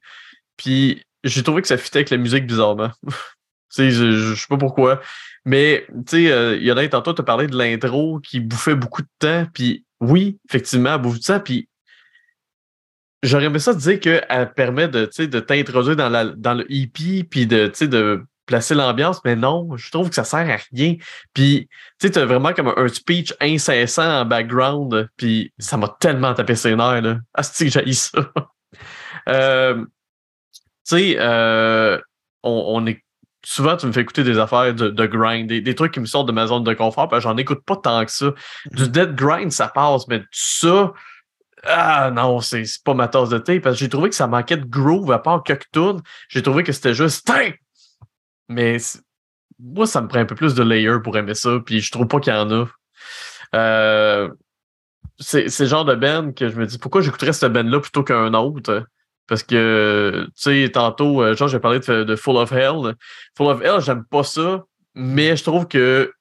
Puis 0.58 1.04
j'ai 1.24 1.44
trouvé 1.44 1.62
que 1.62 1.68
ça 1.68 1.78
fitait 1.78 2.00
avec 2.00 2.10
la 2.10 2.18
musique 2.18 2.48
bizarrement. 2.48 2.90
tu 3.04 3.12
sais, 3.70 3.92
je, 3.92 4.34
sais 4.34 4.48
pas 4.50 4.58
pourquoi. 4.58 5.02
Mais, 5.46 5.86
tu 6.08 6.26
sais, 6.26 6.32
euh, 6.32 6.58
il 6.58 6.64
y 6.64 6.72
en 6.72 6.78
a 6.78 6.88
tantôt, 6.88 7.14
tu 7.14 7.22
as 7.22 7.26
parlé 7.26 7.46
de 7.46 7.56
l'intro 7.56 8.20
qui 8.20 8.40
bouffait 8.40 8.76
beaucoup 8.76 9.04
de 9.04 9.10
temps. 9.20 9.46
Puis 9.54 9.86
oui, 10.00 10.40
effectivement, 10.50 10.96
elle 10.96 11.02
bouffe 11.02 11.20
de 11.20 11.24
temps. 11.24 11.40
Puis 11.40 11.68
J'aurais 13.24 13.46
aimé 13.46 13.60
ça 13.60 13.74
dire 13.74 14.00
qu'elle 14.00 14.54
permet 14.56 14.88
de, 14.88 15.06
de 15.06 15.40
t'introduire 15.40 15.96
dans, 15.96 16.10
la, 16.10 16.26
dans 16.26 16.56
le 16.56 16.66
EP 16.72 17.24
puis 17.24 17.46
de, 17.46 17.72
de 17.86 18.24
placer 18.48 18.74
l'ambiance, 18.74 19.22
mais 19.24 19.36
non, 19.36 19.78
je 19.78 19.92
trouve 19.92 20.10
que 20.10 20.16
ça 20.16 20.24
sert 20.24 20.40
à 20.40 20.58
rien. 20.74 20.96
Puis, 21.34 21.70
tu 22.00 22.08
sais, 22.08 22.18
as 22.18 22.26
vraiment 22.26 22.54
comme 22.54 22.74
un 22.76 22.88
speech 22.88 23.34
incessant 23.40 24.22
en 24.22 24.26
background, 24.26 25.10
puis 25.18 25.54
ça 25.60 25.78
m'a 25.78 25.96
tellement 26.00 26.34
tapé 26.34 26.56
ses 26.56 26.76
nerfs, 26.76 27.02
là. 27.02 27.20
Ah, 27.34 27.44
que 27.44 27.70
j'ai 27.70 27.94
ça? 27.94 28.20
euh, 29.30 29.86
sais, 30.84 31.16
euh, 31.20 32.00
on, 32.44 32.66
on 32.68 32.86
est 32.88 33.04
souvent, 33.44 33.78
tu 33.78 33.88
me 33.88 33.92
fais 33.92 34.02
écouter 34.02 34.24
des 34.24 34.38
affaires 34.38 34.74
de, 34.74 34.90
de 34.90 35.06
grind, 35.06 35.48
des, 35.48 35.62
des, 35.62 35.76
trucs 35.76 35.94
qui 35.94 36.00
me 36.00 36.06
sortent 36.06 36.28
de 36.28 36.32
ma 36.32 36.48
zone 36.48 36.64
de 36.64 36.74
confort, 36.74 37.08
puis 37.08 37.22
j'en 37.22 37.38
écoute 37.38 37.62
pas 37.66 37.76
tant 37.76 38.06
que 38.06 38.12
ça. 38.12 38.34
Du 38.72 38.88
dead 38.90 39.16
grind, 39.16 39.52
ça 39.52 39.68
passe, 39.68 40.08
mais 40.08 40.22
ça, 40.32 40.94
ah 41.64 42.12
non, 42.12 42.40
c'est 42.40 42.64
pas 42.84 42.94
ma 42.94 43.08
tasse 43.08 43.30
de 43.30 43.38
thé, 43.38 43.60
parce 43.60 43.76
que 43.76 43.80
j'ai 43.82 43.90
trouvé 43.90 44.10
que 44.10 44.16
ça 44.16 44.28
manquait 44.28 44.58
de 44.58 44.66
groove 44.66 45.12
à 45.12 45.20
part 45.20 45.44
quelques 45.44 45.70
tunes. 45.72 46.02
J'ai 46.30 46.42
trouvé 46.42 46.64
que 46.64 46.72
c'était 46.72 46.94
juste 46.94 47.30
Mais 48.50 48.78
moi, 49.60 49.86
ça 49.86 50.02
me 50.02 50.08
prend 50.08 50.20
un 50.20 50.26
peu 50.26 50.36
plus 50.36 50.56
de 50.56 50.64
layer 50.64 51.00
pour 51.04 51.18
aimer 51.18 51.36
ça, 51.36 51.60
puis 51.66 51.82
je 51.82 51.92
trouve 51.92 52.08
pas 52.08 52.20
qu'il 52.20 52.34
y 52.34 52.36
en 52.36 52.50
a. 52.52 52.66
Euh, 53.56 54.30
c'est 55.20 55.60
le 55.60 55.66
genre 55.66 55.86
de 55.86 55.96
band 55.96 56.32
que 56.32 56.50
je 56.50 56.56
me 56.56 56.66
dis 56.66 56.80
pourquoi 56.80 57.02
j'écouterais 57.02 57.34
cette 57.34 57.52
band 57.52 57.64
là 57.64 57.80
plutôt 57.80 58.04
qu'un 58.04 58.34
autre? 58.34 58.86
Parce 59.28 59.44
que, 59.44 60.26
tu 60.28 60.32
sais, 60.36 60.70
tantôt, 60.74 61.22
euh, 61.22 61.36
genre, 61.36 61.48
j'ai 61.48 61.60
parlé 61.60 61.80
de, 61.80 62.16
Full 62.16 62.38
of 62.38 62.52
Hell. 62.52 62.96
Full 63.38 63.48
of 63.48 63.62
Hell, 63.62 63.80
j'aime 63.80 64.04
pas 64.06 64.24
ça, 64.24 64.64
mais 64.96 65.38
je 65.38 65.44
trouve 65.44 65.68
que 65.68 66.12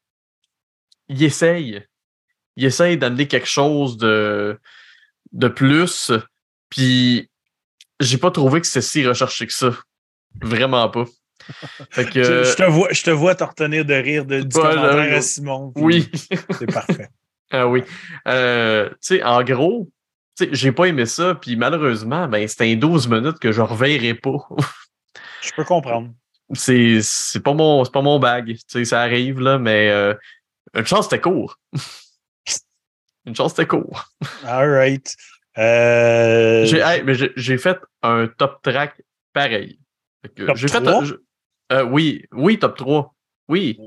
il 1.08 1.22
essaye. 1.22 1.84
Il 2.56 2.64
essaye 2.64 2.98
d'amener 2.98 3.26
quelque 3.26 3.48
chose 3.48 3.96
de, 3.96 4.58
de 5.32 5.48
plus. 5.48 6.12
Puis, 6.68 7.28
j'ai 8.00 8.18
pas 8.18 8.30
trouvé 8.30 8.60
que 8.60 8.66
c'était 8.66 8.80
si 8.80 9.06
recherché 9.06 9.46
que 9.46 9.52
ça. 9.52 9.72
Vraiment 10.40 10.88
pas. 10.88 11.04
Fait 11.90 12.04
que, 12.04 12.22
je, 12.44 12.54
te 12.54 12.62
vois, 12.62 12.88
je 12.92 13.02
te 13.02 13.10
vois 13.10 13.34
te 13.34 13.44
retenir 13.44 13.84
de 13.84 13.94
rire 13.94 14.24
de, 14.24 14.40
du 14.40 14.56
commentaire 14.56 15.16
à 15.16 15.20
Simon. 15.20 15.72
Oui. 15.76 16.10
C'est 16.50 16.72
parfait. 16.72 17.08
ah 17.50 17.66
oui. 17.66 17.82
Euh, 18.28 18.88
tu 18.90 18.96
sais, 19.00 19.22
en 19.22 19.42
gros, 19.42 19.88
j'ai 20.52 20.72
pas 20.72 20.86
aimé 20.86 21.06
ça, 21.06 21.34
puis 21.34 21.56
malheureusement, 21.56 22.28
ben, 22.28 22.46
c'était 22.46 22.70
un 22.70 22.76
12 22.76 23.08
minutes 23.08 23.38
que 23.38 23.52
je 23.52 23.60
reverrai 23.60 24.14
pas. 24.14 24.48
je 25.42 25.50
peux 25.56 25.64
comprendre. 25.64 26.10
C'est, 26.52 26.98
c'est 27.02 27.40
pas 27.40 27.54
mon 27.54 27.84
pas 27.84 28.02
mon 28.02 28.18
bag. 28.18 28.56
Ça 28.84 29.00
arrive, 29.00 29.40
là, 29.40 29.58
mais 29.58 29.88
euh, 29.90 30.14
une 30.74 30.86
chance 30.86 31.04
c'était 31.04 31.20
court. 31.20 31.58
Une 33.30 33.36
chance 33.36 33.52
c'était 33.52 33.66
court. 33.66 34.10
All 34.44 34.70
right. 34.70 35.16
Euh, 35.58 36.64
j'ai, 36.64 37.58
fait 37.58 37.78
un 38.02 38.28
top 38.28 38.62
track 38.62 39.02
pareil. 39.32 39.80
j'ai 40.54 40.68
fait 40.68 40.86
euh, 41.72 41.84
oui, 41.84 42.24
oui, 42.32 42.58
top 42.58 42.76
3. 42.76 43.14
Oui. 43.48 43.78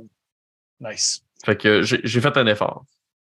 Nice. 0.80 1.24
Fait 1.46 1.58
que 1.58 1.82
j'ai, 1.82 2.22
fait 2.22 2.38
un 2.38 2.48
effort. 2.48 2.86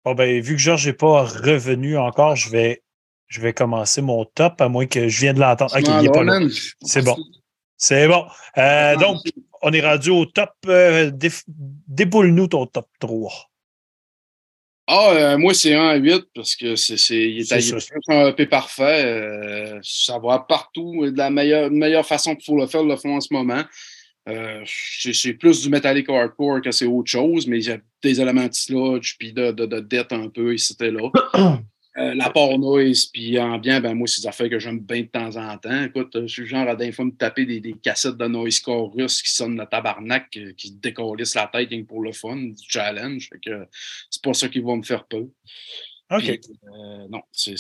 Bon, 0.06 0.14
ben, 0.14 0.42
vu 0.42 0.56
que 0.56 0.62
Georges 0.62 0.88
n'est 0.88 0.94
pas 0.94 1.24
revenu 1.24 1.98
encore, 1.98 2.36
je 2.36 2.50
vais 2.50 2.84
je 3.28 3.42
vais 3.42 3.52
commencer 3.52 4.02
mon 4.02 4.24
top, 4.24 4.62
à 4.62 4.70
moins 4.70 4.86
que 4.86 5.10
je 5.10 5.20
vienne 5.20 5.36
de 5.36 5.42
l'entendre. 5.42 5.76
OK, 5.78 5.86
il 5.86 6.06
est 6.06 6.10
pas 6.10 6.24
là. 6.24 6.40
C'est 6.82 7.04
bon. 7.04 7.18
C'est 7.76 8.08
bon. 8.08 8.26
Euh, 8.58 8.96
donc, 8.96 9.18
on 9.62 9.74
est 9.74 9.86
rendu 9.86 10.10
au 10.12 10.26
top. 10.26 10.52
Euh, 10.68 11.12
déboule-nous 11.88 12.48
ton 12.48 12.66
top 12.68 12.88
3. 13.00 13.50
Ah, 14.88 15.12
euh, 15.12 15.38
moi, 15.38 15.54
c'est 15.54 15.76
1 15.76 15.86
à 15.86 15.96
8 15.96 16.28
parce 16.34 16.56
que 16.56 16.76
c'est, 16.76 16.96
il 17.30 17.42
est, 17.42 17.74
un 18.10 18.28
EP 18.30 18.46
parfait. 18.46 19.80
ça 19.84 20.18
va 20.18 20.40
partout 20.40 21.06
de 21.06 21.18
la 21.18 21.30
meilleure, 21.30 21.70
meilleure 21.70 22.06
façon 22.06 22.36
qu'il 22.36 22.46
faut 22.46 22.58
le 22.58 22.68
faire, 22.68 22.84
le 22.84 22.96
fond 22.96 23.18
en 23.18 23.22
ce 23.22 23.34
moment. 23.34 23.64
c'est, 24.66 25.34
plus 25.34 25.62
du 25.62 25.70
metallic 25.70 26.10
hardcore 26.10 26.62
que 26.62 26.72
c'est 26.72 26.86
autre 26.86 27.12
chose, 27.12 27.48
mais 27.48 27.60
il 27.60 27.68
y 27.68 27.72
a 27.72 27.78
des 28.02 28.22
éléments 28.22 28.48
de 28.48 28.54
sludge 28.54 29.16
puis 29.20 29.34
de, 29.34 29.52
de, 29.52 29.66
de 29.66 29.80
dette 29.82 30.14
un 30.14 30.30
peu 30.30 30.54
et 30.54 30.92
là. 30.92 31.12
Euh, 31.98 32.14
la 32.14 32.30
part 32.30 32.60
noise, 32.60 33.08
puis 33.08 33.32
bien, 33.32 33.82
ben 33.82 33.96
moi, 33.96 34.08
c'est 34.08 34.22
des 34.22 34.28
affaires 34.28 34.50
que 34.50 34.60
j'aime 34.60 34.80
bien 34.80 35.02
de 35.02 35.08
temps 35.08 35.36
en 35.36 35.58
temps. 35.58 35.84
Écoute, 35.84 36.16
je 36.22 36.28
suis 36.28 36.46
genre 36.46 36.68
à 36.68 36.76
des 36.76 36.92
fois 36.92 37.06
me 37.06 37.12
taper 37.12 37.46
des, 37.46 37.60
des, 37.60 37.74
cassettes 37.74 38.18
de 38.18 38.28
noise 38.28 38.60
core 38.60 38.94
russe 38.94 39.24
qui 39.24 39.32
sonnent 39.32 39.58
le 39.58 39.66
tabarnak, 39.66 40.38
euh, 40.38 40.54
qui 40.54 40.72
décollissent 40.74 41.34
la 41.34 41.48
tête 41.48 41.88
pour 41.88 42.04
le 42.04 42.12
fun, 42.12 42.36
du 42.36 42.64
challenge. 42.68 43.30
Fait 43.30 43.40
que 43.40 43.66
c'est 44.12 44.22
pas 44.22 44.34
ça 44.34 44.48
qui 44.48 44.60
va 44.60 44.76
me 44.76 44.84
faire 44.84 45.06
peur. 45.06 45.26
OK. 46.12 46.30
Euh, 46.30 47.08
non, 47.10 47.22
c'est. 47.32 47.56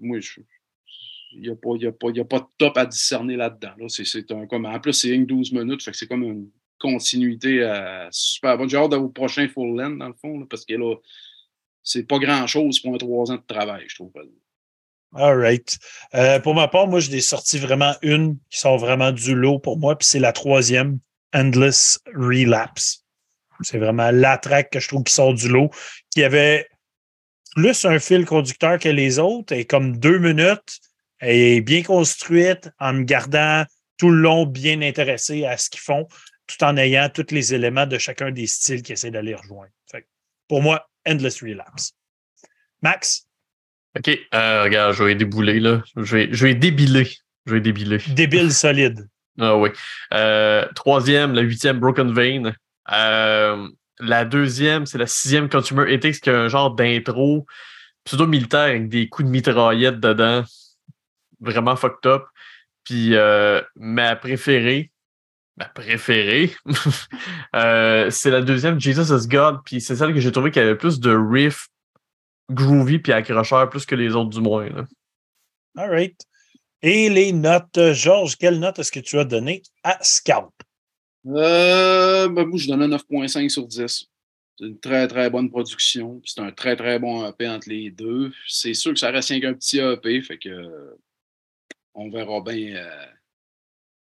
Moi, 0.00 0.20
je. 0.20 0.40
Il 1.32 1.42
n'y 1.42 1.50
a, 1.50 1.56
pas, 1.56 1.76
y 1.78 1.86
a, 1.86 1.92
pas, 1.92 2.08
y 2.08 2.20
a 2.20 2.24
pas 2.24 2.38
de 2.38 2.46
top 2.56 2.78
à 2.78 2.86
discerner 2.86 3.36
là-dedans. 3.36 3.72
Là. 3.78 3.86
C'est 3.88 4.32
un, 4.32 4.46
comme, 4.46 4.64
en 4.64 4.80
plus, 4.80 4.94
c'est 4.94 5.10
une 5.10 5.26
12 5.26 5.52
minutes, 5.52 5.82
fait 5.82 5.90
que 5.90 5.96
c'est 5.96 6.06
comme 6.06 6.22
une 6.22 6.48
continuité 6.78 7.70
super 8.10 8.56
bonne. 8.56 8.70
J'ai 8.70 8.78
hâte 8.78 8.94
au 8.94 9.10
prochain 9.10 9.46
full 9.46 9.76
length, 9.76 9.98
dans 9.98 10.08
le 10.08 10.14
fond, 10.14 10.46
parce 10.46 10.64
que 10.64 10.72
là, 10.72 10.94
c'est 11.88 12.02
pas 12.02 12.18
grand-chose 12.18 12.80
pour 12.80 12.94
un 12.94 12.98
trois 12.98 13.30
ans 13.30 13.36
de 13.36 13.54
travail, 13.54 13.84
je 13.88 13.94
trouve. 13.94 14.12
All 15.14 15.38
right. 15.38 15.78
Euh, 16.14 16.38
pour 16.38 16.54
ma 16.54 16.68
part, 16.68 16.86
moi, 16.86 17.00
j'ai 17.00 17.22
sorti 17.22 17.58
vraiment 17.58 17.94
une 18.02 18.36
qui 18.50 18.58
sort 18.58 18.76
vraiment 18.76 19.10
du 19.10 19.34
lot 19.34 19.58
pour 19.58 19.78
moi, 19.78 19.96
puis 19.96 20.06
c'est 20.06 20.18
la 20.18 20.32
troisième, 20.32 20.98
Endless 21.34 21.98
Relapse. 22.14 23.04
C'est 23.62 23.78
vraiment 23.78 24.10
la 24.10 24.36
track 24.36 24.70
que 24.70 24.80
je 24.80 24.88
trouve 24.88 25.02
qui 25.04 25.14
sort 25.14 25.32
du 25.32 25.48
lot, 25.48 25.70
qui 26.10 26.22
avait 26.22 26.68
plus 27.56 27.86
un 27.86 27.98
fil 27.98 28.26
conducteur 28.26 28.78
que 28.78 28.90
les 28.90 29.18
autres, 29.18 29.54
et 29.54 29.64
comme 29.64 29.96
deux 29.96 30.18
minutes, 30.18 30.80
elle 31.20 31.36
est 31.36 31.60
bien 31.62 31.82
construite 31.82 32.70
en 32.78 32.92
me 32.92 33.02
gardant 33.04 33.64
tout 33.96 34.10
le 34.10 34.20
long 34.20 34.44
bien 34.44 34.82
intéressé 34.82 35.46
à 35.46 35.56
ce 35.56 35.70
qu'ils 35.70 35.80
font, 35.80 36.06
tout 36.46 36.62
en 36.62 36.76
ayant 36.76 37.08
tous 37.08 37.32
les 37.32 37.54
éléments 37.54 37.86
de 37.86 37.98
chacun 37.98 38.30
des 38.30 38.46
styles 38.46 38.82
qui 38.82 38.92
essaient 38.92 39.10
d'aller 39.10 39.34
rejoindre. 39.34 39.72
pour 40.48 40.62
moi, 40.62 40.87
Endless 41.06 41.42
Relapse. 41.42 41.92
Max? 42.82 43.26
OK. 43.96 44.18
Euh, 44.34 44.64
regarde, 44.64 44.94
je 44.94 45.04
vais 45.04 45.14
débouler, 45.14 45.60
là. 45.60 45.82
Je 45.96 46.16
vais, 46.16 46.28
je 46.32 46.46
vais 46.46 46.54
débiler. 46.54 47.08
Je 47.46 47.54
vais 47.54 47.60
débiler. 47.60 47.98
Débile 48.08 48.52
solide. 48.54 49.08
Ah 49.40 49.56
oui. 49.56 49.70
Euh, 50.14 50.66
troisième, 50.74 51.34
la 51.34 51.42
huitième, 51.42 51.78
Broken 51.78 52.12
Vein. 52.12 52.52
Euh, 52.92 53.68
la 54.00 54.24
deuxième, 54.24 54.86
c'est 54.86 54.98
la 54.98 55.06
sixième 55.06 55.48
Consumer 55.48 55.92
Ethics, 55.92 56.20
qui 56.20 56.30
a 56.30 56.38
un 56.38 56.48
genre 56.48 56.74
d'intro 56.74 57.46
pseudo-militaire 58.04 58.60
avec 58.60 58.88
des 58.88 59.08
coups 59.08 59.26
de 59.26 59.32
mitraillette 59.32 60.00
dedans. 60.00 60.44
Vraiment 61.40 61.76
fucked 61.76 62.06
up. 62.06 62.24
Puis 62.84 63.14
ma 63.76 64.16
préférée, 64.16 64.90
ma 65.58 65.66
préférée, 65.66 66.54
euh, 67.56 68.10
c'est 68.10 68.30
la 68.30 68.42
deuxième, 68.42 68.80
Jesus 68.80 69.14
is 69.14 69.26
God, 69.26 69.58
puis 69.64 69.80
c'est 69.80 69.96
celle 69.96 70.14
que 70.14 70.20
j'ai 70.20 70.32
trouvé 70.32 70.50
qui 70.50 70.60
avait 70.60 70.76
plus 70.76 71.00
de 71.00 71.14
riff 71.14 71.68
groovy 72.50 72.98
puis 72.98 73.12
accrocheur 73.12 73.68
plus 73.68 73.84
que 73.84 73.94
les 73.94 74.14
autres 74.14 74.30
du 74.30 74.40
moins. 74.40 74.68
Là. 74.68 74.86
All 75.76 75.90
right. 75.90 76.20
Et 76.82 77.10
les 77.10 77.32
notes, 77.32 77.92
Georges, 77.92 78.36
quelle 78.36 78.58
note 78.60 78.78
est-ce 78.78 78.92
que 78.92 79.00
tu 79.00 79.18
as 79.18 79.24
donné 79.24 79.62
à 79.82 79.98
Scout? 80.02 80.52
Euh, 81.26 82.28
ben, 82.28 82.46
moi, 82.46 82.58
je 82.58 82.68
donne 82.68 82.82
un 82.82 82.96
9.5 82.96 83.48
sur 83.48 83.66
10. 83.66 84.06
C'est 84.58 84.64
une 84.64 84.78
très, 84.78 85.06
très 85.08 85.28
bonne 85.28 85.50
production. 85.50 86.20
C'est 86.24 86.40
un 86.40 86.52
très, 86.52 86.76
très 86.76 86.98
bon 86.98 87.28
EP 87.28 87.48
entre 87.48 87.68
les 87.68 87.90
deux. 87.90 88.32
C'est 88.46 88.74
sûr 88.74 88.92
que 88.92 88.98
ça 88.98 89.10
reste 89.10 89.30
un 89.30 89.54
petit 89.54 89.78
EP, 89.78 90.22
fait 90.22 90.38
que 90.38 90.96
on 91.94 92.10
verra 92.10 92.40
bien. 92.40 92.76
Euh, 92.76 93.06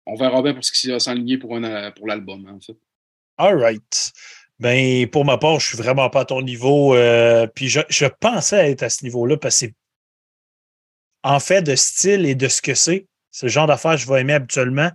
on 0.06 0.14
verra 0.16 0.42
bien 0.42 0.54
pour 0.54 0.64
ce 0.64 0.72
qui 0.72 0.90
va 0.90 0.98
s'enligner 0.98 1.38
pour, 1.38 1.58
pour 1.96 2.06
l'album, 2.06 2.46
en 2.48 2.60
fait. 2.60 2.76
All 3.36 3.58
right. 3.58 4.12
Ben, 4.60 5.08
pour 5.08 5.24
ma 5.24 5.38
part, 5.38 5.58
je 5.60 5.68
suis 5.68 5.76
vraiment 5.76 6.08
pas 6.10 6.20
à 6.20 6.24
ton 6.24 6.42
niveau. 6.42 6.94
Euh, 6.94 7.46
puis 7.46 7.68
je, 7.68 7.80
je, 7.88 8.06
pensais 8.06 8.70
être 8.70 8.82
à 8.84 8.90
ce 8.90 9.02
niveau-là 9.04 9.36
parce 9.36 9.60
que 9.60 9.66
c'est 9.66 9.74
en 11.22 11.40
fait 11.40 11.62
de 11.62 11.74
style 11.74 12.26
et 12.26 12.34
de 12.34 12.48
ce 12.48 12.62
que 12.62 12.74
c'est. 12.74 13.06
C'est 13.30 13.46
le 13.46 13.50
genre 13.50 13.66
d'affaires 13.66 13.92
que 13.92 13.98
je 13.98 14.06
vais 14.06 14.20
aimer 14.20 14.34
habituellement. 14.34 14.90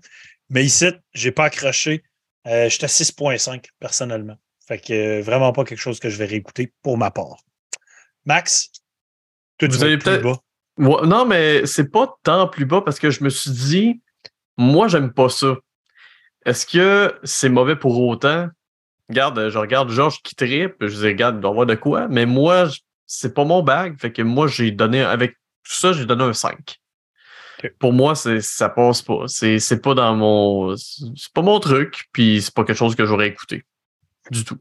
Mais 0.49 0.63
ici, 0.63 0.87
je 1.13 1.27
n'ai 1.27 1.31
pas 1.31 1.45
accroché. 1.45 2.03
Euh, 2.47 2.69
J'étais 2.69 2.85
à 2.85 2.87
6.5 2.87 3.65
personnellement. 3.79 4.37
Fait 4.65 4.79
que 4.79 4.93
euh, 4.93 5.21
vraiment 5.21 5.51
pas 5.51 5.65
quelque 5.65 5.79
chose 5.79 5.99
que 5.99 6.09
je 6.09 6.17
vais 6.17 6.25
réécouter 6.25 6.71
pour 6.81 6.97
ma 6.97 7.11
part. 7.11 7.43
Max, 8.25 8.69
tu 9.57 9.67
Vous 9.67 9.83
avez 9.83 9.97
peut-être. 9.97 10.41
Non, 10.77 11.25
mais 11.25 11.65
c'est 11.65 11.91
pas 11.91 12.17
tant 12.23 12.47
plus 12.47 12.65
bas 12.65 12.81
parce 12.81 12.99
que 12.99 13.09
je 13.09 13.23
me 13.23 13.29
suis 13.29 13.51
dit, 13.51 14.01
moi, 14.59 14.87
j'aime 14.87 15.11
pas 15.11 15.29
ça. 15.29 15.55
Est-ce 16.45 16.67
que 16.67 17.17
c'est 17.23 17.49
mauvais 17.49 17.75
pour 17.75 17.99
autant? 17.99 18.49
Regarde, 19.09 19.49
je 19.49 19.57
regarde 19.57 19.89
Georges 19.89 20.21
qui 20.21 20.35
tripe, 20.35 20.75
je 20.81 20.95
dis, 20.95 21.07
regarde, 21.07 21.37
il 21.37 21.41
doit 21.41 21.49
avoir 21.49 21.65
de 21.65 21.75
quoi, 21.75 22.07
mais 22.09 22.27
moi, 22.27 22.67
c'est 23.07 23.33
pas 23.33 23.45
mon 23.45 23.63
bag. 23.63 23.97
Fait 23.99 24.11
que 24.11 24.21
moi, 24.21 24.47
j'ai 24.47 24.69
donné, 24.71 25.01
avec 25.01 25.31
tout 25.63 25.73
ça, 25.73 25.93
j'ai 25.93 26.05
donné 26.05 26.23
un 26.23 26.33
5. 26.33 26.77
Pour 27.79 27.93
moi, 27.93 28.15
ça 28.15 28.69
passe 28.69 29.01
pas. 29.01 29.23
C'est 29.27 29.81
pas 29.81 29.93
dans 29.93 30.15
mon. 30.15 30.75
C'est 30.77 31.33
pas 31.33 31.41
mon 31.41 31.59
truc, 31.59 32.05
puis 32.13 32.41
c'est 32.41 32.53
pas 32.53 32.63
quelque 32.63 32.77
chose 32.77 32.95
que 32.95 33.05
j'aurais 33.05 33.27
écouté. 33.27 33.65
Du 34.31 34.45
tout. 34.45 34.57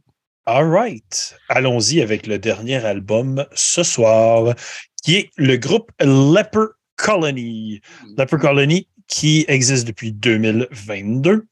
All 0.47 0.69
right. 0.69 1.37
Allons-y 1.49 2.01
avec 2.01 2.27
le 2.27 2.39
dernier 2.39 2.85
album 2.85 3.45
ce 3.53 3.83
soir, 3.83 4.55
qui 5.05 5.15
est 5.17 5.31
le 5.37 5.57
groupe 5.57 5.93
Leper 6.01 6.69
Colony. 6.97 7.81
Leper 8.17 8.39
Colony, 8.39 8.89
qui 9.09 9.45
existe 9.49 9.87
depuis 9.87 10.13
2022. 10.13 11.47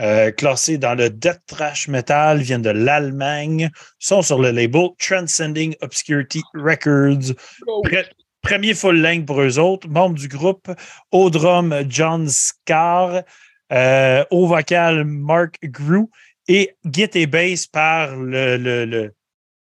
Euh, 0.00 0.30
classés 0.30 0.78
dans 0.78 0.94
le 0.94 1.10
Death 1.10 1.40
Trash 1.46 1.88
Metal, 1.88 2.38
viennent 2.38 2.62
de 2.62 2.70
l'Allemagne, 2.70 3.70
sont 3.98 4.22
sur 4.22 4.38
le 4.38 4.50
label 4.50 4.90
Transcending 4.98 5.74
Obscurity 5.80 6.42
Records. 6.54 7.34
Premier 8.42 8.74
full 8.74 9.00
length 9.00 9.26
pour 9.26 9.40
eux 9.42 9.58
autres. 9.58 9.88
Membre 9.88 10.14
du 10.14 10.28
groupe, 10.28 10.70
au 11.10 11.30
drum, 11.30 11.74
John 11.88 12.28
Scar, 12.28 13.22
euh, 13.72 14.24
au 14.30 14.46
vocal, 14.46 15.04
Mark 15.04 15.58
Grew 15.64 16.08
et 16.46 16.76
git 16.84 17.10
et 17.14 17.26
bass 17.26 17.66
par 17.66 18.16
le. 18.16 18.56
le, 18.56 18.84
le, 18.84 19.14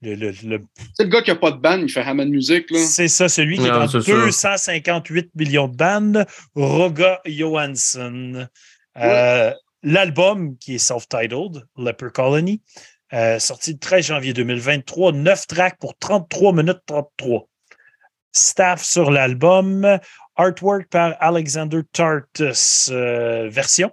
le, 0.05 0.33
le- 0.45 0.63
C'est 0.95 1.05
le 1.05 1.09
gars 1.11 1.23
qui 1.23 1.31
a 1.31 1.37
pas 1.37 1.51
de 1.51 1.57
band, 1.59 1.79
il 1.79 1.91
fait 1.91 2.03
Hammond 2.03 2.27
Music, 2.27 2.67
c'est 2.77 3.09
ça, 3.09 3.29
celui 3.29 3.57
qui 3.59 3.65
est 3.65 3.71
Non, 3.71 3.81
dans 3.81 3.89
c'est 3.89 4.01
sûr. 4.03 4.17
258 4.25 5.31
millions 5.35 5.69
de 5.69 5.77
bandes, 5.77 6.27
Roga 6.55 7.21
Johansson. 7.25 8.47
Euh, 8.99 9.53
L'album, 9.83 10.57
qui 10.59 10.77
est 10.77 10.79
self-titled, 10.79 11.63
Leper 11.77 12.09
Colony, 12.15 12.63
euh, 13.13 13.39
sorti 13.39 13.73
le 13.73 13.79
13 13.79 14.07
janvier 14.07 14.33
2023, 14.33 15.13
9 15.13 15.47
tracks 15.47 15.79
pour 15.79 15.97
33 15.99 16.53
minutes 16.55 16.81
33. 16.87 17.47
Staff 18.33 18.83
sur 18.83 19.11
l'album, 19.11 19.99
artwork 20.37 20.89
par 20.89 21.15
Alexander 21.21 21.81
Tartus, 21.93 22.89
euh, 22.91 23.49
version. 23.51 23.91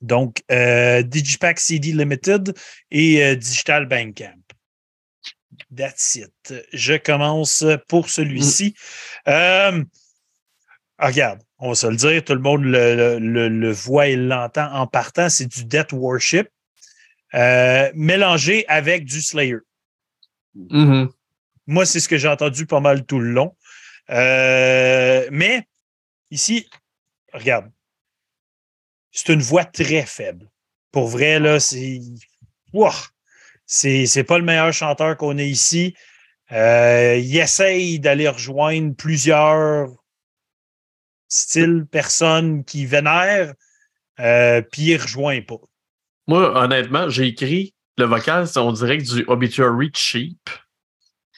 Donc, 0.00 0.42
euh, 0.50 1.02
Digipack 1.02 1.60
CD 1.60 1.92
Limited 1.92 2.52
et 2.90 3.22
euh, 3.24 3.36
Digital 3.36 3.86
Bandcamp. 3.86 4.41
That's 5.76 6.14
it. 6.16 6.54
Je 6.72 6.94
commence 6.94 7.64
pour 7.88 8.08
celui-ci. 8.08 8.74
Euh, 9.28 9.84
ah, 10.98 11.06
regarde, 11.06 11.40
on 11.58 11.70
va 11.70 11.74
se 11.74 11.86
le 11.86 11.96
dire, 11.96 12.24
tout 12.24 12.34
le 12.34 12.40
monde 12.40 12.62
le, 12.64 12.94
le- 12.94 13.18
le- 13.18 13.48
le 13.48 13.70
voit 13.72 14.06
et 14.08 14.16
l'entend 14.16 14.72
en 14.72 14.86
partant, 14.86 15.28
c'est 15.28 15.46
du 15.46 15.64
Death 15.64 15.92
Worship 15.92 16.48
euh, 17.34 17.90
mélangé 17.94 18.66
avec 18.68 19.04
du 19.04 19.20
Slayer. 19.22 19.58
Mhm. 20.54 21.08
Moi, 21.66 21.86
c'est 21.86 22.00
ce 22.00 22.08
que 22.08 22.18
j'ai 22.18 22.28
entendu 22.28 22.66
pas 22.66 22.80
mal 22.80 23.04
tout 23.06 23.18
le 23.18 23.30
long. 23.30 23.56
Euh, 24.10 25.26
mais 25.30 25.66
ici, 26.30 26.68
regarde, 27.32 27.70
c'est 29.10 29.28
une 29.32 29.40
voix 29.42 29.64
très 29.64 30.04
faible. 30.04 30.50
Pour 30.90 31.08
vrai, 31.08 31.38
là, 31.38 31.60
c'est. 31.60 32.00
Ouah! 32.72 32.94
C'est 33.66 34.06
c'est 34.06 34.24
pas 34.24 34.38
le 34.38 34.44
meilleur 34.44 34.72
chanteur 34.72 35.16
qu'on 35.16 35.38
ait 35.38 35.48
ici. 35.48 35.94
Euh, 36.50 37.16
il 37.16 37.36
essaye 37.38 37.98
d'aller 37.98 38.28
rejoindre 38.28 38.94
plusieurs 38.94 39.88
styles, 41.28 41.86
personnes 41.90 42.64
qui 42.64 42.84
vénèrent, 42.86 43.54
euh, 44.20 44.60
puis 44.60 44.82
il 44.82 44.96
rejoint 45.00 45.40
pas. 45.40 45.60
Moi, 46.26 46.54
honnêtement, 46.62 47.08
j'ai 47.08 47.28
écrit 47.28 47.74
le 47.96 48.04
vocal, 48.04 48.46
c'est- 48.46 48.58
on 48.58 48.72
dirait 48.72 48.98
que 48.98 49.14
du 49.14 49.24
obituary 49.28 49.90
cheap. 49.94 50.50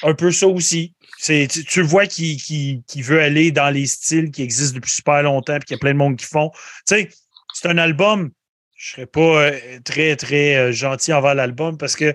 Un 0.02 0.14
peu 0.14 0.32
ça 0.32 0.48
aussi. 0.48 0.94
C'est, 1.18 1.46
tu, 1.50 1.64
tu 1.64 1.82
vois 1.82 2.06
qu'il 2.06 2.40
qu'il- 2.42 2.82
qu'il 2.84 3.04
veut 3.04 3.20
aller 3.20 3.52
dans 3.52 3.70
les 3.70 3.86
styles 3.86 4.30
qui 4.30 4.42
existent 4.42 4.74
depuis 4.74 4.90
super 4.90 5.22
longtemps 5.22 5.56
et 5.56 5.60
qu'il 5.60 5.74
y 5.74 5.78
a 5.78 5.78
plein 5.78 5.92
de 5.92 5.98
monde 5.98 6.16
qui 6.16 6.26
font. 6.26 6.50
Tu 6.86 6.96
sais, 6.96 7.08
c'est 7.54 7.68
un 7.68 7.78
album, 7.78 8.30
je 8.74 8.90
serais 8.92 9.06
pas 9.06 9.20
euh, 9.50 9.58
très, 9.84 10.16
très 10.16 10.56
euh, 10.56 10.72
gentil 10.72 11.12
envers 11.12 11.34
l'album 11.34 11.78
parce 11.78 11.96
que 11.96 12.14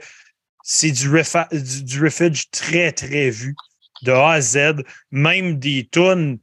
c'est 0.64 0.92
du, 0.92 1.10
du, 1.52 1.84
du 1.84 2.02
riffage 2.04 2.50
très, 2.52 2.92
très 2.92 3.30
vu, 3.30 3.56
de 4.04 4.12
A 4.12 4.34
à 4.34 4.42
Z. 4.42 4.76
Même 5.12 5.58
des 5.60 5.88
tunes, 5.92 6.40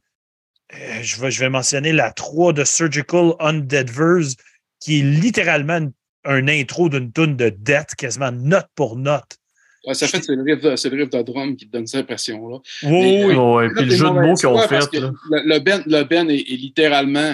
euh, 0.73 0.77
je, 1.01 1.21
vais, 1.21 1.31
je 1.31 1.39
vais 1.39 1.49
mentionner 1.49 1.91
la 1.93 2.11
3 2.11 2.53
de 2.53 2.63
Surgical 2.63 3.33
Undead 3.39 3.89
Verse, 3.89 4.35
qui 4.79 4.99
est 4.99 5.03
littéralement 5.03 5.77
une- 5.77 5.93
un 6.25 6.47
intro 6.49 6.89
d'une 6.89 7.11
tune 7.13 7.37
de 7.37 7.47
Death, 7.49 7.95
quasiment 7.95 8.31
note 8.33 8.67
pour 8.75 8.97
note. 8.97 9.37
Ouais, 9.85 9.93
ça 9.93 10.07
fait, 10.09 10.21
c'est 10.21 10.35
le, 10.35 10.43
riff 10.43 10.59
de- 10.61 10.75
c'est 10.75 10.89
le 10.89 10.97
riff 11.03 11.09
de 11.09 11.21
drum 11.21 11.55
qui 11.55 11.67
te 11.67 11.71
donne 11.71 11.87
cette 11.87 12.01
impression-là. 12.01 12.57
Oui, 12.83 13.23
oui. 13.23 13.33
Là, 13.35 13.69
puis 13.73 13.85
le 13.85 13.95
jeu 13.95 14.05
de 14.07 14.11
mots 14.11 14.33
qu'ils 14.33 14.47
ont 14.49 14.57
fait. 14.67 14.79
là. 14.99 15.11
Le, 15.31 15.53
le 15.53 15.59
Ben, 15.59 15.81
le 15.85 16.03
ben 16.03 16.29
est, 16.29 16.35
est 16.39 16.57
littéralement 16.57 17.33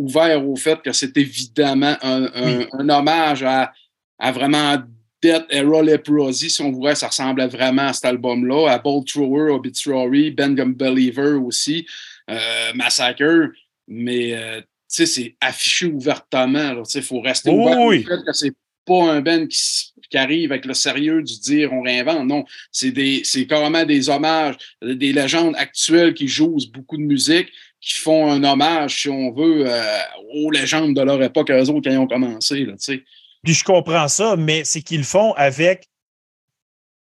ouvert 0.00 0.48
au 0.48 0.56
fait 0.56 0.80
que 0.82 0.92
c'est 0.92 1.16
évidemment 1.16 1.96
un, 2.02 2.24
un- 2.34 2.58
Oui. 2.58 2.66
un 2.72 2.88
hommage 2.88 3.42
à, 3.42 3.72
à 4.18 4.32
vraiment 4.32 4.76
Death 5.22 5.44
Era 5.50 5.82
Leprosy, 5.82 6.48
si 6.48 6.62
on 6.62 6.70
voulait, 6.72 6.94
ça 6.94 7.08
ressemblait 7.08 7.46
vraiment 7.48 7.88
à 7.88 7.92
cet 7.92 8.06
album-là, 8.06 8.70
à 8.72 8.78
Bolt 8.78 9.06
Thrower, 9.06 9.52
Obituary, 9.52 10.30
Ben 10.30 10.54
Gum 10.54 10.72
Believer 10.74 11.34
aussi, 11.34 11.86
euh, 12.30 12.38
Massacre, 12.74 13.50
mais 13.86 14.32
euh, 14.34 14.60
sais, 14.88 15.04
c'est 15.06 15.36
affiché 15.40 15.86
ouvertement. 15.86 16.82
Il 16.94 17.02
faut 17.02 17.20
rester 17.20 17.50
ouvert 17.50 17.78
au 17.80 17.88
oui. 17.90 18.02
fait 18.02 18.24
que 18.26 18.32
c'est 18.32 18.52
pas 18.86 19.12
un 19.12 19.20
Ben 19.20 19.46
qui, 19.46 19.60
qui 20.10 20.16
arrive 20.16 20.52
avec 20.52 20.64
le 20.64 20.74
sérieux 20.74 21.22
du 21.22 21.38
dire 21.38 21.70
on 21.72 21.82
réinvente. 21.82 22.26
Non, 22.26 22.44
c'est 22.72 23.46
carrément 23.46 23.84
des 23.84 24.08
hommages, 24.08 24.56
des 24.82 25.12
légendes 25.12 25.54
actuelles 25.58 26.14
qui 26.14 26.28
jouent 26.28 26.58
beaucoup 26.72 26.96
de 26.96 27.02
musique, 27.02 27.48
qui 27.80 27.98
font 27.98 28.30
un 28.30 28.44
hommage, 28.44 29.02
si 29.02 29.08
on 29.08 29.32
veut, 29.32 29.64
euh, 29.66 29.98
aux 30.34 30.50
légendes 30.50 30.94
de 30.94 31.00
leur 31.00 31.22
époque, 31.22 31.50
eux 31.50 31.68
autres, 31.70 31.82
quand 31.84 31.90
ils 31.90 31.98
ont 31.98 32.06
commencé. 32.06 32.64
Là. 32.64 32.74
Puis 33.42 33.54
je 33.54 33.64
comprends 33.64 34.08
ça, 34.08 34.36
mais 34.36 34.64
c'est 34.64 34.82
qu'ils 34.82 34.98
le 34.98 35.04
font 35.04 35.32
avec 35.32 35.88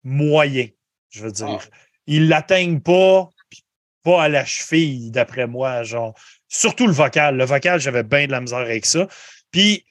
moyen, 0.05 0.69
je 1.11 1.23
veux 1.23 1.33
dire. 1.33 1.59
Ah. 1.61 1.77
Ils 2.07 2.29
l'atteignent 2.29 2.81
pas, 2.81 3.29
pas 4.03 4.25
à 4.25 4.29
la 4.29 4.45
cheville, 4.45 5.11
d'après 5.11 5.47
moi. 5.47 5.83
Genre, 5.83 6.15
surtout 6.49 6.87
le 6.87 6.93
vocal. 6.93 7.37
Le 7.37 7.45
vocal, 7.45 7.81
j'avais 7.81 8.03
bien 8.03 8.27
de 8.27 8.33
la 8.33 8.41
misère 8.41 8.59
avec 8.59 8.87
ça. 8.87 9.09
Puis 9.51 9.85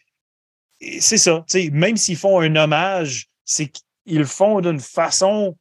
c'est 1.00 1.18
ça. 1.18 1.44
Même 1.72 1.98
s'ils 1.98 2.18
font 2.18 2.40
un 2.40 2.56
hommage, 2.56 3.28
c'est 3.46 3.68
qu'ils 3.68 4.20
le 4.20 4.26
font 4.26 4.62
d'une 4.62 4.80
façon 4.80 5.58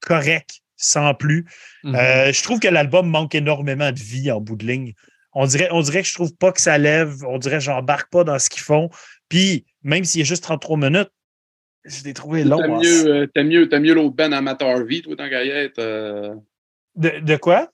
correcte, 0.00 0.60
sans 0.80 1.14
plus. 1.14 1.46
Mhm. 1.84 1.94
Euh, 1.94 2.32
je 2.32 2.42
trouve 2.42 2.58
que 2.58 2.68
l'album 2.68 3.08
manque 3.08 3.34
énormément 3.34 3.92
de 3.92 3.98
vie 3.98 4.30
en 4.30 4.40
bout 4.40 4.56
de 4.56 4.66
ligne. 4.66 4.94
On 5.32 5.46
dirait, 5.46 5.68
on 5.70 5.80
dirait 5.80 6.02
que 6.02 6.08
je 6.08 6.14
trouve 6.14 6.34
pas 6.34 6.50
que 6.50 6.60
ça 6.60 6.76
lève. 6.78 7.24
On 7.28 7.38
dirait 7.38 7.58
que 7.58 7.64
j'embarque 7.64 8.10
pas 8.10 8.24
dans 8.24 8.38
ce 8.38 8.50
qu'ils 8.50 8.62
font. 8.62 8.90
Puis, 9.28 9.64
même 9.82 10.04
s'il 10.04 10.20
y 10.20 10.22
a 10.22 10.24
juste 10.24 10.42
33 10.42 10.76
minutes, 10.76 11.10
je 11.84 12.02
l'ai 12.02 12.14
trouvé 12.14 12.42
long. 12.42 12.58
T'as 12.58 12.64
hein. 12.64 12.80
mieux, 12.80 13.06
euh, 13.06 13.26
t'as 13.32 13.42
mieux, 13.44 13.68
t'as 13.68 13.78
mieux 13.78 13.94
l'autre 13.94 14.16
Ben 14.16 14.32
Amateur 14.32 14.84
V, 14.84 15.02
toi, 15.02 15.14
dans 15.14 15.28
Gaillette. 15.28 15.78
Euh, 15.78 16.34
De, 16.96 17.20
de 17.20 17.36
quoi? 17.36 17.70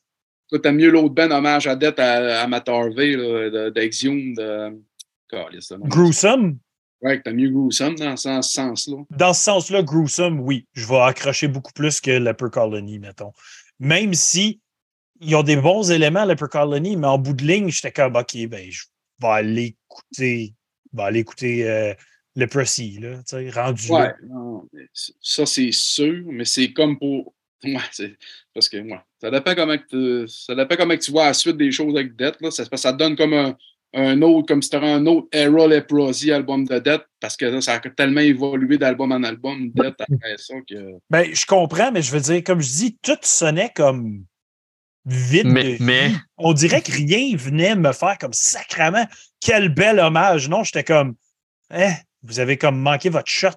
toi, 0.48 0.58
t'as 0.62 0.72
mieux 0.72 0.90
l'autre 0.90 1.14
Ben 1.14 1.32
hommage 1.32 1.66
à 1.66 1.74
Dette 1.74 1.98
à 1.98 2.42
Amateur 2.42 2.90
V, 2.92 3.70
d'Exium, 3.74 4.34
de. 4.34 4.78
Gruesome? 5.88 6.58
Ouais, 7.06 7.20
t'as 7.22 7.32
mieux 7.32 7.50
Gruesome 7.50 7.94
dans 7.94 8.16
ce 8.16 8.42
sens-là. 8.42 8.96
Dans 9.10 9.32
ce 9.32 9.44
sens-là, 9.44 9.82
gruesome, 9.84 10.40
oui. 10.40 10.66
Je 10.72 10.88
vais 10.88 10.98
accrocher 10.98 11.46
beaucoup 11.46 11.72
plus 11.72 12.00
que 12.00 12.10
Leper 12.10 12.50
Colony, 12.50 12.98
mettons. 12.98 13.32
Même 13.78 14.12
si 14.12 14.60
ils 15.20 15.36
ont 15.36 15.44
des 15.44 15.54
bons 15.54 15.88
éléments, 15.92 16.24
Leper 16.24 16.48
Colony, 16.50 16.96
mais 16.96 17.06
en 17.06 17.18
bout 17.18 17.32
de 17.34 17.44
ligne, 17.44 17.70
j'étais 17.70 17.92
comme, 17.92 18.16
OK, 18.16 18.36
ben, 18.48 18.68
je 18.68 18.86
vais 19.20 19.28
aller 19.28 19.76
écouter, 19.88 20.54
je 20.92 20.96
vais 20.96 21.02
aller 21.04 21.20
écouter 21.20 21.70
euh, 21.70 21.94
Leprosy, 22.34 22.98
là, 22.98 23.18
tu 23.18 23.22
sais, 23.26 23.50
rendu 23.50 23.88
Ouais, 23.88 24.08
là. 24.08 24.14
non, 24.24 24.68
ça, 25.20 25.46
c'est 25.46 25.70
sûr, 25.70 26.24
mais 26.26 26.44
c'est 26.44 26.72
comme 26.72 26.98
pour. 26.98 27.34
Ouais. 27.62 27.78
Parce 28.52 28.68
que, 28.68 28.78
ouais, 28.78 29.00
ça 29.20 29.30
dépend 29.30 29.54
comment 29.54 29.78
que 29.78 30.24
tu, 30.24 30.28
ça 30.28 30.56
dépend 30.56 30.74
comment 30.76 30.96
que 30.96 31.02
tu 31.02 31.12
vois 31.12 31.26
la 31.26 31.34
suite 31.34 31.56
des 31.56 31.70
choses 31.70 31.96
avec 31.96 32.16
Death, 32.16 32.40
là. 32.40 32.50
Ça, 32.50 32.64
ça 32.76 32.92
te 32.92 32.98
donne 32.98 33.16
comme 33.16 33.32
un, 33.32 33.56
un 33.96 34.20
autre, 34.22 34.46
comme 34.46 34.62
si 34.62 34.70
tu 34.70 34.76
un 34.76 35.06
autre 35.06 35.26
Era 35.32 35.66
Leprosy 35.66 36.30
album 36.30 36.66
de 36.66 36.78
Death, 36.78 37.04
parce 37.18 37.36
que 37.36 37.46
là, 37.46 37.60
ça 37.60 37.74
a 37.74 37.80
tellement 37.80 38.20
évolué 38.20 38.78
d'album 38.78 39.10
en 39.10 39.22
album, 39.22 39.70
Death, 39.70 40.00
après 40.00 40.36
ça, 40.36 40.54
que. 40.68 40.98
Ben, 41.10 41.34
je 41.34 41.46
comprends, 41.46 41.90
mais 41.90 42.02
je 42.02 42.12
veux 42.12 42.20
dire, 42.20 42.44
comme 42.44 42.60
je 42.60 42.68
dis, 42.68 42.98
tout 43.02 43.16
sonnait 43.22 43.72
comme 43.74 44.24
vide 45.06 45.46
Mais- 45.80 46.12
On 46.36 46.52
dirait 46.52 46.82
que 46.82 46.92
rien 46.92 47.36
venait 47.36 47.74
me 47.74 47.92
faire 47.92 48.18
comme 48.18 48.32
sacrament. 48.32 49.06
Quel 49.40 49.68
bel 49.70 49.98
hommage. 49.98 50.48
Non, 50.48 50.62
j'étais 50.62 50.84
comme, 50.84 51.14
eh, 51.74 51.92
vous 52.22 52.38
avez 52.38 52.58
comme 52.58 52.78
manqué 52.78 53.08
votre 53.08 53.30
shot. 53.30 53.50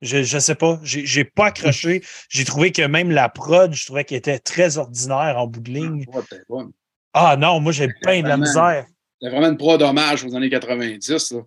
Je, 0.00 0.22
je 0.22 0.38
sais 0.38 0.54
pas. 0.54 0.78
J'ai 0.84 1.04
j'ai 1.04 1.24
pas 1.24 1.46
accroché. 1.46 2.02
J'ai 2.28 2.44
trouvé 2.44 2.70
que 2.70 2.82
même 2.82 3.10
la 3.10 3.28
prod, 3.28 3.74
je 3.74 3.84
trouvais 3.84 4.04
qu'elle 4.04 4.18
était 4.18 4.38
très 4.38 4.78
ordinaire 4.78 5.34
en 5.38 5.48
bout 5.48 5.60
de 5.60 5.72
ligne. 5.72 6.06
T'es 6.30 6.36
bonne. 6.48 6.70
Ah 7.12 7.36
non, 7.36 7.58
moi, 7.58 7.72
j'ai 7.72 7.88
plein 8.02 8.22
de 8.22 8.28
la 8.28 8.36
misère. 8.36 8.86
C'est 9.20 9.30
vraiment 9.30 9.48
une 9.48 9.56
prod 9.56 9.80
hommage 9.82 10.24
aux 10.24 10.34
années 10.34 10.50
90, 10.50 11.32
là. 11.32 11.40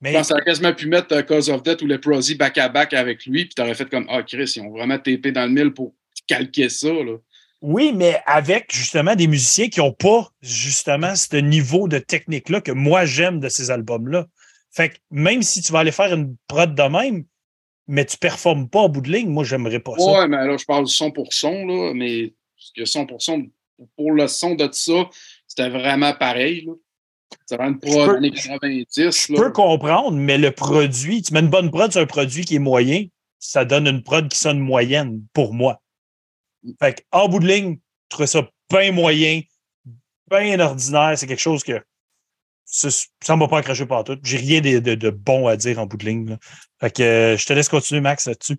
Je 0.00 0.08
Mais 0.08 0.12
pense 0.12 0.28
que 0.28 0.34
ça 0.34 0.40
quasiment 0.40 0.72
pu 0.72 0.86
mettre 0.86 1.12
euh, 1.12 1.22
Cause 1.22 1.50
of 1.50 1.62
Death 1.62 1.82
ou 1.82 1.86
Leprosy 1.86 2.36
back-à-back 2.36 2.94
avec 2.94 3.26
lui, 3.26 3.46
puis 3.46 3.54
t'aurais 3.54 3.74
fait 3.74 3.90
comme 3.90 4.06
Ah, 4.08 4.22
Chris, 4.22 4.52
ils 4.56 4.62
ont 4.62 4.70
vraiment 4.70 4.96
tapé 4.96 5.32
dans 5.32 5.44
le 5.44 5.50
mille 5.50 5.74
pour 5.74 5.92
calquer 6.28 6.68
ça, 6.68 6.92
là. 6.92 7.16
Oui, 7.60 7.92
mais 7.92 8.20
avec 8.26 8.72
justement 8.72 9.16
des 9.16 9.26
musiciens 9.26 9.68
qui 9.68 9.80
n'ont 9.80 9.92
pas 9.92 10.28
justement 10.40 11.16
ce 11.16 11.36
niveau 11.36 11.88
de 11.88 11.98
technique-là 11.98 12.60
que 12.60 12.70
moi 12.70 13.04
j'aime 13.04 13.40
de 13.40 13.48
ces 13.48 13.72
albums-là. 13.72 14.26
Fait 14.70 14.90
que 14.90 14.94
même 15.10 15.42
si 15.42 15.60
tu 15.60 15.72
vas 15.72 15.80
aller 15.80 15.90
faire 15.90 16.14
une 16.14 16.36
prod 16.46 16.72
de 16.72 16.82
même, 16.82 17.24
mais 17.88 18.04
tu 18.04 18.14
ne 18.14 18.18
performes 18.18 18.68
pas 18.68 18.82
au 18.82 18.88
bout 18.88 19.00
de 19.00 19.10
ligne, 19.10 19.28
moi 19.28 19.42
j'aimerais 19.42 19.80
pas 19.80 19.98
ça. 19.98 20.20
Ouais, 20.20 20.28
mais 20.28 20.36
là, 20.36 20.56
je 20.56 20.64
parle 20.64 20.84
du 20.84 20.92
son 20.92 21.10
pour 21.10 21.32
son, 21.32 21.66
là, 21.66 21.92
mais 21.94 22.32
que 22.76 22.84
son 22.84 23.06
pour 23.06 23.20
son, 23.22 23.48
pour 23.96 24.12
le 24.12 24.28
son 24.28 24.54
de 24.54 24.68
ça, 24.70 25.08
c'était 25.48 25.70
vraiment 25.70 26.12
pareil, 26.12 26.64
là. 26.66 26.74
C'était 27.46 27.56
vraiment 27.62 27.78
une 27.82 27.88
Je 27.90 27.94
prod 27.94 28.08
peux- 28.10 28.16
années 28.16 28.30
90, 28.32 29.26
Je 29.28 29.32
là. 29.32 29.38
peux 29.38 29.52
comprendre, 29.52 30.12
mais 30.12 30.38
le 30.38 30.50
produit, 30.50 31.22
tu 31.22 31.32
mets 31.32 31.40
une 31.40 31.48
bonne 31.50 31.70
prod 31.70 31.90
sur 31.90 32.00
un 32.00 32.06
produit 32.06 32.44
qui 32.44 32.56
est 32.56 32.60
moyen, 32.60 33.04
ça 33.38 33.64
donne 33.64 33.86
une 33.86 34.02
prod 34.02 34.28
qui 34.28 34.38
sonne 34.38 34.58
moyenne 34.58 35.22
pour 35.32 35.54
moi. 35.54 35.80
Fait 36.80 36.94
que, 36.94 37.02
en 37.12 37.28
bout 37.28 37.38
de 37.40 37.46
ligne, 37.46 37.78
trouvais 38.08 38.26
ça 38.26 38.48
bien 38.70 38.92
moyen, 38.92 39.40
bien 40.30 40.58
ordinaire. 40.60 41.16
C'est 41.16 41.26
quelque 41.26 41.40
chose 41.40 41.62
que 41.64 41.80
ça 42.66 42.88
ne 43.30 43.36
m'a 43.38 43.48
pas 43.48 43.58
accroché 43.58 43.86
par 43.86 44.04
tout. 44.04 44.18
J'ai 44.22 44.36
rien 44.38 44.60
de, 44.60 44.94
de, 44.94 45.10
bon 45.10 45.46
à 45.46 45.56
dire 45.56 45.78
en 45.78 45.86
bout 45.86 45.96
de 45.96 46.04
ligne. 46.04 46.36
Fait 46.80 46.94
que 46.94 47.02
euh, 47.02 47.36
je 47.36 47.46
te 47.46 47.52
laisse 47.54 47.68
continuer, 47.68 48.00
Max, 48.02 48.26
là-dessus. 48.26 48.56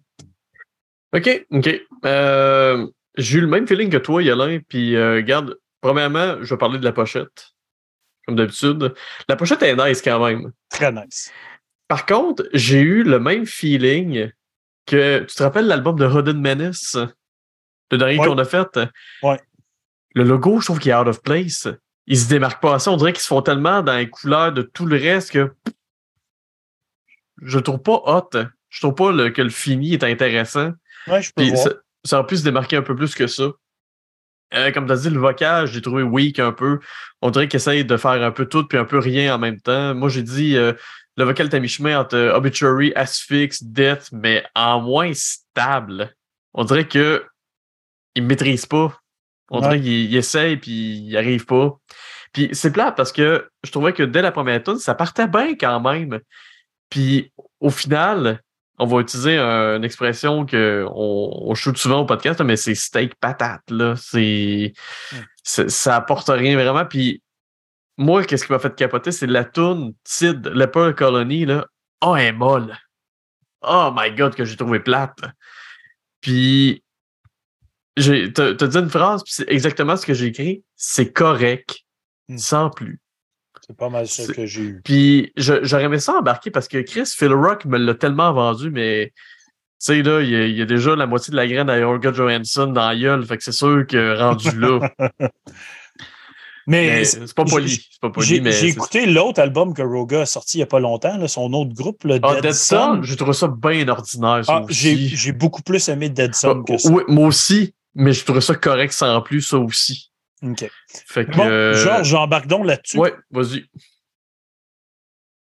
OK, 1.14 1.46
OK. 1.52 1.70
Euh, 2.06 2.88
j'ai 3.18 3.38
eu 3.38 3.42
le 3.42 3.48
même 3.48 3.68
feeling 3.68 3.90
que 3.90 3.98
toi, 3.98 4.24
Yolin. 4.24 4.60
Puis, 4.68 4.96
euh, 4.96 5.16
regarde, 5.16 5.58
premièrement, 5.82 6.38
je 6.42 6.54
vais 6.54 6.58
parler 6.58 6.80
de 6.80 6.86
la 6.86 6.92
pochette. 6.94 7.50
Comme 8.30 8.36
d'habitude. 8.36 8.94
La 9.28 9.36
pochette 9.36 9.64
est 9.64 9.76
nice 9.76 10.04
quand 10.04 10.24
même. 10.24 10.52
Très 10.70 10.92
nice. 10.92 11.32
Par 11.88 12.06
contre, 12.06 12.48
j'ai 12.54 12.80
eu 12.80 13.02
le 13.02 13.20
même 13.20 13.48
feeling 13.48 14.30
que. 14.86 15.26
Tu 15.28 15.36
te 15.36 15.42
rappelles 15.42 15.66
l'album 15.66 15.98
de 15.98 16.08
Hidden 16.08 16.40
Menace? 16.40 16.96
Le 17.92 17.98
dernier 17.98 18.18
qu'on 18.18 18.38
a 18.38 18.46
fait? 18.46 18.80
Ouais. 19.24 19.42
Le 20.14 20.24
logo, 20.24 20.60
je 20.60 20.66
trouve 20.66 20.78
qu'il 20.78 20.92
est 20.92 20.96
out 20.96 21.08
of 21.08 21.24
place. 21.24 21.68
Il 22.06 22.20
se 22.20 22.30
démarque 22.30 22.62
pas 22.62 22.76
assez. 22.76 22.88
On 22.88 22.98
dirait 22.98 23.14
qu'ils 23.14 23.24
se 23.24 23.28
font 23.28 23.42
tellement 23.42 23.82
dans 23.82 23.98
les 23.98 24.08
couleurs 24.12 24.52
de 24.52 24.62
tout 24.62 24.86
le 24.86 24.98
reste 24.98 25.32
que. 25.32 25.52
Je 27.42 27.58
trouve 27.58 27.80
pas 27.80 28.04
hot. 28.06 28.30
Je 28.70 28.80
trouve 28.80 28.94
pas 28.94 29.32
que 29.32 29.42
le 29.42 29.50
fini 29.50 29.94
est 29.94 30.04
intéressant. 30.04 30.74
Ouais, 31.08 31.24
je 31.24 31.32
peux 31.36 31.50
voir. 31.50 31.64
Ça, 31.64 31.72
ça, 32.04 32.24
pu 32.24 32.38
se 32.38 32.44
démarquer 32.44 32.76
un 32.76 32.84
peu 32.84 32.96
plus 32.96 33.16
que 33.16 33.26
ça. 33.26 33.46
Euh, 34.54 34.72
comme 34.72 34.88
tu 34.88 34.92
as 34.92 34.98
dit, 34.98 35.10
le 35.10 35.20
vocal, 35.20 35.68
j'ai 35.68 35.82
trouvé 35.82 36.04
weak 36.04 36.40
un 36.40 36.52
peu. 36.52 36.80
On 37.22 37.30
dirait 37.30 37.48
qu'il 37.48 37.58
essaye 37.58 37.86
de 37.86 37.98
faire 37.98 38.22
un 38.24 38.32
peu 38.32 38.46
tout 38.46 38.68
puis 38.68 38.78
un 38.78 38.86
peu 38.86 38.98
rien 38.98 39.36
en 39.36 39.38
même 39.38 39.60
temps. 39.60 39.94
Moi, 39.94 40.10
j'ai 40.10 40.24
dit 40.24 40.56
euh, 40.58 40.74
le 41.18 41.24
vocal 41.24 41.48
est 41.48 41.56
à 41.56 41.60
mi-chemin 41.60 42.00
entre 42.00 42.16
euh, 42.16 42.36
Obituary, 42.36 42.94
Asphyx, 42.96 43.64
Death, 43.64 44.10
mais 44.12 44.44
en 44.56 44.82
moins 44.82 45.12
stable. 45.14 46.16
On 46.54 46.64
dirait 46.64 46.88
que 46.88 47.26
il 48.16 48.24
maîtrise 48.24 48.66
pas. 48.66 48.98
On 49.52 49.62
dirait 49.62 49.82
qu'il 49.82 50.16
essaye 50.16 50.58
puis 50.58 50.72
il 50.72 51.18
arrive 51.18 51.46
pas. 51.46 51.78
Puis 52.34 52.50
c'est 52.54 52.72
plat 52.72 52.92
parce 52.92 53.12
que 53.12 53.50
je 53.64 53.72
trouvais 53.72 53.94
que 53.94 54.04
dès 54.04 54.22
la 54.22 54.32
première 54.32 54.62
tune, 54.62 54.78
ça 54.78 54.94
partait 54.94 55.28
bien 55.28 55.56
quand 55.56 55.80
même. 55.80 56.20
Puis 56.90 57.32
au 57.60 57.70
final, 57.70 58.42
on 58.80 58.86
va 58.86 59.02
utiliser 59.02 59.38
une 59.38 59.84
expression 59.84 60.46
qu'on 60.46 60.90
on 60.90 61.54
shoot 61.54 61.78
souvent 61.78 62.00
au 62.00 62.06
podcast, 62.06 62.42
mais 62.42 62.56
c'est 62.56 62.76
steak 62.76 63.16
patate. 63.16 63.70
Là. 63.70 63.96
C'est, 63.98 64.74
ça 65.44 65.98
apporte 65.98 66.30
rien 66.30 66.56
vraiment. 66.56 66.86
Puis 66.86 67.22
moi, 67.98 68.24
qu'est-ce 68.24 68.46
qui 68.46 68.54
m'a 68.54 68.60
fait 68.60 68.74
capoter, 68.76 69.12
c'est 69.12 69.28
la 69.28 69.44
toune 69.44 69.94
Tid 70.06 70.48
Leper 70.48 70.94
Colony. 70.96 71.46
Là. 71.46 71.68
Oh, 72.02 72.16
elle 72.16 72.28
est 72.28 72.32
molle. 72.32 72.78
Oh 73.62 73.92
my 73.94 74.12
god, 74.12 74.34
que 74.36 74.46
j'ai 74.46 74.56
trouvé 74.56 74.80
plate. 74.80 75.20
Puis, 76.22 76.82
j'ai, 77.98 78.32
t'as, 78.32 78.54
dit 78.54 78.78
une 78.78 78.90
phrase, 78.90 79.24
puis 79.24 79.34
c'est 79.34 79.50
exactement 79.50 79.98
ce 79.98 80.06
que 80.06 80.14
j'ai 80.14 80.28
écrit. 80.28 80.64
C'est 80.78 81.12
correct, 81.12 81.80
hmm. 82.30 82.38
sans 82.38 82.70
plus. 82.70 83.02
C'est 83.70 83.78
pas 83.78 83.90
mal 83.90 84.08
ça 84.08 84.26
que 84.34 84.48
j'ai 84.48 84.62
eu. 84.64 84.82
Puis 84.84 85.32
j'aurais 85.38 85.84
aimé 85.84 86.00
ça 86.00 86.14
embarquer 86.14 86.50
parce 86.50 86.68
que 86.68 86.80
Chris 86.80 87.14
Phil 87.16 87.32
Rock 87.32 87.66
me 87.66 87.78
l'a 87.78 87.94
tellement 87.94 88.34
vendu, 88.34 88.72
mais 88.72 89.14
tu 89.14 89.14
sais, 89.78 90.02
là, 90.02 90.22
il 90.22 90.58
y, 90.58 90.62
a, 90.62 90.66
déjà 90.66 90.96
la 90.96 91.06
moitié 91.06 91.30
de 91.30 91.36
la 91.36 91.46
graine 91.46 91.70
à 91.70 91.80
Jorga 91.80 92.12
Johansson 92.12 92.66
dans 92.66 92.88
la 92.88 92.96
gueule, 92.96 93.24
fait 93.28 93.38
que 93.38 93.44
c'est 93.44 93.52
sûr 93.52 93.86
que 93.86 94.18
rendu 94.18 94.50
là. 94.60 94.90
mais, 96.68 97.06
c'est 97.06 97.32
pas 97.36 97.46
poli. 97.46 97.80
J'ai 98.18 98.68
écouté 98.68 99.06
l'autre 99.06 99.40
album 99.40 99.76
que 99.76 99.84
Roga 99.84 100.22
a 100.22 100.26
sorti 100.26 100.58
il 100.58 100.62
y 100.62 100.64
a 100.64 100.66
pas 100.66 100.80
longtemps, 100.80 101.28
son 101.28 101.54
autre 101.54 101.76
groupe, 101.76 102.04
le 102.06 102.20
ah, 102.24 102.42
Dead, 102.42 102.54
Sun. 102.54 103.04
J'ai 103.04 103.18
trouvé 103.18 103.34
ça 103.34 103.48
bien 103.48 103.88
ordinaire. 103.88 104.42
Ah, 104.48 104.64
j'ai 104.68 105.32
beaucoup 105.32 105.62
plus 105.62 105.90
aimé 105.90 106.10
Dead 106.10 106.34
Sun 106.34 106.66
que 106.66 106.76
ça. 106.80 106.90
Oui, 106.90 107.04
moi 107.08 107.28
aussi, 107.28 107.76
mais 107.94 108.14
je 108.14 108.26
trouvais 108.26 108.42
ça 108.42 108.56
correct 108.56 108.94
sans 108.94 109.22
plus, 109.22 109.44
ça 109.44 109.60
aussi. 109.60 110.09
OK. 110.42 110.70
Fait 111.08 111.26
que, 111.26 111.32
bon, 111.32 111.46
euh, 111.46 111.74
Georges, 111.74 112.08
j'embarque 112.08 112.48
donc 112.48 112.66
là-dessus. 112.66 112.98
Oui, 112.98 113.10
vas-y. 113.32 113.66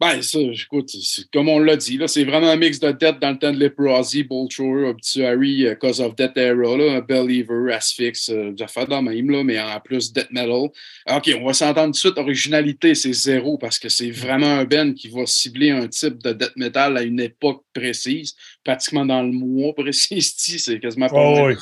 Ben, 0.02 0.20
ça, 0.20 0.40
écoute, 0.40 0.90
comme 1.32 1.48
on 1.48 1.60
l'a 1.60 1.76
dit, 1.76 1.96
là, 1.96 2.08
c'est 2.08 2.24
vraiment 2.24 2.48
un 2.48 2.56
mix 2.56 2.80
de 2.80 2.90
death 2.90 3.20
dans 3.20 3.30
le 3.30 3.38
temps 3.38 3.52
de 3.52 3.58
Leprosy, 3.60 4.24
Boltrower, 4.24 4.88
Obituary, 4.88 5.62
uh, 5.62 5.76
Cause 5.76 6.00
of 6.00 6.16
Death 6.16 6.36
Era, 6.36 6.76
là, 6.76 7.00
Believer, 7.02 7.72
Asphyx, 7.72 8.28
euh, 8.30 8.52
fait 8.66 8.86
dans 8.86 9.00
même, 9.00 9.30
là, 9.30 9.44
mais 9.44 9.60
en 9.60 9.78
plus 9.78 10.12
Death 10.12 10.32
Metal. 10.32 10.50
OK, 10.50 11.30
on 11.38 11.46
va 11.46 11.52
s'entendre 11.52 11.86
tout 11.86 11.92
de 11.92 11.96
suite. 11.98 12.18
Originalité, 12.18 12.96
c'est 12.96 13.12
zéro 13.12 13.58
parce 13.58 13.78
que 13.78 13.88
c'est 13.88 14.10
vraiment 14.10 14.58
un 14.58 14.64
band 14.64 14.92
qui 14.92 15.08
va 15.08 15.24
cibler 15.24 15.70
un 15.70 15.86
type 15.86 16.20
de 16.20 16.32
death 16.32 16.56
metal 16.56 16.96
à 16.96 17.02
une 17.02 17.20
époque 17.20 17.62
précise, 17.72 18.34
pratiquement 18.64 19.06
dans 19.06 19.22
le 19.22 19.30
mois 19.30 19.72
précis. 19.76 20.20
C'est 20.20 20.80
quasiment 20.80 21.10
pas 21.10 21.14
oh, 21.14 21.46
oui. 21.46 21.54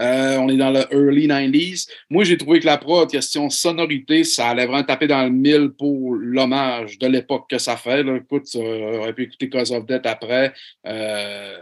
Euh, 0.00 0.36
on 0.38 0.48
est 0.48 0.56
dans 0.56 0.70
le 0.70 0.80
early 0.90 1.28
90s. 1.28 1.88
Moi, 2.10 2.24
j'ai 2.24 2.36
trouvé 2.36 2.60
que 2.60 2.66
la 2.66 2.78
prod, 2.78 3.08
question 3.08 3.48
sonorité, 3.50 4.24
ça 4.24 4.48
allait 4.48 4.66
vraiment 4.66 4.84
taper 4.84 5.06
dans 5.06 5.22
le 5.22 5.30
mille 5.30 5.70
pour 5.70 6.14
l'hommage 6.14 6.98
de 6.98 7.06
l'époque 7.06 7.48
que 7.48 7.58
ça 7.58 7.76
fait. 7.76 8.02
Là. 8.02 8.16
Écoute, 8.16 8.48
on 8.54 8.94
aurait 8.98 9.12
pu 9.12 9.24
écouter 9.24 9.48
Cause 9.48 9.72
of 9.72 9.86
Death 9.86 10.06
après. 10.06 10.52
Euh, 10.86 11.56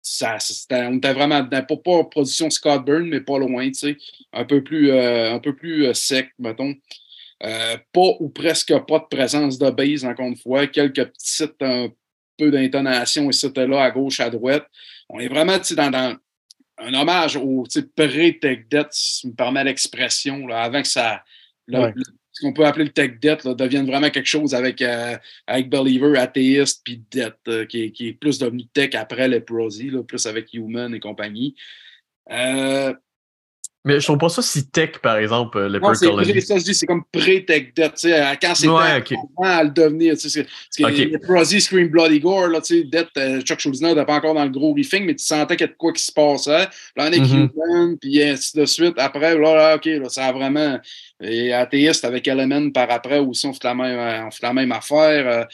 ça, 0.00 0.38
on 0.70 0.96
était 0.96 1.12
vraiment 1.12 1.44
pas, 1.44 1.62
pas 1.62 2.04
production 2.04 2.48
Scott 2.48 2.84
Byrne, 2.84 3.08
mais 3.08 3.20
pas 3.20 3.38
loin, 3.38 3.66
tu 3.66 3.74
sais. 3.74 3.96
Un 4.32 4.46
peu 4.46 4.64
plus, 4.64 4.90
euh, 4.90 5.34
un 5.34 5.38
peu 5.38 5.54
plus 5.54 5.92
sec, 5.92 6.30
mettons. 6.38 6.74
pas 7.40 8.16
ou 8.20 8.30
presque 8.30 8.72
pas 8.86 8.98
de 9.00 9.16
présence 9.16 9.58
de 9.58 9.70
base, 9.70 10.04
encore 10.06 10.26
une 10.26 10.36
fois. 10.36 10.66
Quelques 10.66 11.04
petites, 11.04 11.60
un 11.60 11.88
peu 12.38 12.50
d'intonation 12.50 13.28
et 13.30 13.66
là, 13.66 13.82
à 13.82 13.90
gauche, 13.90 14.20
à 14.20 14.30
droite. 14.30 14.66
On 15.10 15.18
est 15.18 15.28
vraiment 15.28 15.58
dans, 15.76 15.90
dans 15.90 16.16
un 16.78 16.94
hommage 16.94 17.36
au 17.36 17.64
pré-tech 17.96 18.68
debt, 18.70 18.88
si 18.90 19.28
me 19.28 19.32
permet 19.34 19.64
l'expression, 19.64 20.48
avant 20.48 20.82
que 20.82 20.88
ça. 20.88 21.22
ce 21.68 22.42
qu'on 22.42 22.52
peut 22.52 22.66
appeler 22.66 22.84
le 22.84 22.92
tech 22.92 23.18
debt 23.20 23.38
devienne 23.56 23.86
vraiment 23.86 24.10
quelque 24.10 24.26
chose 24.26 24.54
avec, 24.54 24.80
euh, 24.80 25.16
avec 25.46 25.68
Believer, 25.68 26.18
athéiste, 26.18 26.82
puis 26.84 27.02
debt, 27.10 27.34
euh, 27.48 27.66
qui, 27.66 27.82
est, 27.82 27.90
qui, 27.90 28.08
est, 28.08 28.12
plus 28.12 28.38
devenu 28.38 28.66
tech 28.68 28.94
après 28.94 29.28
le 29.28 29.44
Prosy, 29.44 29.90
plus 30.06 30.26
avec 30.26 30.52
Human 30.52 30.94
et 30.94 31.00
compagnie. 31.00 31.56
Euh, 32.30 32.94
mais 33.88 34.00
je 34.00 34.04
trouve 34.04 34.18
pas 34.18 34.28
ça 34.28 34.42
si 34.42 34.68
tech, 34.68 34.98
par 35.02 35.16
exemple, 35.16 35.56
euh, 35.56 35.68
le 35.70 35.80
Colony. 35.80 36.42
Ça, 36.42 36.58
je 36.58 36.62
dis, 36.62 36.74
c'est 36.74 36.84
comme 36.84 37.04
pré-tech 37.10 37.72
death. 37.74 37.94
Tu 37.94 38.10
sais, 38.10 38.38
quand 38.40 38.54
c'était 38.54 38.68
ouais, 38.68 38.98
okay. 38.98 39.16
à 39.42 39.64
le 39.64 39.70
devenir. 39.70 40.14
Tu 40.18 40.28
sais, 40.28 40.46
okay. 40.78 41.06
Le 41.06 41.18
Prosy 41.18 41.58
Scream 41.58 41.88
Bloody 41.88 42.20
Gore, 42.20 42.48
là, 42.48 42.60
tu 42.60 42.80
sais, 42.80 42.84
Death, 42.84 43.08
euh, 43.16 43.40
Chuck 43.40 43.60
Schuldiner 43.60 43.94
n'était 43.94 44.04
pas 44.04 44.16
encore 44.16 44.34
dans 44.34 44.44
le 44.44 44.50
gros 44.50 44.74
riffing, 44.74 45.06
mais 45.06 45.14
tu 45.14 45.24
sentais 45.24 45.56
qu'il 45.56 45.66
y 45.66 45.70
a 45.70 45.72
de 45.72 45.78
quoi 45.78 45.94
qui 45.94 46.02
se 46.02 46.12
passait. 46.12 46.68
Là, 46.96 47.08
on 47.08 47.12
est 47.12 47.18
mm 47.18 47.48
-hmm. 47.48 47.96
puis 47.98 48.22
ainsi 48.22 48.54
de 48.54 48.66
suite. 48.66 48.94
Après, 48.98 49.38
là, 49.38 49.54
là 49.54 49.76
OK, 49.76 49.86
là, 49.86 50.08
ça 50.10 50.26
a 50.26 50.32
vraiment. 50.32 50.78
Et 51.22 51.52
athéiste 51.54 52.04
avec 52.04 52.28
Element 52.28 52.70
par 52.70 52.90
après 52.90 53.18
aussi, 53.18 53.46
on 53.46 53.54
fait 53.54 53.64
la 53.64 53.74
même, 53.74 54.26
on 54.26 54.30
fait 54.30 54.46
la 54.46 54.52
même 54.52 54.72
affaire. 54.72 55.26
Euh, 55.26 55.44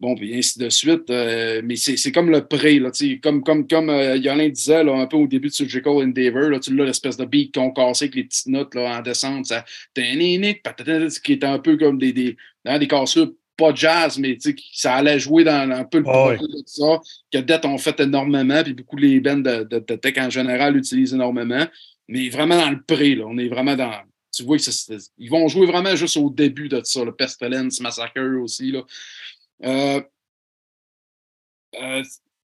Bon, 0.00 0.14
puis 0.16 0.36
ainsi 0.36 0.58
de 0.58 0.68
suite. 0.68 1.08
Euh, 1.10 1.62
mais 1.64 1.76
c'est 1.76 2.12
comme 2.12 2.30
le 2.30 2.46
pré, 2.46 2.78
là, 2.78 2.90
comme, 3.22 3.42
comme, 3.42 3.66
comme 3.66 3.90
euh, 3.90 4.16
Yolin 4.16 4.48
disait 4.48 4.84
là, 4.84 4.94
un 4.94 5.06
peu 5.06 5.16
au 5.16 5.26
début 5.26 5.48
de 5.48 5.54
Surgical 5.54 5.92
Endeavor, 5.92 6.50
là, 6.50 6.58
tu 6.58 6.74
l'as 6.74 6.84
l'espèce 6.84 7.16
de 7.16 7.24
beat 7.24 7.54
qu'on 7.54 7.70
cassait 7.70 8.06
avec 8.06 8.16
les 8.16 8.24
petites 8.24 8.48
notes 8.48 8.74
là, 8.74 8.98
en 8.98 9.02
descente, 9.02 9.46
ça, 9.46 9.64
qui 9.94 11.32
était 11.32 11.46
un 11.46 11.58
peu 11.58 11.76
comme 11.76 11.98
des, 11.98 12.12
des, 12.12 12.36
hein, 12.64 12.78
des 12.78 12.88
cassures 12.88 13.30
pas 13.56 13.74
jazz, 13.74 14.18
mais 14.18 14.36
ça 14.72 14.94
allait 14.94 15.18
jouer 15.18 15.44
dans 15.44 15.70
un 15.70 15.84
peu 15.84 15.98
le 15.98 16.04
oh, 16.06 16.32
de 16.32 16.62
ça, 16.66 17.00
que 17.32 17.38
Death 17.38 17.64
ont 17.64 17.78
fait 17.78 17.98
énormément, 18.00 18.62
puis 18.62 18.74
beaucoup 18.74 18.96
les 18.96 19.20
bands 19.20 19.36
de, 19.36 19.62
de, 19.64 19.78
de, 19.78 19.94
tech 19.94 20.14
en 20.18 20.30
général 20.30 20.76
utilisent 20.76 21.14
énormément. 21.14 21.64
Mais 22.08 22.28
vraiment 22.28 22.56
dans 22.56 22.70
le 22.70 22.82
pré, 22.82 23.14
là, 23.14 23.24
on 23.26 23.38
est 23.38 23.48
vraiment 23.48 23.76
dans. 23.76 23.92
Tu 24.32 24.42
vois 24.42 24.56
ils 25.18 25.30
vont 25.30 25.46
jouer 25.46 25.66
vraiment 25.66 25.94
juste 25.94 26.16
au 26.16 26.28
début 26.28 26.68
de 26.68 26.80
ça, 26.82 27.04
le 27.04 27.14
Pestilence 27.14 27.80
Massacre 27.80 28.42
aussi. 28.42 28.72
Là. 28.72 28.82
Euh, 29.62 30.00
euh, 31.80 32.02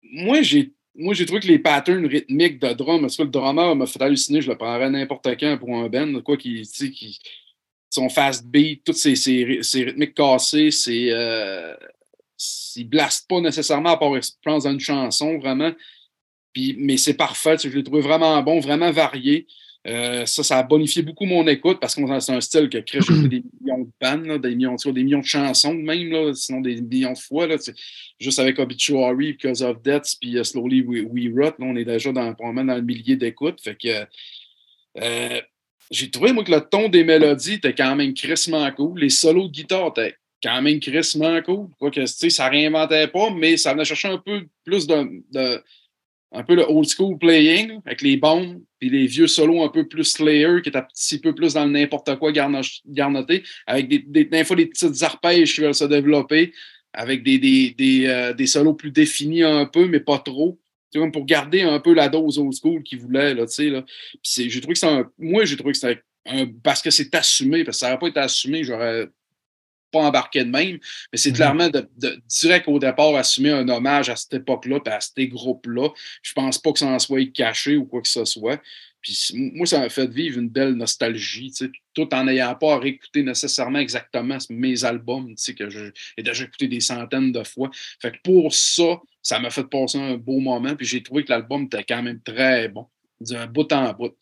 moi, 0.03 0.43
j'ai 0.43 0.73
trouvé 1.27 1.41
que 1.41 1.47
les 1.47 1.59
patterns 1.59 2.07
rythmiques 2.07 2.59
de 2.59 2.73
drum, 2.73 3.01
parce 3.03 3.17
que 3.17 3.23
le 3.23 3.29
drummer 3.29 3.75
m'a 3.75 3.87
fait 3.87 4.03
halluciner, 4.03 4.41
je 4.41 4.51
le 4.51 4.57
prendrais 4.57 4.91
n'importe 4.91 5.27
quand 5.39 5.59
pour 5.59 5.77
un 5.77 5.89
band, 5.89 6.21
quoi, 6.23 6.37
qui, 6.37 6.63
qui 6.63 7.19
son 7.91 8.09
fast 8.09 8.47
beat, 8.47 8.85
toutes 8.85 8.97
ces, 8.97 9.15
rythmiques 9.45 10.15
cassées, 10.15 10.71
c'est. 10.71 11.11
Euh, 11.11 11.75
ils 12.77 12.89
blastent 12.89 13.29
pas 13.29 13.41
nécessairement 13.41 13.91
à 13.91 13.97
part 13.97 14.11
dans 14.45 14.69
une 14.69 14.81
chanson, 14.81 15.39
vraiment. 15.39 15.73
Mais 16.57 16.97
c'est 16.97 17.15
parfait, 17.15 17.57
je 17.59 17.69
l'ai 17.69 17.83
trouvé 17.83 18.01
vraiment 18.01 18.43
bon, 18.43 18.61
vraiment 18.61 18.91
varié. 18.91 19.47
Euh, 19.87 20.25
ça, 20.25 20.43
ça 20.43 20.59
a 20.59 20.63
bonifié 20.63 21.03
beaucoup 21.03 21.27
mon 21.27 21.47
écoute 21.47 21.79
parce 21.79 21.95
que 21.95 22.21
c'est 22.21 22.33
un 22.33 22.41
style 22.41 22.71
qui 22.71 22.79
a 22.79 22.83
créé 22.83 23.01
des 23.29 23.43
millions 23.61 23.81
de 23.81 23.91
pannes, 23.99 24.39
des, 24.39 24.55
millions, 24.55 24.77
des 24.77 25.05
millions 25.05 25.21
de 25.21 25.27
chansons 25.27 25.75
même, 25.75 26.11
là, 26.11 26.33
sinon 26.35 26.61
des 26.61 26.81
millions 26.81 27.13
de 27.13 27.19
fois. 27.19 27.47
Là, 27.47 27.57
juste 28.19 28.39
avec 28.39 28.59
Obituary, 28.59 29.33
Because 29.33 29.63
of 29.63 29.83
Death, 29.83 30.17
puis 30.21 30.39
uh, 30.39 30.45
Slowly 30.45 30.83
We, 30.83 31.05
We 31.11 31.29
Rot, 31.37 31.57
on 31.59 31.77
est 31.77 31.85
déjà 31.85 32.13
dans, 32.13 32.33
probablement 32.35 32.73
dans 32.73 32.77
le 32.77 32.83
millier 32.83 33.17
d'écoutes. 33.17 33.61
Fait 33.61 33.77
que 33.77 34.07
euh, 35.03 35.41
j'ai 35.91 36.11
trouvé, 36.11 36.33
moi, 36.33 36.45
que 36.45 36.53
le 36.53 36.61
ton 36.61 36.89
des 36.89 37.05
mélodies 37.05 37.55
était 37.55 37.75
quand 37.75 37.95
même 37.95 38.15
crissement 38.15 38.71
cool. 38.73 39.01
Les 39.01 39.11
solos 39.11 39.49
de 39.49 39.53
guitare 39.53 39.89
étaient 39.89 40.17
quand 40.43 40.63
même 40.63 40.81
crissement 40.81 41.43
cool. 41.43 41.69
Quoi 41.79 41.91
que, 41.91 42.07
ça 42.07 42.49
réinventait 42.49 43.09
pas, 43.09 43.31
mais 43.31 43.59
ça 43.59 43.73
venait 43.73 43.85
chercher 43.85 44.09
un 44.09 44.19
peu 44.19 44.47
plus 44.65 44.87
de, 44.87 45.23
de 45.31 45.63
un 46.35 46.43
peu 46.43 46.55
le 46.55 46.69
old 46.69 46.87
school 46.89 47.17
playing 47.17 47.81
avec 47.87 48.03
les 48.03 48.17
bombes, 48.17 48.61
puis 48.79 48.91
les 48.91 49.07
vieux 49.07 49.29
solos 49.29 49.63
un 49.63 49.69
peu 49.69 49.87
plus 49.87 50.05
Slayer, 50.05 50.61
qui 50.63 50.69
est 50.69 50.77
un 50.77 50.83
petit 50.83 51.19
peu 51.19 51.35
plus 51.35 51.55
dans 51.55 51.65
le 51.65 51.71
n'importe 51.71 52.17
quoi 52.19 52.33
garnoté, 52.33 53.45
avec 53.67 53.89
des, 53.89 54.25
des, 54.25 54.45
fois 54.45 54.57
des 54.57 54.67
petites 54.67 55.03
arpèges 55.03 55.55
qui 55.55 55.61
veulent 55.61 55.75
se 55.75 55.85
développer, 55.85 56.53
avec 56.93 57.23
des, 57.23 57.39
des, 57.39 57.71
des, 57.71 58.07
euh, 58.07 58.33
des 58.33 58.47
solos 58.47 58.75
plus 58.75 58.91
définis 58.91 59.43
un 59.43 59.67
peu, 59.67 59.87
mais 59.87 60.01
pas 60.01 60.19
trop. 60.19 60.59
Comme 60.93 61.11
pour 61.11 61.25
garder 61.25 61.63
un 61.63 61.81
peu 61.81 61.93
la 61.93 62.09
dose 62.09 62.39
old 62.39 62.53
school 62.53 62.83
qu'ils 62.85 63.01
voulaient, 63.01 63.35
là, 63.35 63.47
tu 63.47 63.55
sais, 63.55 63.69
là. 63.69 63.85
Puis 64.23 64.49
j'ai 64.49 64.61
trouvé 64.61 64.75
que 64.75 64.79
c'est 64.79 65.05
moi, 65.19 65.45
j'ai 65.45 65.57
trouvé 65.57 65.73
que 65.73 65.79
c'était 65.79 66.03
un, 66.27 66.47
parce 66.63 66.83
que 66.83 66.91
c'est 66.91 67.13
assumé, 67.15 67.65
parce 67.65 67.79
que 67.79 67.81
ça 67.81 67.89
n'aurait 67.89 67.99
pas 67.99 68.09
été 68.09 68.21
assumé, 68.21 68.63
j'aurais 68.63 69.09
pas 69.95 70.07
embarqué 70.09 70.45
de 70.45 70.51
même, 70.51 70.79
mais 71.11 71.19
c'est 71.19 71.31
mm 71.31 71.33
-hmm. 71.33 71.37
clairement 71.37 71.71
de, 71.77 71.81
de, 72.05 72.11
direct 72.41 72.67
au 72.69 72.79
départ 72.79 73.15
assumer 73.25 73.53
un 73.61 73.69
hommage 73.75 74.09
à 74.15 74.17
cette 74.17 74.35
époque-là, 74.41 74.77
à 74.87 75.01
ces 75.01 75.29
groupes-là. 75.37 75.87
Je 76.29 76.33
pense 76.41 76.57
pas 76.63 76.71
que 76.73 76.81
ça 76.83 76.89
en 76.97 76.99
soit 76.99 77.33
caché 77.43 77.73
ou 77.81 77.85
quoi 77.91 78.01
que 78.07 78.13
ce 78.19 78.25
soit. 78.35 78.61
Puis 79.05 79.33
moi, 79.55 79.67
ça 79.67 79.81
m'a 79.81 79.91
fait 79.91 80.11
vivre 80.11 80.39
une 80.39 80.49
belle 80.49 80.73
nostalgie, 80.73 81.53
tout 81.93 82.09
en 82.15 82.25
n'ayant 82.25 82.55
pas 82.55 82.73
à 82.75 82.79
réécouter 82.79 83.23
nécessairement 83.23 83.79
exactement 83.79 84.39
mes 84.49 84.83
albums, 84.85 85.35
que 85.59 85.69
j'ai 85.69 85.93
déjà 86.29 86.45
écouté 86.45 86.69
des 86.69 86.81
centaines 86.81 87.31
de 87.31 87.45
fois. 87.45 87.71
Fait 88.01 88.13
que 88.13 88.17
pour 88.25 88.55
ça, 88.55 88.91
ça 89.21 89.39
m'a 89.41 89.51
fait 89.51 89.69
passer 89.69 89.99
un 89.99 90.17
beau 90.17 90.41
moment, 90.41 90.75
puis 90.75 90.87
j'ai 90.87 91.03
trouvé 91.03 91.23
que 91.25 91.33
l'album 91.33 91.65
était 91.65 91.85
quand 91.85 92.03
même 92.03 92.21
très 92.23 92.69
bon, 92.69 92.87
d'un 93.21 93.47
bout 93.47 93.71
en 93.75 93.93
bout. 93.93 94.17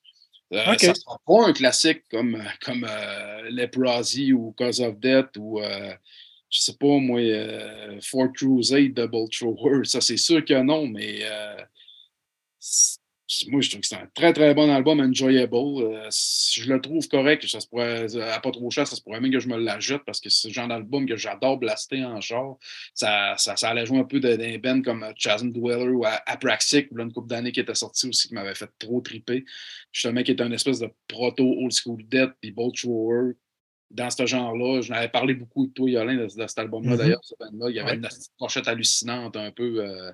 Euh, 0.53 0.73
okay. 0.73 0.87
Ça 0.87 0.93
ne 0.93 0.95
sera 0.95 1.21
pas 1.27 1.49
un 1.49 1.53
classique 1.53 2.03
comme, 2.11 2.43
comme 2.65 2.87
euh, 2.89 3.51
Leprosy 3.51 4.33
ou 4.33 4.53
Cause 4.53 4.81
of 4.81 4.99
Death 4.99 5.37
ou, 5.39 5.61
euh, 5.61 5.93
je 6.51 6.61
sais 6.61 6.75
pas, 6.75 6.99
moi, 6.99 7.21
Fort 8.03 8.33
Crusade, 8.35 8.93
Double 8.93 9.29
Thrower. 9.31 9.85
Ça, 9.85 10.01
c'est 10.01 10.19
sûr 10.19 10.45
que 10.45 10.61
non, 10.61 10.87
mais 10.87 11.21
euh, 11.23 11.57
moi, 13.49 13.61
je 13.61 13.71
trouve 13.71 13.81
que 13.81 13.87
c'est 13.87 13.97
un 13.97 14.09
très, 14.15 14.33
très 14.33 14.55
bon 14.55 14.71
album, 14.71 15.01
enjoyable. 15.01 15.55
Euh, 15.55 16.09
je 16.11 16.73
le 16.73 16.81
trouve 16.81 17.07
correct. 17.09 17.47
Ça 17.47 17.61
se 17.61 17.67
pourrait, 17.67 18.07
à 18.21 18.41
pas 18.41 18.51
trop 18.51 18.71
cher, 18.71 18.87
ça 18.87 18.97
se 18.97 19.03
pourrait 19.03 19.21
même 19.21 19.33
que 19.33 19.41
je 19.41 19.49
me 19.49 19.57
la 19.57 19.79
jette 19.81 20.03
parce 20.05 20.21
que 20.21 20.29
c'est 20.29 20.49
le 20.49 20.55
genre 20.55 20.69
d'album 20.69 21.07
que 21.07 21.17
j'adore 21.17 21.59
blaster 21.59 22.05
en 22.05 22.21
genre. 22.21 22.59
Ça, 22.95 23.35
ça, 23.39 23.57
ça 23.57 23.71
allait 23.71 23.87
jouer 23.87 23.99
un 23.99 24.05
peu 24.05 24.21
d'un 24.21 24.59
band 24.59 24.83
comme 24.83 25.05
Chasm 25.17 25.51
Dweller 25.51 25.91
ou 25.91 26.05
Apraxic, 26.05 26.89
une 26.97 27.13
couple 27.13 27.29
d'années 27.29 27.53
qui 27.53 27.61
était 27.61 27.75
sorti 27.75 28.09
aussi, 28.09 28.29
qui 28.29 28.35
m'avait 28.35 28.55
fait 28.55 28.71
trop 28.79 29.01
triper. 29.01 29.45
Justement, 29.93 30.23
qui 30.23 30.33
était 30.33 30.45
une 30.45 30.55
espèce 30.55 30.79
de 30.81 30.91
proto 31.09 31.45
old 31.45 31.73
school 31.73 32.03
death, 32.05 32.33
puis 32.41 32.51
Bolt 32.51 32.77
Thrower. 32.77 33.33
Dans 33.91 34.09
ce 34.09 34.25
genre-là, 34.25 34.81
je 34.81 34.91
n'avais 34.91 35.09
parlé 35.11 35.35
beaucoup 35.35 35.67
de 35.67 35.73
toi, 35.73 35.91
Yolin, 35.91 36.17
de, 36.17 36.25
de 36.25 36.47
cet 36.47 36.59
album-là, 36.59 36.93
mm 36.93 36.95
-hmm. 36.95 36.99
d'ailleurs, 36.99 37.25
ce 37.25 37.35
band-là. 37.39 37.71
Il 37.71 37.77
y 37.77 37.81
avait 37.81 37.91
ouais. 37.91 37.97
une 37.99 38.09
pochette 38.39 38.69
hallucinante, 38.69 39.37
un 39.37 39.51
peu. 39.51 39.85
Euh, 39.85 40.13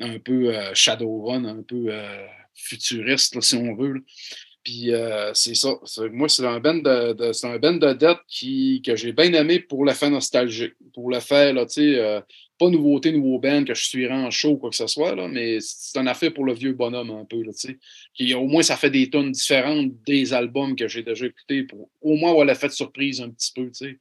un 0.00 0.18
peu 0.18 0.54
euh, 0.54 0.74
Shadowrun, 0.74 1.44
un 1.44 1.62
peu 1.62 1.86
euh, 1.88 2.26
futuriste, 2.54 3.34
là, 3.34 3.40
si 3.40 3.56
on 3.56 3.74
veut. 3.74 3.94
Là. 3.94 4.00
Puis 4.66 4.92
euh, 4.92 5.32
c'est 5.32 5.54
ça. 5.54 5.78
Moi, 6.10 6.28
c'est 6.28 6.44
un 6.44 6.58
band 6.58 6.74
de, 6.74 7.12
de 7.12 7.32
c'est 7.32 7.46
un 7.46 7.56
band 7.56 7.74
de 7.74 7.92
dette 7.92 8.18
qui, 8.26 8.82
que 8.84 8.96
j'ai 8.96 9.12
bien 9.12 9.32
aimé 9.32 9.60
pour 9.60 9.84
l'effet 9.84 10.10
nostalgique. 10.10 10.74
Pour 10.92 11.08
le 11.08 11.20
fait, 11.20 11.52
là, 11.52 11.66
tu 11.66 11.74
sais, 11.74 12.00
euh, 12.00 12.20
pas 12.58 12.68
nouveauté, 12.68 13.12
nouveau 13.12 13.38
band 13.38 13.62
que 13.62 13.74
je 13.74 13.84
suivrai 13.84 14.14
en 14.14 14.28
show 14.32 14.54
ou 14.54 14.56
quoi 14.56 14.70
que 14.70 14.74
ce 14.74 14.88
soit, 14.88 15.14
là, 15.14 15.28
mais 15.28 15.58
c'est 15.60 15.96
un 16.00 16.08
affaire 16.08 16.34
pour 16.34 16.44
le 16.44 16.52
vieux 16.52 16.72
bonhomme 16.72 17.12
un 17.12 17.24
peu, 17.24 17.42
là, 17.42 17.52
tu 17.52 17.68
sais. 17.68 17.78
Qui, 18.12 18.34
au 18.34 18.48
moins, 18.48 18.64
ça 18.64 18.76
fait 18.76 18.90
des 18.90 19.08
tonnes 19.08 19.30
différentes 19.30 19.92
des 20.04 20.34
albums 20.34 20.74
que 20.74 20.88
j'ai 20.88 21.04
déjà 21.04 21.26
écoutés 21.26 21.62
pour 21.62 21.88
au 22.00 22.16
moins 22.16 22.30
avoir 22.30 22.44
l'effet 22.44 22.66
de 22.66 22.72
surprise 22.72 23.20
un 23.20 23.30
petit 23.30 23.52
peu, 23.54 23.66
tu 23.66 23.74
sais. 23.74 23.98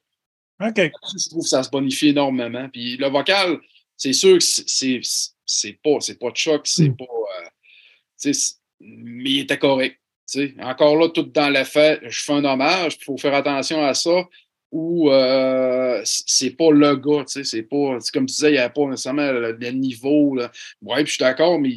OK. 0.59 0.77
Je 0.79 1.29
trouve 1.29 1.43
que 1.43 1.49
ça 1.49 1.61
se 1.61 1.69
bonifie 1.69 2.07
énormément. 2.07 2.69
Puis 2.69 2.97
le 2.97 3.07
vocal, 3.07 3.59
c'est 3.97 4.13
sûr 4.13 4.39
que 4.39 4.43
c'est 4.43 4.99
c'est 5.45 5.79
pas, 5.83 5.99
c'est 5.99 6.19
pas 6.19 6.31
de 6.31 6.37
choc, 6.37 6.61
c'est 6.65 6.89
mm. 6.89 6.97
pas. 6.97 7.05
Euh, 7.05 8.31
mais 8.79 9.29
il 9.29 9.39
était 9.41 9.57
correct. 9.57 9.99
T'sais. 10.25 10.55
Encore 10.59 10.95
là, 10.95 11.09
tout 11.09 11.21
dans 11.23 11.49
l'effet, 11.49 11.99
je 12.03 12.23
fais 12.23 12.33
un 12.33 12.45
hommage, 12.45 12.97
il 12.99 13.03
faut 13.03 13.17
faire 13.17 13.35
attention 13.35 13.83
à 13.83 13.93
ça. 13.93 14.27
Ou 14.71 15.11
euh, 15.11 16.01
c'est 16.03 16.57
pas 16.57 16.71
le 16.71 16.95
gars, 16.95 17.23
c'est 17.27 17.63
pas. 17.63 17.99
Comme 18.11 18.25
tu 18.25 18.33
disais, 18.33 18.49
il 18.49 18.53
n'y 18.53 18.57
avait 18.57 18.73
pas 18.73 18.87
nécessairement 18.87 19.31
le, 19.31 19.51
le 19.51 19.71
niveau. 19.71 20.35
Là. 20.35 20.51
Ouais, 20.81 21.03
puis 21.03 21.07
je 21.07 21.11
suis 21.11 21.23
d'accord, 21.23 21.59
mais 21.59 21.75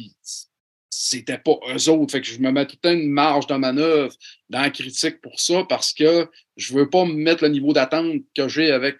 c'était 0.89 1.37
pas 1.37 1.57
eux 1.73 1.89
autres. 1.89 2.11
Fait 2.11 2.21
que 2.21 2.27
je 2.27 2.39
me 2.39 2.51
mets 2.51 2.65
toute 2.65 2.85
une 2.85 3.09
marge 3.09 3.47
de 3.47 3.55
manœuvre 3.55 4.13
dans 4.49 4.61
la 4.61 4.69
critique 4.69 5.21
pour 5.21 5.39
ça 5.39 5.63
parce 5.69 5.93
que 5.93 6.27
je 6.57 6.73
veux 6.73 6.89
pas 6.89 7.05
me 7.05 7.13
mettre 7.13 7.43
le 7.43 7.49
niveau 7.49 7.71
d'attente 7.71 8.21
que 8.35 8.47
j'ai 8.49 8.71
avec 8.71 8.97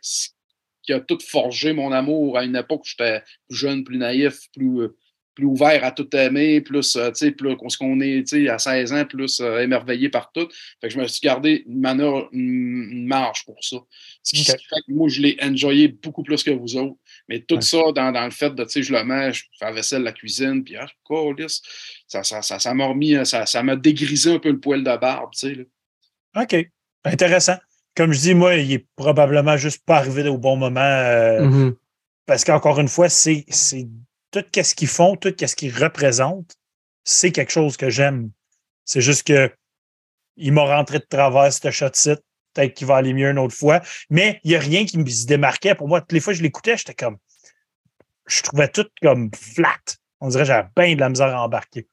qui 0.90 0.94
a 0.94 1.00
tout 1.00 1.20
forgé 1.24 1.72
mon 1.72 1.92
amour 1.92 2.40
à 2.40 2.44
une 2.44 2.56
époque 2.56 2.82
où 2.82 2.88
j'étais 2.88 3.22
plus 3.48 3.56
jeune, 3.56 3.84
plus 3.84 4.00
naïf, 4.00 4.40
plus, 4.58 4.88
plus 5.36 5.46
ouvert 5.46 5.84
à 5.84 5.92
tout 5.92 6.10
aimer, 6.16 6.62
plus, 6.62 6.94
tu 6.94 7.00
sais, 7.14 7.32
plus 7.32 7.56
qu'on 7.56 8.02
est, 8.02 8.28
tu 8.28 8.50
à 8.50 8.58
16 8.58 8.94
ans, 8.94 9.06
plus 9.06 9.40
euh, 9.40 9.60
émerveillé 9.60 10.10
par 10.10 10.32
tout. 10.32 10.48
Fait 10.82 10.88
que 10.88 10.90
je 10.90 11.00
me 11.00 11.06
suis 11.06 11.22
gardé 11.22 11.64
une, 11.68 11.80
manœuvre, 11.80 12.28
une 12.32 13.06
marge 13.06 13.46
pour 13.46 13.64
ça. 13.64 13.78
Ce 14.24 14.36
qui 14.36 14.42
okay. 14.42 14.58
fait 14.68 14.82
que 14.88 14.92
moi, 14.92 15.08
je 15.10 15.22
l'ai 15.22 15.38
enjoyé 15.44 15.90
beaucoup 15.90 16.24
plus 16.24 16.42
que 16.42 16.50
vous 16.50 16.76
autres. 16.76 16.98
Mais 17.28 17.42
tout 17.42 17.56
ouais. 17.56 17.62
ça 17.62 17.92
dans, 17.94 18.12
dans, 18.12 18.26
le 18.26 18.32
fait 18.32 18.56
de, 18.56 18.64
tu 18.64 18.72
sais, 18.72 18.82
je 18.82 18.92
le 18.92 19.04
mets, 19.04 19.32
je 19.32 19.44
fais 19.60 19.66
la 19.66 19.72
vaisselle, 19.74 20.02
la 20.02 20.12
cuisine, 20.12 20.64
puis 20.64 20.76
ah, 20.76 20.88
colis, 21.04 21.62
ça, 22.08 22.24
ça, 22.24 22.42
ça, 22.42 22.58
ça 22.58 22.74
m'a 22.74 22.88
remis, 22.88 23.14
ça, 23.28 23.46
ça 23.46 23.62
m'a 23.62 23.76
dégrisé 23.76 24.34
un 24.34 24.40
peu 24.40 24.50
le 24.50 24.60
poil 24.60 24.84
de 24.84 24.98
barbe, 24.98 25.30
tu 25.38 25.54
sais. 25.54 25.68
OK. 26.36 26.68
Intéressant 27.06 27.58
comme 27.96 28.14
je 28.14 28.20
dis, 28.20 28.34
moi, 28.34 28.56
il 28.56 28.72
est 28.72 28.88
probablement 28.96 29.58
juste 29.58 29.84
pas 29.86 29.98
arrivé 29.98 30.28
au 30.30 30.38
bon 30.38 30.56
moment. 30.56 30.80
Euh, 30.80 31.46
mm 31.46 31.52
-hmm. 31.52 31.76
Parce 32.26 32.44
qu'encore 32.44 32.80
une 32.80 32.88
fois, 32.88 33.10
c'est 33.10 33.46
tout 34.32 34.46
ce 34.64 34.76
qu'ils 34.76 34.88
font, 34.88 35.16
tout 35.16 35.34
ce 35.46 35.56
qu'ils 35.56 35.76
représentent, 35.76 36.56
c'est 37.04 37.32
quelque 37.32 37.52
chose 37.52 37.76
que 37.76 37.90
j'aime. 37.90 38.32
C'est 38.86 39.02
juste 39.02 39.24
que 39.24 39.52
il 40.38 40.54
m'a 40.54 40.64
rentré 40.64 41.00
de 41.00 41.06
travers 41.10 41.52
ce 41.52 41.72
shot-site. 41.72 42.22
Peut-être 42.54 42.74
qu'il 42.74 42.88
va 42.88 42.96
aller 42.98 43.14
mieux 43.14 43.30
une 43.30 43.38
autre 43.40 43.56
fois. 43.56 43.82
Mais 44.10 44.40
il 44.44 44.52
n'y 44.52 44.56
a 44.56 44.60
rien 44.60 44.86
qui 44.86 44.98
me 44.98 45.06
se 45.06 45.26
démarquait. 45.26 45.76
Pour 45.76 45.88
moi, 45.88 46.02
toutes 46.02 46.14
les 46.14 46.20
fois 46.20 46.34
que 46.34 46.40
je 46.40 46.44
l'écoutais, 46.44 46.78
j'étais 46.78 46.94
comme. 46.94 47.18
Je 48.26 48.42
trouvais 48.42 48.68
tout 48.68 48.88
comme 49.02 49.30
flat. 49.34 49.86
On 50.20 50.30
dirait 50.30 50.44
que 50.44 50.48
j'avais 50.48 50.70
bien 50.76 50.96
de 50.96 51.00
la 51.00 51.10
misère 51.10 51.36
à 51.36 51.44
embarquer. 51.44 51.88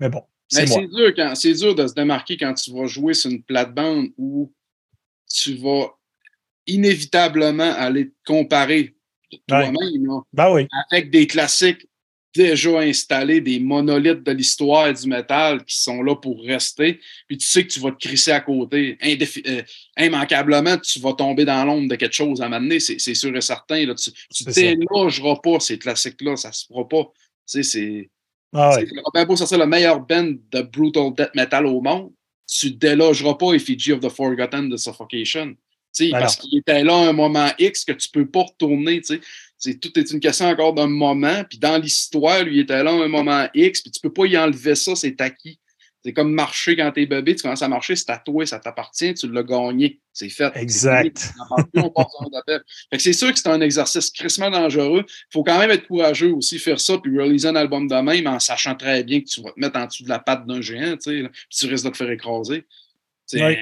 Mais 0.00 0.08
bon. 0.08 0.22
C'est 0.48 0.64
dur, 0.66 1.12
dur 1.12 1.74
de 1.74 1.86
se 1.86 1.94
démarquer 1.94 2.36
quand 2.36 2.54
tu 2.54 2.72
vas 2.72 2.86
jouer 2.86 3.14
sur 3.14 3.30
une 3.30 3.42
plate-bande 3.42 4.08
où 4.16 4.52
tu 5.28 5.54
vas 5.56 5.88
inévitablement 6.66 7.72
aller 7.76 8.08
te 8.08 8.14
comparer 8.24 8.94
toi-même 9.46 9.74
ouais. 9.76 10.20
ben 10.32 10.52
oui. 10.52 10.68
avec 10.90 11.10
des 11.10 11.26
classiques 11.26 11.86
déjà 12.36 12.80
installés, 12.80 13.40
des 13.40 13.58
monolithes 13.58 14.22
de 14.22 14.32
l'histoire 14.32 14.92
du 14.92 15.08
métal 15.08 15.64
qui 15.64 15.80
sont 15.80 16.02
là 16.02 16.14
pour 16.14 16.42
rester. 16.42 17.00
Puis 17.26 17.38
tu 17.38 17.46
sais 17.46 17.66
que 17.66 17.72
tu 17.72 17.80
vas 17.80 17.90
te 17.92 18.06
crisser 18.06 18.32
à 18.32 18.40
côté. 18.40 18.98
Indéfi 19.00 19.42
euh, 19.46 19.62
immanquablement, 19.98 20.76
tu 20.78 21.00
vas 21.00 21.14
tomber 21.14 21.44
dans 21.44 21.64
l'ombre 21.64 21.88
de 21.88 21.96
quelque 21.96 22.14
chose 22.14 22.40
à 22.42 22.46
un 22.46 22.48
moment 22.48 22.60
donné, 22.60 22.78
c'est 22.78 23.14
sûr 23.14 23.34
et 23.34 23.40
certain. 23.40 23.86
Là. 23.86 23.94
Tu 23.94 24.12
ne 24.46 24.52
t'élogeras 24.52 25.36
pas 25.36 25.58
ces 25.60 25.78
classiques-là, 25.78 26.36
ça 26.36 26.52
se 26.52 26.66
fera 26.66 26.86
pas. 26.86 27.04
Tu 27.04 27.10
sais, 27.46 27.62
c'est. 27.62 28.10
Ah 28.52 28.76
ouais. 28.76 29.36
sortir 29.36 29.58
le 29.58 29.66
meilleur 29.66 30.00
band 30.00 30.32
de 30.50 30.62
brutal 30.62 31.12
death 31.16 31.34
metal 31.34 31.66
au 31.66 31.80
monde 31.80 32.12
tu 32.46 32.70
ne 32.70 32.76
délogeras 32.76 33.34
pas 33.34 33.52
Effigy 33.52 33.92
of 33.92 34.00
the 34.00 34.08
Forgotten 34.08 34.68
de 34.68 34.76
Suffocation. 34.76 35.56
Ben 35.98 36.10
parce 36.12 36.36
qu'il 36.36 36.58
était 36.58 36.84
là 36.84 36.94
à 36.94 37.08
un 37.08 37.12
moment 37.12 37.48
X 37.58 37.84
que 37.84 37.92
tu 37.92 38.08
ne 38.14 38.20
peux 38.20 38.30
pas 38.30 38.42
retourner. 38.42 39.00
C'est, 39.56 39.80
tout 39.80 39.98
est 39.98 40.10
une 40.10 40.20
question 40.20 40.46
encore 40.46 40.74
d'un 40.74 40.88
moment. 40.88 41.42
Puis 41.48 41.58
dans 41.58 41.78
l'histoire, 41.78 42.44
lui, 42.44 42.56
il 42.56 42.60
était 42.60 42.82
là 42.82 42.90
à 42.90 43.04
un 43.04 43.08
moment 43.08 43.48
X, 43.54 43.80
puis 43.80 43.90
tu 43.90 44.00
ne 44.02 44.08
peux 44.08 44.12
pas 44.12 44.26
y 44.26 44.36
enlever 44.36 44.74
ça, 44.74 44.94
c'est 44.94 45.20
acquis. 45.20 45.58
C'est 46.06 46.12
comme 46.12 46.32
marcher 46.32 46.76
quand 46.76 46.92
t'es 46.92 47.04
bébé, 47.04 47.34
tu 47.34 47.42
commences 47.42 47.62
à 47.62 47.68
marcher, 47.68 47.96
c'est 47.96 48.10
à 48.10 48.18
toi, 48.18 48.46
ça 48.46 48.60
t'appartient, 48.60 49.12
tu 49.14 49.28
l'as 49.28 49.42
gagné. 49.42 49.98
C'est 50.12 50.28
fait. 50.28 50.56
Exact. 50.56 51.32
c'est 52.96 53.12
sûr 53.12 53.32
que 53.32 53.38
c'est 53.40 53.48
un 53.48 53.60
exercice 53.60 54.12
crissement 54.12 54.48
dangereux. 54.48 55.04
Il 55.04 55.32
faut 55.32 55.42
quand 55.42 55.58
même 55.58 55.72
être 55.72 55.88
courageux 55.88 56.32
aussi, 56.32 56.60
faire 56.60 56.78
ça, 56.78 56.98
puis 56.98 57.18
réaliser 57.18 57.48
un 57.48 57.56
album 57.56 57.88
de 57.88 57.96
même 57.96 58.28
en 58.28 58.38
sachant 58.38 58.76
très 58.76 59.02
bien 59.02 59.20
que 59.20 59.26
tu 59.26 59.42
vas 59.42 59.50
te 59.50 59.58
mettre 59.58 59.76
en 59.80 59.86
dessous 59.86 60.04
de 60.04 60.08
la 60.08 60.20
patte 60.20 60.46
d'un 60.46 60.60
géant, 60.60 60.96
tu 60.96 61.10
sais, 61.10 61.28
puis 61.28 61.58
tu 61.58 61.66
risques 61.66 61.86
de 61.86 61.90
te 61.90 61.96
faire 61.96 62.10
écraser. 62.10 62.64
C'est 63.26 63.44
oui. 63.44 63.56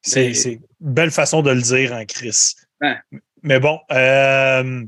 C'est 0.00 0.52
une 0.52 0.60
belle 0.80 1.10
façon 1.10 1.42
de 1.42 1.50
le 1.50 1.60
dire 1.60 1.92
en 1.92 1.96
hein, 1.96 2.06
Chris. 2.06 2.54
Hein? 2.80 2.96
Mais 3.42 3.60
bon, 3.60 3.80
euh, 3.92 4.82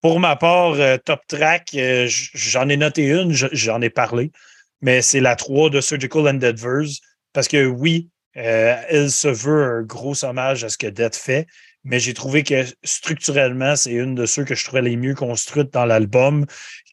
pour 0.00 0.18
ma 0.18 0.36
part, 0.36 0.72
euh, 0.80 0.96
Top 0.96 1.20
Track, 1.28 1.74
euh, 1.74 2.06
j'en 2.08 2.70
ai 2.70 2.78
noté 2.78 3.10
une, 3.10 3.32
j'en 3.32 3.82
ai 3.82 3.90
parlé 3.90 4.32
mais 4.84 5.00
c'est 5.00 5.20
la 5.20 5.34
3 5.34 5.70
de 5.70 5.80
Surgical 5.80 6.28
Endeavors. 6.28 6.84
Parce 7.32 7.48
que 7.48 7.64
oui, 7.64 8.10
euh, 8.36 8.76
elle 8.90 9.10
se 9.10 9.28
veut 9.28 9.64
un 9.64 9.82
gros 9.82 10.24
hommage 10.26 10.62
à 10.62 10.68
ce 10.68 10.76
que 10.76 10.86
Death 10.86 11.16
fait, 11.16 11.46
mais 11.84 11.98
j'ai 11.98 12.12
trouvé 12.12 12.42
que 12.42 12.66
structurellement, 12.84 13.76
c'est 13.76 13.92
une 13.92 14.14
de 14.14 14.26
ceux 14.26 14.44
que 14.44 14.54
je 14.54 14.62
trouvais 14.62 14.82
les 14.82 14.96
mieux 14.96 15.14
construites 15.14 15.72
dans 15.72 15.86
l'album, 15.86 16.44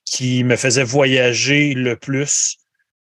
qui 0.05 0.45
me 0.45 0.55
faisait 0.55 0.85
voyager 0.85 1.73
le 1.73 1.97
plus 1.97 2.55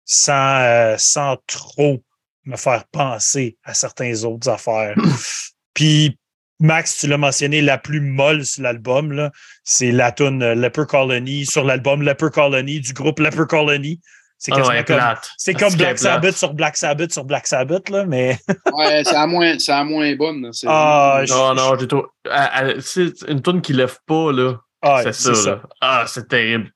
sans, 0.05 0.61
euh, 0.63 0.97
sans 0.99 1.37
trop 1.47 2.03
me 2.45 2.57
faire 2.57 2.85
penser 2.87 3.57
à 3.63 3.75
certaines 3.75 4.25
autres 4.25 4.49
affaires. 4.49 4.97
Puis 5.75 6.19
Max, 6.59 6.99
tu 6.99 7.07
l'as 7.07 7.19
mentionné, 7.19 7.63
la 7.63 7.79
plus 7.79 8.01
molle 8.01 8.45
sur 8.45 8.65
l'album, 8.65 9.31
c'est 9.63 9.93
la 9.93 10.11
tune 10.11 10.43
euh, 10.43 10.57
Leper 10.57 10.87
Colony 10.89 11.47
sur 11.47 11.63
l'album 11.63 12.03
Leper 12.03 12.31
Colony 12.33 12.81
du 12.81 12.93
groupe 12.93 13.21
Leper 13.21 13.47
Colony. 13.49 14.01
C'est 14.45 14.51
Ah 14.53 14.57
ouais, 14.67 14.83
comme, 14.85 14.99
c'est 15.39 15.55
Black. 15.77 15.99
Sabbath 16.01 16.35
sur 16.37 16.53
Black 16.53 16.77
Sabbath 16.77 17.13
sur 17.13 17.25
Black 17.25 17.47
Sabbath, 17.47 17.89
là, 17.91 18.05
mais 18.05 18.37
Ouais, 18.73 19.05
c'est 19.05 19.13
la 19.13 19.29
moins, 19.29 19.57
c'est 19.57 19.71
la 19.71 19.85
moins 19.85 20.13
bonne. 20.17 20.43
là. 20.43 20.51
Ah, 20.67 21.21
je- 21.25 21.33
Non, 21.33 21.55
non, 21.55 21.79
j'ai 21.79 21.87
ah, 22.29 22.65
C'est 22.81 23.23
une 23.29 23.41
tune 23.41 23.63
qui 23.63 23.73
lève 23.73 23.99
pas, 24.05 24.33
là. 24.33 24.55
ah, 24.83 25.03
c'est 25.05 25.13
ça, 25.13 25.49
là. 25.49 25.63
Ah, 25.81 26.05
c'est 26.09 26.27
terrible. 26.27 26.73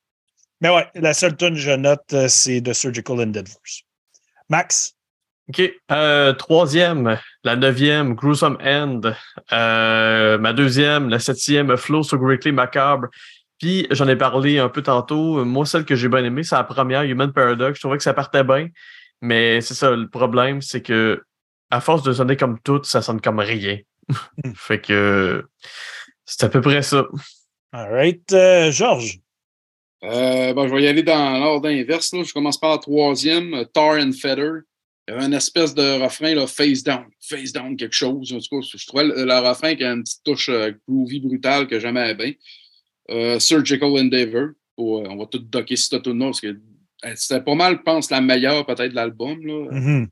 Mais 0.61 0.71
ouais, 0.71 0.87
la 0.95 1.13
seule 1.13 1.37
tune 1.37 1.55
que 1.55 1.61
je 1.61 1.73
note, 1.73 2.05
euh, 2.13 2.29
c'est 2.29 2.61
The 2.63 2.73
Surgical 2.73 3.19
Endeavors. 3.21 3.59
Max? 4.49 4.95
OK. 5.49 5.61
Euh, 5.91 6.33
troisième, 6.35 7.19
la 7.43 7.57
neuvième, 7.57 8.15
Gruesome 8.15 8.59
End. 8.65 9.01
Euh, 9.53 10.39
ma 10.39 10.53
deuxième, 10.53 11.09
la 11.09 11.19
septième, 11.19 11.77
Flow 11.77 12.05
sur 12.05 12.19
Greatly 12.19 12.53
Macabre. 12.53 13.09
Puis, 13.59 13.87
j'en 13.91 14.07
ai 14.09 14.17
parlé 14.17 14.59
un 14.59 14.69
peu 14.69 14.83
tantôt. 14.83 15.45
Moi, 15.45 15.65
celle 15.67 15.85
que 15.85 15.95
j'ai 15.95 16.09
bien 16.09 16.25
aimée, 16.25 16.43
c'est 16.43 16.57
la 16.57 16.65
première, 16.65 17.03
Human 17.03 17.33
Paradox. 17.33 17.77
Je 17.77 17.81
trouvais 17.81 17.97
que 17.97 18.03
ça 18.03 18.15
partait 18.15 18.45
bien. 18.45 18.69
Mais 19.23 19.61
c'est 19.61 19.75
ça, 19.75 19.91
le 19.91 20.09
problème, 20.09 20.61
c'est 20.61 20.83
que 20.83 21.23
à 21.71 21.81
force 21.81 22.03
de 22.03 22.13
sonner 22.13 22.37
comme 22.37 22.61
tout, 22.61 22.83
ça 22.85 23.03
sonne 23.03 23.21
comme 23.21 23.41
rien. 23.41 23.79
fait 24.55 24.81
que 24.81 25.45
c'est 26.25 26.45
à 26.45 26.49
peu 26.49 26.61
près 26.61 26.83
ça. 26.83 27.07
All 27.73 27.93
right. 27.93 28.33
Euh, 28.33 28.71
Georges? 28.71 29.19
Euh, 30.05 30.53
bon, 30.53 30.69
je 30.69 30.75
vais 30.75 30.83
y 30.83 30.87
aller 30.87 31.03
dans 31.03 31.39
l'ordre 31.39 31.69
inverse. 31.69 32.13
là. 32.13 32.23
Je 32.23 32.33
commence 32.33 32.59
par 32.59 32.71
la 32.71 32.79
troisième, 32.79 33.65
Tar 33.73 33.99
and 33.99 34.13
Feather. 34.13 34.63
Il 35.09 35.15
y 35.15 35.17
avait 35.17 35.27
une 35.27 35.35
espèce 35.35 35.75
de 35.75 36.03
refrain, 36.03 36.35
là, 36.35 36.47
face 36.47 36.83
down, 36.83 37.07
face 37.21 37.53
down, 37.53 37.77
quelque 37.77 37.95
chose. 37.95 38.33
En 38.33 38.39
tout 38.39 38.61
cas, 38.61 38.67
je 38.77 38.87
trouvais 38.87 39.05
le, 39.05 39.25
le 39.25 39.49
refrain 39.49 39.75
qui 39.77 39.85
a 39.85 39.93
une 39.93 40.03
petite 40.03 40.25
touche 40.25 40.49
euh, 40.49 40.73
groovy 40.89 41.21
brutale 41.21 41.69
que 41.69 41.79
j'aimais 41.79 42.15
bien. 42.15 42.33
Euh, 43.11 43.39
Surgical 43.39 43.91
Endeavor. 43.91 44.51
Pour, 44.77 44.99
euh, 44.99 45.09
on 45.09 45.17
va 45.17 45.27
tout 45.27 45.39
docker 45.39 45.77
cette 45.77 46.03
tune 46.03 46.19
parce 46.19 46.41
que 46.41 46.49
euh, 46.49 47.13
c'était 47.15 47.41
pas 47.41 47.55
mal, 47.55 47.77
je 47.79 47.83
pense, 47.83 48.11
la 48.11 48.21
meilleure 48.21 48.67
peut-être 48.67 48.91
de 48.91 48.95
l'album. 48.95 49.39
Mhm. 49.41 50.09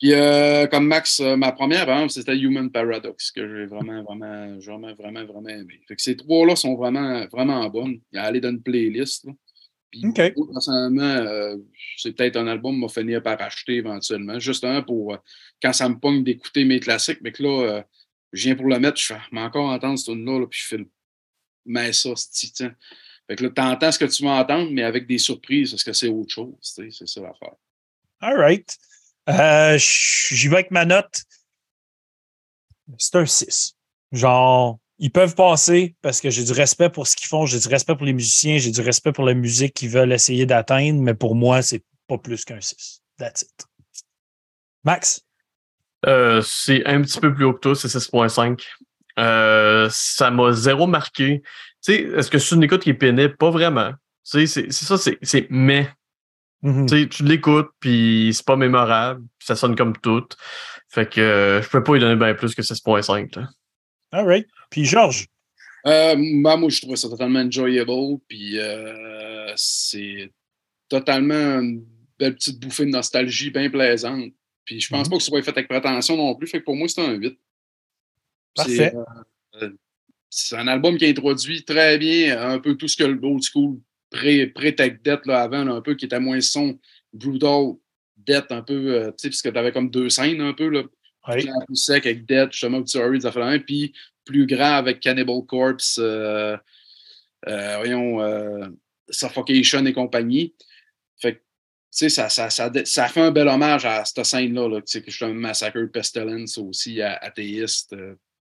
Puis 0.00 0.14
euh, 0.14 0.66
comme 0.66 0.86
Max, 0.86 1.20
ma 1.20 1.52
première, 1.52 1.84
par 1.84 1.96
exemple, 1.96 2.12
c'était 2.12 2.36
Human 2.36 2.70
Paradox, 2.70 3.30
que 3.30 3.46
j'ai 3.46 3.66
vraiment, 3.66 4.02
vraiment, 4.02 4.56
vraiment, 4.58 4.94
vraiment, 4.94 5.24
vraiment 5.26 5.48
aimé. 5.48 5.80
Fait 5.86 5.94
que 5.94 6.02
ces 6.02 6.16
trois-là 6.16 6.56
sont 6.56 6.74
vraiment, 6.74 7.26
vraiment 7.30 7.68
bonnes. 7.68 8.00
Il 8.12 8.16
y 8.16 8.18
a 8.18 8.22
aller 8.22 8.40
dans 8.40 8.50
une 8.50 8.62
playlist. 8.62 9.26
là. 9.26 9.32
Puis, 9.90 10.04
moi, 10.04 10.46
personnellement, 10.52 11.02
euh, 11.02 11.56
c'est 11.96 12.16
peut-être 12.16 12.36
un 12.36 12.46
album 12.46 12.76
que 12.80 12.86
vais 12.86 13.02
finir 13.02 13.22
par 13.22 13.40
acheter 13.42 13.76
éventuellement, 13.76 14.38
justement 14.38 14.82
pour 14.82 15.14
euh, 15.14 15.16
quand 15.60 15.72
ça 15.72 15.88
me 15.88 15.96
pogne 15.96 16.22
d'écouter 16.22 16.64
mes 16.64 16.78
classiques. 16.78 17.18
Mais 17.22 17.32
que 17.32 17.42
là, 17.42 17.62
euh, 17.62 17.82
je 18.32 18.44
viens 18.44 18.54
pour 18.54 18.66
le 18.66 18.78
mettre, 18.78 19.00
je 19.00 19.06
fais, 19.06 19.20
mais 19.32 19.40
encore 19.40 19.68
entendre 19.68 19.98
ce 19.98 20.12
tune-là, 20.12 20.38
là, 20.38 20.46
puis 20.46 20.60
je 20.60 20.66
fais 20.66 20.76
le. 20.78 20.88
Mais 21.70 21.92
ça, 21.92 22.10
c'est 22.16 22.30
titan. 22.30 22.70
Fait 23.28 23.36
que 23.36 23.44
là, 23.44 23.50
t'entends 23.50 23.92
ce 23.92 23.98
que 23.98 24.04
tu 24.06 24.24
vas 24.24 24.30
entendre, 24.32 24.70
mais 24.72 24.82
avec 24.82 25.06
des 25.06 25.18
surprises, 25.18 25.70
parce 25.70 25.84
que 25.84 25.92
c'est 25.92 26.08
autre 26.08 26.32
chose. 26.34 26.52
tu 26.60 26.90
sais, 26.90 26.90
C'est 26.90 27.06
ça 27.06 27.20
l'affaire. 27.20 27.54
All 28.20 28.36
right. 28.36 28.76
Euh, 29.28 29.78
J'y 29.78 30.48
vais 30.48 30.56
avec 30.56 30.72
ma 30.72 30.84
note. 30.84 31.22
C'est 32.98 33.14
un 33.14 33.24
6. 33.24 33.76
Genre, 34.10 34.80
ils 34.98 35.12
peuvent 35.12 35.36
passer 35.36 35.94
parce 36.02 36.20
que 36.20 36.28
j'ai 36.28 36.42
du 36.42 36.52
respect 36.52 36.90
pour 36.90 37.06
ce 37.06 37.14
qu'ils 37.14 37.28
font, 37.28 37.46
j'ai 37.46 37.60
du 37.60 37.68
respect 37.68 37.94
pour 37.94 38.04
les 38.04 38.12
musiciens, 38.12 38.58
j'ai 38.58 38.72
du 38.72 38.80
respect 38.80 39.12
pour 39.12 39.24
la 39.24 39.34
musique 39.34 39.74
qu'ils 39.74 39.90
veulent 39.90 40.12
essayer 40.12 40.44
d'atteindre, 40.44 41.00
mais 41.00 41.14
pour 41.14 41.36
moi, 41.36 41.62
c'est 41.62 41.84
pas 42.08 42.18
plus 42.18 42.44
qu'un 42.44 42.60
6. 42.60 43.00
That's 43.16 43.42
it. 43.42 43.66
Max? 44.82 45.24
Euh, 46.06 46.42
c'est 46.44 46.84
un 46.84 47.00
petit 47.02 47.20
peu 47.20 47.32
plus 47.32 47.44
haut 47.44 47.54
que 47.54 47.60
toi, 47.60 47.76
c'est 47.76 47.86
6.5. 47.86 48.60
Euh, 49.18 49.88
ça 49.90 50.30
m'a 50.30 50.52
zéro 50.52 50.86
marqué. 50.86 51.42
Tu 51.42 51.48
sais, 51.94 52.02
est-ce 52.16 52.30
que 52.30 52.38
c'est 52.38 52.54
une 52.54 52.62
écoute 52.62 52.82
qui 52.82 52.90
est 52.90 52.94
pénible? 52.94 53.36
Pas 53.36 53.50
vraiment. 53.50 53.92
Tu 54.30 54.46
sais, 54.46 54.66
c'est 54.70 54.72
ça, 54.72 54.96
c'est 54.98 55.18
c'est 55.22 55.46
mais. 55.50 55.88
Mhm. 56.62 56.86
Tu 57.08 57.24
l'écoutes, 57.24 57.70
puis 57.80 58.32
c'est 58.34 58.44
pas 58.44 58.56
mémorable, 58.56 59.22
puis 59.38 59.46
ça 59.46 59.56
sonne 59.56 59.74
comme 59.74 59.96
tout. 59.96 60.26
Fait 60.90 61.08
que 61.10 61.20
euh, 61.20 61.62
je 61.62 61.68
peux 61.70 61.82
pas 61.82 61.94
lui 61.94 62.00
donner 62.00 62.16
bien 62.16 62.34
plus 62.34 62.54
que 62.54 62.60
6.5. 62.62 63.34
là. 63.36 63.48
All 64.12 64.26
right. 64.26 64.46
Puis 64.70 64.84
Georges? 64.84 65.26
Euh, 65.86 66.14
moi, 66.18 66.58
je 66.68 66.82
trouve 66.82 66.96
ça 66.96 67.08
totalement 67.08 67.38
enjoyable. 67.40 68.18
Puis 68.28 68.58
euh, 68.58 69.50
c'est 69.56 70.30
totalement 70.90 71.60
une 71.60 71.82
belle 72.18 72.34
petite 72.34 72.60
bouffée 72.60 72.84
de 72.84 72.90
nostalgie 72.90 73.50
bien 73.50 73.70
plaisante. 73.70 74.32
Puis 74.66 74.80
je 74.82 74.88
pense 74.90 75.06
Mhm. 75.06 75.10
pas 75.12 75.16
que 75.16 75.22
ce 75.22 75.28
soit 75.30 75.42
fait 75.42 75.52
avec 75.52 75.68
prétention 75.68 76.16
non 76.18 76.34
plus. 76.34 76.46
Fait 76.46 76.60
que 76.60 76.64
pour 76.66 76.76
moi, 76.76 76.88
c'est 76.88 77.00
un 77.00 77.12
8. 77.12 77.38
Parfait. 78.54 78.74
C'est, 78.76 78.94
euh, 78.94 79.62
euh, 79.62 79.70
C'est 80.28 80.56
un 80.56 80.68
album 80.68 80.96
qui 80.96 81.06
introduit 81.06 81.64
très 81.64 81.98
bien 81.98 82.40
un 82.40 82.58
peu 82.58 82.76
tout 82.76 82.88
ce 82.88 82.96
que 82.96 83.04
le 83.04 83.18
old 83.22 83.42
school 83.42 83.78
pré- 84.10 84.46
pré-tech 84.46 85.00
debt 85.02 85.20
là, 85.26 85.42
avant, 85.42 85.64
là, 85.64 85.72
un 85.72 85.80
peu 85.80 85.94
qui 85.94 86.04
était 86.04 86.20
moins 86.20 86.40
son, 86.40 86.78
brutal, 87.12 87.72
debt 88.16 88.46
un 88.50 88.62
peu, 88.62 88.94
euh, 88.94 89.06
tu 89.08 89.14
sais, 89.18 89.28
puisque 89.28 89.52
tu 89.52 89.58
avais 89.58 89.72
comme 89.72 89.90
deux 89.90 90.08
scènes 90.10 90.40
un 90.40 90.52
peu, 90.52 90.68
là, 90.68 90.82
Oui. 91.28 91.46
Plus 91.66 91.76
sec 91.76 92.06
avec 92.06 92.24
Dead, 92.26 92.50
justement, 92.50 92.78
Obituary, 92.78 93.18
des 93.18 93.26
affaires 93.26 93.44
de 93.44 93.50
même, 93.50 93.62
puis 93.62 93.92
plus 94.24 94.46
grand 94.46 94.76
avec 94.76 95.00
Cannibal 95.00 95.44
Corpse, 95.46 95.98
euh, 96.02 96.56
euh, 97.48 97.76
voyons, 97.78 98.20
euh, 98.22 98.68
Suffocation 99.10 99.84
et 99.86 99.92
compagnie. 99.92 100.54
Fait 101.18 101.34
que, 101.34 101.38
tu 101.38 101.42
sais, 101.90 102.08
ça, 102.08 102.28
ça, 102.28 102.48
ça, 102.48 102.70
ça 102.84 103.08
fait 103.08 103.20
un 103.20 103.30
bel 103.32 103.48
hommage 103.48 103.84
à 103.84 104.04
cette 104.04 104.24
scène-là, 104.24 104.68
là, 104.68 104.76
tu 104.80 104.92
sais, 104.92 105.02
que 105.02 105.10
justement, 105.10 105.34
Massacre 105.34 105.84
Pestilence 105.86 106.56
aussi, 106.58 107.02
à 107.02 107.16
athéiste, 107.16 107.94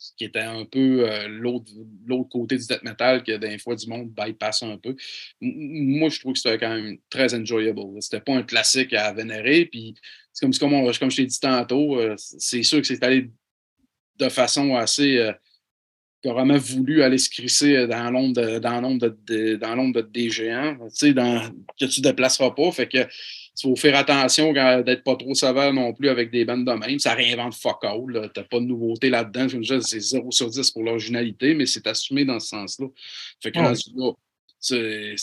euh, 0.01 0.13
qui 0.17 0.25
était 0.25 0.41
un 0.41 0.65
peu 0.65 1.11
euh, 1.11 1.29
l'autre 1.29 2.29
côté 2.31 2.57
du 2.57 2.67
death 2.67 2.83
metal 2.83 3.23
que 3.23 3.37
des 3.37 3.59
fois 3.59 3.75
du 3.75 3.87
monde 3.87 4.11
bypass 4.11 4.63
un 4.63 4.77
peu. 4.77 4.97
Moi, 5.41 6.09
je 6.09 6.21
trouve 6.21 6.33
que 6.35 6.39
c'était 6.39 6.59
quand 6.59 6.75
même 6.75 6.99
très 7.09 7.35
enjoyable. 7.35 7.81
C'était 8.01 8.21
pas 8.21 8.35
un 8.35 8.43
classique 8.43 8.93
à 8.93 9.13
vénérer, 9.13 9.67
puis 9.67 9.95
comme, 10.41 10.53
comme, 10.53 11.11
je 11.11 11.17
t'ai 11.17 11.27
dit 11.27 11.41
tantôt, 11.41 11.99
euh, 11.99 12.15
c'est 12.17 12.63
sûr 12.63 12.81
que 12.81 12.87
c'est 12.87 13.03
allé 13.03 13.31
de 14.19 14.29
façon 14.29 14.75
assez 14.75 15.33
euh, 16.27 16.29
carrément 16.33 16.57
voulu 16.59 17.03
aller 17.03 17.19
se 17.19 17.29
crisser 17.31 17.77
euh, 17.77 17.87
dans 17.87 18.11
l'ombre 18.11 18.41
de, 18.41 18.59
dans 18.59 18.81
l'ombre 18.81 19.15
de, 19.27 19.57
dans 19.57 19.75
l'ombre 19.75 20.03
de 20.03 20.09
des 20.09 20.31
géants, 20.31 20.77
tu 20.77 20.89
sais, 20.95 21.13
dans, 21.15 21.41
que 21.79 21.87
tu 21.87 22.01
ne 22.01 22.05
déplaceras 22.05 22.51
pas. 22.51 22.71
Fait 22.73 22.89
que 22.89 22.99
il 22.99 23.69
faut 23.69 23.77
faire 23.77 23.97
attention 23.97 24.53
d'être 24.55 25.03
pas 25.05 25.17
trop 25.17 25.35
sévère 25.35 25.73
non 25.75 25.93
plus 25.93 26.09
avec 26.09 26.31
des 26.31 26.45
bandes 26.47 26.65
de 26.65 26.73
même. 26.73 26.99
Ça 26.99 27.13
réinvente 27.15 27.55
fuck 27.55 27.85
all. 27.85 28.31
T'as 28.33 28.45
pas 28.45 28.59
de 28.59 28.65
nouveauté 28.65 29.11
là-dedans. 29.11 29.49
C'est 29.83 30.01
0 30.01 30.31
sur 30.31 30.49
10 30.49 30.71
pour 30.71 30.83
l'originalité, 30.83 31.53
mais 31.55 31.67
c'est 31.67 31.87
assumé 31.87 32.25
dans 32.25 32.41
ce 32.41 32.49
sens-là. 32.49 32.87
Fait 33.43 33.51
que 33.51 33.59
Ouais. 33.59 33.67
rendu 33.67 33.81
là, 33.97 34.13
c'est- 34.59 35.15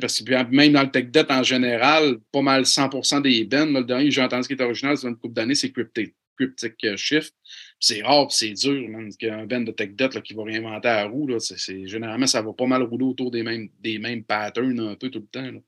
parce 0.00 0.20
que 0.20 0.50
même 0.54 0.72
dans 0.72 0.82
le 0.82 0.90
tech 0.90 1.06
debt 1.10 1.26
en 1.30 1.42
général, 1.42 2.18
pas 2.30 2.42
mal 2.42 2.64
100% 2.64 3.20
des 3.20 3.44
bands, 3.44 3.66
le 3.66 3.82
dernier 3.82 4.04
que 4.08 4.14
j'ai 4.14 4.22
entendu 4.22 4.46
qui 4.46 4.52
est 4.54 4.62
original, 4.62 4.96
c'est 4.96 5.08
une 5.08 5.16
couple 5.16 5.34
d'années, 5.34 5.54
c'est 5.54 5.72
Cryptic, 5.72 6.14
Cryptic 6.38 6.74
euh, 6.84 6.96
Shift. 6.96 7.34
C'est 7.80 8.02
rare, 8.02 8.30
c'est 8.30 8.52
dur, 8.52 8.88
man, 8.88 9.10
qu'un 9.18 9.44
band 9.46 9.60
de 9.60 9.70
tech 9.72 9.90
debt 9.94 10.14
là, 10.14 10.20
qui 10.22 10.32
va 10.34 10.44
réinventer 10.44 10.88
la 10.88 11.04
roue. 11.06 11.26
Là, 11.26 11.36
généralement, 11.84 12.26
ça 12.26 12.40
va 12.40 12.52
pas 12.52 12.66
mal 12.66 12.82
rouler 12.82 13.04
autour 13.04 13.30
des 13.30 13.42
mêmes, 13.42 13.68
des 13.80 13.98
mêmes 13.98 14.24
patterns 14.24 14.80
un 14.80 14.94
peu 14.94 15.10
tout 15.10 15.20
le 15.20 15.26
temps. 15.26 15.42
là. 15.52 15.58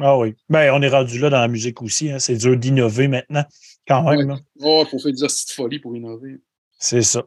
Ah 0.00 0.18
oui. 0.18 0.34
Ben, 0.48 0.72
on 0.74 0.82
est 0.82 0.88
rendu 0.88 1.18
là 1.18 1.30
dans 1.30 1.40
la 1.40 1.48
musique 1.48 1.80
aussi. 1.80 2.10
hein. 2.10 2.18
C'est 2.18 2.36
dur 2.36 2.56
d'innover 2.56 3.08
maintenant, 3.08 3.44
quand 3.86 4.02
même. 4.10 4.28
là. 4.28 4.36
Oh, 4.60 4.84
il 4.86 4.90
faut 4.90 4.98
faire 4.98 5.12
des 5.12 5.22
hosties 5.22 5.46
de 5.46 5.52
folie 5.52 5.78
pour 5.78 5.96
innover. 5.96 6.36
C'est 6.78 7.02
ça. 7.02 7.22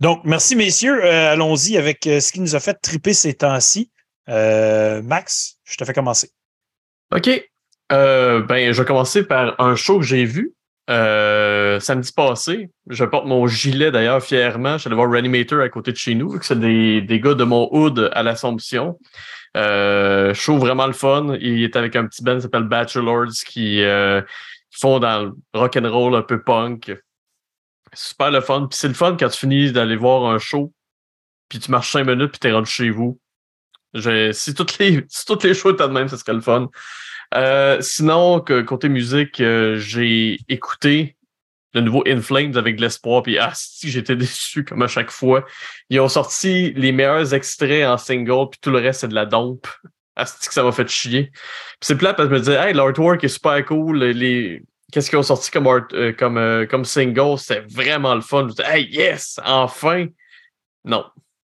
Donc, 0.00 0.22
merci, 0.24 0.56
messieurs. 0.56 1.02
Euh, 1.04 1.32
Allons-y 1.32 1.76
avec 1.78 2.06
euh, 2.06 2.20
ce 2.20 2.32
qui 2.32 2.40
nous 2.40 2.54
a 2.56 2.60
fait 2.60 2.74
triper 2.74 3.14
ces 3.14 3.32
temps-ci. 3.34 3.90
Euh, 4.28 5.00
Max, 5.02 5.58
je 5.64 5.76
te 5.76 5.84
fais 5.84 5.92
commencer. 5.94 6.30
OK. 7.14 7.30
Euh, 7.92 8.42
ben, 8.42 8.72
je 8.72 8.80
vais 8.82 8.86
commencer 8.86 9.22
par 9.24 9.58
un 9.60 9.76
show 9.76 9.98
que 9.98 10.04
j'ai 10.04 10.24
vu 10.24 10.54
euh, 10.90 11.80
samedi 11.80 12.12
passé. 12.12 12.70
Je 12.90 13.04
porte 13.04 13.26
mon 13.26 13.46
gilet 13.46 13.90
d'ailleurs 13.90 14.22
fièrement. 14.22 14.74
Je 14.74 14.82
suis 14.82 14.88
allé 14.88 14.96
voir 14.96 15.10
Reanimator 15.10 15.60
à 15.60 15.68
côté 15.68 15.92
de 15.92 15.96
chez 15.96 16.14
nous, 16.14 16.38
c'est 16.42 16.58
des, 16.58 17.00
des 17.00 17.20
gars 17.20 17.34
de 17.34 17.44
mon 17.44 17.68
hood 17.72 18.10
à 18.12 18.22
l'Assomption. 18.22 18.98
Euh, 19.56 20.34
show 20.34 20.58
vraiment 20.58 20.86
le 20.86 20.92
fun. 20.92 21.36
Il 21.40 21.62
est 21.62 21.76
avec 21.76 21.96
un 21.96 22.06
petit 22.06 22.22
band 22.22 22.36
qui 22.36 22.42
s'appelle 22.42 22.64
Bachelors 22.64 23.32
qui, 23.46 23.82
euh, 23.82 24.20
qui 24.70 24.80
font 24.80 24.98
dans 24.98 25.24
le 25.24 25.32
rock 25.54 25.76
and 25.76 25.90
roll 25.90 26.14
un 26.16 26.22
peu 26.22 26.42
punk. 26.42 26.94
Super 27.94 28.30
le 28.30 28.40
fun. 28.40 28.66
Puis 28.68 28.78
c'est 28.78 28.88
le 28.88 28.94
fun 28.94 29.16
quand 29.18 29.28
tu 29.28 29.38
finis 29.38 29.72
d'aller 29.72 29.96
voir 29.96 30.26
un 30.30 30.38
show, 30.38 30.72
puis 31.48 31.60
tu 31.60 31.70
marches 31.70 31.92
cinq 31.92 32.04
minutes, 32.06 32.32
puis 32.32 32.40
t'es 32.40 32.52
rendu 32.52 32.70
chez 32.70 32.90
vous. 32.90 33.18
Si 34.32 34.54
toutes 34.54 34.78
les 34.78 35.04
si 35.08 35.24
toutes 35.24 35.44
les 35.44 35.54
shows 35.54 35.72
étaient 35.72 35.88
de 35.88 35.92
même, 35.92 36.08
ce 36.08 36.16
serait 36.16 36.34
le 36.34 36.40
fun. 36.40 36.68
Euh, 37.34 37.80
sinon, 37.80 38.40
côté 38.40 38.88
musique, 38.88 39.40
euh, 39.40 39.76
j'ai 39.76 40.38
écouté 40.48 41.16
le 41.72 41.80
nouveau 41.80 42.04
In 42.06 42.20
Flames 42.20 42.56
avec 42.56 42.76
de 42.76 42.82
l'espoir, 42.82 43.22
puis 43.22 43.38
ah, 43.38 43.52
si 43.54 43.90
j'étais 43.90 44.14
déçu 44.16 44.64
comme 44.64 44.82
à 44.82 44.86
chaque 44.86 45.10
fois. 45.10 45.44
Ils 45.90 46.00
ont 46.00 46.08
sorti 46.08 46.72
les 46.76 46.92
meilleurs 46.92 47.34
extraits 47.34 47.86
en 47.86 47.98
single, 47.98 48.50
puis 48.50 48.60
tout 48.62 48.70
le 48.70 48.78
reste, 48.78 49.00
c'est 49.00 49.08
de 49.08 49.14
la 49.14 49.26
dompe. 49.26 49.66
Ah, 50.16 50.24
que 50.24 50.54
ça 50.54 50.62
m'a 50.62 50.70
fait 50.70 50.88
chier? 50.88 51.30
Puis 51.32 51.78
c'est 51.80 51.98
plat 51.98 52.14
parce 52.14 52.28
que 52.28 52.34
je 52.34 52.38
me 52.38 52.44
disais, 52.44 52.68
hey, 52.68 52.72
l'artwork 52.72 53.24
est 53.24 53.28
super 53.28 53.64
cool. 53.64 54.04
Les... 54.04 54.62
Qu'est-ce 54.92 55.10
qu'ils 55.10 55.18
ont 55.18 55.24
sorti 55.24 55.50
comme, 55.50 55.66
art, 55.66 55.88
euh, 55.92 56.12
comme, 56.12 56.66
comme 56.70 56.84
single? 56.84 57.36
C'est 57.36 57.64
vraiment 57.72 58.14
le 58.14 58.20
fun. 58.20 58.42
Je 58.42 58.44
me 58.44 58.50
disais, 58.50 58.64
hey, 58.64 58.88
yes, 58.92 59.40
enfin! 59.44 60.06
Non. 60.84 61.04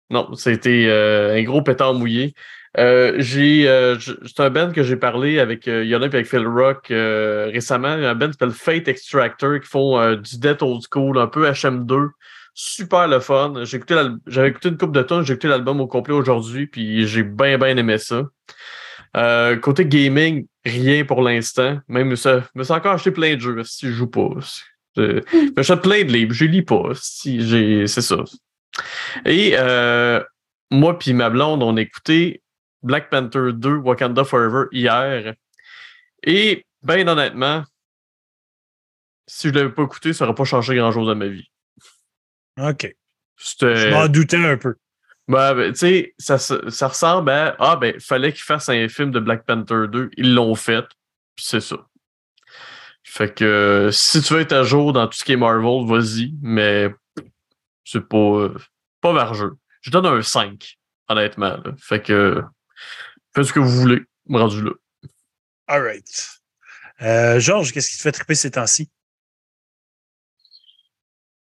Non, 0.09 0.33
c'était 0.35 0.89
un 0.89 1.43
gros 1.43 1.63
pétard 1.63 1.95
mouillé. 1.95 2.33
Euh, 2.77 3.15
j'ai, 3.19 3.69
euh, 3.69 3.97
c'est 3.99 4.39
un 4.41 4.49
band 4.49 4.71
que 4.71 4.83
j'ai 4.83 4.97
parlé 4.97 5.39
avec 5.39 5.67
euh, 5.67 5.85
Yonah 5.85 6.07
et 6.07 6.09
avec 6.09 6.27
Phil 6.27 6.45
Rock 6.45 6.87
récemment. 6.89 7.87
Un 7.87 8.15
band 8.15 8.27
qui 8.27 8.33
s'appelle 8.33 8.51
Fate 8.51 8.87
Extractor 8.87 9.59
qui 9.59 9.67
font 9.67 10.15
du 10.15 10.39
Death 10.39 10.61
Old 10.61 10.81
School, 10.91 11.17
un 11.17 11.27
peu 11.27 11.49
HM2. 11.49 12.09
Super 12.53 13.07
le 13.07 13.19
fun. 13.19 13.53
J'ai 13.63 13.77
écouté 13.77 13.95
j'avais 14.27 14.49
écouté 14.49 14.69
une 14.69 14.77
coupe 14.77 14.93
de 14.93 15.01
tonnes, 15.01 15.25
j'ai 15.25 15.33
écouté 15.33 15.49
l'album 15.49 15.81
au 15.81 15.87
complet 15.87 16.13
aujourd'hui, 16.13 16.67
puis 16.67 17.05
j'ai 17.05 17.23
bien, 17.23 17.57
bien 17.57 17.75
aimé 17.75 17.97
ça. 17.97 18.23
côté 19.61 19.85
gaming, 19.85 20.47
rien 20.65 21.03
pour 21.05 21.21
l'instant. 21.21 21.79
Même 21.87 22.15
ça, 22.15 22.43
me 22.55 22.63
suis 22.63 22.73
encore 22.73 22.93
acheté 22.93 23.11
plein 23.11 23.35
de 23.35 23.41
jeux 23.41 23.63
si 23.63 23.87
je 23.87 23.91
joue 23.91 24.07
pas. 24.07 24.29
Je 24.95 25.21
j'achète 25.57 25.81
plein 25.81 26.03
de 26.03 26.11
livres, 26.11 26.33
je 26.33 26.45
lis 26.45 26.61
pas. 26.61 26.91
Si 26.93 27.87
c'est 27.87 28.01
ça. 28.01 28.23
Et 29.25 29.55
moi 30.71 30.97
puis 30.97 31.13
ma 31.13 31.29
blonde, 31.29 31.61
on 31.61 31.75
écoutait 31.75 32.41
Black 32.85 33.09
Panther 33.09 33.51
2 33.51 33.77
Wakanda 33.77 34.23
Forever 34.23 34.67
hier. 34.71 35.33
Et, 36.23 36.65
bien 36.83 37.07
honnêtement, 37.07 37.63
si 39.27 39.47
je 39.47 39.53
ne 39.53 39.59
l'avais 39.59 39.71
pas 39.71 39.83
écouté, 39.83 40.13
ça 40.13 40.25
n'aurait 40.25 40.35
pas 40.35 40.43
changé 40.45 40.75
grand-chose 40.75 41.07
dans 41.07 41.15
ma 41.15 41.27
vie. 41.27 41.49
OK. 42.61 42.95
Je 43.37 43.91
m'en 43.91 44.07
doutais 44.07 44.37
un 44.37 44.57
peu. 44.57 44.75
Ben, 45.27 45.55
ben, 45.55 45.73
tu 45.73 45.79
sais, 45.79 46.13
ça, 46.19 46.37
ça, 46.37 46.87
ressemble 46.87 47.31
à 47.31 47.55
Ah, 47.59 47.75
ben, 47.75 47.99
fallait 47.99 48.31
qu'ils 48.31 48.43
fassent 48.43 48.69
un 48.69 48.87
film 48.87 49.09
de 49.09 49.19
Black 49.19 49.43
Panther 49.45 49.87
2. 49.89 50.11
Ils 50.17 50.35
l'ont 50.35 50.53
fait, 50.53 50.85
puis 51.35 51.45
c'est 51.45 51.61
ça. 51.61 51.77
Fait 53.03 53.33
que 53.33 53.89
si 53.91 54.21
tu 54.21 54.33
veux 54.33 54.41
être 54.41 54.53
à 54.53 54.63
jour 54.63 54.93
dans 54.93 55.07
tout 55.07 55.17
ce 55.17 55.23
qui 55.23 55.33
est 55.33 55.37
Marvel, 55.37 55.87
vas-y, 55.87 56.35
mais 56.41 56.93
c'est 57.83 58.07
pas, 58.07 58.49
pas 59.01 59.13
vergeux. 59.13 59.53
Je 59.81 59.89
donne 59.89 60.05
un 60.05 60.21
5, 60.21 60.77
honnêtement. 61.09 61.57
Fait 61.77 62.01
que 62.01 62.43
Faites 63.33 63.45
ce 63.45 63.53
que 63.53 63.59
vous 63.59 63.69
voulez, 63.69 64.01
rendu 64.29 64.61
là. 64.61 64.71
All 65.67 65.81
right. 65.81 66.29
Euh, 67.01 67.39
Georges, 67.39 67.73
qu'est-ce 67.73 67.89
qui 67.89 67.97
te 67.97 68.01
fait 68.01 68.11
triper 68.11 68.35
ces 68.35 68.51
temps-ci? 68.51 68.89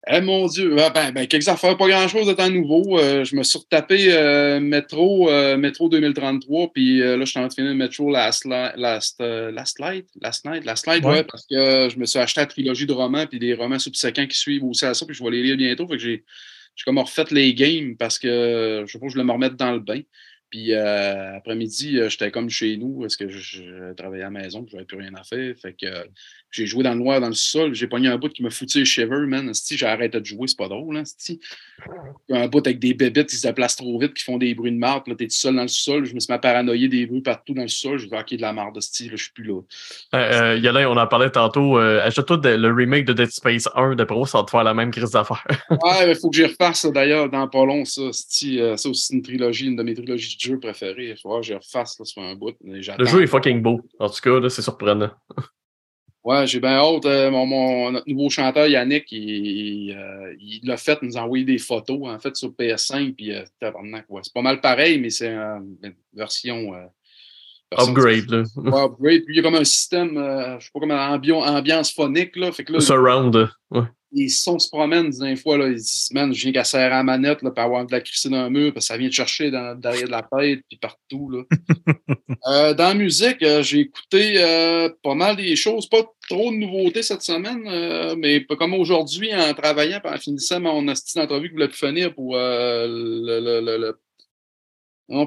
Eh 0.07 0.19
mon 0.19 0.47
Dieu, 0.47 0.75
ben, 0.75 0.89
ben, 0.89 1.11
ben 1.11 1.27
quelques 1.27 1.47
affaires, 1.47 1.77
pas 1.77 1.87
grand-chose 1.87 2.27
de 2.27 2.33
temps 2.33 2.49
nouveau. 2.49 2.99
Euh, 2.99 3.23
je 3.23 3.35
me 3.35 3.43
suis 3.43 3.59
retapé 3.59 4.07
euh, 4.11 4.59
Metro, 4.59 5.29
Metro 5.57 5.89
2033, 5.89 6.73
puis 6.73 6.99
là, 6.99 7.19
je 7.19 7.25
suis 7.25 7.39
en 7.39 7.43
train 7.43 7.47
de 7.47 7.53
finir 7.53 7.75
Metro 7.75 8.11
Last, 8.11 8.45
Last, 8.45 9.19
Last 9.19 9.79
Light, 9.79 10.07
Last 10.19 10.45
Night, 10.45 10.65
Last 10.65 10.87
Light, 10.87 11.05
ouais. 11.05 11.23
parce 11.23 11.45
que 11.45 11.87
je 11.89 11.97
me 11.99 12.05
suis 12.05 12.19
acheté 12.19 12.41
la 12.41 12.47
trilogie 12.47 12.87
de 12.87 12.93
romans, 12.93 13.27
puis 13.27 13.37
des 13.37 13.53
romans 13.53 13.79
subséquents 13.79 14.25
qui 14.25 14.37
suivent 14.37 14.63
aussi 14.63 14.85
à 14.85 14.93
ça, 14.95 15.05
puis 15.05 15.15
je 15.15 15.23
vais 15.23 15.29
les 15.29 15.43
lire 15.43 15.57
bientôt. 15.57 15.87
Fait 15.87 15.97
que 15.97 16.01
j'ai 16.01 16.23
comme 16.83 16.97
refait 16.97 17.25
les 17.29 17.53
games 17.53 17.95
parce 17.95 18.17
que 18.17 18.83
je 18.87 18.91
sais 18.91 18.99
pas, 18.99 19.07
je 19.07 19.13
voulais 19.13 19.23
me 19.23 19.31
remettre 19.31 19.55
dans 19.55 19.71
le 19.71 19.79
bain. 19.79 20.01
Puis 20.51 20.73
euh, 20.73 21.37
après-midi, 21.37 21.97
euh, 21.97 22.09
j'étais 22.09 22.29
comme 22.29 22.49
chez 22.49 22.75
nous, 22.75 22.99
parce 22.99 23.15
que 23.15 23.29
je, 23.29 23.93
travaillais 23.93 24.23
à 24.23 24.29
la 24.29 24.31
maison, 24.31 24.65
je 24.69 24.75
n'avais 24.75 24.85
plus 24.85 24.97
rien 24.97 25.13
à 25.15 25.23
faire. 25.23 25.55
Fait 25.57 25.73
que 25.73 25.87
j'ai 26.51 26.65
joué 26.65 26.83
dans 26.83 26.93
le 26.93 26.99
noir, 26.99 27.19
dans 27.21 27.27
le 27.27 27.33
sol. 27.33 27.73
J'ai 27.73 27.87
pogné 27.87 28.07
un 28.07 28.17
bout 28.17 28.29
qui 28.29 28.43
me 28.43 28.49
foutait 28.49 28.79
le 28.79 28.85
shiver, 28.85 29.25
man. 29.25 29.53
Si 29.53 29.77
j'ai 29.77 29.85
arrêté 29.85 30.19
de 30.19 30.25
jouer, 30.25 30.47
c'est 30.47 30.57
pas 30.57 30.67
drôle. 30.67 30.97
Hein, 30.97 31.03
un 32.29 32.47
bout 32.47 32.65
avec 32.65 32.79
des 32.79 32.93
bébêtes 32.93 33.29
qui 33.29 33.35
se 33.35 33.47
déplacent 33.47 33.77
trop 33.77 33.99
vite, 33.99 34.13
qui 34.13 34.23
font 34.23 34.37
des 34.37 34.53
bruits 34.53 34.71
de 34.71 34.77
marde. 34.77 35.07
Là, 35.07 35.15
t'es 35.15 35.25
tout 35.25 35.35
seul 35.35 35.55
dans 35.55 35.63
le 35.63 35.67
sol. 35.67 36.05
Je 36.05 36.13
me 36.13 36.19
suis 36.19 36.31
mis 36.31 36.35
à 36.35 36.39
paranoïer 36.39 36.87
des 36.87 37.05
bruits 37.05 37.21
partout 37.21 37.53
dans 37.53 37.63
le 37.63 37.67
sol. 37.67 37.97
Je 37.97 38.09
vais 38.09 38.21
de 38.37 38.41
la 38.41 38.53
marde, 38.53 38.79
style, 38.81 39.11
je 39.11 39.23
suis 39.23 39.31
plus 39.31 39.43
là. 39.43 39.61
Euh, 40.15 40.59
euh, 40.63 40.85
on 40.87 40.97
en 40.97 41.07
parlait 41.07 41.29
tantôt. 41.29 41.77
Euh, 41.77 42.01
Achète-toi 42.03 42.37
le 42.43 42.73
remake 42.73 43.05
de 43.05 43.13
Dead 43.13 43.29
Space 43.29 43.67
1 43.75 43.95
de 43.95 44.03
Pro, 44.03 44.25
ça 44.25 44.39
va 44.39 44.43
te 44.43 44.51
faire 44.51 44.63
la 44.63 44.73
même 44.73 44.91
crise 44.91 45.11
d'affaires. 45.11 45.45
ouais, 45.69 46.09
il 46.09 46.15
faut 46.15 46.29
que 46.29 46.35
j'y 46.35 46.45
refasse 46.45 46.85
d'ailleurs 46.85 47.29
dans 47.29 47.47
pas 47.47 47.65
long, 47.65 47.85
ça. 47.85 48.01
Euh, 48.01 48.77
ça 48.77 48.89
aussi, 48.89 49.13
une 49.13 49.21
trilogie, 49.21 49.67
une 49.67 49.75
de 49.75 49.83
mes 49.83 49.93
trilogies 49.93 50.35
de 50.35 50.41
jeux 50.41 50.59
préférées. 50.59 51.09
Il 51.09 51.17
faut 51.17 51.37
que 51.39 51.45
j'y 51.45 51.53
refasse 51.53 51.99
là, 51.99 52.05
sur 52.05 52.21
un 52.21 52.35
bout. 52.35 52.55
Le 52.63 52.81
jeu 53.05 53.23
est 53.23 53.27
fucking 53.27 53.61
beau. 53.61 53.81
En 53.99 54.09
tout 54.09 54.21
cas, 54.21 54.49
c'est 54.49 54.61
surprenant. 54.61 55.11
Ouais, 56.23 56.45
j'ai 56.45 56.59
bien 56.59 56.77
hâte. 56.77 57.05
Euh, 57.05 57.31
mon, 57.31 57.91
notre 57.91 58.07
nouveau 58.07 58.29
chanteur 58.29 58.67
Yannick, 58.67 59.11
il 59.11 59.95
euh, 59.97 60.33
l'a 60.63 60.77
fait, 60.77 61.01
nous 61.01 61.17
a 61.17 61.21
envoyé 61.21 61.43
des 61.45 61.57
photos 61.57 61.99
en 62.03 62.19
fait 62.19 62.35
sur 62.35 62.49
PS5. 62.49 63.15
Puis, 63.15 63.33
euh, 63.33 63.43
c'est 63.59 64.33
pas 64.33 64.41
mal 64.41 64.61
pareil, 64.61 64.99
mais 64.99 65.09
c'est 65.09 65.29
une 65.29 65.95
version. 66.13 66.73
upgrade, 67.75 68.29
là. 68.29 68.43
Ouais, 68.55 68.83
upgrade. 68.83 69.23
Puis 69.25 69.33
il 69.33 69.37
y 69.37 69.39
a 69.39 69.43
comme 69.43 69.55
un 69.55 69.63
système, 69.63 70.11
je 70.59 70.65
sais 70.65 70.71
pas 70.71 70.79
comme 70.79 70.91
ambiance, 70.91 71.49
ambiance 71.49 71.91
phonique. 71.91 72.35
Là. 72.35 72.51
Fait 72.51 72.63
que 72.63 72.73
là, 72.73 72.79
Surround. 72.81 73.49
Ouais 73.71 73.83
les 74.13 74.29
sons 74.29 74.59
se 74.59 74.69
promènent 74.69 75.09
des 75.09 75.35
fois, 75.35 75.57
là, 75.57 75.67
ils 75.67 75.75
disent, 75.75 76.09
man, 76.13 76.33
je 76.33 76.41
viens 76.43 76.51
qu'à 76.51 76.63
serrer 76.63 76.89
la 76.89 77.03
manette, 77.03 77.41
là, 77.41 77.51
pour 77.51 77.63
avoir 77.63 77.85
de 77.85 77.91
la 77.91 78.01
crissée 78.01 78.29
dans 78.29 78.43
le 78.43 78.49
mur, 78.49 78.73
parce 78.73 78.85
que 78.85 78.93
ça 78.93 78.97
vient 78.97 79.07
de 79.07 79.13
chercher 79.13 79.51
dans, 79.51 79.77
derrière 79.79 80.07
de 80.07 80.11
la 80.11 80.21
tête, 80.23 80.59
puis 80.67 80.77
partout, 80.77 81.29
là. 81.29 81.43
euh, 82.47 82.73
dans 82.73 82.89
la 82.89 82.93
musique, 82.93 83.41
euh, 83.43 83.63
j'ai 83.63 83.79
écouté 83.79 84.33
euh, 84.37 84.89
pas 85.03 85.15
mal 85.15 85.35
des 85.37 85.55
choses, 85.55 85.87
pas 85.87 86.03
trop 86.29 86.51
de 86.51 86.57
nouveautés 86.57 87.03
cette 87.03 87.21
semaine, 87.21 88.15
mais 88.17 88.45
comme 88.45 88.73
aujourd'hui, 88.73 89.33
en 89.33 89.53
travaillant, 89.53 89.99
en 90.03 90.17
finissant 90.17 90.59
mon 90.59 90.81
d'entrevue 90.83 91.47
que 91.47 91.47
je 91.47 91.53
voulais 91.53 91.67
plus 91.67 91.77
finir 91.77 92.13
pour 92.13 92.35
le, 92.35 93.39
le, 93.39 93.77
le, 93.77 93.97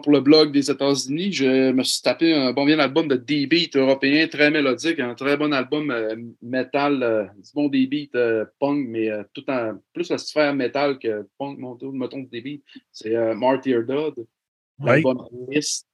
pour 0.02 0.12
le 0.12 0.20
blog 0.20 0.50
des 0.50 0.70
États-Unis, 0.70 1.32
je 1.32 1.72
me 1.72 1.82
suis 1.82 2.00
tapé 2.00 2.32
un 2.32 2.52
bon 2.52 2.64
bien 2.64 2.78
album 2.78 3.06
de 3.06 3.16
D-Beat 3.16 3.76
européen, 3.76 4.26
très 4.28 4.50
mélodique, 4.50 4.98
un 4.98 5.14
très 5.14 5.36
bon 5.36 5.52
album 5.52 5.90
euh, 5.90 6.16
metal, 6.40 7.02
euh, 7.02 7.24
bon 7.54 7.68
D-Beat 7.68 8.14
euh, 8.14 8.46
punk, 8.58 8.86
mais 8.88 9.10
tout 9.34 9.44
en 9.50 9.78
plus 9.92 10.08
la 10.08 10.16
sphère 10.16 10.54
metal 10.54 10.98
que 10.98 11.28
punk, 11.38 11.58
mettons 11.92 12.20
D-Beat. 12.20 12.64
C'est 12.92 13.14
Martyr 13.34 13.84
Dodd, 13.84 14.14
l'album 14.82 15.28
Mist. 15.48 15.86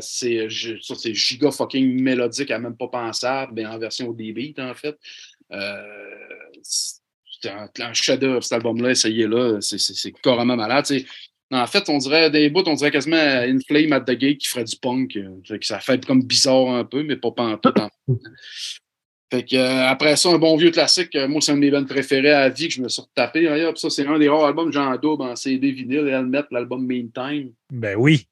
c'est 0.00 0.48
ça, 0.80 0.94
c'est 0.94 1.14
giga 1.14 1.50
fucking 1.50 2.00
mélodique, 2.00 2.50
à 2.50 2.58
même 2.58 2.76
pas 2.76 2.88
pensable, 2.88 3.52
mais 3.54 3.66
en 3.66 3.78
version 3.78 4.12
D-Beat 4.12 4.58
en 4.60 4.72
fait. 4.72 4.96
c'est 6.62 7.50
un, 7.50 7.68
un 7.80 7.92
chef-d'œuvre 7.92 8.42
cet 8.42 8.52
album-là, 8.52 8.92
essayez-là, 8.92 9.58
c'est 9.60 10.12
carrément 10.22 10.56
malade. 10.56 10.86
En 11.52 11.66
fait, 11.66 11.86
on 11.90 11.98
dirait 11.98 12.30
des 12.30 12.48
bouts, 12.48 12.62
on 12.66 12.74
dirait 12.74 12.90
quasiment 12.90 13.42
une 13.42 13.62
flame 13.62 13.92
at 13.92 14.00
the 14.00 14.12
gate 14.12 14.38
qui 14.38 14.48
ferait 14.48 14.64
du 14.64 14.76
punk. 14.76 15.16
Euh, 15.16 15.58
ça 15.60 15.80
fait 15.80 16.04
comme 16.04 16.22
bizarre 16.22 16.68
un 16.70 16.84
peu, 16.84 17.02
mais 17.02 17.16
pas 17.16 17.30
pantoute. 17.30 17.76
fait 19.30 19.44
que, 19.44 19.56
euh, 19.56 19.86
après 19.86 20.16
ça, 20.16 20.30
un 20.30 20.38
bon 20.38 20.56
vieux 20.56 20.70
classique, 20.70 21.14
euh, 21.14 21.28
moi, 21.28 21.42
c'est 21.42 21.52
un 21.52 21.56
de 21.56 21.60
mes 21.60 21.70
bands 21.70 21.84
préférés 21.84 22.32
à 22.32 22.48
vie 22.48 22.68
que 22.68 22.74
je 22.74 22.80
me 22.80 22.88
suis 22.88 23.02
retapé. 23.02 23.44
D'ailleurs, 23.44 23.76
ça, 23.76 23.90
c'est 23.90 24.06
un 24.06 24.18
des 24.18 24.30
rares 24.30 24.46
albums 24.46 24.68
que 24.68 24.72
j'ai 24.72 24.78
en 24.78 24.96
double 24.96 25.24
en 25.24 25.36
CD 25.36 25.72
vinyle, 25.72 26.08
Helmet, 26.08 26.44
l'album 26.50 26.86
Meantime. 26.86 27.52
Ben 27.70 27.96
oui. 27.98 28.26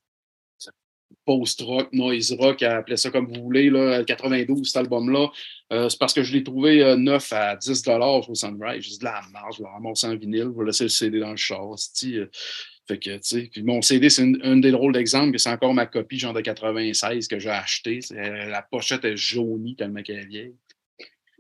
Post-rock, 1.27 1.93
noise 1.93 2.33
rock, 2.33 2.63
appelez 2.63 2.97
ça 2.97 3.11
comme 3.11 3.31
vous 3.31 3.43
voulez, 3.43 3.69
là, 3.69 4.03
92, 4.03 4.67
cet 4.67 4.79
album-là. 4.79 5.29
c'est 5.71 5.99
parce 5.99 6.15
que 6.15 6.23
je 6.23 6.33
l'ai 6.33 6.43
trouvé 6.43 6.97
neuf 6.97 7.33
à 7.33 7.55
10 7.55 7.85
au 7.87 8.35
Sunrise. 8.35 8.83
J'ai 8.83 8.91
dit 8.93 8.99
de 8.99 9.05
la 9.05 9.21
marge, 9.31 9.57
je 9.59 9.63
vais 9.63 9.69
ramasser 9.69 10.07
en 10.07 10.17
vinyle, 10.17 10.51
je 10.53 10.59
vais 10.59 10.65
laisser 10.65 10.85
le 10.85 10.89
CD 10.89 11.21
dans 11.21 11.31
le 11.31 11.37
char. 11.37 11.77
Puis 12.99 13.63
mon 13.63 13.83
CD, 13.83 14.11
c'est 14.11 14.27
un 14.43 14.57
des 14.57 14.71
drôles 14.71 14.93
d'exemples 14.93 15.33
que 15.33 15.39
c'est 15.39 15.51
encore 15.51 15.75
ma 15.75 15.87
copie, 15.87 16.19
genre 16.19 16.33
de 16.33 16.41
96, 16.41 17.29
que 17.29 17.39
j'ai 17.39 17.51
acheté. 17.51 18.01
La 18.11 18.63
pochette 18.63 19.05
est 19.05 19.17
jaunie 19.17 19.77
tellement 19.77 20.03
qu'elle 20.03 20.21
est 20.21 20.27
vieille. 20.27 20.55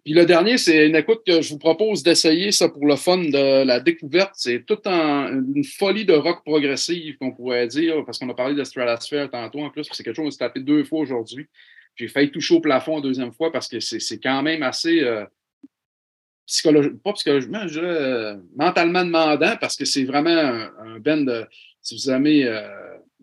Puis 0.04 0.14
le 0.14 0.24
dernier, 0.24 0.56
c'est 0.56 0.86
une 0.86 0.96
écoute 0.96 1.20
que 1.26 1.42
je 1.42 1.50
vous 1.50 1.58
propose 1.58 2.02
d'essayer, 2.02 2.52
ça, 2.52 2.68
pour 2.68 2.86
le 2.86 2.96
fun 2.96 3.18
de 3.18 3.64
la 3.64 3.80
découverte. 3.80 4.32
C'est 4.34 4.64
tout 4.64 4.78
en 4.86 5.28
une 5.54 5.64
folie 5.64 6.06
de 6.06 6.14
rock 6.14 6.42
progressive, 6.42 7.18
qu'on 7.18 7.32
pourrait 7.32 7.66
dire, 7.66 8.02
parce 8.06 8.18
qu'on 8.18 8.28
a 8.30 8.34
parlé 8.34 8.54
de 8.54 8.64
Stratosphere 8.64 9.28
tantôt 9.30 9.60
en 9.60 9.70
plus, 9.70 9.86
c'est 9.92 10.02
quelque 10.02 10.16
chose 10.16 10.28
que 10.28 10.32
j'ai 10.32 10.38
tapé 10.38 10.60
deux 10.60 10.84
fois 10.84 11.00
aujourd'hui. 11.00 11.46
J'ai 11.96 12.08
failli 12.08 12.30
toucher 12.30 12.54
au 12.54 12.60
plafond 12.60 12.96
la 12.96 13.02
deuxième 13.02 13.32
fois 13.32 13.52
parce 13.52 13.68
que 13.68 13.78
c'est 13.80 14.18
quand 14.18 14.42
même 14.42 14.62
assez. 14.62 15.00
Euh, 15.00 15.26
psychologiquement, 16.50 17.68
je 17.68 17.80
euh, 17.80 18.36
mentalement 18.56 19.04
demandant 19.04 19.56
parce 19.60 19.76
que 19.76 19.84
c'est 19.84 20.04
vraiment 20.04 20.30
un, 20.30 20.98
band 20.98 21.18
de, 21.18 21.44
si 21.80 21.94
vous 21.94 22.10
aimez, 22.10 22.44
euh, 22.44 22.68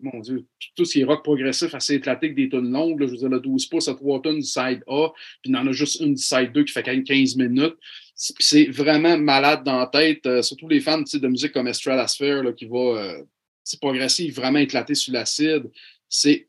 mon 0.00 0.20
Dieu, 0.20 0.46
tout 0.74 0.86
ce 0.86 0.92
qui 0.92 1.00
est 1.00 1.04
rock 1.04 1.22
progressif 1.22 1.74
assez 1.74 1.96
éclaté 1.96 2.30
des 2.30 2.48
tonnes 2.48 2.72
longues, 2.72 3.00
je 3.00 3.06
vous 3.06 3.16
dire, 3.16 3.28
le 3.28 3.40
12 3.40 3.66
pouces 3.66 3.88
à 3.88 3.94
3 3.94 4.22
tonnes 4.22 4.38
du 4.38 4.46
side 4.46 4.82
A, 4.86 5.08
puis 5.42 5.50
il 5.50 5.56
en 5.56 5.66
a 5.66 5.72
juste 5.72 6.00
une 6.00 6.14
du 6.14 6.22
side 6.22 6.52
2 6.52 6.64
qui 6.64 6.72
fait 6.72 6.82
quand 6.82 6.92
même 6.92 7.04
15 7.04 7.36
minutes. 7.36 7.76
C'est 8.14 8.66
vraiment 8.66 9.18
malade 9.18 9.62
dans 9.62 9.78
la 9.78 9.86
tête, 9.86 10.26
euh, 10.26 10.42
surtout 10.42 10.66
les 10.66 10.80
fans 10.80 11.02
de 11.02 11.28
musique 11.28 11.52
comme 11.52 11.72
Stratosphere 11.72 12.42
là, 12.42 12.52
qui 12.52 12.64
va, 12.64 13.14
c'est 13.62 13.78
progressif, 13.78 14.34
vraiment 14.34 14.58
éclaté 14.58 14.94
sur 14.94 15.12
l'acide. 15.12 15.70
C'est 16.08 16.48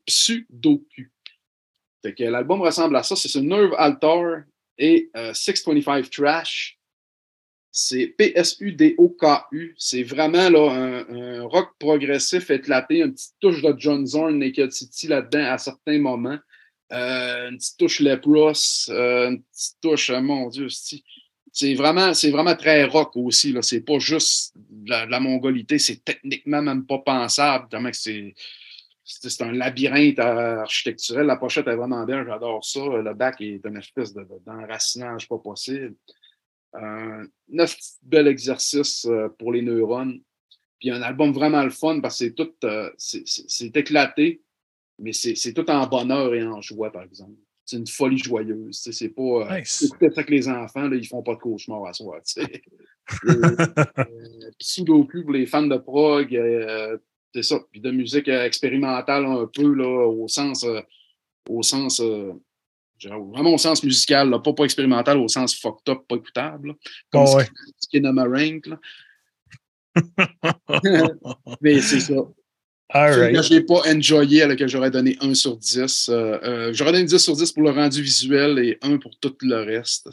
que 2.01 2.23
l'album 2.23 2.61
ressemble 2.61 2.95
à 2.95 3.03
ça, 3.03 3.17
c'est 3.17 3.27
ce 3.27 3.39
Nerve 3.39 3.75
Altar 3.77 4.43
et 4.79 5.11
625 5.33 6.05
euh, 6.05 6.09
Trash, 6.09 6.79
c'est 7.71 8.07
P-S-U-D-O-K-U. 8.07 9.75
C'est 9.77 10.03
vraiment 10.03 10.49
là, 10.49 11.05
un, 11.09 11.43
rock 11.43 11.73
progressif 11.77 12.49
éclaté, 12.49 13.01
une 13.01 13.13
petite 13.13 13.35
touche 13.39 13.61
de 13.61 13.75
John 13.77 14.05
Zorn, 14.07 14.39
Naked 14.39 14.71
City 14.71 15.07
là-dedans 15.07 15.51
à 15.51 15.57
certains 15.57 15.99
moments. 15.99 16.39
Euh, 16.91 17.49
une 17.49 17.57
petite 17.57 17.77
touche 17.77 17.99
Lepros, 17.99 18.89
euh, 18.89 19.29
une 19.29 19.43
petite 19.43 19.77
touche, 19.81 20.09
mon 20.09 20.49
Dieu, 20.49 20.67
c'est 21.51 21.73
vraiment, 21.75 22.13
c'est 22.13 22.31
vraiment 22.31 22.55
très 22.55 22.85
rock 22.85 23.11
aussi. 23.15 23.51
Là. 23.51 23.61
C'est 23.61 23.81
pas 23.81 23.99
juste 23.99 24.53
de 24.57 24.91
la, 24.91 25.19
mongolité, 25.19 25.77
c'est 25.77 26.03
techniquement 26.03 26.61
même 26.61 26.85
pas 26.85 26.99
pensable. 26.99 27.67
Que 27.69 27.93
c'est, 27.93 28.33
c'est, 29.09 29.41
un 29.41 29.51
labyrinthe 29.51 30.19
architecturel. 30.19 31.25
La 31.25 31.35
pochette 31.35 31.67
est 31.67 31.75
vraiment 31.75 32.05
bien, 32.05 32.23
j'adore 32.23 32.63
ça. 32.63 32.79
Le 32.79 33.13
bac 33.13 33.41
est 33.41 33.61
une 33.65 33.77
espèce 33.77 34.13
de, 34.13 34.21
de- 34.21 34.39
d'enracinage 34.45 35.27
pas 35.27 35.39
possible. 35.39 35.95
Euh, 36.75 37.25
neuf 37.47 37.75
bel 38.03 38.27
exercice 38.27 39.05
euh, 39.05 39.29
pour 39.39 39.51
les 39.51 39.63
neurones. 39.63 40.21
Puis 40.79 40.91
un 40.91 41.01
album 41.01 41.31
vraiment 41.31 41.63
le 41.63 41.71
fun 41.71 41.99
parce 41.99 42.19
que 42.19 42.25
c'est 42.25 42.33
tout, 42.33 42.53
euh, 42.63 42.91
c'est, 42.97 43.75
éclaté, 43.75 44.43
mais 44.99 45.11
c'est, 45.11 45.53
tout 45.53 45.69
en 45.69 45.87
bonheur 45.87 46.33
et 46.35 46.43
en 46.43 46.61
joie, 46.61 46.91
par 46.91 47.03
exemple. 47.03 47.33
C'est 47.65 47.77
une 47.77 47.87
folie 47.87 48.17
joyeuse. 48.17 48.87
C'est 48.91 49.09
pas. 49.09 49.21
Euh, 49.51 49.59
Nice. 49.59 49.91
ça 50.13 50.23
que 50.23 50.31
les 50.31 50.47
enfants, 50.47 50.87
là, 50.87 50.95
ils 50.95 51.07
font 51.07 51.23
pas 51.23 51.35
de 51.35 51.39
cauchemar 51.39 51.85
à 51.85 51.93
sais. 51.93 52.43
Euh, 53.25 54.51
Sudoku 54.59 55.23
pour 55.23 55.31
les 55.31 55.47
fans 55.47 55.65
de 55.65 55.77
prog, 55.77 56.31
c'est 57.33 57.43
ça. 57.43 57.59
Puis 57.71 57.79
de 57.81 57.91
musique 57.91 58.27
euh, 58.27 58.45
expérimentale 58.45 59.25
un 59.25 59.47
peu, 59.53 59.73
là, 59.73 60.07
au 60.07 60.27
sens. 60.27 60.63
euh, 60.63 60.81
au 61.49 61.63
sens. 61.63 61.99
euh, 61.99 62.33
vraiment 63.01 63.53
au 63.53 63.57
sens 63.57 63.81
musical, 63.83 64.29
là, 64.29 64.39
pas, 64.39 64.53
pas 64.53 64.65
expérimental, 64.65 65.17
au 65.17 65.27
sens 65.27 65.55
fucked 65.55 65.87
up, 65.89 65.99
pas 66.07 66.15
écoutable. 66.17 66.69
là. 66.69 66.73
Comme 67.11 67.25
Oh, 67.27 67.35
ouais. 67.37 67.45
Là. 68.67 68.79
Mais 71.61 71.81
c'est 71.81 71.99
ça. 71.99 72.13
Right. 72.91 73.35
que 73.35 73.41
je 73.43 73.53
n'ai 73.53 73.61
pas 73.61 73.81
enjoyé, 73.87 74.41
à 74.41 74.47
laquelle 74.47 74.67
j'aurais 74.67 74.89
donné 74.89 75.15
1 75.21 75.35
sur 75.35 75.55
10. 75.57 76.09
Euh, 76.11 76.73
j'aurais 76.73 76.91
donné 76.91 77.03
10 77.05 77.19
sur 77.19 77.35
10 77.35 77.51
pour 77.51 77.61
le 77.63 77.69
rendu 77.69 78.01
visuel 78.01 78.57
et 78.59 78.77
1 78.81 78.97
pour 78.97 79.17
tout 79.19 79.35
le 79.41 79.57
reste. 79.63 80.09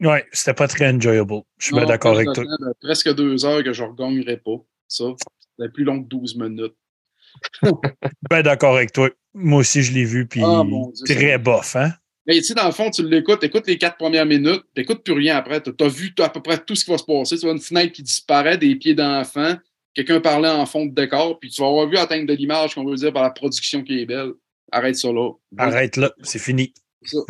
Ouais, 0.00 0.24
c'était 0.32 0.54
pas 0.54 0.68
très 0.68 0.90
enjoyable. 0.90 1.42
Je 1.58 1.66
suis 1.66 1.74
d'accord 1.86 2.14
avec 2.14 2.32
toi. 2.32 2.44
de- 2.44 2.74
Presque 2.80 3.14
deux 3.14 3.44
heures 3.44 3.62
que 3.62 3.72
je 3.74 3.82
ne 3.84 3.88
regagnerais 3.88 4.38
pas. 4.38 4.56
Ça, 4.88 5.04
c'est 5.58 5.72
plus 5.72 5.84
long 5.84 6.02
que 6.02 6.08
12 6.08 6.36
minutes. 6.36 6.74
Ben 8.30 8.42
d'accord 8.42 8.76
avec 8.76 8.92
toi. 8.92 9.10
Moi 9.34 9.60
aussi, 9.60 9.82
je 9.82 9.92
l'ai 9.92 10.04
vu, 10.04 10.26
puis 10.26 10.40
Ah, 10.42 10.62
très 11.04 11.38
bof, 11.38 11.76
hein? 11.76 11.92
Mais 12.26 12.34
tu 12.38 12.44
sais, 12.44 12.54
dans 12.54 12.66
le 12.66 12.72
fond, 12.72 12.90
tu 12.90 13.06
l'écoutes, 13.06 13.44
écoutes 13.44 13.66
les 13.68 13.78
quatre 13.78 13.98
premières 13.98 14.26
minutes, 14.26 14.62
tu 14.74 14.80
n'écoutes 14.80 15.04
plus 15.04 15.14
rien 15.14 15.36
après. 15.36 15.60
Tu 15.60 15.70
as 15.78 15.88
vu 15.88 16.12
à 16.18 16.28
peu 16.28 16.42
près 16.42 16.58
tout 16.58 16.74
ce 16.74 16.84
qui 16.84 16.90
va 16.90 16.98
se 16.98 17.04
passer. 17.04 17.36
Tu 17.36 17.42
vois 17.42 17.52
une 17.52 17.60
fenêtre 17.60 17.92
qui 17.92 18.02
disparaît, 18.02 18.58
des 18.58 18.74
pieds 18.74 18.94
d'enfant, 18.94 19.54
quelqu'un 19.94 20.20
parlait 20.20 20.48
en 20.48 20.66
fond 20.66 20.86
de 20.86 20.94
décor, 20.94 21.38
puis 21.38 21.50
tu 21.50 21.60
vas 21.60 21.68
avoir 21.68 21.88
vu 21.88 21.96
atteindre 21.96 22.26
de 22.26 22.34
l'image 22.34 22.74
qu'on 22.74 22.84
veut 22.84 22.96
dire 22.96 23.12
par 23.12 23.22
la 23.22 23.30
production 23.30 23.82
qui 23.82 24.00
est 24.00 24.06
belle. 24.06 24.32
Arrête 24.72 24.96
ça 24.96 25.12
là. 25.12 25.30
Arrête 25.56 25.96
là, 25.96 26.12
c'est 26.22 26.38
fini. 26.38 26.72
Ça. 27.02 27.18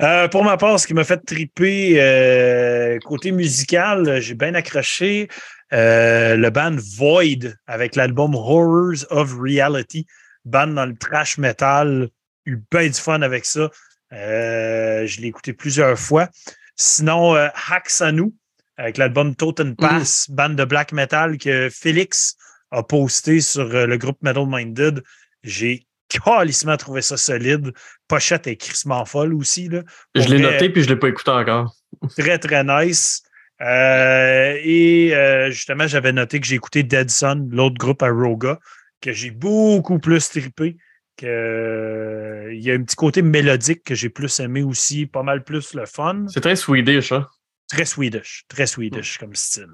Euh, 0.00 0.26
pour 0.28 0.42
ma 0.42 0.56
part, 0.56 0.80
ce 0.80 0.86
qui 0.86 0.94
m'a 0.94 1.04
fait 1.04 1.18
triper 1.18 2.00
euh, 2.00 2.98
côté 3.00 3.30
musical, 3.30 4.20
j'ai 4.20 4.34
bien 4.34 4.54
accroché 4.54 5.28
euh, 5.72 6.36
le 6.36 6.50
band 6.50 6.76
Void 6.96 7.54
avec 7.66 7.96
l'album 7.96 8.34
Horrors 8.34 9.04
of 9.10 9.34
Reality, 9.38 10.06
band 10.44 10.68
dans 10.68 10.86
le 10.86 10.96
trash 10.96 11.38
metal. 11.38 12.08
Eu 12.44 12.60
bien 12.70 12.88
du 12.88 12.94
fun 12.94 13.22
avec 13.22 13.44
ça. 13.44 13.70
Euh, 14.12 15.06
je 15.06 15.20
l'ai 15.20 15.28
écouté 15.28 15.52
plusieurs 15.52 15.98
fois. 15.98 16.28
Sinon, 16.76 17.34
euh, 17.34 17.48
Haxanu 17.70 18.32
avec 18.76 18.96
l'album 18.96 19.34
Totem 19.34 19.76
Pass, 19.76 20.28
band 20.30 20.50
de 20.50 20.64
black 20.64 20.92
metal 20.92 21.38
que 21.38 21.68
Félix 21.70 22.36
a 22.70 22.82
posté 22.82 23.40
sur 23.40 23.62
euh, 23.62 23.86
le 23.86 23.96
groupe 23.96 24.18
Metal 24.22 24.46
Minded. 24.46 25.02
J'ai 25.42 25.86
calissement 26.08 26.76
trouvé 26.76 27.02
ça 27.02 27.16
solide. 27.16 27.72
Pochette 28.08 28.46
est 28.46 28.56
crissement 28.56 29.04
folle 29.04 29.34
aussi. 29.34 29.68
Là. 29.68 29.82
Je 30.14 30.28
l'ai 30.28 30.38
noté 30.40 30.70
puis 30.70 30.82
je 30.82 30.88
l'ai 30.88 30.96
pas 30.96 31.08
écouté 31.08 31.30
encore. 31.30 31.74
Très, 32.18 32.38
très 32.38 32.64
nice. 32.64 33.22
Euh, 33.62 34.58
et 34.62 35.14
euh, 35.14 35.50
justement, 35.50 35.86
j'avais 35.86 36.12
noté 36.12 36.40
que 36.40 36.46
j'ai 36.46 36.56
écouté 36.56 36.82
Dead 36.82 37.10
Sun, 37.10 37.48
l'autre 37.52 37.76
groupe 37.76 38.02
à 38.02 38.10
Roga, 38.10 38.58
que 39.00 39.12
j'ai 39.12 39.30
beaucoup 39.30 39.98
plus 39.98 40.28
trippé. 40.28 40.76
Que, 41.16 41.26
euh, 41.26 42.54
il 42.54 42.60
y 42.60 42.70
a 42.70 42.74
un 42.74 42.82
petit 42.82 42.96
côté 42.96 43.22
mélodique 43.22 43.84
que 43.84 43.94
j'ai 43.94 44.08
plus 44.08 44.40
aimé 44.40 44.62
aussi, 44.62 45.06
pas 45.06 45.22
mal 45.22 45.44
plus 45.44 45.74
le 45.74 45.86
fun. 45.86 46.24
C'est 46.28 46.40
très 46.40 46.56
Swedish, 46.56 47.12
hein? 47.12 47.28
Très 47.70 47.84
Swedish, 47.84 48.44
très 48.48 48.66
Swedish 48.66 49.18
comme 49.18 49.34
style. 49.34 49.68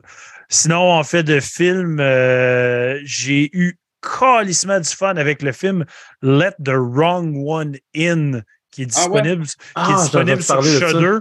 Sinon, 0.48 0.92
en 0.92 1.02
fait 1.04 1.22
de 1.22 1.40
film, 1.40 1.98
euh, 2.00 2.98
j'ai 3.04 3.48
eu 3.52 3.78
calissement 4.02 4.78
du 4.78 4.88
fun 4.88 5.16
avec 5.16 5.42
le 5.42 5.52
film 5.52 5.84
Let 6.22 6.52
the 6.64 6.74
Wrong 6.74 7.34
One 7.36 7.76
In, 7.96 8.42
qui 8.70 8.82
est 8.82 8.96
Ah 8.96 9.08
ouais? 9.08 9.22
disponible, 9.22 9.46
qui 9.46 9.52
est 9.56 9.62
Ah, 9.74 9.96
disponible 10.02 10.42
sur. 10.42 10.62
Shudder. 10.62 11.18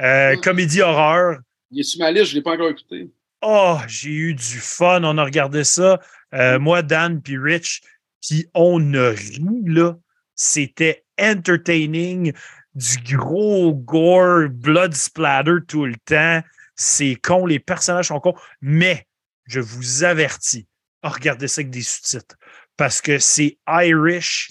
Euh, 0.00 0.36
Mm. 0.36 0.40
comédie 0.40 0.82
horreur. 0.82 1.38
Il 1.76 1.80
est 1.80 1.82
sur 1.82 2.00
ma 2.00 2.10
liste, 2.10 2.26
je 2.26 2.30
ne 2.30 2.36
l'ai 2.36 2.42
pas 2.42 2.52
encore 2.52 2.70
écouté. 2.70 3.10
Oh, 3.42 3.76
j'ai 3.86 4.08
eu 4.08 4.34
du 4.34 4.60
fun. 4.60 5.04
On 5.04 5.18
a 5.18 5.24
regardé 5.24 5.62
ça. 5.62 6.00
Euh, 6.32 6.58
moi, 6.58 6.80
Dan 6.80 7.20
puis 7.20 7.36
Rich, 7.36 7.82
puis 8.22 8.46
on 8.54 8.94
a 8.94 9.10
ri, 9.10 9.42
là. 9.66 9.94
C'était 10.34 11.04
entertaining. 11.20 12.32
Du 12.74 12.96
gros 13.14 13.74
gore, 13.74 14.48
blood 14.48 14.94
splatter 14.94 15.58
tout 15.68 15.84
le 15.84 15.96
temps. 16.06 16.42
C'est 16.76 17.16
con, 17.16 17.44
les 17.44 17.58
personnages 17.58 18.08
sont 18.08 18.20
cons. 18.20 18.36
Mais, 18.62 19.06
je 19.44 19.60
vous 19.60 20.02
avertis, 20.02 20.66
regardez 21.02 21.46
ça 21.46 21.60
avec 21.60 21.70
des 21.70 21.82
sous-titres. 21.82 22.36
Parce 22.78 23.02
que 23.02 23.18
c'est 23.18 23.58
Irish 23.68 24.50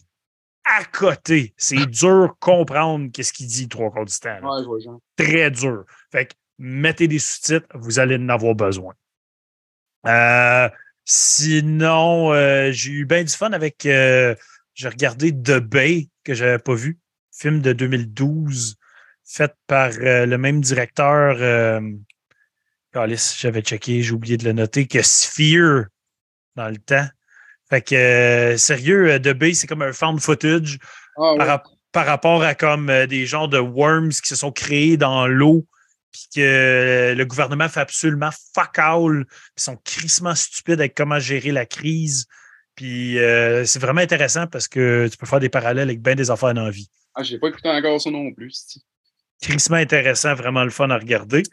à 0.64 0.86
côté. 0.86 1.56
C'est 1.58 1.86
dur 1.90 2.28
de 2.28 2.34
comprendre 2.40 3.10
qu'est-ce 3.12 3.34
qu'il 3.34 3.48
dit 3.48 3.68
trois 3.68 3.92
quarts 3.92 4.06
du 4.06 4.20
temps. 4.20 4.38
Ouais, 4.44 4.80
très 5.18 5.50
dur. 5.50 5.86
Fait 6.12 6.28
que 6.28 6.34
mettez 6.58 7.08
des 7.08 7.20
sous-titres, 7.20 7.68
vous 7.74 8.00
allez 8.00 8.18
en 8.18 8.30
avoir 8.30 8.56
besoin. 8.56 8.94
Euh, 10.08 10.70
sinon, 11.04 12.34
euh, 12.34 12.72
j'ai 12.72 12.92
eu 12.92 13.06
bien 13.06 13.24
du 13.24 13.34
fun 13.34 13.52
avec. 13.52 13.86
euh, 13.86 14.36
j'ai 14.74 14.90
regardé 14.90 15.32
The 15.32 15.60
Bay, 15.60 16.10
que 16.24 16.34
je 16.34 16.44
n'avais 16.44 16.60
pas 16.60 16.76
vu, 16.76 17.00
film 17.32 17.62
de 17.62 17.72
2012, 17.72 18.76
fait 19.24 19.54
par 19.68 19.92
le 19.94 20.36
même 20.36 20.60
directeur. 20.60 21.38
J'avais 22.94 23.62
checké, 23.62 24.04
j'ai 24.04 24.12
oublié 24.12 24.36
de 24.36 24.44
le 24.44 24.52
noter, 24.52 24.86
que 24.86 25.02
Sphere 25.02 25.86
dans 26.56 26.70
le 26.70 26.78
temps. 26.78 27.08
Fait 27.70 27.82
que, 27.82 28.56
sérieux, 28.58 29.18
The 29.20 29.34
Bay, 29.34 29.54
c'est 29.54 29.66
comme 29.66 29.82
un 29.82 29.94
found 29.94 30.20
footage 30.20 30.78
Ah, 31.18 31.36
par, 31.38 31.64
par 31.94 32.06
rapport 32.06 32.44
à 32.44 32.54
comme 32.54 32.92
des 33.08 33.26
genres 33.26 33.48
de 33.48 33.60
worms 33.60 34.10
qui 34.10 34.28
se 34.28 34.36
sont 34.36 34.52
créés 34.52 34.98
dans 34.98 35.26
l'eau, 35.26 35.66
puis 36.16 36.28
que 36.42 37.14
le 37.18 37.26
gouvernement 37.26 37.68
fait 37.68 37.82
absolument 37.82 38.30
fuck 38.54 38.80
all, 38.80 39.26
puis 39.28 39.64
sont 39.64 39.76
crissement 39.84 40.34
stupides 40.36 40.80
avec 40.80 40.96
comment 40.96 41.20
gérer 41.20 41.52
la 41.52 41.66
crise. 41.66 42.26
Puis 42.76 43.20
euh, 43.20 43.66
c'est 43.66 43.80
vraiment 43.80 44.02
intéressant 44.02 44.48
parce 44.48 44.68
que 44.70 45.08
tu 45.12 45.18
peux 45.18 45.26
faire 45.26 45.40
des 45.42 45.50
parallèles 45.50 45.90
avec 45.90 46.02
bien 46.02 46.16
des 46.16 46.32
affaires 46.32 46.54
dans 46.54 46.64
la 46.64 46.72
vie. 46.72 46.90
Ah, 47.16 47.24
j'ai 47.24 47.38
pas 47.40 47.48
écouté 47.50 47.70
encore 47.70 48.00
ça 48.00 48.10
non 48.12 48.32
plus. 48.34 48.78
Crissement 49.42 49.78
intéressant, 49.78 50.34
vraiment 50.36 50.64
le 50.64 50.70
fun 50.70 50.90
à 50.90 50.98
regarder. 50.98 51.44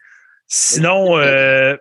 Sinon, 0.46 1.18
euh, 1.18 1.76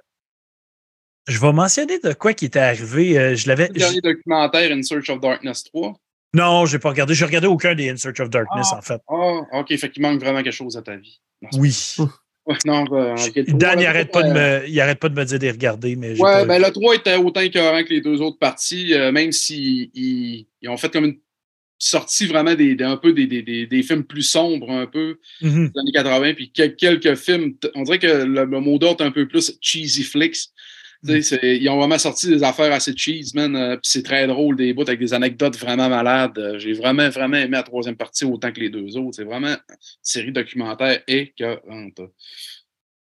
je 1.28 1.40
vais 1.40 1.52
mentionner 1.54 2.00
de 2.00 2.14
quoi 2.14 2.34
qui 2.34 2.46
était 2.46 2.60
arrivé. 2.60 3.18
Euh, 3.18 3.36
je 3.36 3.48
l'avais. 3.48 3.68
Le 3.68 3.74
dernier 3.74 4.02
documentaire, 4.02 4.72
In 4.72 4.82
Search 4.84 5.10
of 5.10 5.20
Darkness 5.20 5.64
3. 5.66 5.94
Non, 6.34 6.66
j'ai 6.66 6.80
pas 6.80 6.90
regardé. 6.90 7.14
J'ai 7.14 7.26
regardé 7.26 7.48
aucun 7.48 7.76
des 7.76 7.90
In 7.90 7.98
Search 7.98 8.20
of 8.20 8.30
Darkness, 8.30 8.68
Ah. 8.72 8.78
en 8.78 8.82
fait. 8.82 9.02
Ah, 9.10 9.60
ok, 9.60 9.76
fait 9.78 9.90
qu'il 9.90 10.02
manque 10.02 10.20
vraiment 10.20 10.42
quelque 10.44 10.54
chose 10.54 10.78
à 10.78 10.82
ta 10.82 10.96
vie. 10.96 11.20
Non, 11.42 11.50
Oui. 11.60 11.96
Non, 12.66 12.86
euh, 12.92 13.16
Dan, 13.50 13.80
il 13.80 13.84
le 13.84 13.88
arrête, 13.88 14.10
trois, 14.10 14.24
pas 14.24 14.30
de 14.30 14.38
euh, 14.38 14.96
pas 14.96 15.10
de 15.10 15.16
me 15.20 15.26
dire 15.26 15.40
de 15.40 15.48
regarder, 15.50 15.96
mais 15.96 16.20
Ouais, 16.20 16.46
ben 16.46 16.62
le 16.62 16.72
3 16.72 16.96
était 16.96 17.16
autant 17.16 17.42
écœurant 17.42 17.84
que 17.84 17.90
les 17.90 18.02
deux 18.02 18.20
autres 18.22 18.40
parties, 18.40 18.94
euh, 18.94 19.12
même 19.12 19.32
s'ils 19.32 19.90
ils, 19.94 20.48
ils 20.62 20.70
ont 20.70 20.78
fait 20.78 20.92
comme 20.92 21.06
une 21.06 21.18
sortie 21.78 22.26
vraiment 22.28 22.54
des, 22.56 22.76
des- 22.76 22.84
un 22.84 22.98
peu 22.98 23.12
des, 23.14 23.26
des, 23.28 23.42
des, 23.66 23.84
films 23.84 24.04
plus 24.04 24.22
sombres, 24.24 24.70
un 24.72 24.86
peu, 24.88 25.20
Mhm. 25.42 25.70
des 25.74 25.80
années 25.80 25.92
80, 25.94 26.34
puis 26.36 26.52
quel- 26.54 26.76
quelques 26.76 27.16
films, 27.16 27.56
on 27.76 27.84
dirait 27.84 28.00
que 28.00 28.08
le, 28.24 28.46
le 28.46 28.60
mot 28.60 28.78
d'ordre 28.78 29.04
est 29.04 29.08
un 29.08 29.12
peu 29.12 29.28
plus 29.28 29.58
cheesy 29.62 30.04
flicks. 30.04 30.38
Ils 31.04 31.68
ont 31.70 31.78
vraiment 31.78 31.98
sorti 31.98 32.28
des 32.28 32.44
affaires 32.44 32.72
assez 32.72 32.94
cheese, 32.96 33.32
man. 33.34 33.56
euh, 33.56 33.72
puis 33.76 33.90
c'est 33.92 34.04
très 34.04 34.28
drôle, 34.28 34.56
des 34.56 34.74
bouts 34.74 34.84
avec 34.84 35.00
des 35.00 35.14
anecdotes 35.14 35.58
vraiment 35.58 35.90
malades. 35.90 36.38
Euh, 36.38 36.60
J'ai 36.60 36.74
vraiment, 36.74 37.10
vraiment 37.10 37.38
aimé 37.38 37.58
la 37.58 37.64
troisième 37.64 37.96
partie 37.96 38.24
autant 38.26 38.52
que 38.52 38.60
les 38.60 38.70
deux 38.70 38.96
autres. 38.98 39.16
C'est 39.16 39.24
vraiment 39.24 39.48
une 39.50 39.58
série 40.02 40.32
documentaire 40.32 41.02
écœurante. 41.08 42.02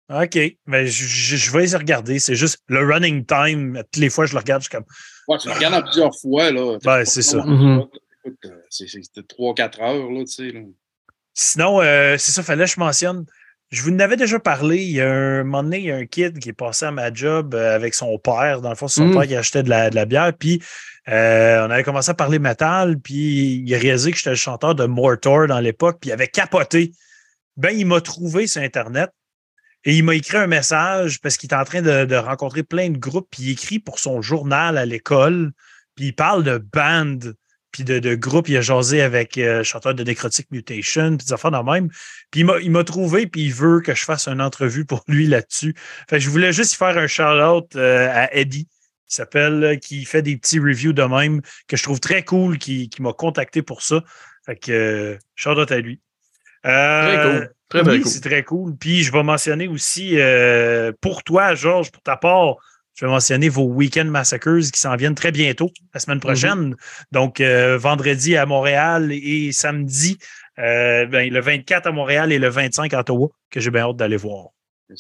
OK. 0.10 0.38
Mais 0.65 0.88
je, 0.88 1.52
vais 1.52 1.65
les 1.65 1.76
regarder. 1.76 2.20
C'est 2.20 2.36
juste 2.36 2.60
le 2.68 2.80
running 2.86 3.26
time. 3.26 3.82
Toutes 3.91 4.02
les 4.02 4.10
fois 4.10 4.26
je 4.26 4.34
le 4.34 4.40
regarde, 4.40 4.61
je 4.64 4.70
suis 4.70 4.76
comme. 4.76 4.86
Ouais, 5.28 5.38
tu 5.38 5.48
le 5.48 5.53
regardes 5.53 5.76
en 5.76 5.82
plusieurs 5.84 6.15
fois, 6.20 6.52
là. 6.52 6.78
Ben, 6.84 7.06
c'est 7.06 7.22
ça. 7.22 7.38
Euh, 7.38 7.82
c'est- 8.70 8.88
c'est- 8.88 9.03
C'était 9.03 9.22
3-4 9.22 9.80
heures, 9.82 10.10
là, 10.11 10.20
tu 10.26 10.32
sais. 10.32 10.52
là. 10.52 10.61
Sinon, 11.34 11.82
euh, 11.82 12.15
c'est 12.18 12.32
ça, 12.32 12.44
fallait 12.44 12.65
que 12.65 12.72
je 12.72 12.80
mentionne. 12.80 13.26
Je 13.72 13.81
vous 13.81 13.91
en 13.91 13.99
avais 13.99 14.18
déjà 14.18 14.40
parlé. 14.40 14.84
Il 14.84 14.91
y 14.91 15.02
a 15.02 15.11
un 15.11 15.44
moment 15.44 15.64
donné, 15.64 15.80
il 15.80 15.85
y 15.85 15.91
a 15.91 15.95
un 15.95 16.06
kid 16.06 16.38
qui 16.40 16.49
est 16.49 16.53
passé 16.53 16.85
à 16.85 16.91
ma 16.91 17.11
job 17.14 17.56
euh, 17.56 17.76
avec 17.76 17.94
son 17.95 18.18
père. 18.19 18.61
Dans 18.61 18.69
le 18.69 18.76
fond, 18.76 18.88
c'est 18.88 19.02
son 19.02 19.07
Mm. 19.07 19.14
père 19.14 19.27
qui 19.27 19.35
achetait 19.35 19.64
de 19.64 19.69
la, 19.69 19.90
de 19.90 19.95
la 19.95 20.06
bière. 20.06 20.31
Puis, 20.38 20.61
euh, 21.10 21.65
on 21.65 21.72
avait 21.72 21.84
commencé 21.84 22.11
à 22.11 22.14
parler 22.14 22.38
métal. 22.38 22.99
Puis, 22.99 23.64
il 23.65 23.76
a 23.76 23.80
réalisé 23.80 24.11
que 24.11 24.18
j'étais 24.18 24.30
le 24.30 24.35
chanteur 24.35 24.76
de 24.76 24.85
Mortor 24.85 25.48
dans 25.48 25.60
l'époque. 25.60 25.98
Puis, 26.02 26.11
il 26.11 26.14
avait 26.14 26.27
capoté. 26.27 26.91
Ben, 27.57 27.72
il 27.72 27.85
m'a 27.85 28.02
trouvé 28.02 28.48
sur 28.48 28.61
Internet 28.61 29.10
et 29.85 29.95
il 29.95 30.03
m'a 30.03 30.15
écrit 30.15 30.38
un 30.38 30.48
message 30.48 31.19
parce 31.19 31.38
qu'il 31.38 31.52
est 31.52 31.56
en 31.56 31.65
train 31.65 31.81
de, 31.81 32.15
rencontrer 32.15 32.64
plein 32.64 32.90
de 32.90 32.98
groupes, 32.98 33.27
puis 33.30 33.44
il 33.44 33.52
écrit 33.52 33.80
pour 33.80 33.99
son 33.99 34.22
journal 34.22 34.77
à 34.77 34.85
l'école, 34.85 35.52
puis 35.95 36.07
il 36.07 36.15
parle 36.15 36.44
de 36.44 36.57
band, 36.57 37.19
puis 37.74 37.84
de, 37.84 38.00
de 38.00 38.16
groupe. 38.16 38.48
Il 38.48 38.56
a 38.56 38.62
jasé 38.62 39.02
avec 39.02 39.38
euh, 39.38 39.64
chanteur 39.64 39.94
de 39.94 40.04
Necrotic 40.04 40.50
Mutation, 40.52 41.18
puis 41.18 41.28
des 41.28 41.34
affaires 41.34 41.52
dans 41.52 41.64
même. 41.64 41.90
Puis 42.32 42.45
il 42.62 42.72
m'a 42.72 42.84
trouvé, 42.86 43.28
puis 43.28 43.41
il 43.41 43.54
veut 43.54 43.82
que 43.82 43.94
je 43.94 44.06
fasse 44.06 44.30
une 44.30 44.41
entrevue 44.41 44.86
pour 44.86 45.04
lui 45.10 45.28
là-dessus. 45.28 45.74
Fait 46.10 46.22
je 46.22 46.30
voulais 46.30 46.54
juste 46.54 46.76
faire 46.76 46.98
un 46.98 47.08
shout-out 47.08 47.76
euh, 47.76 48.08
à 48.10 48.34
Eddie, 48.34 48.68
qui 49.10 49.16
s'appelle, 49.16 49.80
qui 49.82 50.06
fait 50.06 50.22
des 50.22 50.38
petits 50.38 50.60
reviews 50.60 50.94
de 50.94 51.04
même, 51.04 51.41
que 51.68 51.76
je 51.76 51.84
trouve 51.84 52.00
très 52.00 52.24
cool, 52.24 52.58
qui, 52.58 52.88
qui 52.88 53.02
m'a 53.02 53.12
contacté 53.12 53.62
pour 53.62 53.82
ça. 53.82 54.02
Fait 54.45 54.56
que 54.56 54.72
euh, 54.72 55.18
shout-out 55.36 55.72
à 55.72 55.80
lui. 55.80 56.00
très 56.64 57.22
cool. 57.22 57.50
Très, 57.70 57.90
oui, 57.90 58.04
c'est 58.06 58.22
très 58.22 58.44
cool. 58.44 58.78
Puis 58.78 59.02
je 59.02 59.12
vais 59.12 59.24
mentionner 59.24 59.68
aussi 59.68 60.20
euh, 60.20 60.91
pour 61.02 61.24
toi, 61.24 61.56
Georges, 61.56 61.91
pour 61.91 62.04
ta 62.04 62.18
part, 62.18 62.58
je 62.95 63.06
vais 63.06 63.11
mentionner 63.11 63.49
vos 63.49 63.64
Weekend 63.64 64.10
Massacres 64.10 64.72
qui 64.72 64.80
s'en 64.80 64.95
viennent 64.95 65.15
très 65.15 65.32
bientôt, 65.32 65.72
la 65.94 65.99
semaine 65.99 66.18
mhm. 66.18 66.24
prochaine. 66.24 66.76
Donc, 67.11 67.41
euh, 67.41 67.78
vendredi 67.78 68.36
à 68.36 68.45
Montréal 68.45 69.11
et 69.11 69.52
samedi, 69.52 70.18
euh, 70.60 71.06
ben, 71.06 71.32
le 71.32 71.41
24 71.41 71.88
à 71.88 71.91
Montréal 71.91 72.32
et 72.32 72.40
le 72.40 72.49
25 72.49 72.94
à 72.94 72.99
Ottawa, 72.99 73.30
que 73.49 73.60
j'ai 73.60 73.72
bien 73.72 73.84
hâte 73.84 73.98
d'aller 73.98 74.18
voir. 74.18 74.49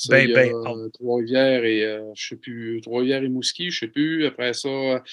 ben, 0.09 0.33
ben, 0.33 0.51
Trois-Rivières 0.93 1.63
et 1.65 1.99
je 2.15 2.27
sais 2.27 2.35
plus, 2.35 2.81
Trois-Rivières 2.81 3.23
et 3.23 3.29
Mouski, 3.29 3.69
je 3.69 3.79
sais 3.79 3.87
plus. 3.87 4.25
Après 4.25 4.53
ça, 4.53 5.03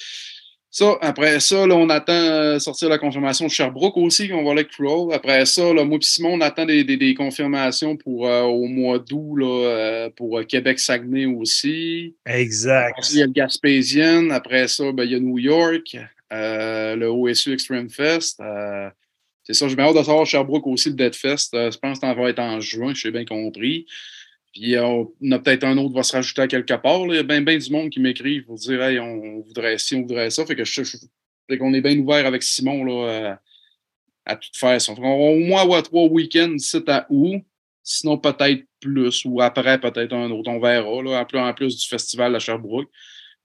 ça, 0.72 0.96
après 1.00 1.40
ça, 1.40 1.66
là, 1.66 1.74
on 1.74 1.88
attend 1.88 2.12
euh, 2.12 2.60
sortir 2.60 2.88
la 2.88 2.98
confirmation 2.98 3.46
de 3.46 3.50
Sherbrooke 3.50 3.96
aussi, 3.96 4.28
qu'on 4.28 4.44
va 4.44 4.52
avec 4.52 4.68
Crow. 4.68 5.12
Après 5.12 5.44
ça, 5.44 5.74
là, 5.74 5.84
moi 5.84 5.98
et 6.00 6.04
Simon, 6.04 6.34
on 6.34 6.40
attend 6.40 6.64
des, 6.64 6.84
des, 6.84 7.14
confirmations 7.14 7.96
pour 7.96 8.28
euh, 8.28 8.42
au 8.42 8.66
mois 8.66 9.00
d'août 9.00 9.36
euh, 9.42 10.08
pour 10.10 10.40
Québec-Saguenay 10.46 11.26
aussi. 11.26 12.14
Exact. 12.24 12.96
il 13.10 13.18
y 13.18 13.22
a 13.22 13.26
le 13.26 13.32
Gaspésien. 13.32 14.30
Après 14.30 14.68
ça, 14.68 14.92
ben, 14.92 15.02
il 15.02 15.10
y 15.10 15.14
a 15.16 15.18
New 15.18 15.38
York, 15.38 15.96
le 16.30 17.06
OSU 17.06 17.52
Extreme 17.52 17.90
Fest. 17.90 18.40
c'est 19.42 19.54
ça, 19.54 19.66
je 19.66 19.74
vais 19.74 19.82
hâte 19.82 19.96
de 19.96 20.04
savoir 20.04 20.24
Sherbrooke 20.24 20.68
aussi, 20.68 20.90
le 20.90 20.94
Dead 20.94 21.16
Fest. 21.16 21.50
je 21.52 21.76
pense 21.78 21.98
que 21.98 22.06
ça 22.06 22.14
va 22.14 22.28
être 22.30 22.38
en 22.38 22.60
juin, 22.60 22.94
je 22.94 23.00
sais 23.00 23.10
bien 23.10 23.24
compris. 23.24 23.86
Puis 24.52 24.76
euh, 24.76 24.84
on 24.84 25.32
a 25.32 25.38
peut-être 25.38 25.64
un 25.64 25.76
autre 25.78 25.90
qui 25.90 25.96
va 25.96 26.02
se 26.02 26.16
rajouter 26.16 26.42
à 26.42 26.48
quelque 26.48 26.74
part. 26.74 27.00
Il 27.06 27.14
y 27.14 27.18
a 27.18 27.22
bien 27.22 27.40
ben 27.40 27.58
du 27.58 27.72
monde 27.72 27.90
qui 27.90 28.00
m'écrit 28.00 28.40
pour 28.40 28.56
dire 28.56 28.82
hey, 28.82 28.98
on 28.98 29.40
voudrait 29.40 29.78
ci, 29.78 29.94
on 29.94 30.02
voudrait 30.02 30.30
ça. 30.30 30.44
Fait 30.44 30.56
que 30.56 30.64
je, 30.64 30.82
qu'on 31.58 31.72
est 31.72 31.80
bien 31.80 31.96
ouvert 31.98 32.26
avec 32.26 32.42
Simon 32.42 32.84
là, 32.84 33.08
euh, 33.08 33.34
à, 34.26 34.36
tout 34.36 34.48
faire. 34.54 34.78
On 34.88 34.94
va 34.94 35.08
au 35.08 35.38
moins 35.38 35.82
trois 35.82 36.08
week-ends 36.08 36.56
c'est 36.58 36.88
à 36.88 37.06
août. 37.10 37.42
Sinon, 37.82 38.18
peut-être 38.18 38.64
plus, 38.80 39.24
ou 39.24 39.40
après, 39.40 39.80
peut-être 39.80 40.12
un 40.12 40.30
autre. 40.30 40.50
On 40.50 40.60
verra, 40.60 41.02
là, 41.02 41.26
en, 41.32 41.54
plus, 41.54 41.78
du 41.78 41.88
festival 41.88 42.36
à 42.36 42.38
Sherbrooke. 42.38 42.90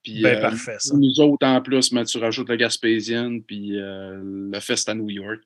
Puis, 0.03 0.21
ben, 0.21 0.37
euh, 0.37 0.41
parfait, 0.41 0.75
ça. 0.77 0.95
Nous 0.95 1.19
autres, 1.21 1.47
en 1.47 1.61
plus, 1.61 1.91
mais 1.93 2.03
tu 2.03 2.17
rajoutes 2.17 2.49
la 2.49 2.57
Gaspésienne, 2.57 3.41
puis 3.41 3.69
le 3.71 4.59
fest 4.59 4.89
à 4.89 4.93
New 4.93 5.09
York. 5.09 5.41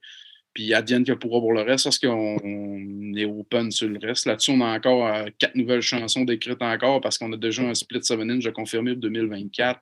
Puis 0.60 0.74
advienne 0.74 1.06
que 1.06 1.14
pourra 1.14 1.40
pour 1.40 1.54
le 1.54 1.62
reste, 1.62 1.86
parce 1.86 1.98
qu'on 1.98 3.14
est 3.16 3.24
open 3.24 3.72
sur 3.72 3.88
le 3.88 3.98
reste. 3.98 4.26
Là-dessus, 4.26 4.52
on 4.52 4.60
a 4.60 4.76
encore 4.76 5.08
euh, 5.08 5.28
quatre 5.38 5.56
nouvelles 5.56 5.80
chansons 5.80 6.26
décrites 6.26 6.62
encore 6.62 7.00
parce 7.00 7.18
qu'on 7.18 7.32
a 7.32 7.38
déjà 7.38 7.62
un 7.62 7.74
split 7.74 8.04
7 8.04 8.20
inch 8.20 8.44
de 8.44 8.50
confirmé 8.50 8.92
pour 8.92 9.04
2024 9.04 9.80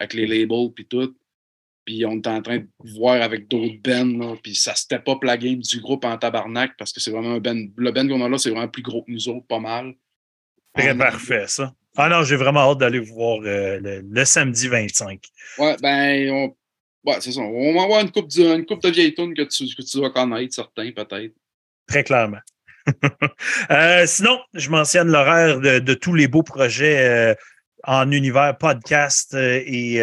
avec 0.00 0.14
les 0.14 0.26
labels 0.26 0.72
puis 0.74 0.86
tout. 0.86 1.14
Puis 1.84 2.04
on 2.04 2.16
est 2.16 2.26
en 2.26 2.42
train 2.42 2.58
de 2.58 2.66
voir 2.96 3.22
avec 3.22 3.46
d'autres 3.46 3.80
bands, 3.80 4.34
puis 4.42 4.56
ça 4.56 4.74
step 4.74 5.08
up 5.08 5.22
la 5.22 5.36
game 5.36 5.60
du 5.60 5.78
groupe 5.78 6.04
en 6.04 6.18
tabarnak 6.18 6.72
parce 6.76 6.92
que 6.92 6.98
c'est 6.98 7.12
vraiment 7.12 7.34
un 7.34 7.38
band. 7.38 7.68
Le 7.76 7.92
band 7.92 8.08
qu'on 8.08 8.24
a 8.24 8.28
là, 8.28 8.38
c'est 8.38 8.50
vraiment 8.50 8.66
plus 8.66 8.82
gros 8.82 9.04
que 9.04 9.12
nous 9.12 9.28
autres, 9.28 9.46
pas 9.46 9.60
mal. 9.60 9.94
Très 10.74 10.98
parfait, 10.98 11.44
ça. 11.46 11.72
Ah 11.96 12.08
non, 12.08 12.24
j'ai 12.24 12.36
vraiment 12.36 12.70
hâte 12.70 12.78
d'aller 12.78 12.98
voir 12.98 13.38
euh, 13.44 14.02
le, 14.02 14.24
samedi 14.24 14.66
25. 14.66 15.20
Ouais, 15.58 15.76
ben, 15.80 16.30
on, 16.32 16.56
Ouais, 17.04 17.16
c'est 17.20 17.32
ça. 17.32 17.40
On 17.40 17.74
va 17.74 17.82
avoir 17.84 18.00
une 18.00 18.10
coupe 18.10 18.28
de, 18.28 18.62
coupe 18.62 18.82
de 18.82 18.90
vieilles 18.90 19.14
tunes 19.14 19.34
que 19.34 19.42
tu, 19.42 19.64
que 19.74 19.82
tu 19.82 19.96
dois 19.98 20.10
connaître, 20.10 20.54
certains, 20.54 20.90
peut-être. 20.92 21.34
Très 21.86 22.04
clairement. 22.04 22.40
Euh, 23.70 24.06
sinon, 24.06 24.38
je 24.54 24.70
mentionne 24.70 25.08
l'horaire 25.08 25.60
de, 25.60 25.94
tous 25.94 26.14
les 26.14 26.26
beaux 26.26 26.42
projets 26.42 27.06
euh, 27.06 27.34
en 27.84 28.10
univers 28.10 28.56
podcast 28.56 29.34
euh, 29.34 29.62
et 29.66 30.00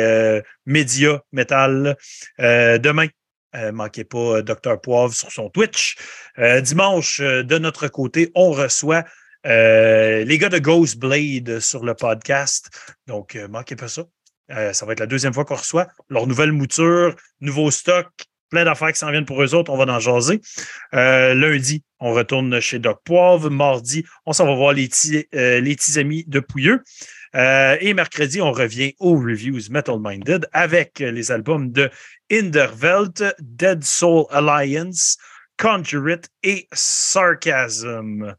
médias 0.67 1.19
métal. 1.31 1.97
demain, 2.37 3.07
manquez 3.73 4.03
pas 4.03 4.43
Dr. 4.43 4.79
Poivre 4.81 5.15
sur 5.15 5.31
son 5.31 5.49
Twitch. 5.49 5.97
dimanche, 6.61 7.21
de 7.21 7.57
notre 7.57 7.87
côté, 7.87 8.31
on 8.35 8.51
reçoit 8.51 9.03
les 9.43 10.37
gars 10.39 10.49
de 10.49 10.59
Ghost 10.59 10.97
Blade 10.97 11.59
sur 11.59 11.83
le 11.83 11.95
podcast. 11.95 12.69
Donc, 13.07 13.35
manquez 13.49 13.75
pas 13.75 13.87
ça. 13.87 14.03
Euh, 14.51 14.73
ça 14.73 14.85
va 14.85 14.93
être 14.93 14.99
la 14.99 15.07
deuxième 15.07 15.33
fois 15.33 15.45
qu'on 15.45 15.55
reçoit 15.55 15.87
leur 16.09 16.27
nouvelle 16.27 16.51
mouture, 16.51 17.15
nouveau 17.41 17.71
stock, 17.71 18.07
plein 18.49 18.65
d'affaires 18.65 18.91
qui 18.91 18.99
s'en 18.99 19.11
viennent 19.11 19.25
pour 19.25 19.41
eux 19.41 19.55
autres. 19.55 19.71
On 19.71 19.77
va 19.77 19.91
en 19.91 19.99
jaser. 19.99 20.41
Euh, 20.93 21.33
lundi, 21.33 21.83
on 21.99 22.13
retourne 22.13 22.59
chez 22.59 22.79
Doc 22.79 22.99
Poivre. 23.03 23.49
Mardi, 23.49 24.05
on 24.25 24.33
s'en 24.33 24.45
va 24.45 24.55
voir 24.55 24.73
les 24.73 24.87
petits, 24.87 25.25
euh, 25.33 25.59
les 25.59 25.97
amis 25.97 26.23
de 26.27 26.39
Pouilleux. 26.39 26.83
et 27.33 27.93
mercredi, 27.93 28.41
on 28.41 28.51
revient 28.51 28.93
aux 28.99 29.17
reviews 29.17 29.69
Metal 29.69 29.97
Minded 29.99 30.47
avec 30.53 30.99
les 30.99 31.31
albums 31.31 31.71
de 31.71 31.89
Indervelt, 32.31 33.23
Dead 33.39 33.83
Soul 33.83 34.25
Alliance, 34.29 35.17
Conjurate 35.57 36.29
et 36.43 36.67
Sarcasm. 36.71 38.35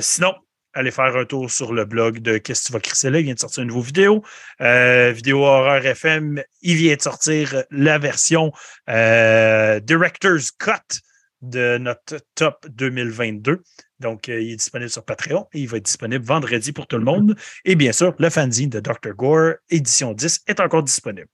sinon, 0.00 0.34
allez 0.76 0.90
faire 0.90 1.16
un 1.16 1.24
tour 1.24 1.50
sur 1.50 1.72
le 1.72 1.84
blog 1.84 2.18
de 2.20 2.36
Qu'est-ce 2.38 2.62
que 2.62 2.66
tu 2.66 2.72
vas 2.74 2.80
crisser. 2.80 3.08
Il 3.08 3.22
vient 3.22 3.34
de 3.34 3.38
sortir 3.38 3.62
une 3.62 3.70
nouvelle 3.70 3.86
vidéo. 3.86 4.22
Euh, 4.60 5.10
vidéo 5.12 5.44
Horreur 5.44 5.84
FM. 5.84 6.42
Il 6.62 6.76
vient 6.76 6.94
de 6.94 7.02
sortir 7.02 7.64
la 7.70 7.98
version 7.98 8.52
euh, 8.90 9.80
Director's 9.80 10.50
Cut 10.52 11.00
de 11.40 11.78
notre 11.78 12.18
top 12.34 12.66
2022. 12.68 13.62
Donc, 14.00 14.28
euh, 14.28 14.40
il 14.40 14.52
est 14.52 14.56
disponible 14.56 14.90
sur 14.90 15.04
Patreon 15.04 15.46
et 15.54 15.60
il 15.60 15.68
va 15.68 15.78
être 15.78 15.86
disponible 15.86 16.24
vendredi 16.24 16.72
pour 16.72 16.86
tout 16.86 16.98
le 16.98 17.04
monde. 17.04 17.36
Et 17.64 17.74
bien 17.74 17.92
sûr, 17.92 18.14
le 18.18 18.28
fanzine 18.28 18.68
de 18.68 18.80
Dr. 18.80 19.14
Gore, 19.16 19.54
édition 19.70 20.12
10, 20.12 20.42
est 20.46 20.60
encore 20.60 20.82
disponible. 20.82 21.28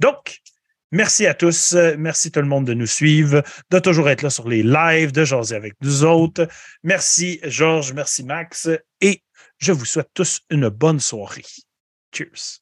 Donc, 0.00 0.40
Merci 0.92 1.26
à 1.26 1.34
tous. 1.34 1.74
Merci 1.98 2.30
tout 2.30 2.40
le 2.40 2.46
monde 2.46 2.66
de 2.66 2.74
nous 2.74 2.86
suivre, 2.86 3.42
de 3.70 3.78
toujours 3.78 4.08
être 4.08 4.22
là 4.22 4.30
sur 4.30 4.48
les 4.48 4.62
lives, 4.62 5.12
de 5.12 5.24
jaser 5.24 5.54
avec 5.54 5.74
nous 5.82 6.04
autres. 6.04 6.48
Merci 6.82 7.40
Georges, 7.44 7.92
merci 7.92 8.24
Max 8.24 8.68
et 9.00 9.22
je 9.58 9.72
vous 9.72 9.84
souhaite 9.84 10.10
tous 10.14 10.40
une 10.50 10.68
bonne 10.68 11.00
soirée. 11.00 11.44
Cheers. 12.12 12.60